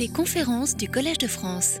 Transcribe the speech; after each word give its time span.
Les 0.00 0.08
conférences 0.08 0.78
du 0.78 0.88
Collège 0.88 1.18
de 1.18 1.26
France. 1.26 1.78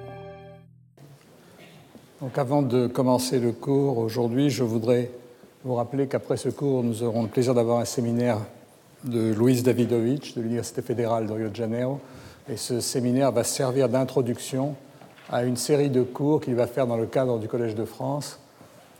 Donc 2.20 2.36
avant 2.36 2.60
de 2.60 2.86
commencer 2.86 3.40
le 3.40 3.50
cours 3.50 3.96
aujourd'hui, 3.96 4.50
je 4.50 4.62
voudrais 4.62 5.10
vous 5.64 5.74
rappeler 5.74 6.06
qu'après 6.06 6.36
ce 6.36 6.50
cours, 6.50 6.84
nous 6.84 7.02
aurons 7.02 7.22
le 7.22 7.28
plaisir 7.28 7.54
d'avoir 7.54 7.78
un 7.78 7.86
séminaire 7.86 8.36
de 9.04 9.32
Luis 9.32 9.62
Davidovich 9.62 10.34
de 10.34 10.42
l'Université 10.42 10.82
fédérale 10.82 11.28
de 11.28 11.32
Rio 11.32 11.48
de 11.48 11.56
Janeiro. 11.56 11.98
Et 12.52 12.58
ce 12.58 12.80
séminaire 12.80 13.32
va 13.32 13.42
servir 13.42 13.88
d'introduction 13.88 14.74
à 15.30 15.44
une 15.44 15.56
série 15.56 15.88
de 15.88 16.02
cours 16.02 16.42
qu'il 16.42 16.56
va 16.56 16.66
faire 16.66 16.86
dans 16.86 16.98
le 16.98 17.06
cadre 17.06 17.38
du 17.38 17.48
Collège 17.48 17.74
de 17.74 17.86
France, 17.86 18.38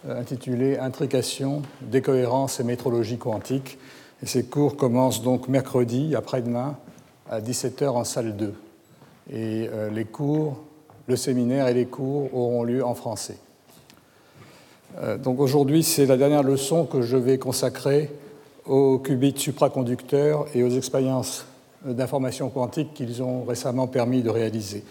euh, 0.08 0.18
intitulé 0.18 0.78
Intrication, 0.78 1.60
décohérence 1.82 2.58
et 2.58 2.64
métrologie 2.64 3.18
quantique. 3.18 3.76
Et 4.22 4.26
ces 4.26 4.44
cours 4.44 4.78
commencent 4.78 5.22
donc 5.22 5.46
mercredi, 5.46 6.16
après-demain, 6.16 6.78
à 7.28 7.42
17h 7.42 7.90
en 7.90 8.04
salle 8.04 8.34
2. 8.34 8.54
Et 9.32 9.68
euh, 9.72 9.90
les 9.90 10.04
cours, 10.04 10.58
le 11.06 11.16
séminaire 11.16 11.68
et 11.68 11.74
les 11.74 11.86
cours 11.86 12.34
auront 12.34 12.64
lieu 12.64 12.84
en 12.84 12.94
français. 12.94 13.38
Euh, 14.98 15.16
donc 15.16 15.40
aujourd'hui, 15.40 15.82
c'est 15.82 16.06
la 16.06 16.16
dernière 16.16 16.42
leçon 16.42 16.84
que 16.84 17.02
je 17.02 17.16
vais 17.16 17.38
consacrer 17.38 18.10
aux 18.66 18.98
qubits 18.98 19.34
supraconducteurs 19.36 20.46
et 20.54 20.62
aux 20.62 20.70
expériences 20.70 21.46
d'information 21.84 22.50
quantique 22.50 22.92
qu'ils 22.92 23.22
ont 23.22 23.44
récemment 23.44 23.86
permis 23.86 24.22
de 24.22 24.30
réaliser. 24.30 24.84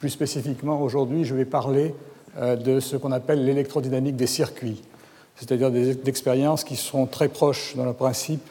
Plus 0.00 0.10
spécifiquement, 0.10 0.80
aujourd'hui, 0.80 1.24
je 1.24 1.34
vais 1.34 1.44
parler 1.44 1.94
euh, 2.38 2.56
de 2.56 2.80
ce 2.80 2.96
qu'on 2.96 3.12
appelle 3.12 3.44
l'électrodynamique 3.44 4.16
des 4.16 4.26
circuits, 4.26 4.82
c'est-à-dire 5.36 5.70
des 5.70 6.08
expériences 6.08 6.64
qui 6.64 6.76
sont 6.76 7.06
très 7.06 7.28
proches 7.28 7.76
dans 7.76 7.84
le 7.84 7.92
principe 7.92 8.42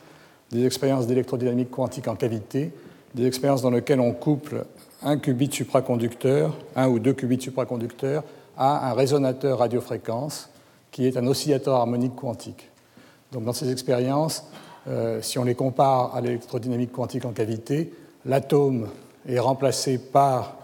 des 0.52 0.66
expériences 0.66 1.08
d'électrodynamique 1.08 1.72
quantique 1.72 2.08
en 2.08 2.16
cavité, 2.16 2.72
des 3.16 3.26
expériences 3.26 3.62
dans 3.62 3.72
lesquelles 3.72 4.00
on 4.00 4.14
couple 4.14 4.66
un 5.04 5.18
qubit 5.18 5.52
supraconducteur, 5.52 6.56
un 6.76 6.88
ou 6.88 7.00
deux 7.00 7.14
qubits 7.14 7.42
supraconducteurs, 7.42 8.24
à 8.58 8.92
un 8.92 8.94
résonateur 8.94 9.60
radiofréquence 9.60 10.50
qui 10.92 11.08
est 11.08 11.18
un 11.18 11.26
oscillateur 11.26 11.76
harmonique 11.76 12.16
quantique. 12.16 12.70
Donc 13.32 13.46
dans 13.46 13.54
ces 13.54 13.72
expériences, 13.72 14.46
euh, 14.88 15.22
si 15.22 15.40
on 15.40 15.44
les 15.44 15.56
compare 15.56 16.16
à 16.16 16.22
l'électrodynamique 16.22 16.92
quantique 16.92 17.26
en 17.26 17.32
cavité, 17.32 17.94
l'atome 18.26 18.90
est 19.28 19.40
remplacé 19.40 19.98
par 19.98 20.58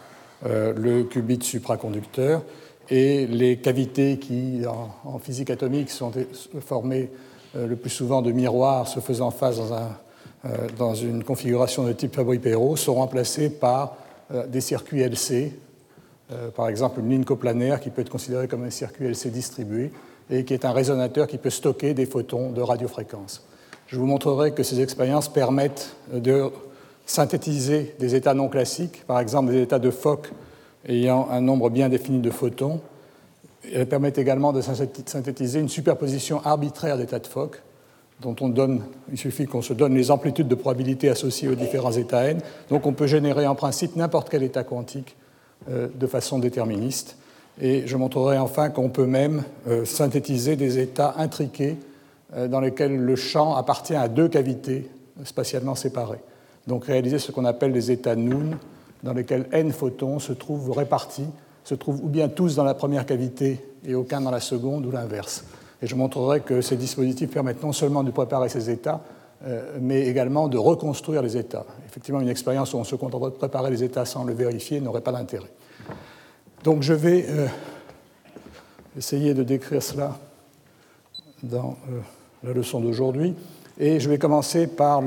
euh, 0.46 0.74
le 0.76 1.04
qubit 1.04 1.42
supraconducteur 1.42 2.44
et 2.90 3.26
les 3.26 3.58
cavités 3.58 4.18
qui, 4.18 4.62
en, 4.68 5.20
physique 5.20 5.50
atomique, 5.50 5.90
sont 5.90 6.12
formées 6.60 7.10
euh, 7.56 7.68
le 7.68 7.76
plus 7.76 7.90
souvent 7.90 8.22
de 8.22 8.32
miroirs 8.32 8.88
se 8.88 9.00
faisant 9.00 9.32
face 9.32 9.58
dans, 9.58 9.90
dans 10.78 10.94
une 10.94 11.24
configuration 11.24 11.84
de 11.84 11.94
type 11.94 12.16
Fabry-Perot 12.16 12.76
sont 12.76 12.96
remplacées 12.96 13.50
par 13.50 13.96
des 14.48 14.62
circuits 14.62 15.02
LC, 15.02 15.54
par 16.56 16.68
exemple 16.68 17.00
une 17.00 17.10
ligne 17.10 17.24
coplanaire 17.24 17.80
qui 17.80 17.90
peut 17.90 18.02
être 18.02 18.10
considérée 18.10 18.48
comme 18.48 18.64
un 18.64 18.70
circuit 18.70 19.06
LC 19.06 19.28
distribué 19.28 19.92
et 20.30 20.44
qui 20.44 20.54
est 20.54 20.66
un 20.66 20.74
résonateur 20.74 21.28
qui 21.28 21.38
peut 21.38 21.50
stocker 21.50 21.94
des 21.94 22.06
photons 22.06 22.52
de 22.52 22.62
radiofréquence. 22.62 23.46
Je 23.88 23.98
vous 23.98 24.06
montrerai 24.06 24.52
que 24.52 24.64
ces 24.64 24.82
expériences 24.82 25.30
permettent 25.30 25.96
de 26.14 26.50
synthétiser 27.06 27.96
des 28.00 28.16
états 28.16 28.34
non 28.34 28.50
classiques, 28.50 29.06
par 29.06 29.22
exemple 29.22 29.52
des 29.52 29.62
états 29.62 29.80
de 29.80 29.90
Fock 29.92 30.30
ayant 30.88 31.30
un 31.32 31.40
nombre 31.40 31.70
bien 31.70 31.88
défini 31.88 32.20
de 32.20 32.30
photons. 32.30 32.82
Elles 33.74 33.88
permettent 33.88 34.18
également 34.18 34.52
de 34.52 34.62
synthétiser 34.62 35.60
une 35.60 35.70
superposition 35.70 36.42
arbitraire 36.46 36.98
d'états 36.98 37.20
de 37.20 37.28
Fock, 37.28 37.62
dont 38.22 38.36
on 38.42 38.50
donne, 38.50 38.82
il 39.12 39.18
suffit 39.18 39.46
qu'on 39.46 39.62
se 39.62 39.74
donne 39.74 39.94
les 39.94 40.10
amplitudes 40.10 40.48
de 40.48 40.56
probabilité 40.56 41.10
associées 41.10 41.50
aux 41.50 41.56
différents 41.56 41.92
états 41.92 42.26
n. 42.26 42.40
Donc 42.70 42.86
on 42.86 42.94
peut 42.94 43.08
générer 43.08 43.46
en 43.46 43.56
principe 43.56 43.96
n'importe 43.96 44.30
quel 44.30 44.44
état 44.44 44.64
quantique 44.64 45.16
euh, 45.70 45.88
de 45.94 46.08
façon 46.08 46.40
déterministe. 46.40 47.18
Et 47.62 47.88
je 47.88 47.98
montrerai 47.98 48.38
enfin 48.38 48.70
qu'on 48.70 48.90
peut 48.90 49.06
même 49.06 49.44
euh, 49.68 49.86
synthétiser 49.86 50.56
des 50.56 50.80
états 50.80 51.16
intriqués 51.18 51.78
euh, 52.36 52.48
dans 52.48 52.60
lesquels 52.60 52.96
le 52.96 53.16
champ 53.16 53.56
appartient 53.56 53.96
à 53.96 54.08
deux 54.08 54.28
cavités 54.28 54.90
spatialement 55.24 55.76
séparées. 55.76 56.22
Donc 56.68 56.86
réaliser 56.86 57.20
ce 57.20 57.32
qu'on 57.32 57.46
appelle 57.46 57.72
des 57.72 57.92
états 57.92 58.16
Noon, 58.16 58.58
dans 59.04 59.14
lesquels 59.14 59.48
n 59.52 59.72
photons 59.72 60.20
se 60.20 60.34
trouvent 60.34 60.72
répartis, 60.72 61.28
se 61.64 61.76
trouvent 61.76 62.04
ou 62.04 62.08
bien 62.08 62.30
tous 62.30 62.56
dans 62.56 62.64
la 62.64 62.74
première 62.74 63.06
cavité 63.06 63.60
et 63.86 63.96
aucun 63.96 64.22
dans 64.22 64.32
la 64.32 64.40
seconde, 64.40 64.86
ou 64.86 64.92
l'inverse. 64.92 65.44
Et 65.82 65.88
je 65.88 65.96
montrerai 65.96 66.42
que 66.42 66.62
ces 66.62 66.76
dispositifs 66.76 67.30
permettent 67.30 67.64
non 67.64 67.74
seulement 67.74 68.04
de 68.04 68.12
préparer 68.12 68.50
ces 68.50 68.70
états, 68.70 69.02
euh, 69.46 69.78
mais 69.80 70.08
également 70.08 70.48
de 70.48 70.58
reconstruire 70.58 71.22
les 71.22 71.38
états. 71.38 71.66
Effectivement, 71.86 72.20
une 72.20 72.30
expérience 72.30 72.74
où 72.74 72.78
on 72.78 72.84
se 72.84 72.96
contenterait 72.96 73.30
de 73.30 73.36
préparer 73.36 73.70
les 73.70 73.84
états 73.84 74.06
sans 74.06 74.24
le 74.24 74.34
vérifier 74.34 74.82
n'aurait 74.82 75.02
pas 75.02 75.12
d'intérêt. 75.12 75.52
Donc 76.64 76.82
je 76.82 76.94
vais 76.94 77.26
euh, 77.30 77.48
essayer 78.98 79.36
de 79.36 79.44
décrire 79.44 79.84
cela 79.84 80.18
dans 81.44 81.78
euh, 81.92 82.00
la 82.44 82.54
leçon 82.54 82.80
d'aujourd'hui. 82.80 83.36
Et 83.80 84.00
je 84.00 84.10
vais 84.10 84.18
commencer 84.18 84.66
par 84.66 85.04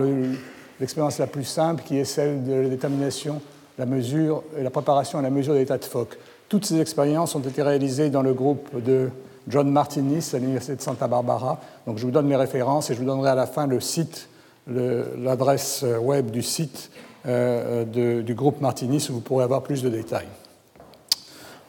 l'expérience 0.79 1.19
la 1.19 1.27
plus 1.27 1.43
simple, 1.43 1.83
qui 1.83 1.99
est 1.99 2.05
celle 2.05 2.45
de 2.45 2.53
la 2.53 2.69
détermination, 2.69 3.43
la 3.79 3.87
mesure 3.87 4.45
la 4.57 4.71
préparation 4.71 5.19
à 5.19 5.23
la 5.23 5.31
mesure 5.31 5.55
de 5.55 5.59
l'état 5.59 5.77
de 5.77 5.85
Fock. 5.85 6.17
Toutes 6.49 6.65
ces 6.65 6.81
expériences 6.81 7.35
ont 7.35 7.41
été 7.41 7.63
réalisées 7.63 8.11
dans 8.11 8.23
le 8.23 8.33
groupe 8.33 8.81
de 8.81 9.11
John 9.49 9.71
Martinis 9.71 10.31
à 10.35 10.39
l'Université 10.39 10.77
de 10.77 10.83
Santa 10.83 11.09
Barbara. 11.09 11.61
Donc 11.87 11.99
je 11.99 12.05
vous 12.05 12.11
donne 12.11 12.29
les 12.29 12.37
références 12.37 12.91
et 12.91 12.95
je 12.95 13.01
vous 13.01 13.07
donnerai 13.07 13.31
à 13.31 13.35
la 13.35 13.47
fin 13.47 13.67
le 13.67 13.81
site, 13.81 14.29
l'adresse 14.67 15.85
web 16.01 16.31
du 16.31 16.43
site 16.43 16.91
euh, 17.27 18.23
du 18.23 18.35
groupe 18.35 18.61
Martinis 18.61 19.09
où 19.11 19.15
vous 19.15 19.21
pourrez 19.21 19.45
avoir 19.45 19.63
plus 19.63 19.83
de 19.83 19.89
détails. 19.89 20.29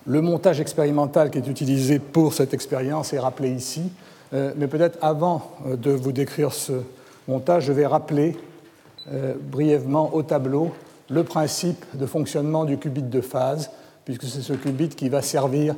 Le 0.07 0.21
montage 0.21 0.59
expérimental 0.59 1.29
qui 1.29 1.37
est 1.37 1.47
utilisé 1.47 1.99
pour 1.99 2.33
cette 2.33 2.55
expérience 2.55 3.13
est 3.13 3.19
rappelé 3.19 3.51
ici, 3.51 3.83
euh, 4.33 4.51
mais 4.57 4.67
peut-être 4.67 4.97
avant 5.01 5.51
euh, 5.67 5.75
de 5.75 5.91
vous 5.91 6.11
décrire 6.11 6.53
ce 6.53 6.73
montage, 7.27 7.65
je 7.65 7.71
vais 7.71 7.85
rappeler 7.85 8.35
euh, 9.11 9.35
brièvement 9.39 10.15
au 10.15 10.23
tableau 10.23 10.71
le 11.11 11.23
principe 11.23 11.85
de 11.93 12.07
fonctionnement 12.07 12.65
du 12.65 12.79
qubit 12.79 13.03
de 13.03 13.21
phase, 13.21 13.69
puisque 14.03 14.23
c'est 14.23 14.41
ce 14.41 14.53
qubit 14.53 14.89
qui 14.89 15.09
va 15.09 15.21
servir 15.21 15.75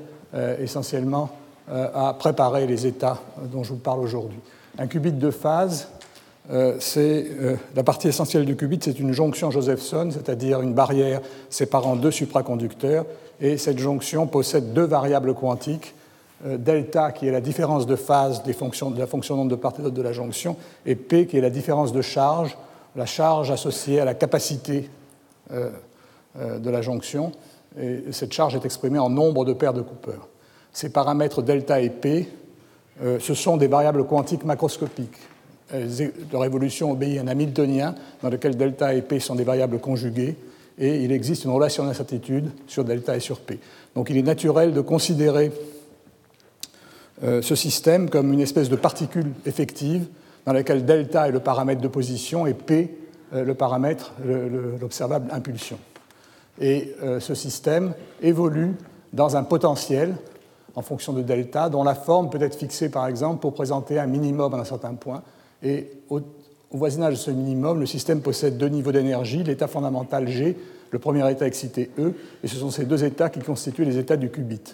essentiellement 0.60 1.30
à 1.72 2.13
préparer 2.18 2.68
les 2.68 2.85
états 2.85 3.19
dont 3.51 3.63
je 3.63 3.69
vous 3.69 3.79
parle 3.79 4.00
aujourd'hui. 4.00 4.40
Un 4.78 4.88
qubit 4.88 5.13
de 5.13 5.31
phase, 5.31 5.88
c'est 6.79 7.28
la 7.75 7.84
partie 7.84 8.09
essentielle 8.09 8.46
du 8.46 8.57
qubit, 8.57 8.79
c'est 8.81 9.00
une 9.00 9.13
jonction 9.13 9.50
Josephson, 9.50 10.09
c'est-à-dire 10.12 10.62
une 10.62 10.74
barrière 10.74 11.22
séparant 11.50 11.96
deux 11.96 12.12
supraconducteurs 12.12 13.06
et 13.44 13.57
cette 13.57 13.78
jonction 13.79 14.28
possède 14.28 14.74
deux 14.74 14.85
variables 14.85 15.34
quantiques, 15.34 15.94
euh, 16.46 16.57
delta 16.57 17.12
qui 17.12 17.28
est 17.28 17.31
la 17.31 17.41
différence 17.41 17.85
de 17.85 17.95
phase 17.95 18.44
des 18.44 18.53
fonctions, 18.53 18.91
de 18.91 19.00
la 19.00 19.07
fonction 19.07 19.35
nombre 19.35 19.51
de 19.51 19.56
part 19.56 19.74
et 19.78 19.81
d'autre 19.81 19.95
de 19.95 20.01
la 20.01 20.13
jonction, 20.13 20.56
et 20.85 20.95
p 20.95 21.28
qui 21.28 21.38
est 21.38 21.41
la 21.41 21.50
différence 21.50 21.91
de 21.91 22.01
charge, 22.01 22.57
la 22.95 23.06
charge 23.06 23.51
associée 23.51 24.00
à 24.00 24.06
la 24.06 24.13
capacité 24.13 24.90
euh, 25.51 25.69
euh, 26.40 26.59
de 26.59 26.69
la 26.69 26.81
jonction. 26.81 27.31
Et 27.80 28.12
cette 28.12 28.34
charge 28.34 28.56
est 28.56 28.66
exprimée 28.66 29.00
en 29.00 29.09
nombre 29.09 29.45
de 29.45 29.53
paires 29.53 29.74
de 29.74 29.81
Cooper. 29.81 30.19
Ces 30.74 30.90
paramètres 30.90 31.42
delta 31.42 31.80
et 31.80 31.90
p, 31.90 32.28
ce 33.20 33.34
sont 33.34 33.58
des 33.58 33.68
variables 33.68 34.06
quantiques 34.06 34.44
macroscopiques. 34.44 35.18
Leur 36.32 36.46
évolution 36.46 36.92
obéit 36.92 37.20
à 37.20 37.22
un 37.22 37.28
Hamiltonien 37.28 37.96
dans 38.22 38.30
lequel 38.30 38.58
delta 38.58 38.94
et 38.94 39.02
p 39.02 39.20
sont 39.20 39.36
des 39.36 39.44
variables 39.44 39.80
conjuguées 39.80 40.36
et 40.78 41.04
il 41.04 41.12
existe 41.12 41.46
une 41.46 41.52
relation 41.52 41.86
d'incertitude 41.86 42.52
sur 42.68 42.84
delta 42.84 43.16
et 43.16 43.20
sur 43.20 43.40
p. 43.40 43.60
Donc 43.96 44.10
il 44.10 44.18
est 44.18 44.24
naturel 44.24 44.74
de 44.74 44.82
considérer 44.82 45.52
euh, 47.24 47.42
ce 47.42 47.56
système 47.56 48.10
comme 48.10 48.34
une 48.34 48.42
espèce 48.42 48.70
de 48.70 48.76
particule 48.76 49.32
effective 49.46 50.08
dans 50.46 50.54
laquelle 50.54 50.86
delta 50.86 51.28
est 51.28 51.32
le 51.32 51.40
paramètre 51.40 51.82
de 51.82 51.88
position 51.88 52.48
et 52.48 52.54
p 52.54 52.98
euh, 53.34 53.44
le 53.44 53.54
paramètre, 53.54 54.14
l'observable 54.82 55.30
impulsion. 55.32 55.78
Et 56.60 56.94
euh, 57.02 57.19
ce 57.19 57.34
système 57.34 57.94
évolue 58.22 58.74
dans 59.12 59.38
un 59.38 59.44
potentiel 59.44 60.16
en 60.75 60.81
fonction 60.81 61.14
de 61.14 61.22
delta, 61.22 61.70
dont 61.70 61.84
la 61.84 61.96
forme 61.96 62.30
peut 62.30 62.42
être 62.42 62.56
fixée 62.56 62.90
par 62.90 63.08
exemple 63.08 63.40
pour 63.40 63.54
présenter 63.54 64.00
un 64.00 64.08
minimum 64.08 64.54
à 64.54 64.58
un 64.58 64.64
certain 64.66 64.96
point. 64.96 65.22
Et 65.62 65.90
au, 66.10 66.22
voisinage 66.72 67.14
de 67.14 67.20
ce 67.20 67.31
minimum, 67.31 67.80
le 67.80 67.86
système 67.86 68.22
possède 68.22 68.58
deux 68.58 68.68
niveaux 68.68 68.92
d'énergie, 68.92 69.44
l'état 69.44 69.68
fondamental 69.68 70.28
G, 70.28 70.58
le 70.90 71.00
premier 71.00 71.30
état 71.31 71.46
excité 71.46 71.92
E, 72.00 72.14
et 72.44 72.48
ce 72.48 72.56
sont 72.56 72.72
ces 72.72 72.86
deux 72.86 73.04
états 73.04 73.30
qui 73.30 73.40
constituent 73.40 73.86
les 73.86 73.98
états 73.98 74.18
du 74.18 74.30
qubit. 74.30 74.74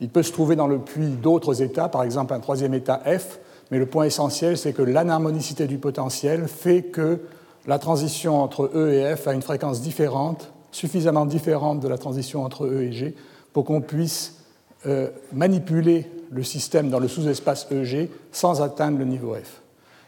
Il 0.00 0.10
peut 0.10 0.22
se 0.22 0.32
trouver 0.32 0.56
dans 0.56 0.66
le 0.66 0.78
puits 0.78 1.08
d'autres 1.08 1.62
états, 1.62 1.88
par 1.88 2.02
exemple 2.02 2.34
un 2.34 2.40
troisième 2.40 2.74
état 2.74 3.00
F, 3.06 3.38
mais 3.70 3.78
le 3.78 3.86
point 3.86 4.04
essentiel, 4.04 4.58
c'est 4.58 4.72
que 4.72 4.82
l'anharmonicité 4.82 5.66
du 5.66 5.78
potentiel 5.78 6.48
fait 6.48 6.82
que 6.82 7.20
la 7.66 7.78
transition 7.78 8.42
entre 8.42 8.70
E 8.74 8.92
et 8.92 9.16
F 9.16 9.28
a 9.28 9.32
une 9.32 9.42
fréquence 9.42 9.80
différente, 9.80 10.52
suffisamment 10.72 11.26
différente 11.26 11.80
de 11.80 11.88
la 11.88 11.98
transition 11.98 12.42
entre 12.42 12.66
E 12.66 12.82
et 12.82 12.92
G, 12.92 13.14
pour 13.52 13.64
qu'on 13.64 13.80
puisse 13.80 14.39
euh, 14.86 15.08
manipuler 15.32 16.06
le 16.30 16.42
système 16.42 16.90
dans 16.90 16.98
le 16.98 17.08
sous-espace 17.08 17.66
EG 17.70 18.08
sans 18.32 18.62
atteindre 18.62 18.98
le 18.98 19.04
niveau 19.04 19.34
F. 19.34 19.60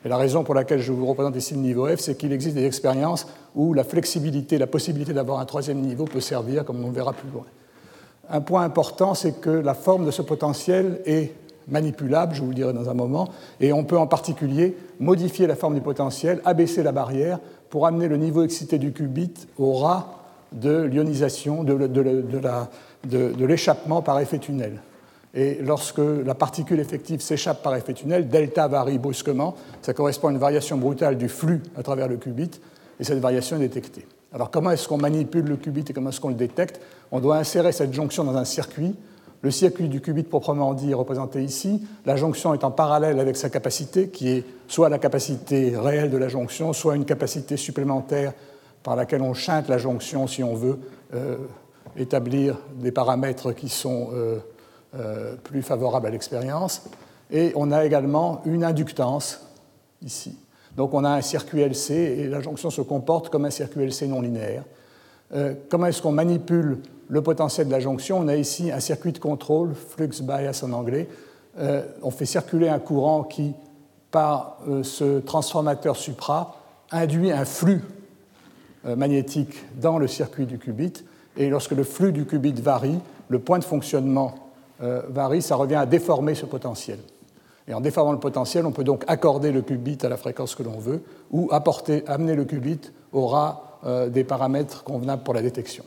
Et 0.04 0.08
la 0.08 0.16
raison 0.16 0.44
pour 0.44 0.54
laquelle 0.54 0.80
je 0.80 0.92
vous 0.92 1.06
représente 1.06 1.36
ici 1.36 1.54
le 1.54 1.60
niveau 1.60 1.86
F, 1.86 2.00
c'est 2.00 2.16
qu'il 2.16 2.32
existe 2.32 2.56
des 2.56 2.64
expériences 2.64 3.26
où 3.54 3.74
la 3.74 3.84
flexibilité, 3.84 4.58
la 4.58 4.66
possibilité 4.66 5.12
d'avoir 5.12 5.40
un 5.40 5.44
troisième 5.44 5.80
niveau 5.80 6.04
peut 6.04 6.20
servir, 6.20 6.64
comme 6.64 6.82
on 6.82 6.88
le 6.88 6.94
verra 6.94 7.12
plus 7.12 7.28
loin. 7.30 7.44
Un 8.30 8.40
point 8.40 8.62
important, 8.62 9.14
c'est 9.14 9.40
que 9.40 9.50
la 9.50 9.74
forme 9.74 10.06
de 10.06 10.10
ce 10.10 10.22
potentiel 10.22 11.00
est 11.06 11.34
manipulable, 11.68 12.34
je 12.34 12.40
vous 12.40 12.48
le 12.48 12.54
dirai 12.54 12.72
dans 12.72 12.88
un 12.88 12.94
moment, 12.94 13.28
et 13.60 13.72
on 13.72 13.84
peut 13.84 13.98
en 13.98 14.06
particulier 14.06 14.76
modifier 14.98 15.46
la 15.46 15.54
forme 15.54 15.75
du 15.75 15.80
potentiel, 15.80 16.40
abaisser 16.44 16.82
la 16.82 16.92
barrière 16.92 17.38
pour 17.70 17.86
amener 17.86 18.08
le 18.08 18.16
niveau 18.16 18.42
excité 18.42 18.78
du 18.78 18.92
qubit 18.92 19.34
au 19.58 19.75
ras 19.75 20.21
de 20.52 20.82
l'ionisation, 20.82 21.64
de, 21.64 23.44
l'échappement 23.44 24.02
par 24.02 24.19
effet 24.20 24.38
tunnel. 24.38 24.81
Et 25.34 25.58
lorsque 25.62 25.99
la 25.99 26.34
particule 26.34 26.78
effective 26.78 27.20
s'échappe 27.20 27.62
par 27.62 27.75
effet 27.75 27.94
tunnel, 27.94 28.28
delta 28.28 28.69
varie 28.69 28.99
brusquement. 28.99 29.54
Ça 29.81 29.94
correspond 29.94 30.28
à 30.28 30.32
une 30.32 30.38
variation 30.38 30.76
brutale 30.76 31.16
du 31.16 31.28
flux 31.28 31.62
à 31.76 31.82
travers 31.82 32.08
le 32.08 32.16
qubit, 32.16 32.50
et 33.00 33.04
cette 33.04 33.19
variation 33.19 33.56
est 33.56 33.60
détectée. 33.60 34.06
Alors 34.34 34.50
comment 34.50 34.70
est-ce 34.70 34.88
qu'on 34.88 34.99
manipule 34.99 35.44
le 35.44 35.56
qubit 35.56 35.84
et 35.88 35.93
comment 35.93 36.10
est-ce 36.10 36.20
qu'on 36.20 36.28
le 36.28 36.34
détecte? 36.34 36.81
On 37.10 37.20
doit 37.20 37.37
insérer 37.37 37.72
cette 37.72 37.93
jonction 37.93 38.25
dans 38.25 38.37
un 38.37 38.44
circuit. 38.44 38.94
Le 39.43 39.50
circuit 39.50 39.88
du 39.88 40.00
qubit 40.00 40.22
proprement 40.22 40.72
dit 40.72 40.93
est 40.93 40.94
représenté 40.94 41.43
ici. 41.43 41.82
La 42.06 42.16
jonction 42.16 42.54
est 42.54 42.64
en 42.64 42.70
parallèle 42.70 43.19
avec 43.19 43.37
sa 43.37 43.50
capacité, 43.50 44.08
qui 44.08 44.28
est 44.28 44.44
soit 44.69 44.88
la 44.88 44.99
capacité 44.99 45.75
réelle 45.76 46.10
de 46.10 46.16
la 46.16 46.28
jonction, 46.28 46.72
soit 46.72 46.94
une 46.94 47.04
capacité 47.04 47.56
supplémentaire 47.56 48.32
par 48.82 48.96
laquelle 48.96 49.23
on 49.23 49.34
chante 49.34 49.69
la 49.69 49.79
jonction 49.79 50.26
si 50.26 50.43
on 50.43 50.55
veut 50.55 50.79
euh, 51.14 51.37
établir 51.96 52.58
des 52.76 52.93
paramètres 52.93 53.52
qui 53.52 53.69
sont 53.69 54.11
euh, 54.12 54.38
euh, 54.94 55.37
plus 55.37 55.62
favorables 55.62 56.06
à 56.06 56.11
l'expérience. 56.11 56.84
Et 57.31 57.52
on 57.55 57.70
a 57.70 57.84
également 57.84 58.43
une 58.44 58.64
inductance 58.64 59.46
ici. 60.02 60.38
Donc 60.76 60.94
on 60.94 61.05
a 61.05 61.11
un 61.11 61.20
circuit 61.20 61.61
LC 61.61 61.90
et 61.90 62.29
la 62.29 62.40
jonction 62.40 62.70
se 62.70 62.81
comporte 62.81 63.29
comme 63.29 63.44
un 63.44 63.50
circuit 63.50 63.84
LC 63.84 64.08
non 64.08 64.20
linéaire. 64.20 64.64
Comment 65.70 65.87
est-ce 65.87 66.02
qu'on 66.02 66.12
manipule 66.12 66.78
le 67.08 67.23
potentiel 67.23 67.67
de 67.67 67.73
la 67.73 67.81
jonction? 67.81 68.19
On 68.19 68.28
a 68.28 68.37
ici 68.37 68.70
un 68.70 68.81
circuit 68.81 69.12
de 69.12 69.19
contrôle, 69.19 69.75
flux 69.75 70.11
bias 70.23 70.62
en 70.62 70.73
anglais. 70.73 71.08
On 72.02 72.11
fait 72.11 72.26
circuler 72.26 72.69
un 72.69 72.78
courant 72.78 73.23
qui, 73.23 73.55
par 74.11 74.58
ce 74.82 75.20
transformateur 75.20 75.96
supra, 75.96 76.56
induit 76.90 77.32
un 77.32 77.46
flux 77.46 77.81
magnétique 78.84 79.64
dans 79.81 79.99
le 79.99 80.08
circuit 80.08 80.46
du 80.46 80.58
qubit. 80.58 81.05
Et 81.37 81.49
lorsque 81.49 81.73
le 81.73 81.84
flux 81.84 82.12
du 82.12 82.26
qubit 82.26 82.52
varie, 82.52 82.99
le 83.29 83.38
point 83.38 83.58
de 83.58 83.64
fonctionnement 83.64 84.34
euh, 84.82 85.02
varie, 85.08 85.43
ça 85.43 85.56
revient 85.56 85.76
à 85.76 85.87
déformer 85.87 86.34
ce 86.34 86.46
potentiel. 86.46 86.99
Et 87.69 87.75
en 87.75 87.81
déformant 87.81 88.12
le 88.12 88.19
potentiel, 88.19 88.67
on 88.67 88.73
peut 88.73 88.84
donc 88.84 89.05
accorder 89.06 89.52
le 89.52 89.62
qubit 89.62 89.99
à 90.02 90.08
la 90.08 90.17
fréquence 90.17 90.55
que 90.55 90.62
l'on 90.62 90.79
veut 90.79 91.02
ou 91.31 91.49
apporter, 91.52 92.02
amener 92.06 92.34
le 92.34 92.44
qubit 92.44 92.81
au 93.12 93.26
ras 93.29 93.79
euh, 93.84 94.08
des 94.08 94.25
paramètres 94.25 94.82
convenables 94.82 95.23
pour 95.23 95.35
la 95.35 95.43
détection. 95.43 95.85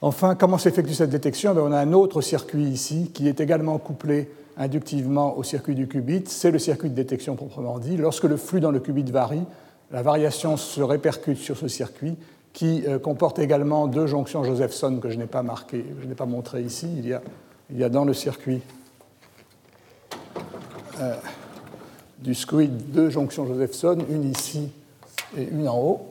Enfin, 0.00 0.34
comment 0.34 0.58
s'effectue 0.58 0.94
cette 0.94 1.10
détection? 1.10 1.54
Ben, 1.54 1.62
On 1.62 1.72
a 1.72 1.78
un 1.78 1.92
autre 1.92 2.20
circuit 2.20 2.64
ici 2.64 3.10
qui 3.12 3.28
est 3.28 3.40
également 3.40 3.78
couplé 3.78 4.30
inductivement 4.56 5.36
au 5.36 5.42
circuit 5.42 5.74
du 5.74 5.88
qubit. 5.88 6.24
C'est 6.26 6.50
le 6.50 6.58
circuit 6.58 6.90
de 6.90 6.94
détection 6.94 7.34
proprement 7.34 7.78
dit. 7.78 7.96
Lorsque 7.96 8.24
le 8.24 8.36
flux 8.36 8.60
dans 8.60 8.70
le 8.70 8.80
qubit 8.80 9.10
varie, 9.10 9.44
la 9.92 10.02
variation 10.02 10.56
se 10.56 10.80
répercute 10.80 11.38
sur 11.38 11.56
ce 11.56 11.68
circuit 11.68 12.16
qui 12.52 12.84
euh, 12.86 12.98
comporte 12.98 13.38
également 13.38 13.86
deux 13.86 14.06
jonctions 14.06 14.44
Josephson 14.44 14.98
que 15.00 15.10
je 15.10 15.18
n'ai 15.18 15.26
pas 15.26 15.42
marquées, 15.42 15.84
je 16.00 16.06
n'ai 16.06 16.14
pas 16.14 16.26
montré 16.26 16.62
ici. 16.62 16.88
Il 16.98 17.78
y, 17.78 17.84
a, 17.84 17.88
dans 17.88 18.04
le 18.04 18.14
circuit 18.14 18.60
euh, 21.00 21.14
du 22.18 22.34
squid 22.34 22.90
deux 22.90 23.10
jonctions 23.10 23.46
Josephson, 23.46 23.98
une 24.10 24.30
ici 24.30 24.70
et 25.36 25.44
une 25.44 25.68
en 25.68 25.78
haut. 25.78 26.08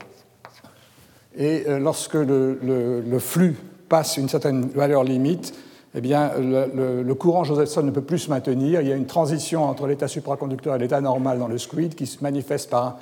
Et 1.36 1.66
euh, 1.68 1.80
lorsque 1.80 2.16
le, 2.16 3.19
flux 3.19 3.56
passe 3.89 4.18
une 4.18 4.30
certaine 4.30 4.68
valeur 4.69 5.04
limite, 5.04 5.54
eh 5.94 6.01
bien, 6.01 6.31
le, 6.39 7.04
le, 7.04 7.16
courant 7.16 7.44
Josephson 7.44 7.84
ne 7.84 7.92
peut 7.92 8.01
plus 8.01 8.19
se 8.19 8.30
maintenir. 8.30 8.81
Il 8.81 8.88
y 8.88 8.94
a 8.94 8.95
une 8.95 9.07
transition 9.07 9.66
entre 9.66 9.88
l'état 9.88 10.07
supraconducteur 10.07 10.75
et 10.75 10.80
l'état 10.80 11.01
normal 11.01 11.38
dans 11.38 11.50
le 11.50 11.57
squid 11.57 11.95
qui 11.95 12.07
se 12.07 12.24
manifeste 12.24 12.69
par 12.69 12.98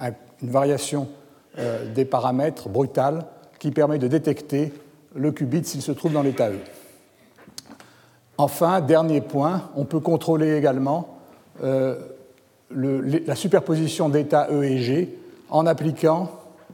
une 0.00 0.50
variation 0.50 1.08
euh, 1.58 1.92
des 1.92 2.04
paramètres 2.04 2.68
brutales 2.68 3.26
qui 3.58 3.70
permet 3.70 3.98
de 3.98 4.08
détecter 4.08 4.72
le 5.14 5.32
qubit 5.32 5.64
s'il 5.64 5.82
se 5.82 5.92
trouve 5.92 6.12
dans 6.12 6.22
l'état 6.22 6.50
E. 6.50 6.58
Enfin, 8.38 8.80
dernier 8.80 9.20
point, 9.20 9.70
on 9.76 9.84
peut 9.84 10.00
contrôler 10.00 10.56
également 10.56 11.18
euh, 11.62 11.98
la 12.70 13.34
superposition 13.34 14.08
d'états 14.08 14.48
E 14.50 14.62
et 14.62 14.78
G 14.78 15.18
en 15.50 15.66
appliquant 15.66 16.30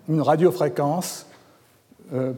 une 0.09 0.21
radiofréquence. 0.21 1.27
Euh, 2.13 2.35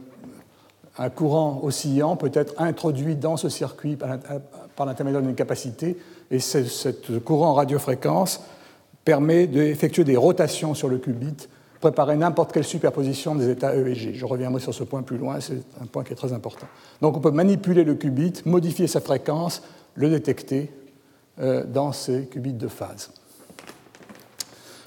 un 0.97 1.09
courant 1.09 1.59
oscillant 1.63 2.15
peut 2.15 2.31
être 2.33 2.53
introduit 2.57 3.15
dans 3.15 3.37
ce 3.37 3.49
circuit 3.49 3.95
par 3.95 4.85
l'intermédiaire 4.85 5.21
d'une 5.21 5.35
capacité, 5.35 5.97
et 6.31 6.39
ce 6.39 7.17
courant 7.19 7.53
radiofréquence 7.53 8.41
permet 9.05 9.47
d'effectuer 9.47 10.03
des 10.03 10.17
rotations 10.17 10.73
sur 10.73 10.87
le 10.87 10.97
qubit 10.97 11.47
préparer 11.79 12.17
n'importe 12.17 12.51
quelle 12.51 12.63
superposition 12.63 13.35
des 13.35 13.49
états 13.49 13.73
E 13.75 13.87
et 13.87 13.95
G. 13.95 14.13
Je 14.13 14.25
reviendrai 14.25 14.61
sur 14.61 14.73
ce 14.73 14.83
point 14.83 15.01
plus 15.01 15.17
loin, 15.17 15.39
c'est 15.39 15.61
un 15.81 15.85
point 15.85 16.03
qui 16.03 16.13
est 16.13 16.15
très 16.15 16.33
important. 16.33 16.67
Donc 17.01 17.15
on 17.15 17.19
peut 17.19 17.31
manipuler 17.31 17.83
le 17.83 17.95
qubit, 17.95 18.33
modifier 18.45 18.87
sa 18.87 18.99
fréquence, 18.99 19.63
le 19.95 20.09
détecter 20.09 20.71
euh, 21.39 21.63
dans 21.65 21.91
ces 21.91 22.25
qubits 22.25 22.53
de 22.53 22.67
phase. 22.67 23.11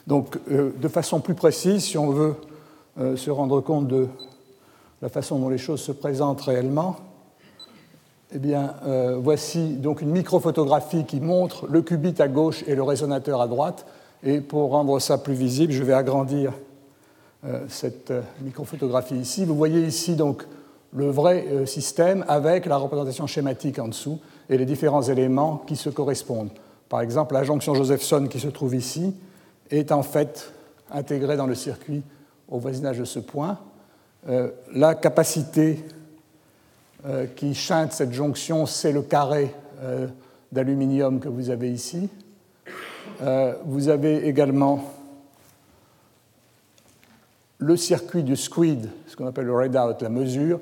Donc 0.07 0.39
euh, 0.51 0.73
de 0.79 0.89
façon 0.89 1.21
plus 1.21 1.35
précise, 1.35 1.85
si 1.85 1.97
on 1.97 2.11
veut 2.11 2.35
euh, 2.99 3.17
se 3.17 3.31
rendre 3.31 3.61
compte 3.61 3.89
de 3.89 4.09
la 5.01 5.09
façon 5.09 5.39
dont 5.39 5.49
les 5.49 5.59
choses 5.59 5.81
se 5.81 5.93
présentent 5.93 6.43
réellement, 6.43 6.97
eh 8.35 8.39
bien, 8.39 8.73
voici 9.19 9.75
donc 9.75 10.01
une 10.01 10.09
microphotographie 10.09 11.05
qui 11.05 11.21
montre 11.21 11.67
le 11.67 11.83
qubit 11.83 12.15
à 12.19 12.29
gauche 12.29 12.65
et 12.67 12.75
le 12.75 12.83
résonateur 12.83 13.43
à 13.43 13.47
droite. 13.47 13.85
Et 14.25 14.41
pour 14.41 14.71
rendre 14.71 14.99
ça 15.01 15.19
plus 15.19 15.35
visible, 15.35 15.73
je 15.73 15.83
vais 15.83 15.93
agrandir 15.93 16.53
euh, 17.45 17.65
cette 17.69 18.13
euh, 18.13 18.23
microphotographie 18.41 19.17
ici. 19.17 19.45
Vous 19.45 19.57
voyez 19.57 19.81
ici 19.81 20.15
donc 20.15 20.45
le 20.93 21.11
vrai 21.11 21.45
euh, 21.51 21.67
système 21.67 22.25
avec 22.29 22.67
la 22.67 22.77
représentation 22.77 23.27
schématique 23.27 23.81
en 23.81 23.89
dessous 23.89 24.21
et 24.49 24.57
les 24.57 24.65
différents 24.65 25.03
éléments 25.03 25.65
qui 25.67 25.75
se 25.75 25.91
correspondent. 25.91 26.51
Par 26.89 27.01
exemple, 27.01 27.35
la 27.35 27.43
jonction 27.43 27.75
Josephson 27.75 28.29
qui 28.31 28.39
se 28.39 28.47
trouve 28.47 28.77
ici 28.77 29.13
est 29.71 29.91
en 29.91 30.05
fait 30.05 30.53
intégrée 30.93 31.37
dans 31.37 31.49
le 31.49 31.57
circuit 31.57 32.05
au 32.49 32.59
voisinage 32.59 32.99
de 32.99 33.05
ce 33.05 33.19
point. 33.19 33.59
la 34.75 34.95
capacité 34.95 35.83
qui 37.35 37.55
chante 37.55 37.93
cette 37.93 38.13
jonction, 38.13 38.67
c'est 38.67 38.93
le 38.93 39.01
carré 39.01 39.55
d'aluminium 40.51 41.19
que 41.19 41.31
vous 41.31 41.49
avez 41.49 41.73
ici. 41.73 42.11
Vous 43.65 43.89
avez 43.89 44.27
également 44.27 44.85
le 47.63 47.77
circuit 47.77 48.23
du 48.23 48.37
squid, 48.37 48.89
ce 49.07 49.17
qu'on 49.17 49.27
appelle 49.27 49.47
le 49.47 49.55
readout, 49.55 50.01
la 50.01 50.09
mesure, 50.09 50.61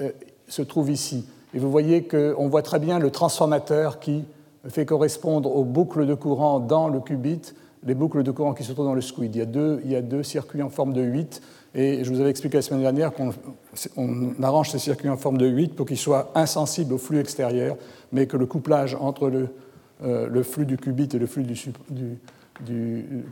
euh, 0.00 0.10
se 0.48 0.62
trouve 0.62 0.90
ici. 0.90 1.26
Et 1.54 1.58
vous 1.58 1.70
voyez 1.70 2.04
qu'on 2.04 2.48
voit 2.48 2.62
très 2.62 2.78
bien 2.78 2.98
le 2.98 3.10
transformateur 3.10 4.00
qui 4.00 4.24
fait 4.68 4.86
correspondre 4.86 5.54
aux 5.54 5.64
boucles 5.64 6.06
de 6.06 6.14
courant 6.14 6.58
dans 6.58 6.88
le 6.88 7.00
qubit 7.00 7.54
les 7.84 7.94
boucles 7.94 8.22
de 8.22 8.30
courant 8.30 8.54
qui 8.54 8.64
se 8.64 8.72
trouvent 8.72 8.86
dans 8.86 8.94
le 8.94 9.00
squid. 9.00 9.34
Il 9.36 9.38
y 9.38 9.42
a 9.42 9.46
deux, 9.46 9.80
il 9.84 9.92
y 9.92 9.96
a 9.96 10.02
deux 10.02 10.22
circuits 10.22 10.62
en 10.62 10.68
forme 10.68 10.92
de 10.92 11.02
8, 11.02 11.40
et 11.74 12.02
je 12.02 12.10
vous 12.10 12.20
avais 12.20 12.30
expliqué 12.30 12.56
la 12.56 12.62
semaine 12.62 12.80
dernière 12.80 13.12
qu'on 13.12 13.32
arrange 14.42 14.70
ces 14.70 14.80
circuits 14.80 15.08
en 15.08 15.16
forme 15.16 15.38
de 15.38 15.46
8 15.46 15.76
pour 15.76 15.86
qu'ils 15.86 15.98
soient 15.98 16.32
insensibles 16.34 16.94
au 16.94 16.98
flux 16.98 17.20
extérieur, 17.20 17.76
mais 18.10 18.26
que 18.26 18.36
le 18.36 18.46
couplage 18.46 18.96
entre 18.98 19.28
le, 19.28 19.48
euh, 20.02 20.28
le 20.28 20.42
flux 20.42 20.66
du 20.66 20.76
qubit 20.76 21.08
et 21.12 21.18
le 21.18 21.26
flux 21.26 21.44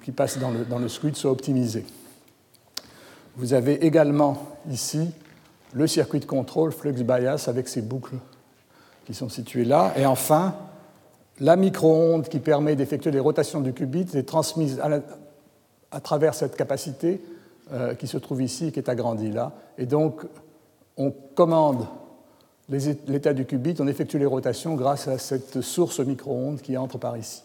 qui 0.02 0.12
passe 0.12 0.38
dans 0.38 0.50
le, 0.50 0.64
dans 0.64 0.78
le 0.78 0.88
squid 0.88 1.16
soit 1.16 1.30
optimisé. 1.30 1.84
Vous 3.36 3.52
avez 3.52 3.84
également 3.84 4.38
ici 4.70 5.10
le 5.72 5.86
circuit 5.86 6.20
de 6.20 6.24
contrôle 6.24 6.72
flux 6.72 6.92
bias 6.92 7.46
avec 7.48 7.68
ses 7.68 7.82
boucles 7.82 8.16
qui 9.04 9.14
sont 9.14 9.28
situées 9.28 9.64
là. 9.64 9.92
Et 9.96 10.06
enfin, 10.06 10.54
la 11.38 11.56
micro-onde 11.56 12.28
qui 12.28 12.38
permet 12.38 12.76
d'effectuer 12.76 13.10
les 13.10 13.20
rotations 13.20 13.60
du 13.60 13.72
qubit 13.72 14.06
est 14.14 14.26
transmise 14.26 14.80
à, 15.90 16.00
travers 16.00 16.34
cette 16.34 16.56
capacité 16.56 17.20
euh, 17.72 17.94
qui 17.94 18.06
se 18.06 18.16
trouve 18.16 18.42
ici 18.42 18.72
qui 18.72 18.78
est 18.78 18.88
agrandie 18.88 19.30
là. 19.30 19.52
Et 19.76 19.86
donc, 19.86 20.22
on 20.96 21.10
commande 21.10 21.86
l'état 22.68 23.32
du 23.32 23.44
qubit, 23.44 23.74
on 23.78 23.86
effectue 23.86 24.18
les 24.18 24.26
rotations 24.26 24.74
grâce 24.74 25.08
à 25.08 25.18
cette 25.18 25.60
source 25.60 26.00
micro-ondes 26.00 26.60
qui 26.60 26.76
entre 26.76 26.98
par 26.98 27.16
ici. 27.16 27.42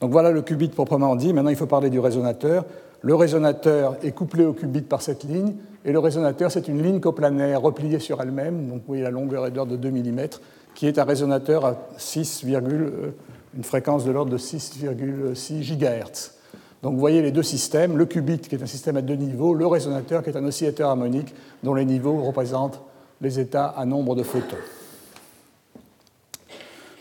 Donc 0.00 0.12
voilà 0.12 0.30
le 0.30 0.42
qubit 0.42 0.68
proprement 0.68 1.14
dit. 1.16 1.32
Maintenant, 1.32 1.50
il 1.50 1.56
faut 1.56 1.66
parler 1.66 1.90
du 1.90 2.00
résonateur. 2.00 2.64
Le 3.02 3.14
résonateur 3.14 3.96
est 4.02 4.12
couplé 4.12 4.44
au 4.44 4.52
qubit 4.52 4.82
par 4.82 5.02
cette 5.02 5.24
ligne, 5.24 5.54
et 5.84 5.92
le 5.92 5.98
résonateur, 5.98 6.52
c'est 6.52 6.68
une 6.68 6.82
ligne 6.82 7.00
coplanaire 7.00 7.62
repliée 7.62 7.98
sur 7.98 8.20
elle-même, 8.20 8.68
donc 8.68 8.80
vous 8.80 8.86
voyez 8.88 9.02
la 9.02 9.10
longueur 9.10 9.46
est 9.46 9.50
d'ordre 9.50 9.72
de 9.72 9.76
2 9.76 9.90
mm, 9.90 10.20
qui 10.74 10.86
est 10.86 10.98
un 10.98 11.04
résonateur 11.04 11.64
à 11.64 11.76
6, 11.96 12.44
euh, 12.46 13.10
une 13.56 13.64
fréquence 13.64 14.04
de 14.04 14.10
l'ordre 14.10 14.30
de 14.30 14.36
6,6 14.36 15.62
GHz. 15.62 16.32
Donc 16.82 16.94
vous 16.94 17.00
voyez 17.00 17.22
les 17.22 17.32
deux 17.32 17.42
systèmes, 17.42 17.96
le 17.96 18.04
qubit 18.04 18.38
qui 18.38 18.54
est 18.54 18.62
un 18.62 18.66
système 18.66 18.98
à 18.98 19.02
deux 19.02 19.14
niveaux, 19.14 19.54
le 19.54 19.66
résonateur 19.66 20.22
qui 20.22 20.30
est 20.30 20.36
un 20.36 20.44
oscillateur 20.44 20.90
harmonique 20.90 21.34
dont 21.62 21.74
les 21.74 21.84
niveaux 21.84 22.22
représentent 22.22 22.80
les 23.20 23.38
états 23.38 23.66
à 23.66 23.84
nombre 23.84 24.14
de 24.14 24.22
photons. 24.22 24.56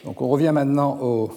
Donc 0.06 0.22
on 0.22 0.28
revient 0.28 0.52
maintenant 0.54 0.98
au 1.02 1.32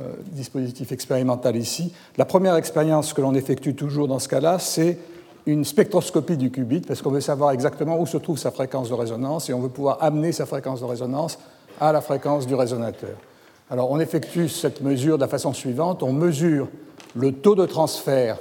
euh, 0.00 0.14
dispositif 0.32 0.92
expérimental 0.92 1.56
ici. 1.56 1.92
La 2.16 2.24
première 2.24 2.56
expérience 2.56 3.12
que 3.12 3.20
l'on 3.20 3.34
effectue 3.34 3.74
toujours 3.74 4.08
dans 4.08 4.18
ce 4.18 4.28
cas-là, 4.28 4.58
c'est 4.58 4.98
une 5.46 5.64
spectroscopie 5.64 6.36
du 6.36 6.50
qubit, 6.50 6.80
parce 6.80 7.02
qu'on 7.02 7.10
veut 7.10 7.20
savoir 7.20 7.50
exactement 7.50 8.00
où 8.00 8.06
se 8.06 8.16
trouve 8.16 8.38
sa 8.38 8.50
fréquence 8.50 8.88
de 8.88 8.94
résonance 8.94 9.50
et 9.50 9.54
on 9.54 9.60
veut 9.60 9.68
pouvoir 9.68 9.98
amener 10.02 10.32
sa 10.32 10.46
fréquence 10.46 10.80
de 10.80 10.86
résonance 10.86 11.38
à 11.80 11.92
la 11.92 12.00
fréquence 12.00 12.46
du 12.46 12.54
résonateur. 12.54 13.16
Alors 13.68 13.90
on 13.90 14.00
effectue 14.00 14.48
cette 14.48 14.80
mesure 14.80 15.16
de 15.16 15.22
la 15.22 15.28
façon 15.28 15.52
suivante, 15.52 16.02
on 16.02 16.12
mesure 16.12 16.68
le 17.14 17.32
taux 17.32 17.54
de 17.54 17.66
transfert 17.66 18.38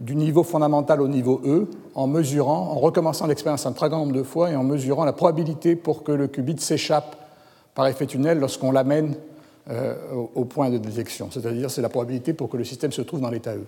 du 0.00 0.16
niveau 0.16 0.42
fondamental 0.42 1.00
au 1.02 1.08
niveau 1.08 1.40
E 1.44 1.68
en 1.94 2.06
mesurant, 2.06 2.70
en 2.72 2.78
recommençant 2.78 3.26
l'expérience 3.26 3.66
un 3.66 3.72
très 3.72 3.88
grand 3.88 3.98
nombre 3.98 4.12
de 4.12 4.22
fois 4.22 4.50
et 4.50 4.56
en 4.56 4.64
mesurant 4.64 5.04
la 5.04 5.12
probabilité 5.12 5.76
pour 5.76 6.02
que 6.02 6.12
le 6.12 6.26
qubit 6.26 6.58
s'échappe 6.58 7.16
par 7.74 7.86
effet 7.86 8.06
tunnel 8.06 8.38
lorsqu'on 8.38 8.72
l'amène 8.72 9.14
euh, 9.68 9.94
au, 10.34 10.44
point 10.46 10.70
de 10.70 10.78
détection. 10.78 11.28
C'est-à-dire 11.30 11.70
c'est 11.70 11.82
la 11.82 11.90
probabilité 11.90 12.32
pour 12.32 12.48
que 12.48 12.56
le 12.56 12.64
système 12.64 12.92
se 12.92 13.02
trouve 13.02 13.20
dans 13.20 13.30
l'état 13.30 13.54
E. 13.54 13.64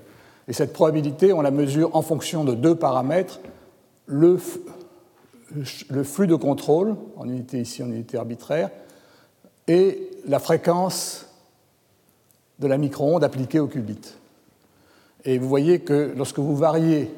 Et 0.49 0.53
cette 0.53 0.73
probabilité, 0.73 1.33
on 1.33 1.43
la 1.43 1.51
mesure 1.51 1.95
en 1.95 2.03
fonction 2.03 2.45
de 2.45 2.55
deux 2.55 2.75
paramètres, 2.75 3.41
le, 4.07 4.41
le 5.91 6.03
flux 6.03 6.27
de 6.27 6.35
contrôle, 6.35 6.97
en 7.17 7.29
unité 7.29 7.61
ici 7.61 7.83
en 7.83 7.87
unité 7.87 8.17
arbitraire, 8.17 8.71
et 9.69 10.11
la 10.27 10.39
fréquence 10.39 11.27
de 12.59 12.67
la 12.67 12.79
micro-onde 12.79 13.23
appliquée 13.23 13.61
au 13.61 13.67
qubit. 13.67 14.15
Et 15.25 15.39
vous 15.39 15.49
voyez 15.49 15.81
que 15.81 16.13
lorsque 16.17 16.39
vous 16.39 16.57
variez 16.57 17.13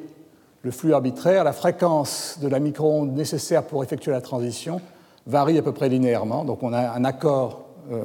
le 0.61 0.71
flux 0.71 0.93
arbitraire, 0.93 1.43
la 1.43 1.53
fréquence 1.53 2.39
de 2.41 2.47
la 2.47 2.59
micro-onde 2.59 3.15
nécessaire 3.15 3.63
pour 3.63 3.83
effectuer 3.83 4.11
la 4.11 4.21
transition 4.21 4.81
varie 5.27 5.57
à 5.57 5.61
peu 5.61 5.71
près 5.71 5.89
linéairement. 5.89 6.45
Donc 6.45 6.63
on 6.63 6.73
a 6.73 6.91
un 6.91 7.03
accord 7.05 7.65
euh, 7.91 8.03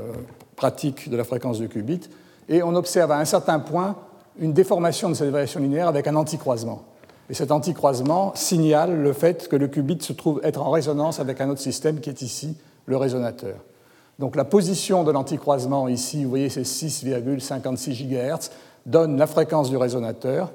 pratique 0.56 1.08
de 1.08 1.16
la 1.16 1.24
fréquence 1.24 1.58
du 1.58 1.68
qubit. 1.68 2.00
Et 2.48 2.62
on 2.62 2.74
observe 2.74 3.10
à 3.12 3.18
un 3.18 3.24
certain 3.24 3.60
point 3.60 3.96
une 4.38 4.52
déformation 4.52 5.08
de 5.08 5.14
cette 5.14 5.30
variation 5.30 5.60
linéaire 5.60 5.88
avec 5.88 6.06
un 6.06 6.16
anticroisement. 6.16 6.82
Et 7.28 7.34
cet 7.34 7.52
anticroisement 7.52 8.34
signale 8.34 9.02
le 9.02 9.12
fait 9.12 9.48
que 9.48 9.56
le 9.56 9.68
qubit 9.68 10.02
se 10.02 10.12
trouve 10.12 10.40
être 10.42 10.60
en 10.60 10.70
résonance 10.70 11.20
avec 11.20 11.40
un 11.40 11.48
autre 11.48 11.60
système 11.60 12.00
qui 12.00 12.10
est 12.10 12.22
ici 12.22 12.56
le 12.86 12.96
résonateur. 12.96 13.56
Donc 14.18 14.36
la 14.36 14.44
position 14.44 15.04
de 15.04 15.12
l'anticroisement 15.12 15.88
ici, 15.88 16.24
vous 16.24 16.30
voyez, 16.30 16.50
c'est 16.50 16.62
6,56 16.62 18.06
GHz, 18.06 18.50
donne 18.86 19.16
la 19.16 19.26
fréquence 19.26 19.70
du 19.70 19.76
résonateur 19.76 20.52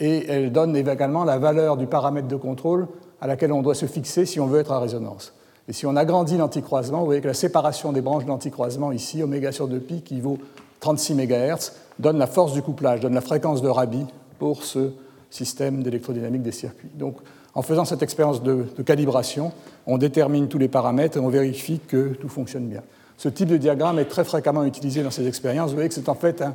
et 0.00 0.26
elle 0.28 0.52
donne 0.52 0.76
également 0.76 1.24
la 1.24 1.38
valeur 1.38 1.76
du 1.76 1.86
paramètre 1.86 2.28
de 2.28 2.36
contrôle 2.36 2.88
à 3.20 3.26
laquelle 3.26 3.52
on 3.52 3.62
doit 3.62 3.74
se 3.74 3.86
fixer 3.86 4.26
si 4.26 4.40
on 4.40 4.46
veut 4.46 4.60
être 4.60 4.72
à 4.72 4.78
résonance. 4.78 5.34
Et 5.68 5.72
si 5.72 5.86
on 5.86 5.96
agrandit 5.96 6.38
l'anticroisement, 6.38 7.00
vous 7.00 7.06
voyez 7.06 7.20
que 7.20 7.26
la 7.26 7.34
séparation 7.34 7.92
des 7.92 8.00
branches 8.00 8.24
de 8.24 8.28
l'anticroisement 8.28 8.90
ici, 8.90 9.22
oméga 9.22 9.52
sur 9.52 9.68
2pi, 9.68 10.02
qui 10.02 10.20
vaut 10.20 10.38
36 10.80 11.14
MHz, 11.14 11.72
donne 11.98 12.18
la 12.18 12.26
force 12.26 12.54
du 12.54 12.62
couplage, 12.62 13.00
donne 13.00 13.14
la 13.14 13.20
fréquence 13.20 13.60
de 13.60 13.68
Rabi 13.68 14.06
pour 14.38 14.62
ce 14.62 14.92
système 15.30 15.82
d'électrodynamique 15.82 16.42
des 16.42 16.52
circuits. 16.52 16.88
Donc, 16.94 17.16
en 17.54 17.62
faisant 17.62 17.84
cette 17.84 18.02
expérience 18.02 18.42
de, 18.42 18.66
de, 18.76 18.82
calibration, 18.82 19.52
on 19.86 19.98
détermine 19.98 20.48
tous 20.48 20.58
les 20.58 20.68
paramètres 20.68 21.18
et 21.18 21.20
on 21.20 21.28
vérifie 21.28 21.80
que 21.80 22.14
tout 22.14 22.28
fonctionne 22.28 22.68
bien. 22.68 22.82
Ce 23.16 23.28
type 23.28 23.48
de 23.48 23.56
diagramme 23.56 23.98
est 23.98 24.04
très 24.04 24.24
fréquemment 24.24 24.64
utilisé 24.64 25.02
dans 25.02 25.10
ces 25.10 25.26
expériences. 25.26 25.70
Vous 25.70 25.76
voyez 25.76 25.88
que 25.88 25.94
c'est 25.94 26.08
en 26.08 26.14
fait 26.14 26.40
un, 26.40 26.54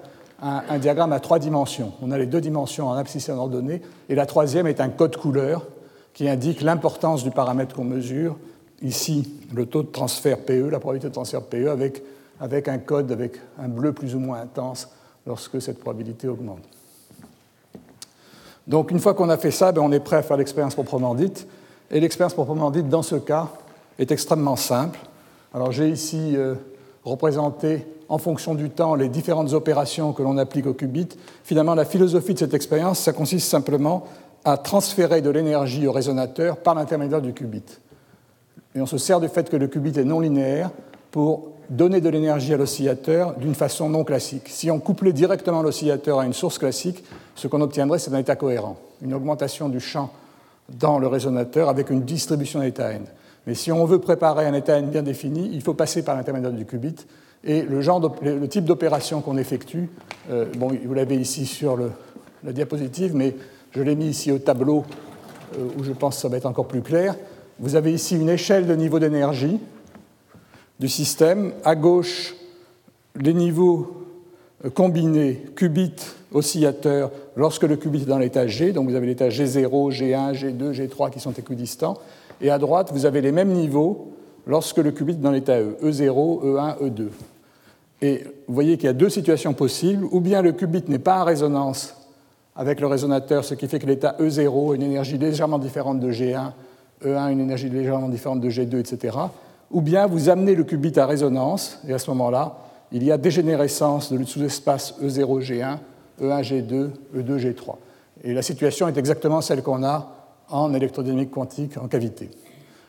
diagramme 0.79 1.13
à 1.13 1.19
trois 1.19 1.39
dimensions. 1.39 1.93
On 2.01 2.11
a 2.11 2.17
les 2.17 2.25
deux 2.25 2.41
dimensions 2.41 2.87
en 2.87 2.93
abscisse 2.93 3.29
et 3.29 3.31
en 3.31 3.37
ordonnée, 3.37 3.81
et 4.09 4.15
la 4.15 4.25
troisième 4.25 4.67
est 4.67 4.81
un 4.81 4.89
code 4.89 5.15
couleur 5.17 5.65
qui 6.13 6.27
indique 6.29 6.61
l'importance 6.61 7.23
du 7.23 7.31
paramètre 7.31 7.75
qu'on 7.75 7.83
mesure. 7.83 8.35
Ici, 8.81 9.39
le 9.53 9.65
taux 9.65 9.83
de 9.83 9.87
transfert 9.87 10.39
PE, 10.39 10.69
la 10.69 10.79
probabilité 10.79 11.07
de 11.07 11.13
transfert 11.13 11.41
PE, 11.41 11.67
avec, 11.69 12.03
avec 12.39 12.67
un 12.67 12.77
code 12.77 13.11
avec 13.11 13.39
un 13.59 13.67
bleu 13.67 13.93
plus 13.93 14.15
ou 14.15 14.19
moins 14.19 14.41
intense 14.41 14.89
lorsque 15.25 15.61
cette 15.61 15.79
probabilité 15.79 16.27
augmente. 16.27 16.63
Donc, 18.67 18.91
une 18.91 18.99
fois 18.99 19.13
qu'on 19.13 19.29
a 19.29 19.37
fait 19.37 19.51
ça, 19.51 19.71
ben, 19.71 19.81
on 19.81 19.91
est 19.91 19.99
prêt 19.99 20.17
à 20.17 20.23
faire 20.23 20.37
l'expérience 20.37 20.73
proprement 20.73 21.15
dite. 21.15 21.47
Et 21.91 21.99
l'expérience 21.99 22.33
proprement 22.33 22.71
dite, 22.71 22.89
dans 22.89 23.03
ce 23.03 23.15
cas, 23.15 23.49
est 23.99 24.11
extrêmement 24.11 24.55
simple. 24.55 24.99
Alors 25.53 25.71
j'ai 25.71 25.89
ici 25.89 26.33
euh, 26.35 26.55
représenté 27.03 27.85
en 28.13 28.19
fonction 28.19 28.53
du 28.53 28.69
temps 28.69 28.93
les 28.93 29.09
différentes 29.09 29.53
opérations 29.53 30.13
que 30.13 30.21
l'on 30.21 30.37
applique 30.37 30.67
au 30.67 30.73
qubit. 30.73 31.09
Finalement, 31.43 31.73
la 31.73 31.83
philosophie 31.83 32.35
de 32.35 32.39
cette 32.39 32.53
expérience, 32.53 32.99
ça 32.99 33.11
consiste 33.11 33.49
simplement 33.49 34.03
à 34.45 34.57
transférer 34.57 35.23
de 35.23 35.31
l'énergie 35.31 35.87
au 35.87 35.91
résonateur 35.91 36.57
par 36.57 36.75
l'intermédiaire 36.75 37.23
du 37.23 37.33
qubit. 37.33 37.63
Et 38.75 38.81
on 38.81 38.85
se 38.85 38.99
sert 38.99 39.19
du 39.19 39.29
fait 39.29 39.49
que 39.49 39.57
le 39.57 39.65
qubit 39.67 39.97
est 39.97 40.03
non 40.03 40.19
linéaire 40.19 40.69
pour 41.09 41.53
donner 41.71 42.01
de 42.01 42.09
l'énergie 42.09 42.53
à 42.53 42.57
l'oscillateur 42.57 43.33
d'une 43.37 43.55
façon 43.55 43.89
non 43.89 44.03
classique. 44.03 44.47
Si 44.47 44.69
on 44.69 44.79
couplait 44.79 45.13
directement 45.13 45.63
l'oscillateur 45.63 46.19
à 46.19 46.25
une 46.27 46.33
source 46.33 46.59
classique, 46.59 47.03
ce 47.33 47.47
qu'on 47.47 47.61
obtiendrait, 47.61 47.97
c'est 47.97 48.13
un 48.13 48.19
état 48.19 48.35
cohérent, 48.35 48.77
une 49.01 49.15
augmentation 49.15 49.69
du 49.69 49.79
champ 49.79 50.11
dans 50.69 50.99
le 50.99 51.07
résonateur 51.07 51.67
avec 51.67 51.89
une 51.89 52.03
distribution 52.03 52.59
d'état 52.59 52.91
n. 52.91 53.05
Mais 53.47 53.55
si 53.55 53.71
on 53.71 53.85
veut 53.85 53.99
préparer 53.99 54.45
un 54.45 54.53
état 54.53 54.77
n 54.77 54.91
bien 54.91 55.01
défini, 55.01 55.49
il 55.51 55.63
faut 55.63 55.73
passer 55.73 56.03
par 56.03 56.15
l'intermédiaire 56.15 56.53
du 56.53 56.67
qubit. 56.67 57.07
Et 57.45 57.63
le, 57.63 58.47
type 58.47 58.65
d'opération 58.65 59.21
qu'on 59.21 59.37
effectue, 59.37 59.89
euh, 60.31 60.45
bon, 60.57 60.71
vous 60.85 60.93
l'avez 60.93 61.17
ici 61.17 61.45
sur 61.45 61.77
la 62.43 62.53
diapositive, 62.53 63.15
mais 63.15 63.35
je 63.71 63.81
l'ai 63.81 63.95
mis 63.95 64.07
ici 64.07 64.31
au 64.31 64.39
tableau 64.39 64.85
euh, 65.57 65.67
où 65.77 65.83
je 65.83 65.91
pense 65.91 66.15
que 66.15 66.21
ça 66.21 66.29
va 66.29 66.37
être 66.37 66.45
encore 66.45 66.67
plus 66.67 66.81
clair. 66.81 67.15
Vous 67.59 67.75
avez 67.75 67.91
ici 67.93 68.15
une 68.15 68.29
échelle 68.29 68.65
de 68.65 68.75
niveau 68.75 68.99
d'énergie 68.99 69.59
du 70.79 70.87
système. 70.87 71.51
À 71.65 71.75
gauche, 71.75 72.35
les 73.19 73.33
niveaux 73.33 74.05
euh, 74.63 74.69
combinés 74.69 75.43
qubit 75.55 75.95
oscillateur 76.31 77.11
lorsque 77.35 77.63
le 77.63 77.75
qubit 77.75 78.03
est 78.03 78.05
dans 78.05 78.19
l'état 78.19 78.47
G. 78.47 78.71
Donc 78.71 78.89
vous 78.89 78.95
avez 78.95 79.07
l'état 79.07 79.27
G0, 79.27 79.91
G1, 79.91 80.33
G2, 80.33 80.71
G3 80.71 81.11
qui 81.11 81.19
sont 81.19 81.33
équidistants. 81.33 81.97
Et 82.41 82.49
à 82.49 82.57
droite, 82.57 82.91
vous 82.93 83.05
avez 83.05 83.21
les 83.21 83.31
mêmes 83.31 83.51
niveaux 83.51 84.13
lorsque 84.47 84.77
le 84.77 84.91
qubit 84.91 85.13
est 85.13 85.15
dans 85.17 85.31
l'état 85.31 85.59
E, 85.59 85.77
E0, 85.83 86.43
E1, 86.43 86.77
E2. 86.79 87.07
Et 88.03 88.25
vous 88.49 88.53
voyez 88.53 88.75
qu'il 88.75 88.87
y 88.87 88.89
a 88.89 88.93
deux 88.93 89.07
situations 89.07 89.53
possibles. 89.53 90.05
Ou 90.11 90.19
bien 90.19 90.41
le 90.41 90.51
qubit 90.51 90.83
n'est 90.89 90.99
pas 90.99 91.21
en 91.21 91.23
résonance 91.23 91.95
avec 92.53 92.81
le 92.81 92.87
résonateur, 92.87 93.45
ce 93.45 93.55
qui 93.55 93.69
fait 93.69 93.79
que 93.79 93.85
l'état 93.85 94.17
E0 94.19 94.73
a 94.73 94.75
une 94.75 94.83
énergie 94.83 95.17
légèrement 95.17 95.57
différente 95.57 96.01
de 96.01 96.11
G1, 96.11 96.51
E1 97.01 97.31
une 97.31 97.39
énergie 97.39 97.69
légèrement 97.69 98.09
différente 98.09 98.41
de 98.41 98.49
G2, 98.49 98.77
etc. 98.77 99.17
Ou 99.71 99.79
bien 99.79 100.05
vous 100.05 100.27
amenez 100.27 100.53
le 100.53 100.65
qubit 100.65 100.99
à 100.99 101.05
résonance, 101.05 101.79
et 101.87 101.93
à 101.93 101.97
ce 101.97 102.09
moment-là, 102.11 102.57
il 102.91 103.05
y 103.05 103.11
a 103.11 103.17
dégénérescence 103.17 104.11
de 104.11 104.21
sous-espace 104.25 104.95
E0, 105.01 105.41
G1, 105.41 105.77
E1, 106.21 106.43
G2, 106.43 106.89
E2, 107.15 107.37
G3. 107.39 107.75
Et 108.25 108.33
la 108.33 108.41
situation 108.41 108.89
est 108.89 108.97
exactement 108.97 109.39
celle 109.39 109.63
qu'on 109.63 109.83
a 109.83 110.11
en 110.49 110.73
électrodynamique 110.73 111.31
quantique 111.31 111.77
en 111.77 111.87
cavité. 111.87 112.29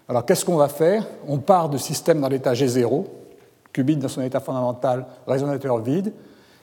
Alors 0.09 0.26
qu'est-ce 0.26 0.44
qu'on 0.44 0.56
va 0.56 0.68
faire? 0.68 1.06
On 1.28 1.38
part 1.38 1.68
de 1.68 1.78
système 1.78 2.21
dans 2.21 2.28
l'état 2.28 2.52
G0, 2.52 3.04
qubit 3.75 3.97
dans 3.97 4.09
son 4.09 4.23
état 4.23 4.40
fondamental, 4.40 5.04
résonateur 5.26 5.78
vide, 5.83 6.14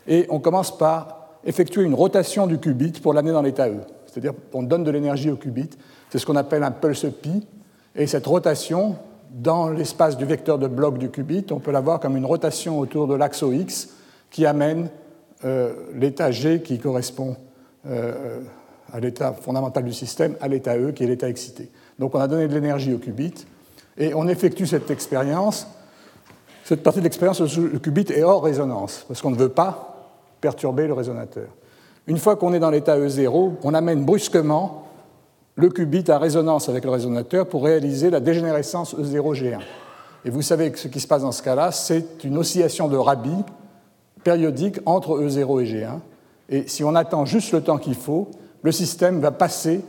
et 0.08 0.25
on 0.30 0.39
commence 0.39 0.75
par 0.75 1.27
effectuer 1.46 1.84
une 1.84 1.94
rotation 1.94 2.48
du 2.48 2.58
qubit 2.58 2.94
pour 3.01 3.13
l'amener 3.13 3.34
dans 3.34 3.41
l'état 3.44 3.70
E. 3.70 3.82
C'est-à-dire 4.08 4.34
qu'on 4.51 4.63
donne 4.63 4.84
de 4.84 4.89
l'énergie 4.89 5.30
au 5.30 5.36
qubit, 5.36 5.70
c'est 6.10 6.18
ce 6.18 6.25
qu'on 6.25 6.36
appelle 6.36 6.63
un 6.63 6.72
pulse 6.72 7.06
pi, 7.22 7.46
et 7.96 8.08
cette 8.08 8.25
rotation, 8.25 8.96
dans 9.32 9.70
l'espace 9.70 10.18
du 10.18 10.25
vecteur 10.25 10.58
de 10.58 10.68
bloc 10.68 10.98
du 10.98 11.10
qubit, 11.10 11.46
on 11.51 11.60
peut 11.60 11.72
la 11.72 11.82
voir 11.82 12.00
comme 12.00 12.18
une 12.18 12.25
rotation 12.25 12.80
autour 12.80 13.08
de 13.08 13.13
l'axe 13.13 13.44
OX 13.44 13.89
qui 14.30 14.46
amène 14.46 14.89
euh, 15.44 15.74
l'état 15.94 16.32
G 16.32 16.62
qui 16.62 16.80
correspond 16.80 17.36
euh, 17.88 18.39
à 18.94 19.00
l'état 19.00 19.34
fondamental 19.34 19.84
du 19.84 19.94
système, 19.94 20.36
à 20.41 20.48
l'état 20.48 20.77
E, 20.77 20.91
qui 20.91 21.03
est 21.03 21.08
l'état 21.08 21.30
excité. 21.30 21.70
Donc 22.00 22.15
on 22.15 22.20
a 22.20 22.27
donné 22.27 22.48
de 22.48 22.53
l'énergie 22.53 22.94
au 22.94 22.98
qubit, 22.98 23.46
et 23.98 24.13
on 24.13 24.27
effectue 24.27 24.68
cette 24.68 24.89
expérience. 24.91 25.68
Cette 26.72 26.84
partie 26.84 27.00
de 27.00 27.04
l'expérience, 27.04 27.42
le 27.58 27.80
qubit 27.80 28.06
est 28.13 28.24
hors 28.24 28.42
résonance, 28.42 29.04
parce 29.06 29.22
qu'on 29.22 29.32
ne 29.32 29.36
veut 29.36 29.50
pas 29.50 30.08
perturber 30.40 30.88
le 30.88 30.94
résonateur. 30.94 31.50
Une 32.08 32.18
fois 32.18 32.38
qu'on 32.38 32.54
est 32.54 32.60
dans 32.60 32.70
l'état 32.70 32.98
E0, 32.98 33.56
on 33.62 33.74
amène 33.74 34.06
brusquement 34.06 34.88
le 35.56 35.68
qubit 35.68 36.10
à 36.10 36.18
résonance 36.18 36.70
avec 36.70 36.86
le 36.86 36.92
résonateur 36.92 37.46
pour 37.46 37.66
réaliser 37.66 38.10
la 38.10 38.22
dégénérescence 38.22 38.96
E0G1. 38.96 39.60
Et 40.24 40.30
vous 40.30 40.42
savez 40.42 40.72
que 40.72 40.80
ce 40.80 40.88
qui 40.88 41.01
se 41.01 41.08
passe 41.08 41.24
dans 41.24 41.34
ce 41.34 41.44
cas-là, 41.44 41.74
c'est 41.74 42.24
une 42.24 42.38
oscillation 42.38 42.88
de 42.88 42.96
Rabi 42.96 43.36
périodique 44.24 44.80
entre 44.86 45.20
E0 45.20 45.62
et 45.62 45.66
G1. 45.66 46.00
Et 46.48 46.70
si 46.70 46.86
on 46.86 46.96
attend 46.96 47.25
juste 47.25 47.51
le 47.51 47.60
temps 47.60 47.80
qu'il 47.80 47.96
faut, 47.96 48.32
le 48.63 48.72
système 48.72 49.20
va 49.20 49.32
passer 49.32 49.82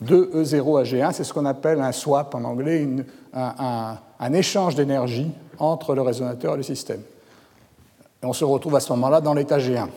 de 0.00 0.30
E0 0.34 0.80
à 0.80 0.82
G1. 0.82 1.12
C'est 1.12 1.24
ce 1.24 1.32
qu'on 1.32 1.44
appelle 1.44 1.80
un 1.80 1.92
swap 1.92 2.34
en 2.34 2.44
anglais, 2.44 2.86
un, 3.32 4.32
échange 4.32 4.74
d'énergie 4.74 5.30
entre 5.58 5.94
le 5.94 6.02
résonateur 6.02 6.54
et 6.54 6.56
le 6.58 6.62
système. 6.62 7.00
Et 8.22 8.26
on 8.26 8.32
se 8.32 8.44
retrouve 8.44 8.76
à 8.76 8.80
ce 8.80 8.92
moment-là 8.92 9.20
dans 9.20 9.34
l'état 9.34 9.58
G1. 9.58 9.88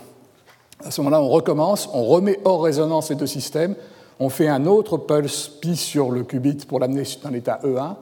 À 0.83 0.91
ce 0.91 1.01
moment-là, 1.01 1.21
on 1.21 1.29
recommence, 1.29 1.89
on 1.93 2.05
remet 2.05 2.39
hors 2.45 2.63
résonance 2.63 3.09
les 3.09 3.15
deux 3.15 3.27
systèmes, 3.27 3.75
on 4.19 4.29
fait 4.29 4.47
un 4.47 4.65
autre 4.65 4.97
pulse 4.97 5.47
pi 5.47 5.75
sur 5.75 6.11
le 6.11 6.23
qubit 6.23 6.65
pour 6.65 6.79
l'amener 6.79 7.03
dans 7.21 7.29
l'état 7.29 7.59
E1, 7.63 7.95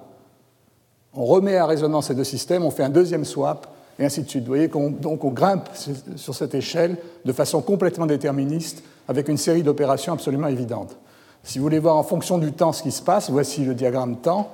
on 1.13 1.25
remet 1.25 1.57
à 1.57 1.65
résonance 1.65 2.07
ces 2.07 2.15
deux 2.15 2.23
systèmes, 2.23 2.63
on 2.63 2.69
fait 2.69 2.83
un 2.83 2.89
deuxième 2.89 3.25
swap, 3.25 3.67
et 3.99 4.05
ainsi 4.05 4.21
de 4.21 4.29
suite. 4.29 4.43
Vous 4.43 4.49
voyez 4.49 4.69
qu'on 4.69 4.91
donc 4.91 5.23
on 5.23 5.31
grimpe 5.31 5.69
sur 6.15 6.35
cette 6.35 6.53
échelle 6.53 6.97
de 7.25 7.33
façon 7.33 7.61
complètement 7.61 8.05
déterministe, 8.05 8.83
avec 9.07 9.27
une 9.27 9.37
série 9.37 9.63
d'opérations 9.63 10.13
absolument 10.13 10.47
évidentes. 10.47 10.95
Si 11.47 11.59
vous 11.59 11.63
voulez 11.63 11.79
voir 11.79 11.95
en 11.95 12.03
fonction 12.03 12.39
du 12.39 12.51
temps 12.51 12.73
ce 12.73 12.83
qui 12.83 12.91
se 12.91 13.01
passe, 13.01 13.29
voici 13.29 13.63
le 13.63 13.73
diagramme 13.73 14.17
temps. 14.17 14.49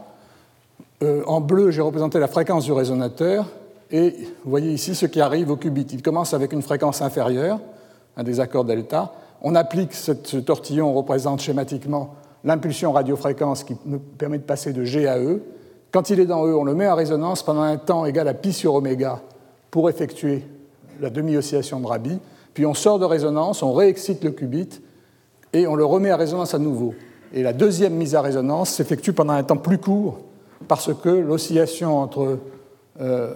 Euh, 1.02 1.24
en 1.26 1.42
bleu, 1.42 1.72
j'ai 1.72 1.82
représenté 1.82 2.20
la 2.20 2.28
fréquence 2.28 2.66
du 2.66 2.72
résonateur, 2.72 3.48
et 3.90 4.12
vous 4.44 4.52
voyez 4.52 4.72
ici 4.72 4.94
ce 4.94 5.08
qui 5.08 5.20
arrive 5.20 5.50
au 5.50 5.56
qubit. 5.56 5.88
Il 5.92 6.04
commence 6.04 6.36
avec 6.36 6.54
une 6.54 6.62
fréquence 6.62 7.02
inférieure, 7.02 7.60
un 8.16 8.22
des 8.22 8.40
accords 8.40 8.64
delta. 8.64 9.12
On 9.42 9.56
applique 9.56 9.96
ce 9.96 10.38
tortillon, 10.38 10.92
on 10.92 10.94
représente 10.94 11.42
schématiquement 11.42 12.14
l'impulsion 12.44 12.92
radiofréquence 12.92 13.64
qui 13.64 13.76
nous 13.88 13.98
permet 13.98 14.38
de 14.38 14.44
passer 14.44 14.72
de 14.72 14.84
G 14.84 15.08
à 15.08 15.18
E. 15.18 15.42
Quand 15.92 16.12
il 16.12 16.20
est 16.20 16.28
dans 16.28 16.46
E, 16.46 16.54
on 16.54 16.64
le 16.64 16.76
met 16.76 16.88
en 16.88 16.94
résonance 16.94 17.42
pendant 17.42 17.64
un 17.64 17.78
temps 17.78 18.06
égal 18.06 18.28
à 18.28 18.36
pi 18.36 18.54
sur 18.54 18.76
oméga 18.76 19.20
pour 19.72 19.90
effectuer 19.90 20.46
la 21.02 21.10
demi-oscillation 21.10 21.80
de 21.80 21.88
Rabi. 21.88 22.20
Puis 22.54 22.68
on 22.68 22.76
sort 22.76 23.00
de 23.00 23.06
résonance, 23.06 23.64
on 23.64 23.74
réexcite 23.74 24.24
le 24.24 24.30
qubit 24.30 24.70
et 25.54 25.68
on 25.68 25.76
le 25.76 25.86
remet 25.86 26.10
à 26.10 26.18
résonance 26.18 26.54
à 26.54 26.60
nouveau. 26.60 26.96
Et 27.34 27.44
la 27.44 27.54
deuxième 27.54 27.94
mise 27.94 28.16
à 28.16 28.22
résonance 28.22 28.72
s'effectue 28.72 29.14
pendant 29.14 29.34
un 29.34 29.44
temps 29.44 29.58
plus 29.58 29.78
court 29.78 30.20
parce 30.68 30.94
que 30.94 31.10
l'oscillation 31.10 31.98
entre 31.98 32.40
euh, 33.00 33.34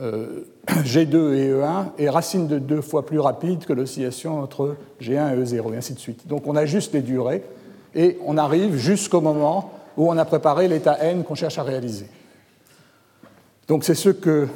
euh, 0.00 0.44
G2 0.68 1.34
et 1.34 1.52
E1 1.52 1.86
est 1.98 2.08
racine 2.08 2.46
de 2.46 2.58
deux 2.58 2.80
fois 2.80 3.04
plus 3.04 3.20
rapide 3.20 3.64
que 3.64 3.72
l'oscillation 3.72 4.40
entre 4.40 4.76
G1 5.00 5.34
et 5.34 5.42
E0, 5.42 5.74
et 5.74 5.76
ainsi 5.76 5.94
de 5.94 5.98
suite. 5.98 6.26
Donc 6.26 6.46
on 6.46 6.56
ajuste 6.56 6.94
les 6.94 7.02
durées 7.02 7.42
et 7.94 8.18
on 8.24 8.38
arrive 8.38 8.76
jusqu'au 8.76 9.20
moment 9.20 9.72
où 9.96 10.08
on 10.10 10.16
a 10.16 10.24
préparé 10.24 10.68
l'état 10.68 10.98
n 11.00 11.24
qu'on 11.24 11.34
cherche 11.34 11.58
à 11.58 11.62
réaliser. 11.62 12.06
Donc 13.68 13.84
c'est 13.84 13.94
ce 13.94 14.08
que 14.08 14.48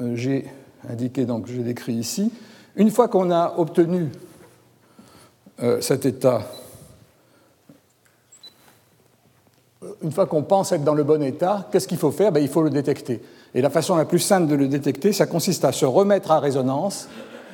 euh, 0.00 0.16
j'ai 0.16 0.46
indiqué, 0.88 1.24
donc 1.24 1.46
je 1.46 1.60
décris 1.60 1.94
ici. 1.94 2.32
Une 2.76 2.90
fois 2.90 3.08
qu'on 3.08 3.30
a 3.30 3.54
obtenu 3.56 4.10
euh, 5.62 5.80
cet 5.80 6.04
état, 6.04 6.42
une 10.02 10.12
fois 10.12 10.26
qu'on 10.26 10.42
pense 10.42 10.72
être 10.72 10.84
dans 10.84 10.94
le 10.94 11.04
bon 11.04 11.22
état, 11.22 11.68
qu'est-ce 11.72 11.88
qu'il 11.88 11.98
faut 11.98 12.10
faire? 12.10 12.32
Ben, 12.32 12.40
Il 12.40 12.48
faut 12.48 12.62
le 12.62 12.70
détecter. 12.70 13.22
Et 13.54 13.62
la 13.62 13.70
façon 13.70 13.96
la 13.96 14.04
plus 14.04 14.18
simple 14.18 14.48
de 14.48 14.54
le 14.54 14.68
détecter, 14.68 15.12
ça 15.12 15.26
consiste 15.26 15.64
à 15.64 15.72
se 15.72 15.86
remettre 15.86 16.30
à 16.30 16.40
résonance, 16.40 17.08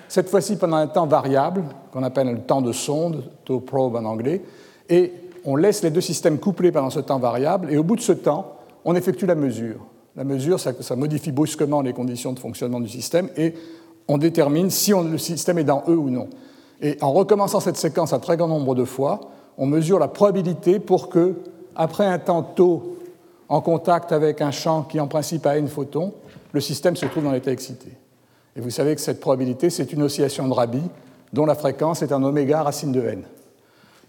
cette 0.08 0.28
fois-ci 0.28 0.56
pendant 0.56 0.76
un 0.76 0.88
temps 0.88 1.06
variable, 1.06 1.62
qu'on 1.92 2.02
appelle 2.02 2.30
le 2.30 2.40
temps 2.40 2.60
de 2.60 2.72
sonde, 2.72 3.22
to 3.44 3.60
probe 3.60 3.94
en 3.94 4.04
anglais, 4.04 4.42
et 4.88 5.12
on 5.44 5.56
laisse 5.56 5.82
les 5.82 5.90
deux 5.90 6.00
systèmes 6.00 6.38
couplés 6.38 6.72
pendant 6.72 6.90
ce 6.90 7.00
temps 7.00 7.18
variable, 7.18 7.72
et 7.72 7.78
au 7.78 7.84
bout 7.84 7.96
de 7.96 8.00
ce 8.00 8.12
temps, 8.12 8.56
on 8.84 8.96
effectue 8.96 9.26
la 9.26 9.36
mesure. 9.36 9.86
La 10.16 10.24
mesure, 10.24 10.60
ça, 10.60 10.96
modifie 10.96 11.32
brusquement 11.32 11.80
les 11.80 11.92
conditions 11.92 12.32
de 12.32 12.38
fonctionnement 12.38 12.80
du 12.80 12.88
système, 12.88 13.28
et 13.36 13.54
on 14.08 14.18
détermine 14.18 14.70
si 14.70 14.92
le 14.92 15.18
système 15.18 15.58
est 15.58 15.64
dans 15.64 15.82
E 15.88 15.92
ou 15.92 16.10
non. 16.10 16.28
Et 16.80 16.98
en 17.00 17.12
recommençant 17.12 17.60
cette 17.60 17.76
séquence 17.76 18.12
un 18.12 18.18
très 18.18 18.36
grand 18.36 18.48
nombre 18.48 18.74
de 18.74 18.84
fois, 18.84 19.20
on 19.58 19.66
mesure 19.66 19.98
la 19.98 20.08
probabilité 20.08 20.80
pour 20.80 21.08
que, 21.08 21.34
après 21.76 22.06
un 22.06 22.18
temps 22.18 22.42
taux 22.42 22.98
en 23.48 23.60
contact 23.60 24.12
avec 24.12 24.40
un 24.40 24.50
champ 24.50 24.82
qui 24.82 24.98
en 24.98 25.06
principe 25.06 25.46
a 25.46 25.56
n 25.56 25.68
photons, 25.68 26.12
le 26.52 26.60
système 26.60 26.96
se 26.96 27.06
trouve 27.06 27.24
dans 27.24 27.32
l'état 27.32 27.52
excité. 27.52 27.92
Et 28.56 28.60
vous 28.60 28.70
savez 28.70 28.94
que 28.94 29.00
cette 29.00 29.20
probabilité, 29.20 29.70
c'est 29.70 29.92
une 29.92 30.02
oscillation 30.02 30.48
de 30.48 30.52
Rabi 30.52 30.82
dont 31.32 31.46
la 31.46 31.54
fréquence 31.54 32.02
est 32.02 32.12
un 32.12 32.22
oméga 32.22 32.62
racine 32.62 32.92
de 32.92 33.00
n. 33.00 33.22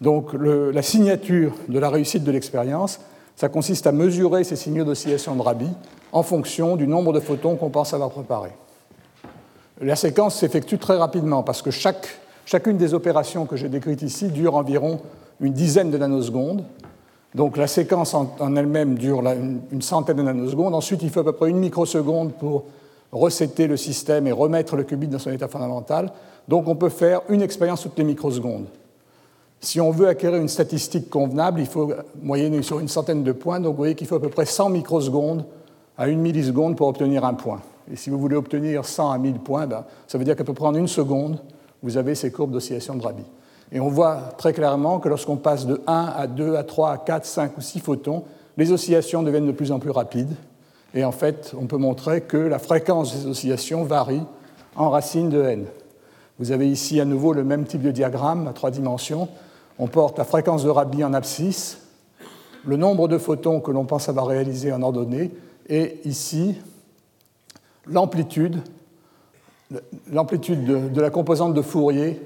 Donc 0.01 0.33
la 0.33 0.81
signature 0.81 1.53
de 1.69 1.79
la 1.79 1.89
réussite 1.89 2.23
de 2.23 2.31
l'expérience, 2.31 2.99
ça 3.35 3.49
consiste 3.49 3.87
à 3.87 3.91
mesurer 3.91 4.43
ces 4.43 4.55
signaux 4.55 4.83
d'oscillation 4.83 5.35
de 5.35 5.41
Rabi 5.41 5.69
en 6.11 6.23
fonction 6.23 6.75
du 6.75 6.87
nombre 6.87 7.13
de 7.13 7.19
photons 7.19 7.55
qu'on 7.55 7.69
pense 7.69 7.93
avoir 7.93 8.09
préparés. 8.09 8.53
La 9.83 9.97
séquence 9.97 10.35
s'effectue 10.35 10.77
très 10.77 10.95
rapidement 10.95 11.43
parce 11.43 11.61
que 11.61 11.69
chacune 11.69 12.77
des 12.77 12.93
opérations 12.93 13.45
que 13.45 13.57
j'ai 13.57 13.67
décrites 13.67 14.01
ici 14.01 14.29
dure 14.29 14.55
environ 14.55 15.01
une 15.41 15.51
dizaine 15.51 15.91
de 15.91 15.97
nanosecondes. 15.97 16.63
Donc 17.35 17.57
la 17.57 17.67
séquence 17.67 18.13
en, 18.13 18.55
elle-même 18.55 18.95
dure 18.95 19.21
une, 19.27 19.81
centaine 19.81 20.17
de 20.17 20.21
nanosecondes. 20.21 20.73
Ensuite, 20.73 21.03
il 21.03 21.09
faut 21.09 21.19
à 21.19 21.25
peu 21.25 21.33
près 21.33 21.49
une 21.49 21.57
microseconde 21.57 22.31
pour 22.33 22.63
resetter 23.11 23.67
le 23.67 23.75
système 23.75 24.25
et 24.25 24.31
remettre 24.31 24.77
le 24.77 24.83
qubit 24.83 25.07
dans 25.07 25.19
son 25.19 25.31
état 25.31 25.49
fondamental. 25.49 26.13
Donc 26.47 26.69
on 26.69 26.75
peut 26.75 26.89
faire 26.89 27.21
une 27.27 27.41
expérience 27.41 27.81
toutes 27.81 27.97
les 27.97 28.05
microsecondes. 28.05 28.67
Si 29.59 29.81
on 29.81 29.91
veut 29.91 30.07
acquérir 30.07 30.39
une 30.39 30.49
statistique 30.49 31.09
convenable, 31.09 31.59
il 31.59 31.67
faut 31.67 31.91
moyenner 32.21 32.61
sur 32.61 32.79
une 32.79 32.87
centaine 32.87 33.23
de 33.23 33.33
points. 33.33 33.59
Donc 33.59 33.71
vous 33.71 33.77
voyez 33.77 33.95
qu'il 33.95 34.07
faut 34.07 34.15
à 34.15 34.21
peu 34.21 34.29
près 34.29 34.45
100 34.45 34.69
microsecondes 34.69 35.43
à 35.97 36.07
une 36.07 36.21
milliseconde 36.21 36.77
pour 36.77 36.87
obtenir 36.87 37.25
un 37.25 37.33
point. 37.33 37.59
Et 37.91 37.95
si 37.95 38.09
vous 38.09 38.17
voulez 38.17 38.35
obtenir 38.35 38.85
100 38.85 39.11
à 39.11 39.17
1000 39.17 39.35
points, 39.35 39.67
ben, 39.67 39.85
ça 40.07 40.17
veut 40.17 40.23
dire 40.23 40.35
qu'à 40.35 40.43
peu 40.43 40.53
près 40.53 40.67
en 40.67 40.75
une 40.75 40.87
seconde, 40.87 41.39
vous 41.81 41.97
avez 41.97 42.15
ces 42.15 42.31
courbes 42.31 42.51
d'oscillation 42.51 42.95
de 42.95 43.03
Rabi. 43.03 43.23
Et 43.71 43.79
on 43.79 43.89
voit 43.89 44.33
très 44.37 44.53
clairement 44.53 44.99
que 44.99 45.09
lorsqu'on 45.09 45.37
passe 45.37 45.65
de 45.65 45.81
1 45.87 46.13
à 46.15 46.27
2 46.27 46.55
à 46.55 46.63
3 46.63 46.91
à 46.91 46.97
4, 46.97 47.25
5 47.25 47.57
ou 47.57 47.61
6 47.61 47.79
photons, 47.79 48.23
les 48.57 48.71
oscillations 48.71 49.23
deviennent 49.23 49.47
de 49.47 49.51
plus 49.51 49.71
en 49.71 49.79
plus 49.79 49.89
rapides. 49.89 50.35
Et 50.93 51.03
en 51.03 51.11
fait, 51.11 51.53
on 51.59 51.65
peut 51.65 51.77
montrer 51.77 52.21
que 52.21 52.37
la 52.37 52.59
fréquence 52.59 53.15
des 53.15 53.27
oscillations 53.27 53.83
varie 53.83 54.21
en 54.75 54.89
racine 54.89 55.29
de 55.29 55.41
n. 55.43 55.65
Vous 56.39 56.51
avez 56.51 56.69
ici 56.69 56.99
à 56.99 57.05
nouveau 57.05 57.33
le 57.33 57.43
même 57.43 57.65
type 57.65 57.81
de 57.81 57.91
diagramme 57.91 58.47
à 58.47 58.53
trois 58.53 58.71
dimensions 58.71 59.27
on 59.79 59.87
porte 59.87 60.17
la 60.17 60.23
fréquence 60.23 60.63
de 60.63 60.69
Rabi 60.69 61.03
en 61.03 61.13
abscisse, 61.13 61.79
le 62.65 62.77
nombre 62.77 63.07
de 63.07 63.17
photons 63.17 63.59
que 63.59 63.71
l'on 63.71 63.85
pense 63.85 64.07
avoir 64.07 64.27
réalisé 64.27 64.71
en 64.71 64.81
ordonnée, 64.81 65.31
et 65.67 65.99
ici 66.05 66.55
l'amplitude 67.87 68.61
de, 69.71 71.01
la 71.01 71.09
composante 71.09 71.53
de 71.53 71.61
Fourier 71.61 72.21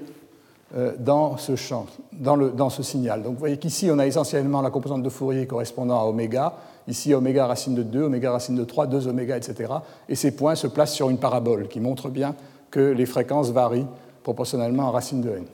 euh, 0.76 0.92
dans 0.98 1.36
ce 1.36 1.56
champ, 1.56 1.86
dans, 2.12 2.70
ce 2.70 2.82
signal. 2.82 3.22
Donc 3.22 3.34
vous 3.34 3.38
voyez 3.38 3.56
qu'ici, 3.56 3.88
on 3.90 3.98
a 3.98 4.06
essentiellement 4.06 4.60
la 4.60 4.70
composante 4.70 5.02
de 5.02 5.08
Fourier 5.08 5.46
correspondant 5.46 5.98
à 5.98 6.04
oméga, 6.04 6.54
ici 6.86 7.14
oméga 7.14 7.46
racine 7.46 7.74
de 7.74 7.82
2, 7.82 8.02
oméga 8.02 8.32
racine 8.32 8.56
de 8.56 8.64
3, 8.64 8.86
2 8.86 9.08
oméga, 9.08 9.36
etc. 9.36 9.72
Et 10.08 10.14
ces 10.14 10.32
points 10.32 10.54
se 10.54 10.66
placent 10.66 10.94
sur 10.94 11.10
une 11.10 11.18
parabole 11.18 11.68
qui 11.68 11.80
montre 11.80 12.08
bien 12.08 12.34
que 12.70 12.80
les 12.80 13.06
fréquences 13.06 13.50
varient 13.50 13.86
proportionnellement 14.22 14.88
à 14.88 14.90
racine 14.90 15.22
de 15.22 15.30
n. 15.30 15.44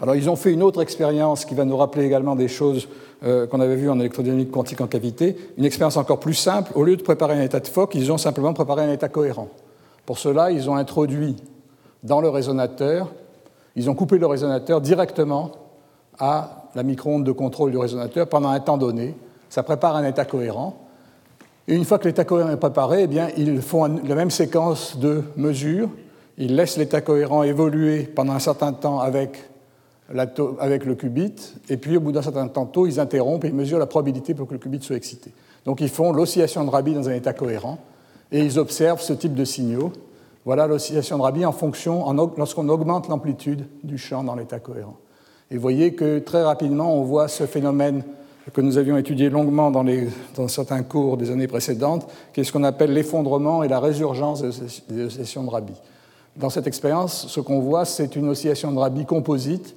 Alors 0.00 0.14
ils 0.14 0.28
ont 0.28 0.36
fait 0.36 0.52
une 0.52 0.62
autre 0.62 0.82
expérience 0.82 1.44
qui 1.44 1.54
va 1.54 1.64
nous 1.64 1.76
rappeler 1.76 2.04
également 2.04 2.36
des 2.36 2.48
choses 2.48 2.88
euh, 3.26 3.46
qu'on 3.46 3.60
avait 3.60 3.76
vues 3.76 3.90
en 3.90 3.98
électrodynamique 3.98 4.50
quantique 4.50 4.80
en 4.80 4.86
cavité, 4.86 5.36
une 5.58 5.64
expérience 5.64 5.96
encore 5.96 6.20
plus 6.20 6.34
simple. 6.34 6.70
Au 6.74 6.84
lieu 6.84 6.96
de 6.96 7.02
préparer 7.02 7.34
un 7.34 7.42
état 7.42 7.58
de 7.58 7.66
Fock, 7.66 7.94
ils 7.94 8.12
ont 8.12 8.18
simplement 8.18 8.52
préparé 8.52 8.84
un 8.84 8.92
état 8.92 9.08
cohérent. 9.08 9.48
Pour 10.04 10.18
cela, 10.18 10.52
ils 10.52 10.70
ont 10.70 10.76
introduit 10.76 11.34
dans 12.04 12.20
le 12.20 12.28
résonateur, 12.28 13.12
ils 13.74 13.90
ont 13.90 13.94
coupé 13.94 14.18
le 14.18 14.26
résonateur 14.26 14.80
directement 14.80 15.50
à 16.18 16.68
la 16.76 16.82
micro-onde 16.82 17.24
de 17.24 17.32
contrôle 17.32 17.72
du 17.72 17.78
résonateur 17.78 18.28
pendant 18.28 18.50
un 18.50 18.60
temps 18.60 18.78
donné. 18.78 19.16
Ça 19.48 19.62
prépare 19.62 19.96
un 19.96 20.04
état 20.04 20.24
cohérent. 20.24 20.76
Et 21.66 21.74
une 21.74 21.84
fois 21.84 21.98
que 21.98 22.06
l'état 22.06 22.24
cohérent 22.24 22.50
est 22.50 22.56
préparé, 22.56 23.02
eh 23.02 23.06
bien, 23.08 23.28
ils 23.36 23.60
font 23.60 23.84
la 23.84 24.14
même 24.14 24.30
séquence 24.30 24.98
de 24.98 25.24
mesures. 25.36 25.88
Ils 26.38 26.54
laissent 26.54 26.76
l'état 26.76 27.00
cohérent 27.00 27.42
évoluer 27.42 28.04
pendant 28.04 28.34
un 28.34 28.38
certain 28.38 28.72
temps 28.72 29.00
avec 29.00 29.48
avec 30.60 30.84
le 30.84 30.94
qubit, 30.94 31.34
et 31.68 31.76
puis 31.76 31.96
au 31.96 32.00
bout 32.00 32.12
d'un 32.12 32.22
certain 32.22 32.46
temps 32.48 32.66
tôt, 32.66 32.86
ils 32.86 33.00
interrompent 33.00 33.44
et 33.44 33.48
ils 33.48 33.54
mesurent 33.54 33.78
la 33.78 33.86
probabilité 33.86 34.34
pour 34.34 34.46
que 34.46 34.52
le 34.52 34.58
qubit 34.58 34.80
soit 34.80 34.96
excité. 34.96 35.32
Donc 35.64 35.80
ils 35.80 35.88
font 35.88 36.12
l'oscillation 36.12 36.64
de 36.64 36.70
Rabi 36.70 36.94
dans 36.94 37.08
un 37.08 37.14
état 37.14 37.32
cohérent, 37.32 37.78
et 38.30 38.40
ils 38.40 38.58
observent 38.58 39.00
ce 39.00 39.12
type 39.12 39.34
de 39.34 39.44
signaux. 39.44 39.92
Voilà 40.44 40.66
l'oscillation 40.66 41.18
de 41.18 41.22
Rabi 41.22 41.44
en 41.44 41.52
fonction, 41.52 42.12
lorsqu'on 42.36 42.68
augmente 42.68 43.08
l'amplitude 43.08 43.66
du 43.82 43.98
champ 43.98 44.22
dans 44.22 44.36
l'état 44.36 44.60
cohérent. 44.60 44.96
Et 45.50 45.56
vous 45.56 45.62
voyez 45.62 45.94
que 45.94 46.18
très 46.18 46.42
rapidement, 46.42 46.94
on 46.94 47.02
voit 47.02 47.28
ce 47.28 47.46
phénomène 47.46 48.04
que 48.52 48.60
nous 48.60 48.78
avions 48.78 48.96
étudié 48.96 49.28
longuement 49.28 49.72
dans, 49.72 50.48
certains 50.48 50.82
cours 50.84 51.16
des 51.16 51.32
années 51.32 51.48
précédentes, 51.48 52.08
qui 52.32 52.40
est 52.40 52.44
ce 52.44 52.52
qu'on 52.52 52.64
appelle 52.64 52.92
l'effondrement 52.92 53.64
et 53.64 53.68
la 53.68 53.80
résurgence 53.80 54.42
des 54.88 55.04
oscillations 55.04 55.42
de 55.42 55.50
Rabi. 55.50 55.74
Dans 56.36 56.50
cette 56.50 56.66
expérience, 56.66 57.26
ce 57.28 57.40
qu'on 57.40 57.60
voit, 57.60 57.84
c'est 57.84 58.14
une 58.14 58.28
oscillation 58.28 58.70
de 58.70 58.78
Rabi 58.78 59.04
composite 59.04 59.74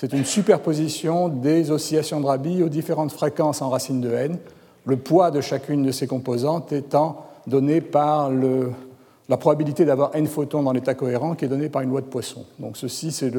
c'est 0.00 0.14
une 0.14 0.24
superposition 0.24 1.28
des 1.28 1.70
oscillations 1.70 2.22
de 2.22 2.26
Rabi 2.26 2.62
aux 2.62 2.70
différentes 2.70 3.12
fréquences 3.12 3.60
en 3.60 3.68
racine 3.68 4.00
de 4.00 4.10
n, 4.10 4.38
le 4.86 4.96
poids 4.96 5.30
de 5.30 5.42
chacune 5.42 5.82
de 5.82 5.92
ces 5.92 6.06
composantes 6.06 6.72
étant 6.72 7.26
donné 7.46 7.82
par 7.82 8.30
la 8.30 9.36
probabilité 9.36 9.84
d'avoir 9.84 10.16
n 10.16 10.26
photons 10.26 10.62
dans 10.62 10.72
l'état 10.72 10.94
cohérent 10.94 11.34
qui 11.34 11.44
est 11.44 11.48
donnée 11.48 11.68
par 11.68 11.82
une 11.82 11.90
loi 11.90 12.00
de 12.00 12.06
Poisson. 12.06 12.46
Donc 12.58 12.78
ceci, 12.78 13.12
c'est 13.12 13.30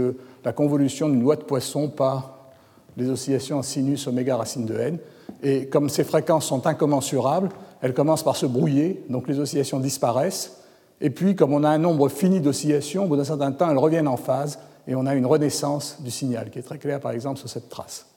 la 0.45 0.53
convolution 0.53 1.09
d'une 1.09 1.23
loi 1.23 1.35
de 1.35 1.41
Poisson 1.41 1.89
par 1.89 2.37
les 2.95 3.09
oscillations 3.09 3.57
en 3.57 3.63
sinus 3.63 4.05
oméga 4.05 4.37
racine 4.37 4.67
de 4.67 4.75
n. 4.75 4.99
Et 5.41 5.65
comme 5.65 5.89
ces 5.89 6.03
fréquences 6.03 6.45
sont 6.45 6.67
incommensurables, 6.67 7.49
elles 7.81 7.95
commencent 7.95 8.21
par 8.21 8.35
se 8.35 8.45
brouiller, 8.45 9.03
donc 9.09 9.27
les 9.27 9.39
oscillations 9.39 9.79
disparaissent, 9.79 10.61
Et 11.03 11.09
puis, 11.09 11.35
comme 11.35 11.53
on 11.53 11.63
a 11.63 11.69
un 11.69 11.79
nombre 11.79 12.07
fini 12.09 12.39
d'oscillations, 12.39 13.05
au 13.05 13.07
bout 13.07 13.17
d'un 13.17 13.23
certain 13.23 13.51
temps, 13.51 13.71
elles 13.71 13.79
reviennent 13.79 14.07
en 14.07 14.17
phase 14.17 14.59
et 14.87 14.95
on 14.95 15.05
a 15.05 15.15
une 15.15 15.25
renaissance 15.25 16.01
du 16.01 16.11
signal, 16.11 16.49
qui 16.49 16.59
est 16.59 16.63
très 16.63 16.77
claire 16.77 16.99
par 16.99 17.11
exemple 17.11 17.39
sur 17.39 17.49
cette 17.49 17.69
trace. 17.69 18.07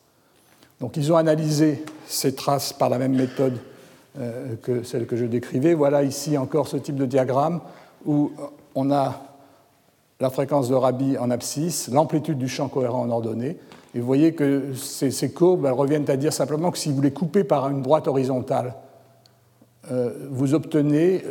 Donc 0.80 0.96
ils 0.96 1.12
ont 1.12 1.16
analysé 1.16 1.84
ces 2.06 2.34
traces 2.34 2.72
par 2.72 2.88
la 2.88 2.98
même 2.98 3.14
méthode 3.14 3.58
euh, 4.18 4.56
que 4.62 4.82
celle 4.82 5.06
que 5.06 5.16
je 5.16 5.24
décrivais. 5.24 5.74
Voilà 5.74 6.02
ici 6.02 6.36
encore 6.38 6.68
ce 6.68 6.76
type 6.76 6.96
de 6.96 7.06
diagramme 7.06 7.60
où 8.06 8.32
on 8.74 8.90
a 8.90 9.22
la 10.20 10.30
fréquence 10.30 10.68
de 10.68 10.74
Rabi 10.74 11.18
en 11.18 11.30
abscisse, 11.30 11.88
l'amplitude 11.88 12.38
du 12.38 12.48
champ 12.48 12.68
cohérent 12.68 13.02
en 13.02 13.10
ordonnée. 13.10 13.58
Et 13.94 14.00
vous 14.00 14.06
voyez 14.06 14.34
que 14.34 14.74
ces, 14.74 15.32
courbes 15.32 15.66
reviennent 15.66 16.08
à 16.10 16.16
dire 16.16 16.32
simplement 16.32 16.70
que 16.70 16.78
si 16.78 16.92
vous 16.92 17.00
les 17.00 17.12
coupez 17.12 17.44
par 17.44 17.68
une 17.68 17.82
droite 17.82 18.08
horizontale, 18.08 18.74
euh, 19.92 20.10
vous 20.30 20.54
obtenez 20.54 21.22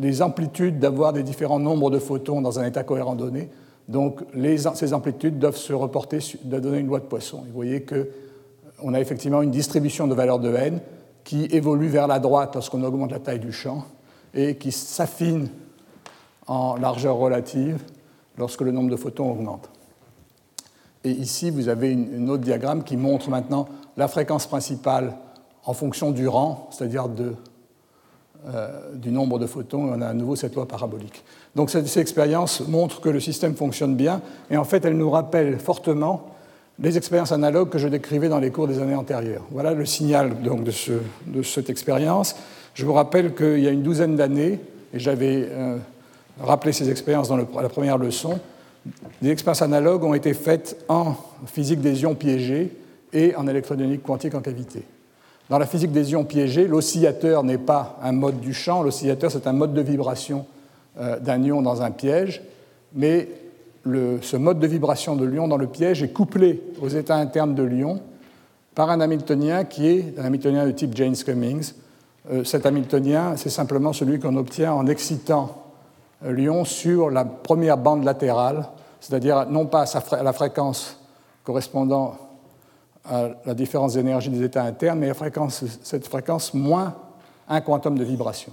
les 0.00 0.22
amplitudes 0.22 0.78
d'avoir 0.78 1.12
des 1.12 1.22
différents 1.22 1.58
nombres 1.58 1.90
de 1.90 1.98
photons 1.98 2.40
dans 2.40 2.58
un 2.58 2.66
état 2.66 2.84
cohérent 2.84 3.14
donné. 3.14 3.50
Donc 3.88 4.20
ces 4.74 4.92
amplitudes 4.92 5.38
doivent 5.38 5.56
se 5.56 5.72
reporter, 5.72 6.20
doivent 6.44 6.60
donner 6.60 6.78
une 6.78 6.86
loi 6.86 7.00
de 7.00 7.06
Poisson. 7.06 7.42
vous 7.46 7.54
voyez 7.54 7.84
qu'on 7.84 8.94
a 8.94 9.00
effectivement 9.00 9.40
une 9.40 9.50
distribution 9.50 10.06
de 10.06 10.14
valeurs 10.14 10.38
de 10.38 10.54
n 10.54 10.80
qui 11.24 11.44
évolue 11.46 11.88
vers 11.88 12.06
la 12.06 12.18
droite 12.18 12.54
lorsqu'on 12.54 12.82
augmente 12.82 13.10
la 13.10 13.18
taille 13.18 13.38
du 13.38 13.52
champ 13.52 13.84
et 14.34 14.56
qui 14.56 14.72
s'affine 14.72 15.48
en 16.46 16.76
largeur 16.76 17.16
relative 17.16 17.82
lorsque 18.36 18.60
le 18.60 18.72
nombre 18.72 18.90
de 18.90 18.96
photons 18.96 19.30
augmente. 19.30 19.70
Et 21.04 21.10
ici, 21.10 21.50
vous 21.50 21.68
avez 21.68 21.92
une 21.92 22.28
autre 22.28 22.42
diagramme 22.42 22.84
qui 22.84 22.96
montre 22.96 23.30
maintenant 23.30 23.68
la 23.96 24.08
fréquence 24.08 24.46
principale 24.46 25.16
en 25.64 25.72
fonction 25.72 26.10
du 26.10 26.28
rang, 26.28 26.68
c'est-à-dire 26.70 27.08
euh, 28.46 28.94
du 28.94 29.10
nombre 29.10 29.38
de 29.38 29.46
photons. 29.46 29.92
On 29.92 30.00
a 30.00 30.06
à 30.06 30.14
nouveau 30.14 30.36
cette 30.36 30.54
loi 30.54 30.66
parabolique. 30.66 31.24
Donc 31.56 31.70
cette, 31.70 31.96
expérience 31.96 32.60
montre 32.66 33.00
que 33.00 33.08
le 33.08 33.20
système 33.20 33.54
fonctionne 33.54 33.94
bien, 33.94 34.20
et 34.50 34.56
en 34.56 34.64
fait, 34.64 34.84
elle 34.84 34.96
nous 34.96 35.10
rappelle 35.10 35.58
fortement 35.58 36.26
les 36.78 36.96
expériences 36.96 37.32
analogues 37.32 37.70
que 37.70 37.78
je 37.78 37.88
décrivais 37.88 38.28
dans 38.28 38.38
les 38.38 38.50
cours 38.50 38.68
des 38.68 38.78
années 38.78 38.94
antérieures. 38.94 39.44
Voilà 39.50 39.74
le 39.74 39.84
signal 39.84 40.40
donc, 40.42 40.62
de 40.62 41.42
cette 41.42 41.70
expérience. 41.70 42.36
Je 42.74 42.86
vous 42.86 42.92
rappelle 42.92 43.34
qu'il 43.34 43.58
y 43.58 43.66
a 43.66 43.70
une 43.70 43.82
douzaine 43.82 44.14
d'années, 44.14 44.60
et 44.94 44.98
j'avais 44.98 45.48
euh, 45.50 45.76
rappelé 46.40 46.72
ces 46.72 46.88
expériences 46.88 47.28
dans 47.28 47.36
la 47.36 47.68
première 47.68 47.98
leçon, 47.98 48.38
des 49.20 49.30
expériences 49.30 49.62
analogues 49.62 50.04
ont 50.04 50.14
été 50.14 50.34
faites 50.34 50.84
en 50.88 51.14
physique 51.46 51.80
des 51.80 52.02
ions 52.02 52.14
piégés 52.14 52.72
et 53.12 53.34
en 53.36 53.46
électrodynamique 53.46 54.02
quantique 54.02 54.34
en 54.34 54.40
cavité. 54.40 54.84
Dans 55.48 55.58
la 55.58 55.66
physique 55.66 55.92
des 55.92 56.12
ions 56.12 56.24
piégés, 56.24 56.66
l'oscillateur 56.66 57.42
n'est 57.42 57.58
pas 57.58 57.98
un 58.02 58.12
mode 58.12 58.40
du 58.40 58.52
champ, 58.52 58.82
l'oscillateur 58.82 59.30
c'est 59.30 59.46
un 59.46 59.52
mode 59.52 59.72
de 59.72 59.80
vibration 59.80 60.44
euh, 61.00 61.18
d'un 61.18 61.42
ion 61.42 61.62
dans 61.62 61.80
un 61.80 61.90
piège, 61.90 62.42
mais 62.94 63.28
ce 63.84 64.36
mode 64.36 64.58
de 64.58 64.66
vibration 64.66 65.16
de 65.16 65.24
l'ion 65.24 65.48
dans 65.48 65.56
le 65.56 65.66
piège 65.66 66.02
est 66.02 66.12
couplé 66.12 66.62
aux 66.82 66.88
états 66.88 67.16
internes 67.16 67.54
de 67.54 67.62
l'ion 67.62 68.00
par 68.74 68.90
un 68.90 69.00
Hamiltonien 69.00 69.64
qui 69.64 69.88
est 69.88 70.18
un 70.18 70.24
Hamiltonien 70.26 70.66
de 70.66 70.72
type 70.72 70.94
James 70.94 71.16
Cummings. 71.16 71.72
Euh, 72.30 72.44
cet 72.44 72.66
Hamiltonien, 72.66 73.36
c'est 73.36 73.48
simplement 73.48 73.94
celui 73.94 74.20
qu'on 74.20 74.36
obtient 74.36 74.74
en 74.74 74.86
excitant 74.86 75.64
euh, 76.24 76.32
l'ion 76.32 76.66
sur 76.66 77.08
la 77.08 77.24
première 77.24 77.78
bande 77.78 78.04
latérale, 78.04 78.68
c'est-à-dire 79.00 79.46
non 79.48 79.64
pas 79.64 79.84
à 79.84 80.22
la 80.22 80.32
fréquence 80.34 81.00
correspondant 81.42 82.16
à 83.08 83.30
la 83.44 83.54
différence 83.54 83.94
d'énergie 83.94 84.30
des 84.30 84.42
états 84.44 84.62
internes, 84.62 84.98
mais 84.98 85.12
cette 85.82 86.06
fréquence 86.06 86.54
moins 86.54 86.94
un 87.48 87.60
quantum 87.60 87.98
de 87.98 88.04
vibration. 88.04 88.52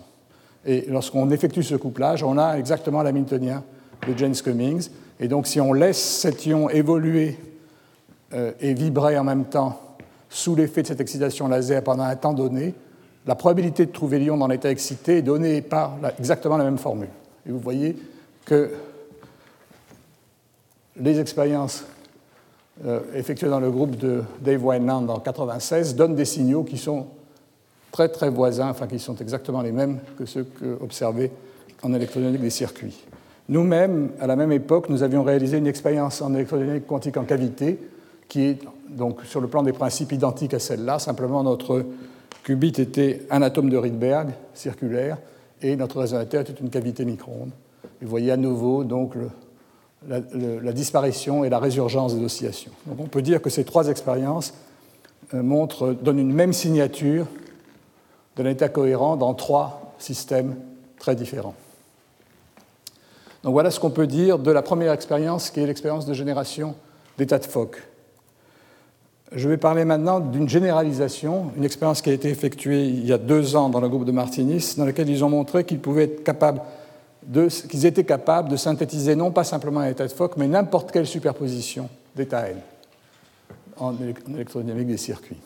Et 0.65 0.85
lorsqu'on 0.87 1.29
effectue 1.29 1.63
ce 1.63 1.75
couplage, 1.75 2.23
on 2.23 2.37
a 2.37 2.57
exactement 2.57 3.03
l'hamiltonien 3.03 3.63
de 4.07 4.17
James 4.17 4.35
Cummings. 4.35 4.89
Et 5.19 5.27
donc, 5.27 5.47
si 5.47 5.61
on 5.61 5.73
laisse 5.73 6.01
cet 6.01 6.45
ion 6.45 6.69
évoluer 6.69 7.37
euh, 8.33 8.51
et 8.59 8.73
vibrer 8.73 9.17
en 9.17 9.23
même 9.23 9.45
temps 9.45 9.79
sous 10.29 10.55
l'effet 10.55 10.81
de 10.81 10.87
cette 10.87 11.01
excitation 11.01 11.47
laser 11.47 11.83
pendant 11.83 12.03
un 12.03 12.15
temps 12.15 12.33
donné, 12.33 12.73
la 13.27 13.35
probabilité 13.35 13.85
de 13.85 13.91
trouver 13.91 14.19
l'ion 14.19 14.37
dans 14.37 14.47
l'état 14.47 14.69
excité 14.69 15.17
est 15.17 15.21
donnée 15.21 15.61
par 15.61 15.97
exactement 16.19 16.57
la 16.57 16.63
même 16.63 16.77
formule. 16.77 17.09
Et 17.47 17.51
vous 17.51 17.59
voyez 17.59 17.95
que 18.45 18.71
les 20.97 21.19
expériences 21.19 21.85
euh, 22.83 22.99
effectuées 23.13 23.47
dans 23.47 23.59
le 23.59 23.71
groupe 23.71 23.95
de 23.97 24.23
Dave 24.41 24.65
Wineland 24.65 24.97
en 24.97 25.19
1996 25.19 25.95
donnent 25.95 26.15
des 26.15 26.25
signaux 26.25 26.63
qui 26.63 26.77
sont 26.77 27.07
très 27.91 28.09
très 28.09 28.29
voisins, 28.29 28.69
enfin 28.69 28.87
qui 28.87 28.99
sont 28.99 29.15
exactement 29.15 29.61
les 29.61 29.71
mêmes 29.71 29.99
que 30.17 30.25
ceux 30.25 30.45
observés 30.81 31.31
en 31.83 31.93
électrodynamique 31.93 32.41
des 32.41 32.49
circuits. 32.49 33.05
Nous-mêmes, 33.47 34.09
à 34.19 34.27
la 34.27 34.35
même 34.35 34.51
époque, 34.51 34.89
nous 34.89 35.03
avions 35.03 35.23
réalisé 35.23 35.57
une 35.57 35.67
expérience 35.67 36.21
en 36.21 36.33
électrodynamique 36.33 36.87
quantique 36.87 37.15
en 37.15 37.23
cavité 37.23 37.79
qui 38.27 38.41
est 38.41 38.59
donc 38.89 39.23
sur 39.23 39.39
le 39.39 39.47
plan 39.47 39.63
des 39.63 39.73
principes 39.73 40.11
identique 40.11 40.53
à 40.53 40.59
celle-là, 40.59 40.99
simplement 40.99 41.43
notre 41.43 41.85
qubit 42.43 42.73
était 42.77 43.21
un 43.29 43.41
atome 43.41 43.69
de 43.69 43.77
Rydberg 43.77 44.29
circulaire 44.53 45.17
et 45.61 45.75
notre 45.75 46.01
résonateur 46.01 46.41
était 46.41 46.53
une 46.53 46.69
cavité 46.69 47.05
micro-ondes. 47.05 47.51
Vous 48.01 48.07
voyez 48.07 48.31
à 48.31 48.37
nouveau 48.37 48.83
donc 48.83 49.15
la, 50.07 50.73
disparition 50.73 51.43
et 51.43 51.49
la 51.49 51.59
résurgence 51.59 52.15
des 52.15 52.23
oscillations. 52.23 52.71
Donc 52.85 52.99
on 52.99 53.07
peut 53.07 53.21
dire 53.21 53.41
que 53.41 53.49
ces 53.49 53.63
trois 53.63 53.87
expériences 53.87 54.53
euh, 55.33 55.41
montrent, 55.41 55.93
donnent 55.93 56.19
une 56.19 56.33
même 56.33 56.53
signature 56.53 57.27
d'un 58.35 58.45
état 58.45 58.69
cohérent 58.69 59.15
dans 59.15 59.33
trois 59.33 59.93
systèmes 59.97 60.55
très 60.99 61.15
différents. 61.15 61.55
Donc 63.43 63.53
voilà 63.53 63.71
ce 63.71 63.79
qu'on 63.79 63.91
peut 63.91 64.07
dire 64.07 64.39
de 64.39 64.51
la 64.51 64.61
première 64.61 64.91
expérience 64.91 65.49
qui 65.49 65.59
est 65.59 65.67
l'expérience 65.67 66.05
de 66.05 66.13
génération 66.13 66.75
d'état 67.17 67.39
de 67.39 67.45
Fock. 67.45 67.81
Je 69.31 69.49
vais 69.49 69.57
parler 69.57 69.85
maintenant 69.85 70.19
d'une 70.19 70.47
généralisation, 70.47 71.51
une 71.57 71.63
expérience 71.63 72.01
qui 72.01 72.09
a 72.09 72.13
été 72.13 72.29
effectuée 72.29 72.85
il 72.85 73.05
y 73.05 73.13
a 73.13 73.17
deux 73.17 73.55
ans 73.55 73.69
dans 73.69 73.81
le 73.81 73.89
groupe 73.89 74.05
de 74.05 74.11
Martinis, 74.11 74.75
dans 74.77 74.85
laquelle 74.85 75.09
ils 75.09 75.23
ont 75.23 75.29
montré 75.29 75.63
qu'ils 75.63 75.79
pouvaient 75.79 76.03
être 76.03 76.23
capables 76.23 76.59
de, 76.59 76.65
qu'ils 77.69 77.85
étaient 77.85 78.03
capables 78.03 78.49
de 78.49 78.55
synthétiser 78.55 79.15
non 79.15 79.31
pas 79.31 79.43
simplement 79.43 79.79
un 79.79 79.89
état 79.89 80.05
de 80.07 80.11
Fock, 80.11 80.37
mais 80.37 80.47
n'importe 80.47 80.91
quelle 80.91 81.07
superposition 81.07 81.89
d'état 82.15 82.49
N 82.49 82.57
en 83.77 83.93
électrodynamique 84.33 84.87
des 84.87 84.97
circuits. 84.97 85.37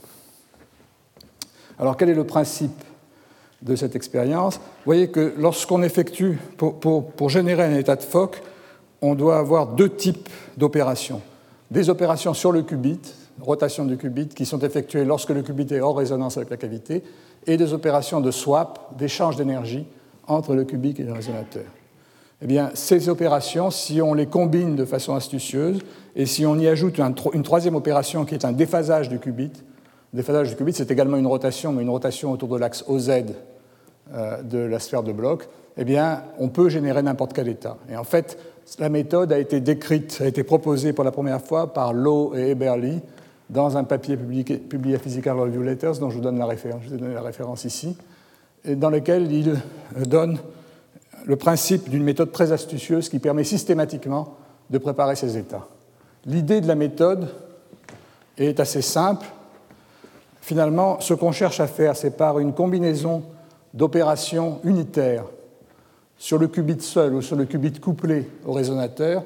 Alors 1.80 1.98
quel 1.98 2.10
est 2.10 2.16
le 2.16 2.26
principe 2.26 2.84
de 3.62 3.76
cette 3.76 3.96
expérience? 3.96 4.58
Vous 4.58 4.86
voyez 4.86 5.10
que 5.10 5.34
lorsqu'on 5.38 5.82
effectue, 5.82 6.38
pour, 6.58 7.30
générer 7.30 7.64
un 7.64 7.76
état 7.76 7.96
de 7.96 8.04
Fock, 8.04 8.42
on 9.02 9.16
doit 9.16 9.38
avoir 9.38 9.68
deux 9.68 9.90
types 9.90 10.30
d'opérations. 10.58 11.22
Des 11.72 11.90
opérations 11.90 12.34
sur 12.34 12.52
le 12.52 12.64
qubit, 12.64 13.00
rotation 13.40 13.86
du 13.86 13.98
qubit, 13.98 14.28
qui 14.28 14.46
sont 14.46 14.60
effectuées 14.60 15.06
lorsque 15.06 15.30
le 15.30 15.42
qubit 15.42 15.74
est 15.74 15.80
hors 15.80 15.98
résonance 15.98 16.38
avec 16.38 16.50
la 16.50 16.58
cavité, 16.58 17.04
et 17.48 17.56
des 17.56 17.74
opérations 17.74 18.20
de 18.20 18.32
swap, 18.32 18.98
d'échange 18.98 19.38
d'énergie 19.38 19.86
entre 20.30 20.56
le 20.56 20.64
qubit 20.64 20.96
et 20.98 21.04
le 21.04 21.14
résonateur. 21.14 21.66
Eh 22.42 22.48
bien, 22.48 22.72
ces 22.74 23.10
opérations, 23.10 23.70
si 23.70 24.02
on 24.02 24.14
les 24.14 24.26
combine 24.26 24.76
de 24.76 24.86
façon 24.86 25.14
astucieuse, 25.14 25.80
et 26.16 26.26
si 26.26 26.46
on 26.46 26.58
y 26.58 26.68
ajoute 26.68 27.00
une 27.34 27.44
troisième 27.44 27.76
opération 27.76 28.24
qui 28.24 28.34
est 28.34 28.46
un 28.46 28.54
déphasage 28.54 29.10
du 29.10 29.20
qubit, 29.20 29.52
déphasage 30.14 30.50
du 30.50 30.56
qubit, 30.56 30.74
c'est 30.74 30.90
également 30.90 31.18
une 31.18 31.28
rotation, 31.28 31.74
mais 31.74 31.84
une 31.84 31.90
rotation 31.90 32.32
autour 32.32 32.48
de 32.48 32.58
l'axe 32.58 32.86
OZ 32.88 33.12
euh, 34.14 34.42
de 34.42 34.60
la 34.60 34.80
sphère 34.80 35.04
de 35.04 35.12
bloc, 35.12 35.50
eh 35.78 35.84
bien, 35.84 36.24
on 36.40 36.48
peut 36.48 36.70
générer 36.70 37.04
n'importe 37.04 37.34
quel 37.34 37.50
état. 37.50 37.78
Et 37.92 37.98
en 37.98 38.04
fait, 38.06 38.38
la 38.80 38.90
méthode 38.90 39.34
a 39.34 39.40
été 39.40 39.60
décrite, 39.60 40.20
a 40.22 40.28
été 40.28 40.44
proposée 40.44 40.94
pour 40.94 41.04
la 41.04 41.12
première 41.12 41.42
fois 41.42 41.74
par 41.74 41.94
Lowe 41.94 42.36
et 42.36 42.52
Eberly 42.52 43.02
dans 43.50 43.78
un 43.78 43.84
papier 43.84 44.16
publié, 44.16 44.96
à 44.96 45.00
Physical 45.00 45.38
Review 45.40 45.64
Letters, 45.64 45.98
dont 46.00 46.10
je 46.10 46.16
vous 46.16 46.22
donne 46.22 46.38
la 46.38 46.46
référence, 46.46 46.84
je 46.86 46.90
vous 46.90 46.98
donne 46.98 47.14
la 47.14 47.22
référence 47.22 47.66
ici, 47.66 47.98
dans 48.66 48.90
lequel 48.90 49.32
il 49.32 49.56
donne 50.06 50.38
le 51.26 51.36
principe 51.36 51.90
d'une 51.90 52.04
méthode 52.04 52.32
très 52.32 52.52
astucieuse 52.52 53.10
qui 53.10 53.20
permet 53.20 53.44
systématiquement 53.44 54.36
de 54.70 54.78
préparer 54.78 55.16
ces 55.16 55.38
états. 55.38 55.68
L'idée 56.26 56.62
de 56.62 56.68
la 56.68 56.76
méthode 56.76 57.30
est 58.38 58.60
assez 58.60 58.82
simple. 58.82 59.26
Finalement, 60.42 61.00
ce 61.00 61.14
qu'on 61.14 61.32
cherche 61.32 61.60
à 61.60 61.68
faire, 61.68 61.96
c'est 61.96 62.18
par 62.18 62.40
une 62.40 62.54
combinaison 62.54 63.24
d'opérations 63.74 64.60
unitaires 64.64 65.26
sur 66.18 66.38
le 66.38 66.48
qubit 66.48 66.82
seul 66.82 67.14
ou 67.14 67.22
sur 67.22 67.36
le 67.36 67.46
qubit 67.46 67.80
couplé 67.80 68.28
au 68.46 68.54
résonateur, 68.54 69.24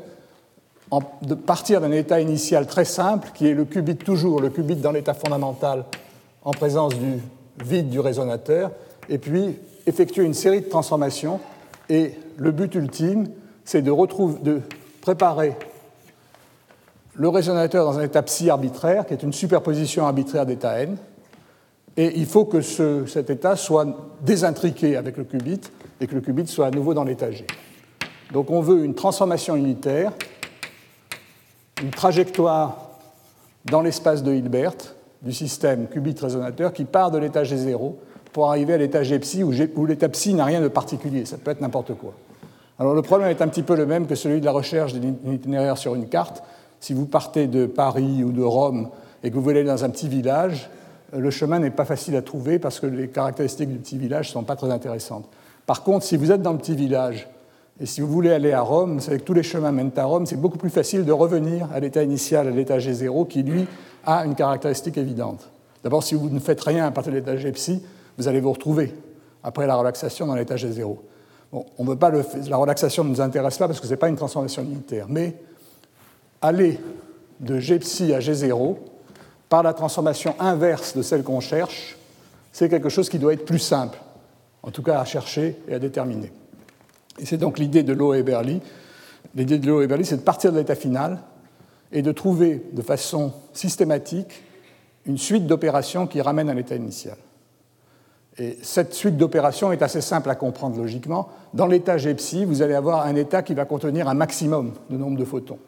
de 1.23 1.33
partir 1.33 1.81
d'un 1.81 1.91
état 1.91 2.21
initial 2.21 2.67
très 2.67 2.85
simple, 2.85 3.31
qui 3.33 3.47
est 3.47 3.53
le 3.53 3.65
qubit 3.65 3.95
toujours, 3.95 4.39
le 4.41 4.49
qubit 4.49 4.75
dans 4.75 4.91
l'état 4.91 5.15
fondamental 5.15 5.85
en 6.43 6.51
présence 6.51 6.93
du 6.93 7.19
vide 7.63 7.89
du 7.89 7.99
résonateur, 7.99 8.71
et 9.09 9.17
puis 9.17 9.55
effectuer 9.85 10.23
une 10.23 10.33
série 10.33 10.61
de 10.61 10.69
transformations. 10.69 11.39
Et 11.89 12.13
le 12.37 12.51
but 12.51 12.73
ultime, 12.75 13.27
c'est 13.65 13.81
de, 13.81 14.61
préparer 15.01 15.55
le 17.15 17.29
résonateur 17.29 17.85
dans 17.85 17.99
un 17.99 18.03
état 18.03 18.23
psi 18.23 18.49
arbitraire, 18.49 19.05
qui 19.05 19.13
est 19.13 19.23
une 19.23 19.33
superposition 19.33 20.05
arbitraire 20.05 20.45
d'état 20.45 20.81
n, 20.81 20.97
Et 21.97 22.17
il 22.17 22.25
faut 22.25 22.45
que 22.45 22.61
cet 22.61 23.29
état 23.29 23.55
soit 23.55 23.85
désintriqué 24.21 24.95
avec 24.95 25.17
le 25.17 25.23
qubit 25.23 25.61
et 26.01 26.07
que 26.07 26.15
le 26.15 26.21
qubit 26.21 26.47
soit 26.47 26.67
à 26.67 26.71
nouveau 26.71 26.93
dans 26.93 27.03
l'état 27.03 27.31
G. 27.31 27.45
Donc 28.31 28.49
on 28.49 28.61
veut 28.61 28.83
une 28.83 28.95
transformation 28.95 29.55
unitaire, 29.55 30.11
une 31.83 31.91
trajectoire 31.91 32.89
dans 33.65 33.81
l'espace 33.81 34.23
de 34.23 34.33
Hilbert 34.33 34.73
du 35.21 35.31
système 35.31 35.87
qubit-résonateur 35.87 36.73
qui 36.73 36.85
part 36.85 37.11
de 37.11 37.17
l'état 37.17 37.43
G0 37.43 37.93
pour 38.33 38.49
arriver 38.49 38.73
à 38.73 38.77
l'état 38.77 39.03
G 39.03 39.17
psi 39.19 39.43
où, 39.43 39.51
l'état 39.85 40.09
psi 40.09 40.33
n'a 40.33 40.45
rien 40.45 40.59
de 40.59 40.67
particulier, 40.67 41.25
ça 41.25 41.37
peut 41.37 41.51
être 41.51 41.61
n'importe 41.61 41.93
quoi. 41.93 42.13
Alors 42.79 42.95
le 42.95 43.01
problème 43.03 43.29
est 43.29 43.41
un 43.41 43.47
petit 43.47 43.63
peu 43.63 43.75
le 43.75 43.85
même 43.85 44.07
que 44.07 44.15
celui 44.15 44.39
de 44.39 44.45
la 44.45 44.51
recherche 44.51 44.93
d'un 44.93 45.31
itinéraire 45.31 45.77
sur 45.77 45.95
une 45.95 46.07
carte. 46.07 46.43
Si 46.79 46.93
vous 46.93 47.05
partez 47.05 47.47
de 47.47 47.65
Paris 47.65 48.23
ou 48.23 48.31
de 48.31 48.41
Rome 48.41 48.89
et 49.23 49.29
que 49.29 49.35
vous 49.35 49.41
voulez 49.41 49.59
aller 49.59 49.69
dans 49.69 49.85
un 49.85 49.89
petit 49.89 50.09
village, 50.09 50.69
le 51.15 51.29
chemin 51.29 51.59
n'est 51.59 51.69
pas 51.69 51.85
facile 51.85 52.15
à 52.15 52.21
trouver 52.21 52.57
parce 52.59 52.79
que 52.79 52.87
les 52.87 53.07
caractéristiques 53.07 53.69
du 53.69 53.77
petit 53.77 53.97
village 53.97 54.29
ne 54.29 54.33
sont 54.33 54.43
pas 54.43 54.55
très 54.55 54.71
intéressantes. 54.71 55.29
Par 55.65 55.83
contre, 55.83 56.03
si 56.03 56.17
vous 56.17 56.31
êtes 56.31 56.41
dans 56.41 56.51
le 56.51 56.57
petit 56.57 56.75
village 56.75 57.29
et 57.79 57.85
si 57.85 58.01
vous 58.01 58.07
voulez 58.07 58.31
aller 58.31 58.51
à 58.51 58.61
Rome, 58.61 58.99
savez 58.99 59.19
que 59.19 59.23
tous 59.23 59.33
les 59.33 59.43
chemins 59.43 59.71
mènent 59.71 59.91
à 59.95 60.05
Rome, 60.05 60.25
c'est 60.25 60.35
beaucoup 60.35 60.57
plus 60.57 60.69
facile 60.69 61.05
de 61.05 61.11
revenir 61.11 61.69
à 61.73 61.79
l'état 61.79 62.03
initial, 62.03 62.47
à 62.47 62.51
l'état 62.51 62.79
G0, 62.79 63.27
qui 63.27 63.43
lui 63.43 63.65
a 64.05 64.25
une 64.25 64.35
caractéristique 64.35 64.97
évidente. 64.97 65.49
D'abord, 65.83 66.03
si 66.03 66.15
vous 66.15 66.29
ne 66.29 66.39
faites 66.39 66.61
rien 66.61 66.85
à 66.85 66.91
partir 66.91 67.13
de 67.13 67.17
l'état 67.17 67.37
G 67.37 67.51
psi, 67.51 67.81
vous 68.17 68.27
allez 68.27 68.39
vous 68.39 68.51
retrouver 68.51 68.93
après 69.43 69.67
la 69.67 69.75
relaxation 69.75 70.27
dans 70.27 70.35
l'état 70.35 70.55
G0. 70.55 70.97
Bon, 71.51 71.65
on 71.77 71.83
veut 71.83 71.95
pas 71.95 72.11
la 72.11 72.57
relaxation 72.57 73.03
ne 73.03 73.09
nous 73.09 73.21
intéresse 73.21 73.57
pas 73.57 73.67
parce 73.67 73.79
que 73.79 73.85
ce 73.85 73.91
n'est 73.91 73.97
pas 73.97 74.09
une 74.09 74.15
transformation 74.15 74.63
unitaire, 74.63 75.05
mais 75.09 75.35
aller 76.41 76.79
de 77.39 77.59
G 77.59 77.79
psi 77.79 78.13
à 78.13 78.19
G0 78.19 78.77
par 79.49 79.63
la 79.63 79.73
transformation 79.73 80.35
inverse 80.39 80.95
de 80.95 81.01
celle 81.01 81.23
qu'on 81.23 81.39
cherche, 81.39 81.97
c'est 82.51 82.69
quelque 82.69 82.89
chose 82.89 83.09
qui 83.09 83.19
doit 83.19 83.33
être 83.33 83.45
plus 83.45 83.59
simple, 83.59 83.99
en 84.63 84.71
tout 84.71 84.81
cas 84.81 84.99
à 84.99 85.05
chercher 85.05 85.57
et 85.67 85.75
à 85.75 85.79
déterminer. 85.79 86.31
Et 87.19 87.25
c'est 87.25 87.37
donc 87.37 87.59
l'idée 87.59 87.83
de 87.83 87.93
Lowe 87.93 88.15
et 88.15 88.23
Berly. 88.23 88.61
L'idée 89.35 89.59
de 89.59 89.67
Lowe 89.67 89.83
et 89.83 89.87
Berly, 89.87 90.05
c'est 90.05 90.17
de 90.17 90.21
partir 90.21 90.51
de 90.51 90.57
l'état 90.57 90.75
final 90.75 91.19
et 91.91 92.01
de 92.01 92.11
trouver 92.11 92.63
de 92.71 92.81
façon 92.81 93.33
systématique 93.53 94.43
une 95.05 95.17
suite 95.17 95.45
d'opérations 95.45 96.07
qui 96.07 96.21
ramène 96.21 96.49
à 96.49 96.53
l'état 96.53 96.75
initial. 96.75 97.17
Et 98.37 98.57
cette 98.63 98.93
suite 98.93 99.17
d'opérations 99.17 99.71
est 99.71 99.81
assez 99.81 100.01
simple 100.01 100.29
à 100.29 100.35
comprendre 100.35 100.77
logiquement. 100.77 101.29
Dans 101.53 101.67
l'état 101.67 101.97
G 101.97 102.13
psi, 102.15 102.45
vous 102.45 102.61
allez 102.61 102.73
avoir 102.73 103.05
un 103.05 103.15
état 103.15 103.43
qui 103.43 103.53
va 103.53 103.65
contenir 103.65 104.07
un 104.07 104.15
maximum 104.15 104.73
de 104.89 104.97
nombre 104.97 105.17
de 105.17 105.25
photons. 105.25 105.59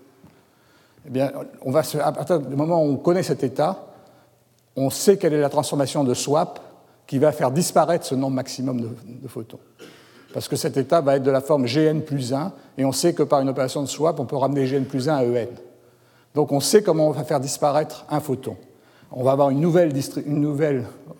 Eh 1.05 1.11
bien, 1.11 1.31
on 1.61 1.71
va 1.71 1.81
à 2.03 2.11
partir 2.11 2.39
du 2.39 2.55
moment 2.55 2.83
où 2.83 2.93
on 2.93 2.97
connaît 2.97 3.23
cet 3.23 3.43
état, 3.43 3.85
on 4.75 4.89
sait 4.89 5.17
quelle 5.17 5.33
est 5.33 5.41
la 5.41 5.49
transformation 5.49 6.03
de 6.03 6.13
swap 6.13 6.59
qui 7.05 7.19
va 7.19 7.31
faire 7.31 7.51
disparaître 7.51 8.05
ce 8.05 8.15
nombre 8.15 8.35
maximum 8.35 8.81
de 8.81 9.27
photons 9.27 9.59
parce 10.35 10.49
que 10.49 10.57
cet 10.57 10.75
état 10.75 10.99
va 10.99 11.15
être 11.15 11.23
de 11.23 11.31
la 11.31 11.39
forme 11.39 11.65
Gn 11.65 12.01
plus 12.01 12.33
1, 12.33 12.51
et 12.77 12.83
on 12.83 12.91
sait 12.91 13.13
que 13.13 13.23
par 13.23 13.39
une 13.39 13.47
opération 13.47 13.81
de 13.81 13.87
swap, 13.87 14.19
on 14.19 14.25
peut 14.25 14.35
ramener 14.35 14.65
Gn 14.67 14.83
plus 14.83 15.07
1 15.07 15.15
à 15.15 15.23
En. 15.23 15.47
Donc 16.33 16.51
on 16.51 16.59
sait 16.59 16.83
comment 16.83 17.07
on 17.07 17.11
va 17.11 17.23
faire 17.23 17.39
disparaître 17.39 18.05
un 18.09 18.19
photon. 18.19 18.57
On 19.17 19.23
va 19.23 19.31
avoir 19.31 19.49
une 19.49 19.61
nouvelle, 19.61 19.93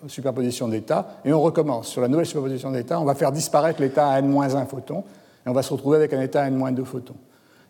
superposition 0.07 0.67
d'états, 0.67 1.07
et 1.23 1.31
on 1.31 1.41
recommence. 1.41 1.87
Sur 1.87 2.01
la 2.01 2.09
nouvelle 2.09 2.25
superposition 2.25 2.69
d'états, 2.71 2.99
on 2.99 3.05
va 3.05 3.15
faire 3.15 3.31
disparaître 3.31 3.81
l'état 3.81 4.09
à 4.09 4.19
n-1 4.19 4.65
photon, 4.67 5.05
et 5.45 5.49
on 5.49 5.53
va 5.53 5.63
se 5.63 5.71
retrouver 5.71 5.95
avec 5.95 6.11
un 6.13 6.21
état 6.21 6.43
à 6.43 6.47
n-2 6.47 6.83
photons. 6.83 7.15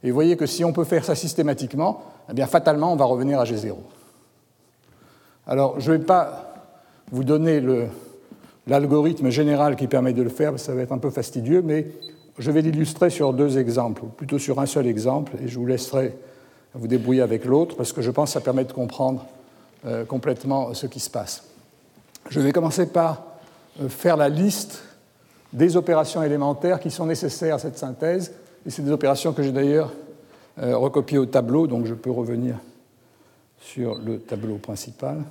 Et 0.04 0.10
vous 0.10 0.16
voyez 0.16 0.36
que 0.36 0.48
si 0.48 0.66
on 0.66 0.74
peut 0.74 0.84
faire 0.84 1.06
ça 1.06 1.14
systématiquement, 1.14 2.02
eh 2.30 2.34
bien 2.34 2.48
fatalement, 2.48 2.92
on 2.92 2.96
va 2.96 3.06
revenir 3.06 3.40
à 3.40 3.44
G0. 3.44 3.76
Alors, 5.46 5.80
je 5.80 5.92
ne 5.92 5.98
vais 5.98 6.04
pas 6.04 6.56
vous 7.12 7.24
donner 7.24 7.62
l'algorithme 8.66 9.30
général 9.30 9.76
qui 9.76 9.86
permet 9.86 10.14
de 10.14 10.24
le 10.24 10.30
faire, 10.30 10.60
ça 10.60 10.74
va 10.74 10.82
être 10.82 10.92
un 10.92 10.98
peu 10.98 11.12
fastidieux, 11.12 11.62
mais 11.62 11.88
je 12.40 12.50
vais 12.50 12.64
l'illustrer 12.64 13.12
sur 13.12 13.32
deux 13.32 13.60
exemples, 13.60 14.06
ou 14.06 14.08
plutôt 14.08 14.40
sur 14.40 14.60
un 14.60 14.66
seul 14.66 14.88
exemple, 14.88 15.34
et 15.44 15.48
je 15.48 15.60
vous 15.60 15.68
laisserai 15.68 16.18
vous 16.74 16.88
débrouiller 16.88 17.22
avec 17.22 17.46
l'autre, 17.46 17.76
parce 17.78 17.94
que 17.94 18.02
je 18.02 18.10
pense 18.10 18.30
que 18.30 18.34
ça 18.34 18.42
permet 18.42 18.66
de 18.66 18.74
comprendre 18.74 19.24
euh, 19.86 20.06
complètement 20.06 20.74
ce 20.74 20.88
qui 20.88 21.00
se 21.00 21.10
passe. 21.10 21.44
Je 22.30 22.40
vais 22.40 22.52
commencer 22.52 22.88
par 22.88 23.24
euh, 23.82 23.90
faire 23.90 24.18
la 24.18 24.30
liste 24.30 24.84
des 25.54 25.78
opérations 25.78 26.24
élémentaires 26.24 26.80
qui 26.80 26.92
sont 26.92 27.06
nécessaires 27.06 27.56
à 27.56 27.60
cette 27.60 27.78
synthèse, 27.78 28.34
et 28.66 28.70
c'est 28.70 28.82
des 28.82 28.92
opérations 28.92 29.34
que 29.34 29.44
j'ai 29.44 29.52
d'ailleurs 29.52 29.92
euh, 30.60 30.78
recopiées 30.78 31.18
au 31.18 31.26
tableau, 31.26 31.68
donc 31.68 31.86
je 31.86 31.94
peux 31.94 32.12
revenir 32.12 32.56
sur 33.60 33.96
le 33.96 34.20
tableau 34.20 34.58
principal 34.58 35.24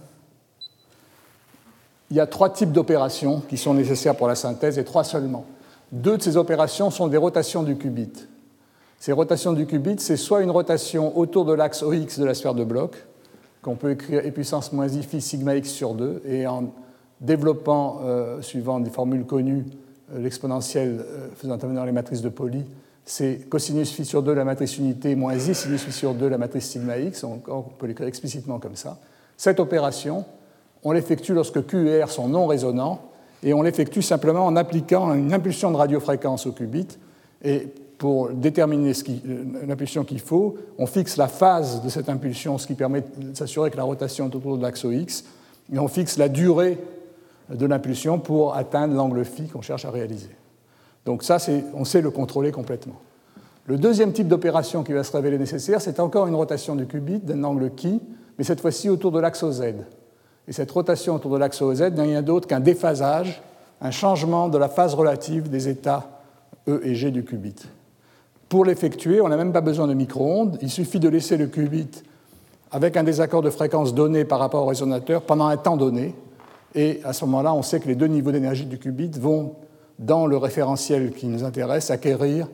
il 2.14 2.16
y 2.16 2.20
a 2.20 2.26
trois 2.26 2.50
types 2.50 2.70
d'opérations 2.70 3.40
qui 3.48 3.56
sont 3.56 3.74
nécessaires 3.74 4.14
pour 4.14 4.28
la 4.28 4.36
synthèse, 4.36 4.78
et 4.78 4.84
trois 4.84 5.02
seulement. 5.02 5.46
Deux 5.90 6.16
de 6.16 6.22
ces 6.22 6.36
opérations 6.36 6.90
sont 6.90 7.08
des 7.08 7.16
rotations 7.16 7.64
du 7.64 7.76
qubit. 7.76 8.12
Ces 9.00 9.10
rotations 9.10 9.52
du 9.52 9.66
qubit, 9.66 9.96
c'est 9.98 10.16
soit 10.16 10.42
une 10.42 10.50
rotation 10.52 11.18
autour 11.18 11.44
de 11.44 11.52
l'axe 11.52 11.82
OX 11.82 12.20
de 12.20 12.24
la 12.24 12.34
sphère 12.34 12.54
de 12.54 12.62
bloc, 12.62 13.04
qu'on 13.64 13.76
peut 13.76 13.92
écrire 13.92 14.20
e 14.24 14.30
puissance 14.30 14.72
moins 14.72 14.88
i 14.88 15.02
phi 15.02 15.20
sigma 15.22 15.56
x 15.56 15.70
sur 15.70 15.94
2, 15.94 16.22
et 16.26 16.46
en 16.46 16.70
développant, 17.20 18.00
euh, 18.04 18.42
suivant 18.42 18.78
des 18.78 18.90
formules 18.90 19.24
connues, 19.24 19.64
euh, 20.12 20.20
l'exponentielle 20.20 21.00
euh, 21.00 21.28
faisant 21.34 21.54
intervenir 21.54 21.86
les 21.86 21.92
matrices 21.92 22.20
de 22.20 22.28
Pauli, 22.28 22.64
c'est 23.06 23.48
cosinus 23.48 23.90
phi 23.90 24.04
sur 24.04 24.22
2 24.22 24.34
la 24.34 24.44
matrice 24.44 24.76
unité 24.78 25.14
moins 25.14 25.34
i 25.34 25.54
sinus 25.54 25.82
phi 25.82 25.92
sur 25.92 26.14
2 26.14 26.28
la 26.28 26.38
matrice 26.38 26.66
sigma 26.66 26.98
x, 26.98 27.24
on 27.24 27.62
peut 27.62 27.86
l'écrire 27.86 28.06
explicitement 28.06 28.58
comme 28.58 28.76
ça. 28.76 28.98
Cette 29.38 29.60
opération, 29.60 30.26
on 30.82 30.92
l'effectue 30.92 31.32
lorsque 31.32 31.66
Q 31.66 31.88
et 31.88 32.04
R 32.04 32.10
sont 32.10 32.28
non 32.28 32.46
résonants, 32.46 33.00
et 33.42 33.54
on 33.54 33.62
l'effectue 33.62 34.02
simplement 34.02 34.46
en 34.46 34.56
appliquant 34.56 35.14
une 35.14 35.32
impulsion 35.32 35.70
de 35.70 35.76
radiofréquence 35.76 36.46
au 36.46 36.52
qubit. 36.52 36.98
Pour 38.04 38.28
déterminer 38.28 38.92
l'impulsion 39.66 40.04
qu'il 40.04 40.20
faut, 40.20 40.56
on 40.76 40.84
fixe 40.84 41.16
la 41.16 41.26
phase 41.26 41.80
de 41.82 41.88
cette 41.88 42.10
impulsion, 42.10 42.58
ce 42.58 42.66
qui 42.66 42.74
permet 42.74 43.00
de 43.00 43.34
s'assurer 43.34 43.70
que 43.70 43.78
la 43.78 43.82
rotation 43.84 44.28
est 44.28 44.36
autour 44.36 44.58
de 44.58 44.62
l'axe 44.62 44.84
X, 44.84 45.24
et 45.72 45.78
on 45.78 45.88
fixe 45.88 46.18
la 46.18 46.28
durée 46.28 46.78
de 47.48 47.64
l'impulsion 47.64 48.18
pour 48.18 48.56
atteindre 48.56 48.94
l'angle 48.94 49.24
phi 49.24 49.48
qu'on 49.48 49.62
cherche 49.62 49.86
à 49.86 49.90
réaliser. 49.90 50.28
Donc 51.06 51.22
ça, 51.22 51.38
on 51.72 51.86
sait 51.86 52.02
le 52.02 52.10
contrôler 52.10 52.52
complètement. 52.52 53.00
Le 53.64 53.78
deuxième 53.78 54.12
type 54.12 54.28
d'opération 54.28 54.82
qui 54.82 54.92
va 54.92 55.02
se 55.02 55.12
révéler 55.12 55.38
nécessaire, 55.38 55.80
c'est 55.80 55.98
encore 55.98 56.26
une 56.26 56.34
rotation 56.34 56.76
du 56.76 56.84
qubit 56.84 57.20
d'un 57.20 57.42
angle 57.42 57.70
qui, 57.70 58.02
mais 58.36 58.44
cette 58.44 58.60
fois-ci 58.60 58.90
autour 58.90 59.12
de 59.12 59.20
l'axe 59.20 59.42
OZ. 59.42 59.62
Et 60.46 60.52
cette 60.52 60.70
rotation 60.70 61.14
autour 61.14 61.30
de 61.30 61.38
l'axe 61.38 61.62
OZ 61.62 61.80
n'est 61.80 62.02
rien 62.02 62.20
d'autre 62.20 62.46
qu'un 62.46 62.60
déphasage, 62.60 63.40
un 63.80 63.90
changement 63.90 64.50
de 64.50 64.58
la 64.58 64.68
phase 64.68 64.92
relative 64.92 65.48
des 65.48 65.68
états 65.68 66.20
E 66.68 66.82
et 66.84 66.94
G 66.94 67.10
du 67.10 67.24
qubit. 67.24 67.54
Pour 68.48 68.64
l'effectuer, 68.64 69.20
on 69.20 69.28
n'a 69.28 69.36
même 69.36 69.52
pas 69.52 69.60
besoin 69.60 69.86
de 69.86 69.94
micro-ondes, 69.94 70.58
il 70.60 70.70
suffit 70.70 71.00
de 71.00 71.08
laisser 71.08 71.36
le 71.36 71.46
qubit 71.46 72.02
avec 72.70 72.96
un 72.96 73.04
désaccord 73.04 73.42
de 73.42 73.50
fréquence 73.50 73.94
donné 73.94 74.24
par 74.24 74.38
rapport 74.38 74.64
au 74.64 74.66
résonateur 74.66 75.22
pendant 75.22 75.46
un 75.46 75.56
temps 75.56 75.76
donné, 75.76 76.14
et 76.74 77.00
à 77.04 77.12
ce 77.12 77.24
moment-là, 77.24 77.54
on 77.54 77.62
sait 77.62 77.78
que 77.78 77.86
les 77.86 77.94
deux 77.94 78.08
niveaux 78.08 78.32
d'énergie 78.32 78.66
du 78.66 78.78
qubit 78.78 79.10
vont, 79.18 79.54
dans 79.98 80.26
le 80.26 80.36
référentiel 80.36 81.12
qui 81.12 81.26
nous 81.26 81.44
intéresse, 81.44 81.90
acquérir 81.90 82.48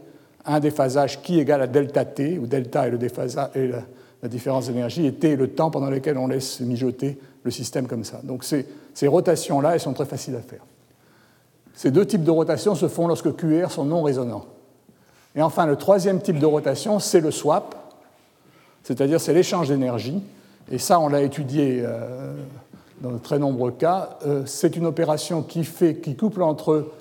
un 0.44 0.60
déphasage 0.60 1.22
qui 1.22 1.38
égale 1.38 1.62
à 1.62 1.66
delta 1.66 2.04
t, 2.04 2.38
où 2.38 2.46
delta 2.46 2.86
est, 2.86 2.90
le 2.90 2.98
déphasage, 2.98 3.50
la, 4.22 4.28
différence 4.28 4.66
d'énergie, 4.66 5.06
et 5.06 5.14
t 5.14 5.30
est 5.30 5.36
le 5.36 5.48
temps 5.48 5.70
pendant 5.70 5.88
lequel 5.88 6.18
on 6.18 6.26
laisse 6.26 6.60
mijoter 6.60 7.18
le 7.42 7.50
système 7.50 7.86
comme 7.86 8.04
ça. 8.04 8.20
Donc 8.22 8.44
ces, 8.44 8.66
rotations-là, 9.06 9.74
elles 9.74 9.80
sont 9.80 9.94
très 9.94 10.04
faciles 10.04 10.36
à 10.36 10.42
faire. 10.42 10.64
Ces 11.74 11.90
deux 11.90 12.04
types 12.04 12.24
de 12.24 12.30
rotations 12.30 12.74
se 12.74 12.88
font 12.88 13.06
lorsque 13.06 13.34
QR 13.36 13.70
sont 13.70 13.86
non 13.86 14.02
résonants. 14.02 14.44
Et 15.36 15.42
enfin, 15.42 15.66
le 15.66 15.76
troisième 15.76 16.20
type 16.20 16.38
de 16.38 16.46
rotation, 16.46 16.98
c'est 16.98 17.20
le 17.20 17.30
swap, 17.30 17.76
c'est-à-dire 18.82 19.20
c'est 19.20 19.34
l'échange 19.34 19.68
d'énergie. 19.68 20.22
Et 20.70 20.78
ça, 20.78 21.00
on 21.00 21.08
l'a 21.08 21.22
étudié 21.22 21.82
euh, 21.84 22.34
dans 23.00 23.12
de 23.12 23.18
très 23.18 23.38
nombreux 23.38 23.72
cas. 23.72 24.18
Euh, 24.26 24.42
c'est 24.46 24.76
une 24.76 24.86
opération 24.86 25.42
qui, 25.42 25.64
fait, 25.64 25.96
qui 25.96 26.16
couple 26.16 26.42
entre 26.42 26.92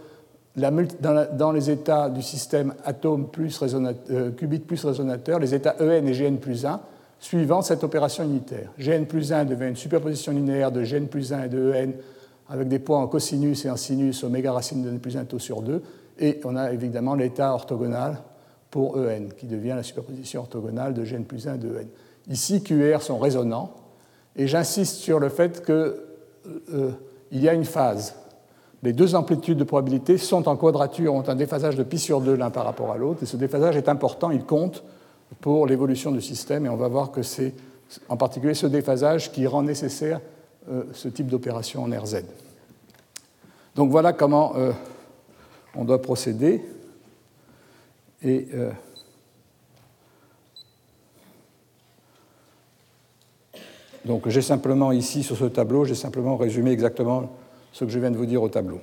dans, 0.55 1.51
les 1.51 1.69
états 1.69 2.09
du 2.09 2.21
système 2.21 2.73
atome 2.83 3.27
plus 3.27 3.61
euh, 3.63 4.31
qubit 4.31 4.59
plus 4.59 4.83
résonateur, 4.83 5.39
les 5.39 5.53
états 5.53 5.75
EN 5.79 6.07
et 6.07 6.11
GN 6.11 6.37
plus 6.37 6.65
1, 6.65 6.79
suivant 7.19 7.61
cette 7.61 7.83
opération 7.83 8.23
unitaire. 8.23 8.71
Gn 8.79 9.05
plus 9.05 9.31
1 9.31 9.45
devient 9.45 9.69
une 9.69 9.75
superposition 9.75 10.31
linéaire 10.31 10.71
de 10.71 10.83
Gn 10.83 11.07
plus 11.07 11.33
1 11.33 11.43
et 11.43 11.49
de 11.49 11.73
En 11.73 11.91
avec 12.51 12.67
des 12.67 12.79
points 12.79 12.99
en 12.99 13.07
cosinus 13.07 13.63
et 13.65 13.69
en 13.69 13.77
sinus 13.77 14.23
oméga 14.23 14.51
racine 14.51 14.83
de 14.83 14.89
n 14.89 14.99
plus 14.99 15.15
1 15.15 15.25
tau 15.25 15.37
sur 15.37 15.61
2. 15.61 15.83
Et 16.19 16.39
on 16.43 16.55
a 16.55 16.71
évidemment 16.71 17.15
l'état 17.15 17.53
orthogonal 17.53 18.21
pour 18.69 18.97
En, 18.97 19.29
qui 19.37 19.47
devient 19.47 19.73
la 19.75 19.83
superposition 19.83 20.41
orthogonale 20.41 20.93
de 20.93 21.03
Gn 21.03 21.23
plus 21.23 21.47
1 21.47 21.55
et 21.55 21.57
de 21.57 21.69
En. 21.69 22.31
Ici, 22.31 22.61
QR 22.61 23.01
sont 23.01 23.17
résonants, 23.17 23.73
et 24.35 24.47
j'insiste 24.47 24.97
sur 24.97 25.19
le 25.19 25.29
fait 25.29 25.65
qu'il 25.65 25.73
euh, 25.73 26.05
euh, 26.73 26.91
y 27.31 27.49
a 27.49 27.53
une 27.53 27.65
phase. 27.65 28.15
Les 28.83 28.93
deux 28.93 29.15
amplitudes 29.15 29.57
de 29.57 29.63
probabilité 29.63 30.17
sont 30.17 30.47
en 30.47 30.55
quadrature, 30.55 31.13
ont 31.13 31.27
un 31.27 31.35
déphasage 31.35 31.75
de 31.75 31.83
pi 31.83 31.97
sur 31.97 32.21
2 32.21 32.35
l'un 32.35 32.51
par 32.51 32.65
rapport 32.65 32.91
à 32.91 32.97
l'autre, 32.97 33.23
et 33.23 33.25
ce 33.25 33.37
déphasage 33.37 33.75
est 33.75 33.89
important, 33.89 34.29
il 34.31 34.45
compte 34.45 34.83
pour 35.41 35.65
l'évolution 35.67 36.11
du 36.11 36.21
système, 36.21 36.65
et 36.65 36.69
on 36.69 36.77
va 36.77 36.87
voir 36.87 37.11
que 37.11 37.23
c'est 37.23 37.53
en 38.07 38.17
particulier 38.17 38.53
ce 38.53 38.67
déphasage 38.67 39.31
qui 39.31 39.47
rend 39.47 39.63
nécessaire 39.63 40.21
euh, 40.69 40.83
ce 40.93 41.07
type 41.07 41.27
d'opération 41.27 41.83
en 41.83 41.89
RZ. 41.89 42.23
Donc 43.75 43.89
voilà 43.91 44.13
comment 44.13 44.53
euh, 44.55 44.71
on 45.75 45.85
doit 45.85 46.01
procéder. 46.01 46.63
Et 48.21 48.47
donc 54.05 54.27
j'ai 54.27 54.41
simplement 54.41 54.91
ici 54.91 55.23
sur 55.23 55.37
ce 55.37 55.45
tableau, 55.45 55.85
j'ai 55.85 55.95
simplement 55.95 56.35
résumé 56.35 56.71
exactement 56.71 57.29
ce 57.71 57.85
que 57.85 57.91
je 57.91 57.99
viens 57.99 58.11
de 58.11 58.17
vous 58.17 58.25
dire 58.25 58.41
au 58.41 58.49
tableau. 58.49 58.79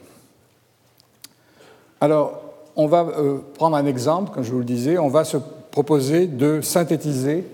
Alors, 2.01 2.43
on 2.77 2.87
va 2.87 3.07
prendre 3.55 3.77
un 3.77 3.87
exemple, 3.87 4.33
comme 4.33 4.43
je 4.45 4.53
vous 4.53 4.59
le 4.59 4.65
disais, 4.65 4.99
on 4.99 5.09
va 5.09 5.25
se 5.25 5.39
proposer 5.71 6.27
de 6.27 6.61
synthétiser 6.61 7.45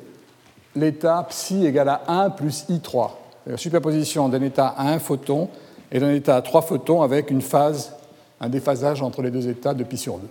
l'état 0.75 1.25
psi 1.29 1.65
égale 1.65 1.89
à 1.89 2.03
1 2.09 2.31
plus 2.31 2.67
i3. 2.69 3.11
La 3.47 3.57
superposition 3.57 4.29
d'un 4.29 4.43
état 4.43 4.69
à 4.69 4.89
un 4.89 4.99
photon 4.99 5.49
et 5.91 6.01
d'un 6.01 6.13
état 6.13 6.37
à 6.37 6.43
trois 6.43 6.63
photons 6.63 7.03
avec 7.03 7.31
une 7.31 7.43
phase, 7.43 7.95
un 8.43 8.49
déphasage 8.49 9.01
entre 9.01 9.23
les 9.23 9.31
deux 9.31 9.49
états 9.49 9.73
de 9.73 9.85
pi 9.85 9.97
sur 9.97 10.19
2. 10.19 10.29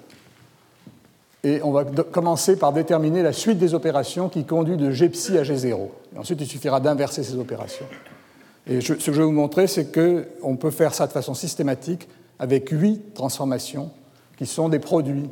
Et 1.44 1.64
on 1.64 1.72
va 1.72 1.86
commencer 1.86 2.58
par 2.58 2.72
déterminer 2.72 3.24
la 3.24 3.34
suite 3.34 3.58
des 3.58 3.74
opérations 3.74 4.30
qui 4.30 4.44
conduit 4.46 4.78
de 4.78 4.92
g 4.92 5.06
à 5.06 5.44
g0. 5.44 5.88
Et 6.16 6.20
ensuite, 6.20 6.40
il 6.40 6.46
suffira 6.46 6.80
d'inverser 6.80 7.24
ces 7.24 7.36
opérations. 7.36 7.88
Et 8.68 8.80
ce 8.82 8.94
que 8.94 9.00
je 9.00 9.12
vais 9.12 9.24
vous 9.24 9.32
montrer, 9.32 9.66
c'est 9.66 9.92
qu'on 9.92 10.56
peut 10.56 10.70
faire 10.70 10.94
ça 10.94 11.08
de 11.08 11.12
façon 11.12 11.34
systématique 11.34 12.08
avec 12.38 12.70
huit 12.70 13.16
transformations 13.16 13.90
qui 14.38 14.46
sont 14.46 14.70
des 14.70 14.80
produits 14.80 15.30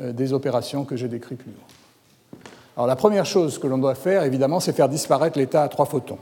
euh, 0.00 0.12
des 0.12 0.32
opérations 0.32 0.84
que 0.84 0.96
j'ai 0.96 1.08
décrites 1.08 1.38
plus 1.38 1.50
haut. 1.50 2.38
Alors 2.76 2.88
la 2.88 2.96
première 2.96 3.24
chose 3.24 3.58
que 3.58 3.66
l'on 3.68 3.78
doit 3.78 3.94
faire, 3.94 4.24
évidemment, 4.24 4.58
c'est 4.58 4.72
faire 4.72 4.88
disparaître 4.88 5.38
l'état 5.38 5.62
à 5.62 5.68
trois 5.68 5.86
photons. 5.86 6.18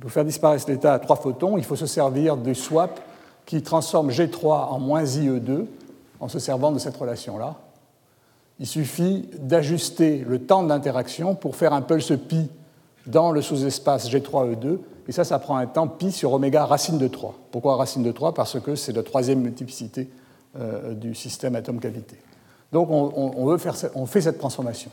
Pour 0.00 0.10
faire 0.10 0.24
disparaître 0.24 0.64
l'état 0.68 0.94
à 0.94 0.98
trois 0.98 1.16
photons, 1.16 1.58
il 1.58 1.64
faut 1.64 1.76
se 1.76 1.86
servir 1.86 2.36
du 2.36 2.54
swap 2.54 3.00
qui 3.46 3.62
transforme 3.62 4.10
G3 4.10 4.68
en 4.68 4.78
moins 4.78 5.04
IE2 5.04 5.66
en 6.20 6.28
se 6.28 6.38
servant 6.38 6.72
de 6.72 6.78
cette 6.78 6.96
relation-là. 6.96 7.56
Il 8.60 8.66
suffit 8.66 9.28
d'ajuster 9.38 10.24
le 10.26 10.38
temps 10.38 10.62
d'interaction 10.62 11.34
pour 11.34 11.56
faire 11.56 11.72
un 11.72 11.82
pulse 11.82 12.12
pi 12.28 12.50
dans 13.06 13.32
le 13.32 13.42
sous-espace 13.42 14.10
G3E2, 14.10 14.78
et 15.06 15.12
ça, 15.12 15.24
ça 15.24 15.38
prend 15.38 15.56
un 15.56 15.66
temps 15.66 15.88
pi 15.88 16.10
sur 16.12 16.32
oméga 16.32 16.64
racine 16.64 16.96
de 16.96 17.08
3. 17.08 17.34
Pourquoi 17.50 17.76
racine 17.76 18.02
de 18.02 18.12
3 18.12 18.32
Parce 18.32 18.58
que 18.60 18.74
c'est 18.74 18.92
la 18.92 19.02
troisième 19.02 19.40
multiplicité 19.40 20.08
euh, 20.58 20.94
du 20.94 21.14
système 21.14 21.56
atome-cavité. 21.56 22.16
Donc 22.72 22.88
on, 22.90 23.12
on 23.94 24.06
fait 24.06 24.20
cette 24.22 24.38
transformation. 24.38 24.90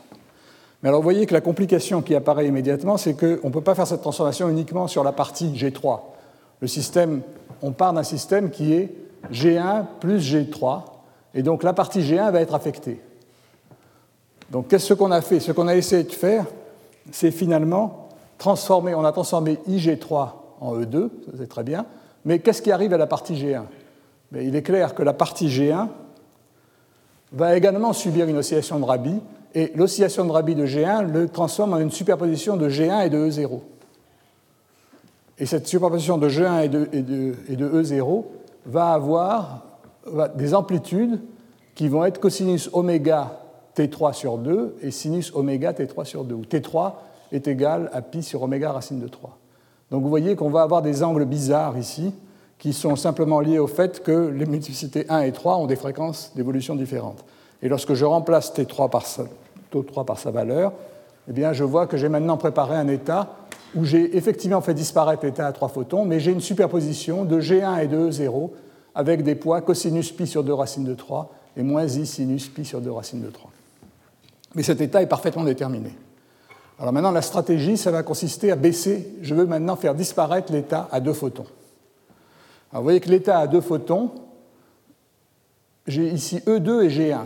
Mais 0.82 0.88
alors 0.88 1.00
vous 1.00 1.04
voyez 1.04 1.26
que 1.26 1.32
la 1.32 1.40
complication 1.40 2.02
qui 2.02 2.14
apparaît 2.14 2.46
immédiatement, 2.46 2.96
c'est 2.96 3.14
qu'on 3.14 3.48
ne 3.48 3.52
peut 3.52 3.60
pas 3.60 3.74
faire 3.74 3.86
cette 3.86 4.02
transformation 4.02 4.48
uniquement 4.48 4.88
sur 4.88 5.04
la 5.04 5.12
partie 5.12 5.52
G3. 5.52 6.00
Le 6.62 6.68
système, 6.68 7.22
on 7.60 7.72
part 7.72 7.92
d'un 7.92 8.04
système 8.04 8.50
qui 8.50 8.72
est 8.72 8.94
G1 9.32 9.84
plus 9.98 10.32
G3, 10.32 10.82
et 11.34 11.42
donc 11.42 11.64
la 11.64 11.72
partie 11.72 12.02
G1 12.02 12.30
va 12.30 12.40
être 12.40 12.54
affectée. 12.54 13.00
Donc 14.48 14.68
qu'est-ce 14.68 14.94
qu'on 14.94 15.10
a 15.10 15.20
fait? 15.22 15.40
Ce 15.40 15.50
qu'on 15.50 15.66
a 15.66 15.74
essayé 15.74 16.04
de 16.04 16.12
faire, 16.12 16.46
c'est 17.10 17.32
finalement 17.32 18.08
transformer, 18.38 18.94
on 18.94 19.04
a 19.04 19.10
transformé 19.10 19.58
IG3 19.68 20.28
en 20.60 20.78
E2, 20.78 21.08
c'est 21.36 21.48
très 21.48 21.64
bien, 21.64 21.84
mais 22.24 22.38
qu'est-ce 22.38 22.62
qui 22.62 22.70
arrive 22.70 22.94
à 22.94 22.98
la 22.98 23.08
partie 23.08 23.34
G1 23.34 23.64
mais 24.30 24.46
Il 24.46 24.54
est 24.54 24.62
clair 24.62 24.94
que 24.94 25.02
la 25.02 25.12
partie 25.12 25.48
G1 25.48 25.88
va 27.32 27.56
également 27.56 27.92
subir 27.92 28.28
une 28.28 28.36
oscillation 28.36 28.78
de 28.78 28.84
Rabi, 28.84 29.20
et 29.56 29.72
l'oscillation 29.74 30.24
de 30.24 30.30
Rabi 30.30 30.54
de 30.54 30.64
G1 30.64 31.10
le 31.10 31.28
transforme 31.28 31.72
en 31.72 31.78
une 31.78 31.90
superposition 31.90 32.56
de 32.56 32.70
G1 32.70 33.06
et 33.06 33.10
de 33.10 33.18
E0. 33.18 33.60
Et 35.42 35.46
cette 35.46 35.66
superposition 35.66 36.18
de 36.18 36.28
G1 36.28 36.62
et 36.62 36.68
de, 36.68 37.82
E0 37.82 38.20
e 38.20 38.24
va 38.64 38.92
avoir 38.92 39.64
des 40.36 40.54
amplitudes 40.54 41.20
qui 41.74 41.88
vont 41.88 42.04
être 42.04 42.20
cosinus 42.20 42.70
oméga 42.72 43.40
T3 43.76 44.12
sur 44.12 44.38
2 44.38 44.76
et 44.82 44.92
sinus 44.92 45.32
oméga 45.34 45.72
T3 45.72 46.04
sur 46.04 46.22
2, 46.22 46.32
où 46.32 46.42
T3 46.42 46.92
est 47.32 47.48
égal 47.48 47.90
à 47.92 48.02
pi 48.02 48.22
sur 48.22 48.40
oméga 48.44 48.70
racine 48.70 49.00
de 49.00 49.08
3. 49.08 49.36
Donc 49.90 50.04
vous 50.04 50.08
voyez 50.08 50.36
qu'on 50.36 50.48
va 50.48 50.62
avoir 50.62 50.80
des 50.80 51.02
angles 51.02 51.24
bizarres 51.24 51.76
ici, 51.76 52.14
qui 52.60 52.72
sont 52.72 52.94
simplement 52.94 53.40
liés 53.40 53.58
au 53.58 53.66
fait 53.66 54.00
que 54.04 54.28
les 54.28 54.46
multiplicités 54.46 55.06
1 55.08 55.22
et 55.22 55.32
3 55.32 55.56
ont 55.56 55.66
des 55.66 55.74
fréquences 55.74 56.30
d'évolution 56.36 56.76
différentes. 56.76 57.24
Et 57.62 57.68
lorsque 57.68 57.94
je 57.94 58.04
remplace 58.04 58.54
T3 58.54 58.88
par 58.88 59.06
sa, 59.06 59.24
3 59.72 60.06
par 60.06 60.20
sa 60.20 60.30
valeur, 60.30 60.72
eh 61.28 61.32
bien, 61.32 61.52
je 61.52 61.64
vois 61.64 61.88
que 61.88 61.96
j'ai 61.96 62.08
maintenant 62.08 62.36
préparé 62.36 62.76
un 62.76 62.86
état 62.86 63.28
où 63.74 63.84
j'ai 63.84 64.16
effectivement 64.16 64.60
fait 64.60 64.74
disparaître 64.74 65.24
l'état 65.24 65.46
à 65.46 65.52
3 65.52 65.68
photons, 65.68 66.04
mais 66.04 66.20
j'ai 66.20 66.32
une 66.32 66.40
superposition 66.40 67.24
de 67.24 67.40
G1 67.40 67.82
et 67.82 67.86
de 67.86 68.10
E0 68.10 68.50
avec 68.94 69.22
des 69.22 69.34
poids 69.34 69.60
cosinus 69.60 70.12
pi 70.12 70.26
sur 70.26 70.44
2 70.44 70.52
racines 70.52 70.84
de 70.84 70.94
3 70.94 71.32
et 71.56 71.62
moins 71.62 71.86
i 71.86 72.06
sinus 72.06 72.48
pi 72.48 72.64
sur 72.64 72.80
2 72.80 72.90
racines 72.90 73.22
de 73.22 73.30
3. 73.30 73.50
Mais 74.54 74.62
cet 74.62 74.80
état 74.80 75.00
est 75.00 75.06
parfaitement 75.06 75.44
déterminé. 75.44 75.90
Alors 76.78 76.92
maintenant, 76.92 77.12
la 77.12 77.22
stratégie, 77.22 77.76
ça 77.76 77.90
va 77.90 78.02
consister 78.02 78.50
à 78.50 78.56
baisser. 78.56 79.14
Je 79.22 79.34
veux 79.34 79.46
maintenant 79.46 79.76
faire 79.76 79.94
disparaître 79.94 80.52
l'état 80.52 80.88
à 80.90 81.00
2 81.00 81.12
photons 81.12 81.46
vous 82.78 82.82
voyez 82.82 83.00
que 83.00 83.10
l'état 83.10 83.38
a 83.38 83.46
deux 83.46 83.60
photons. 83.60 84.10
J'ai 85.86 86.08
ici 86.08 86.38
E2 86.46 86.84
et 86.84 86.88
G1. 86.88 87.24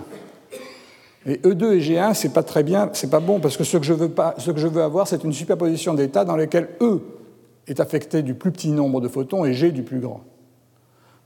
Et 1.27 1.39
E2 1.39 1.73
et 1.73 1.81
G1, 1.81 2.15
c'est 2.15 2.33
pas 2.33 2.45
très 2.45 2.63
bien, 2.63 2.89
c'est 2.93 3.11
pas 3.11 3.19
bon, 3.19 3.41
parce 3.41 3.57
que 3.57 3.65
ce 3.65 3.77
que 3.77 3.85
je 3.85 3.93
veux, 3.93 4.83
avoir, 4.83 5.09
c'est 5.09 5.25
une 5.25 5.33
superposition 5.33 5.93
d'états 5.93 6.25
dans 6.25 6.37
lesquels 6.37 6.69
E 6.81 7.01
est 7.67 7.81
affecté 7.81 8.23
du 8.23 8.35
plus 8.35 8.53
petit 8.53 8.71
nombre 8.71 9.01
de 9.01 9.09
photons 9.09 9.45
et 9.45 9.53
G 9.53 9.73
du 9.73 9.83
plus 9.83 9.99
grand. 9.99 10.21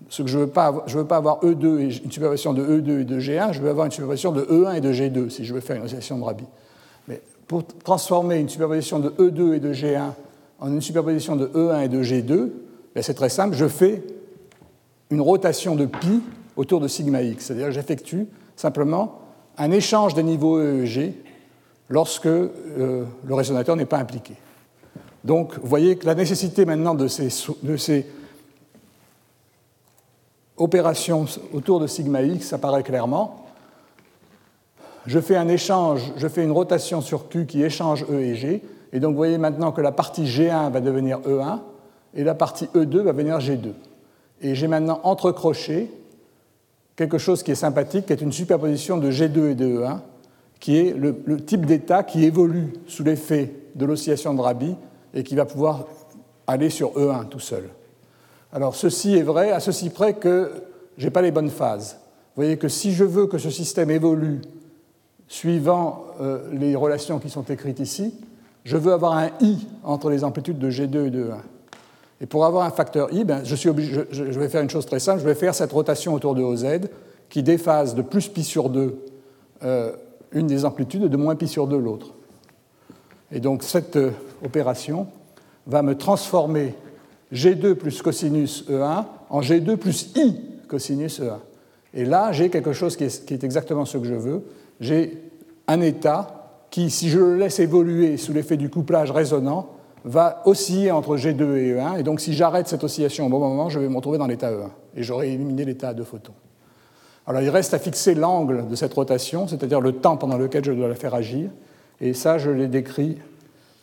Ce 0.09 0.23
que 0.23 0.29
je 0.29 0.39
ne 0.39 0.45
veux, 0.45 0.51
veux 0.51 1.05
pas 1.05 1.17
avoir 1.17 1.41
E2 1.45 1.81
et 1.81 2.03
une 2.03 2.11
superposition 2.11 2.55
de 2.55 2.65
E2 2.65 3.01
et 3.03 3.05
de 3.05 3.21
G1, 3.21 3.53
je 3.53 3.61
veux 3.61 3.69
avoir 3.69 3.85
une 3.85 3.93
superposition 3.93 4.33
de 4.33 4.43
E1 4.43 4.77
et 4.77 4.81
de 4.81 4.91
G2, 4.91 5.29
si 5.29 5.45
je 5.45 5.53
veux 5.53 5.61
faire 5.61 5.77
une 5.77 5.83
oscillation 5.83 6.19
de 6.19 6.25
Rabi. 6.25 6.45
Mais 7.07 7.21
pour 7.47 7.67
transformer 7.67 8.39
une 8.39 8.49
superposition 8.49 9.01
de 9.01 9.11
E2 9.11 9.55
et 9.55 9.61
de 9.61 9.75
G1 9.75 10.13
en 10.61 10.69
une 10.73 10.81
superposition 10.81 11.37
de 11.37 11.47
E1 11.49 11.85
et 11.85 11.89
de 11.89 12.03
G2, 12.03 12.49
ben, 12.95 13.03
c'est 13.03 13.15
très 13.15 13.29
simple, 13.29 13.55
je 13.55 13.69
fais 13.69 14.03
une 15.11 15.21
rotation 15.21 15.77
de 15.77 15.85
pi 15.85 16.23
autour 16.57 16.81
de 16.81 16.89
sigma 16.89 17.23
x, 17.23 17.45
c'est-à-dire 17.45 17.71
j'effectue 17.71 18.27
simplement 18.57 19.21
un 19.61 19.71
échange 19.71 20.15
des 20.15 20.23
niveaux 20.23 20.59
E 20.59 20.83
et 20.83 20.87
G 20.87 21.15
lorsque 21.91 22.27
euh, 22.27 23.05
le 23.25 23.35
résonateur 23.35 23.77
n'est 23.77 23.85
pas 23.85 23.99
impliqué. 23.99 24.35
Donc, 25.23 25.59
vous 25.59 25.69
voyez 25.69 25.97
que 25.97 26.07
la 26.07 26.15
nécessité 26.15 26.65
maintenant 26.65 26.95
de 26.95 27.07
ces, 27.07 27.29
de 27.63 27.77
opérations 30.57 31.27
autour 31.53 31.79
de 31.79 31.87
sigma 31.87 32.23
x 32.23 32.55
apparaît 32.55 32.83
clairement. 32.83 33.47
Je 35.07 35.19
fais 35.21 35.37
un 35.37 35.49
échange, 35.49 36.13
je 36.17 36.29
fais 36.29 36.43
une 36.43 36.53
rotation 36.53 37.03
sur 37.03 37.29
Q 37.29 37.47
qui 37.47 37.63
échange 37.63 38.05
E 38.11 38.21
et 38.21 38.35
G, 38.35 38.63
et 38.93 39.01
donc 39.01 39.13
vous 39.13 39.19
voyez 39.19 39.39
maintenant 39.39 39.73
que 39.73 39.81
la 39.81 39.93
partie 39.93 40.25
G1 40.25 40.71
va 40.71 40.81
devenir 40.81 41.21
E1, 41.21 41.61
et 42.15 42.25
la 42.25 42.35
partie 42.35 42.67
E2 42.75 43.01
va 43.01 43.13
venir 43.13 43.39
G2. 43.39 43.73
Et 44.43 44.55
j'ai 44.55 44.69
maintenant 44.69 45.01
entrecroché 45.03 45.91
quelque 46.97 47.19
chose 47.19 47.43
qui 47.43 47.51
est 47.51 47.57
sympathique, 47.57 48.07
qui 48.07 48.13
est 48.13 48.21
une 48.21 48.33
superposition 48.33 48.99
de 48.99 49.11
G2 49.11 49.51
et 49.51 49.55
de 49.55 49.67
E1, 49.67 50.01
qui 50.61 50.77
est 50.77 50.95
le, 50.97 51.15
type 51.41 51.65
d'état 51.65 52.03
qui 52.03 52.25
évolue 52.25 52.75
sous 52.87 53.03
l'effet 53.03 53.53
de 53.75 53.87
l'oscillation 53.87 54.35
de 54.35 54.41
Rabi 54.41 54.77
et 55.15 55.23
qui 55.23 55.35
va 55.35 55.47
pouvoir 55.47 55.87
aller 56.47 56.71
sur 56.71 56.93
E1 56.93 57.29
tout 57.29 57.41
seul. 57.41 57.71
Alors 58.53 58.75
ceci 58.75 59.17
est 59.17 59.23
vrai 59.23 59.53
à 59.53 59.61
ceci 59.61 59.91
près 59.91 60.15
que 60.15 60.51
je 60.99 61.05
n'ai 61.05 61.11
pas 61.11 61.23
les 61.23 61.31
bonnes 61.31 61.51
phases. 61.51 61.99
Vous 62.35 62.43
voyez 62.43 62.59
que 62.59 62.69
si 62.69 62.93
je 62.93 63.05
veux 63.05 63.27
que 63.27 63.39
ce 63.39 63.51
système 63.51 63.91
évolue 63.91 64.41
suivant 65.29 66.05
euh, 66.21 66.51
les 66.53 66.77
relations 66.77 67.19
qui 67.19 67.31
sont 67.31 67.45
écrites 67.45 67.81
ici, 67.81 68.15
je 68.65 68.77
veux 68.77 68.93
avoir 68.93 69.17
un 69.17 69.31
i 69.41 69.67
entre 69.85 70.11
les 70.11 70.25
amplitudes 70.25 70.59
de 70.59 70.71
G2 70.71 71.07
et 71.07 71.11
de 71.11 71.25
E1. 71.25 71.41
Et 72.21 72.27
pour 72.27 72.45
avoir 72.45 72.67
un 72.67 72.71
facteur 72.71 73.13
i, 73.13 73.25
ben, 73.25 73.43
je, 73.45 73.55
suis 73.55 73.69
obligé, 73.69 74.03
je, 74.11 74.25
vais 74.25 74.49
faire 74.49 74.63
une 74.63 74.71
chose 74.71 74.87
très 74.87 75.01
simple, 75.01 75.21
je 75.21 75.25
vais 75.25 75.35
faire 75.35 75.55
cette 75.55 75.73
rotation 75.73 76.15
autour 76.15 76.35
de 76.35 76.43
OZ 76.43 76.67
qui 77.29 77.43
déphase 77.43 77.95
de 77.95 78.03
plus 78.03 78.29
pi 78.29 78.45
sur 78.45 78.69
2 78.69 78.99
euh, 79.63 79.93
une 80.33 80.47
des 80.47 80.65
amplitudes 80.65 81.05
et 81.05 81.09
de 81.09 81.17
moins 81.17 81.35
pi 81.35 81.49
sur 81.49 81.67
2 81.67 81.79
l'autre. 81.79 82.15
Et 83.33 83.41
donc 83.41 83.63
cette 83.63 83.97
euh, 83.97 84.11
opération 84.45 85.07
va 85.67 85.83
me 85.83 85.97
transformer 85.97 86.75
G2 87.33 87.75
plus 87.75 88.03
cosinus 88.03 88.65
E1 88.69 89.05
en 89.31 89.41
G2 89.41 89.77
plus 89.77 90.13
I 90.17 90.41
cosinus 90.69 91.21
E1. 91.21 91.39
Et 91.95 92.05
là, 92.05 92.33
j'ai 92.33 92.51
quelque 92.51 92.73
chose 92.73 92.97
qui 92.97 93.05
est, 93.05 93.25
qui 93.25 93.35
est 93.35 93.45
exactement 93.45 93.85
ce 93.85 93.99
que 93.99 94.05
je 94.05 94.15
veux. 94.15 94.45
J'ai 94.81 95.23
un 95.67 95.81
état 95.81 96.65
qui, 96.71 96.91
si 96.91 97.09
je 97.09 97.19
le 97.19 97.37
laisse 97.37 97.59
évoluer 97.59 98.17
sous 98.17 98.33
l'effet 98.33 98.57
du 98.57 98.71
couplage 98.71 99.11
résonant, 99.11 99.71
va 100.05 100.43
osciller 100.47 100.91
entre 100.91 101.17
G2 101.17 101.57
et 101.57 101.75
E1, 101.75 101.99
et 101.99 102.03
donc 102.03 102.21
si 102.21 102.33
j'arrête 102.33 102.69
cette 102.69 102.85
oscillation 102.85 103.27
au 103.27 103.29
bon 103.29 103.39
moment, 103.39 103.69
je 103.69 103.79
vais 103.79 103.89
me 103.89 103.97
retrouver 103.97 104.19
dans 104.19 104.27
l'état 104.27 104.51
E1, 104.51 104.69
et 104.97 105.03
j'aurai 105.03 105.33
éliminé 105.33 105.65
l'état 105.65 105.95
deux 105.95 106.05
photons. 106.05 106.33
Alors 107.27 107.43
il 107.43 107.51
reste 107.51 107.75
à 107.75 107.79
fixer 107.79 108.15
l'angle 108.15 108.67
de 108.69 108.75
cette 108.75 108.95
rotation, 108.95 109.47
c'est-à-dire 109.47 109.81
le 109.81 109.93
temps 109.93 110.17
pendant 110.17 110.39
lequel 110.39 110.65
je 110.65 110.73
dois 110.73 110.89
la 110.89 110.95
faire 110.95 111.15
agir, 111.15 111.51
et 112.01 112.15
ça 112.15 112.39
je 112.39 112.51
l'ai 112.51 112.69
décrit 112.69 113.19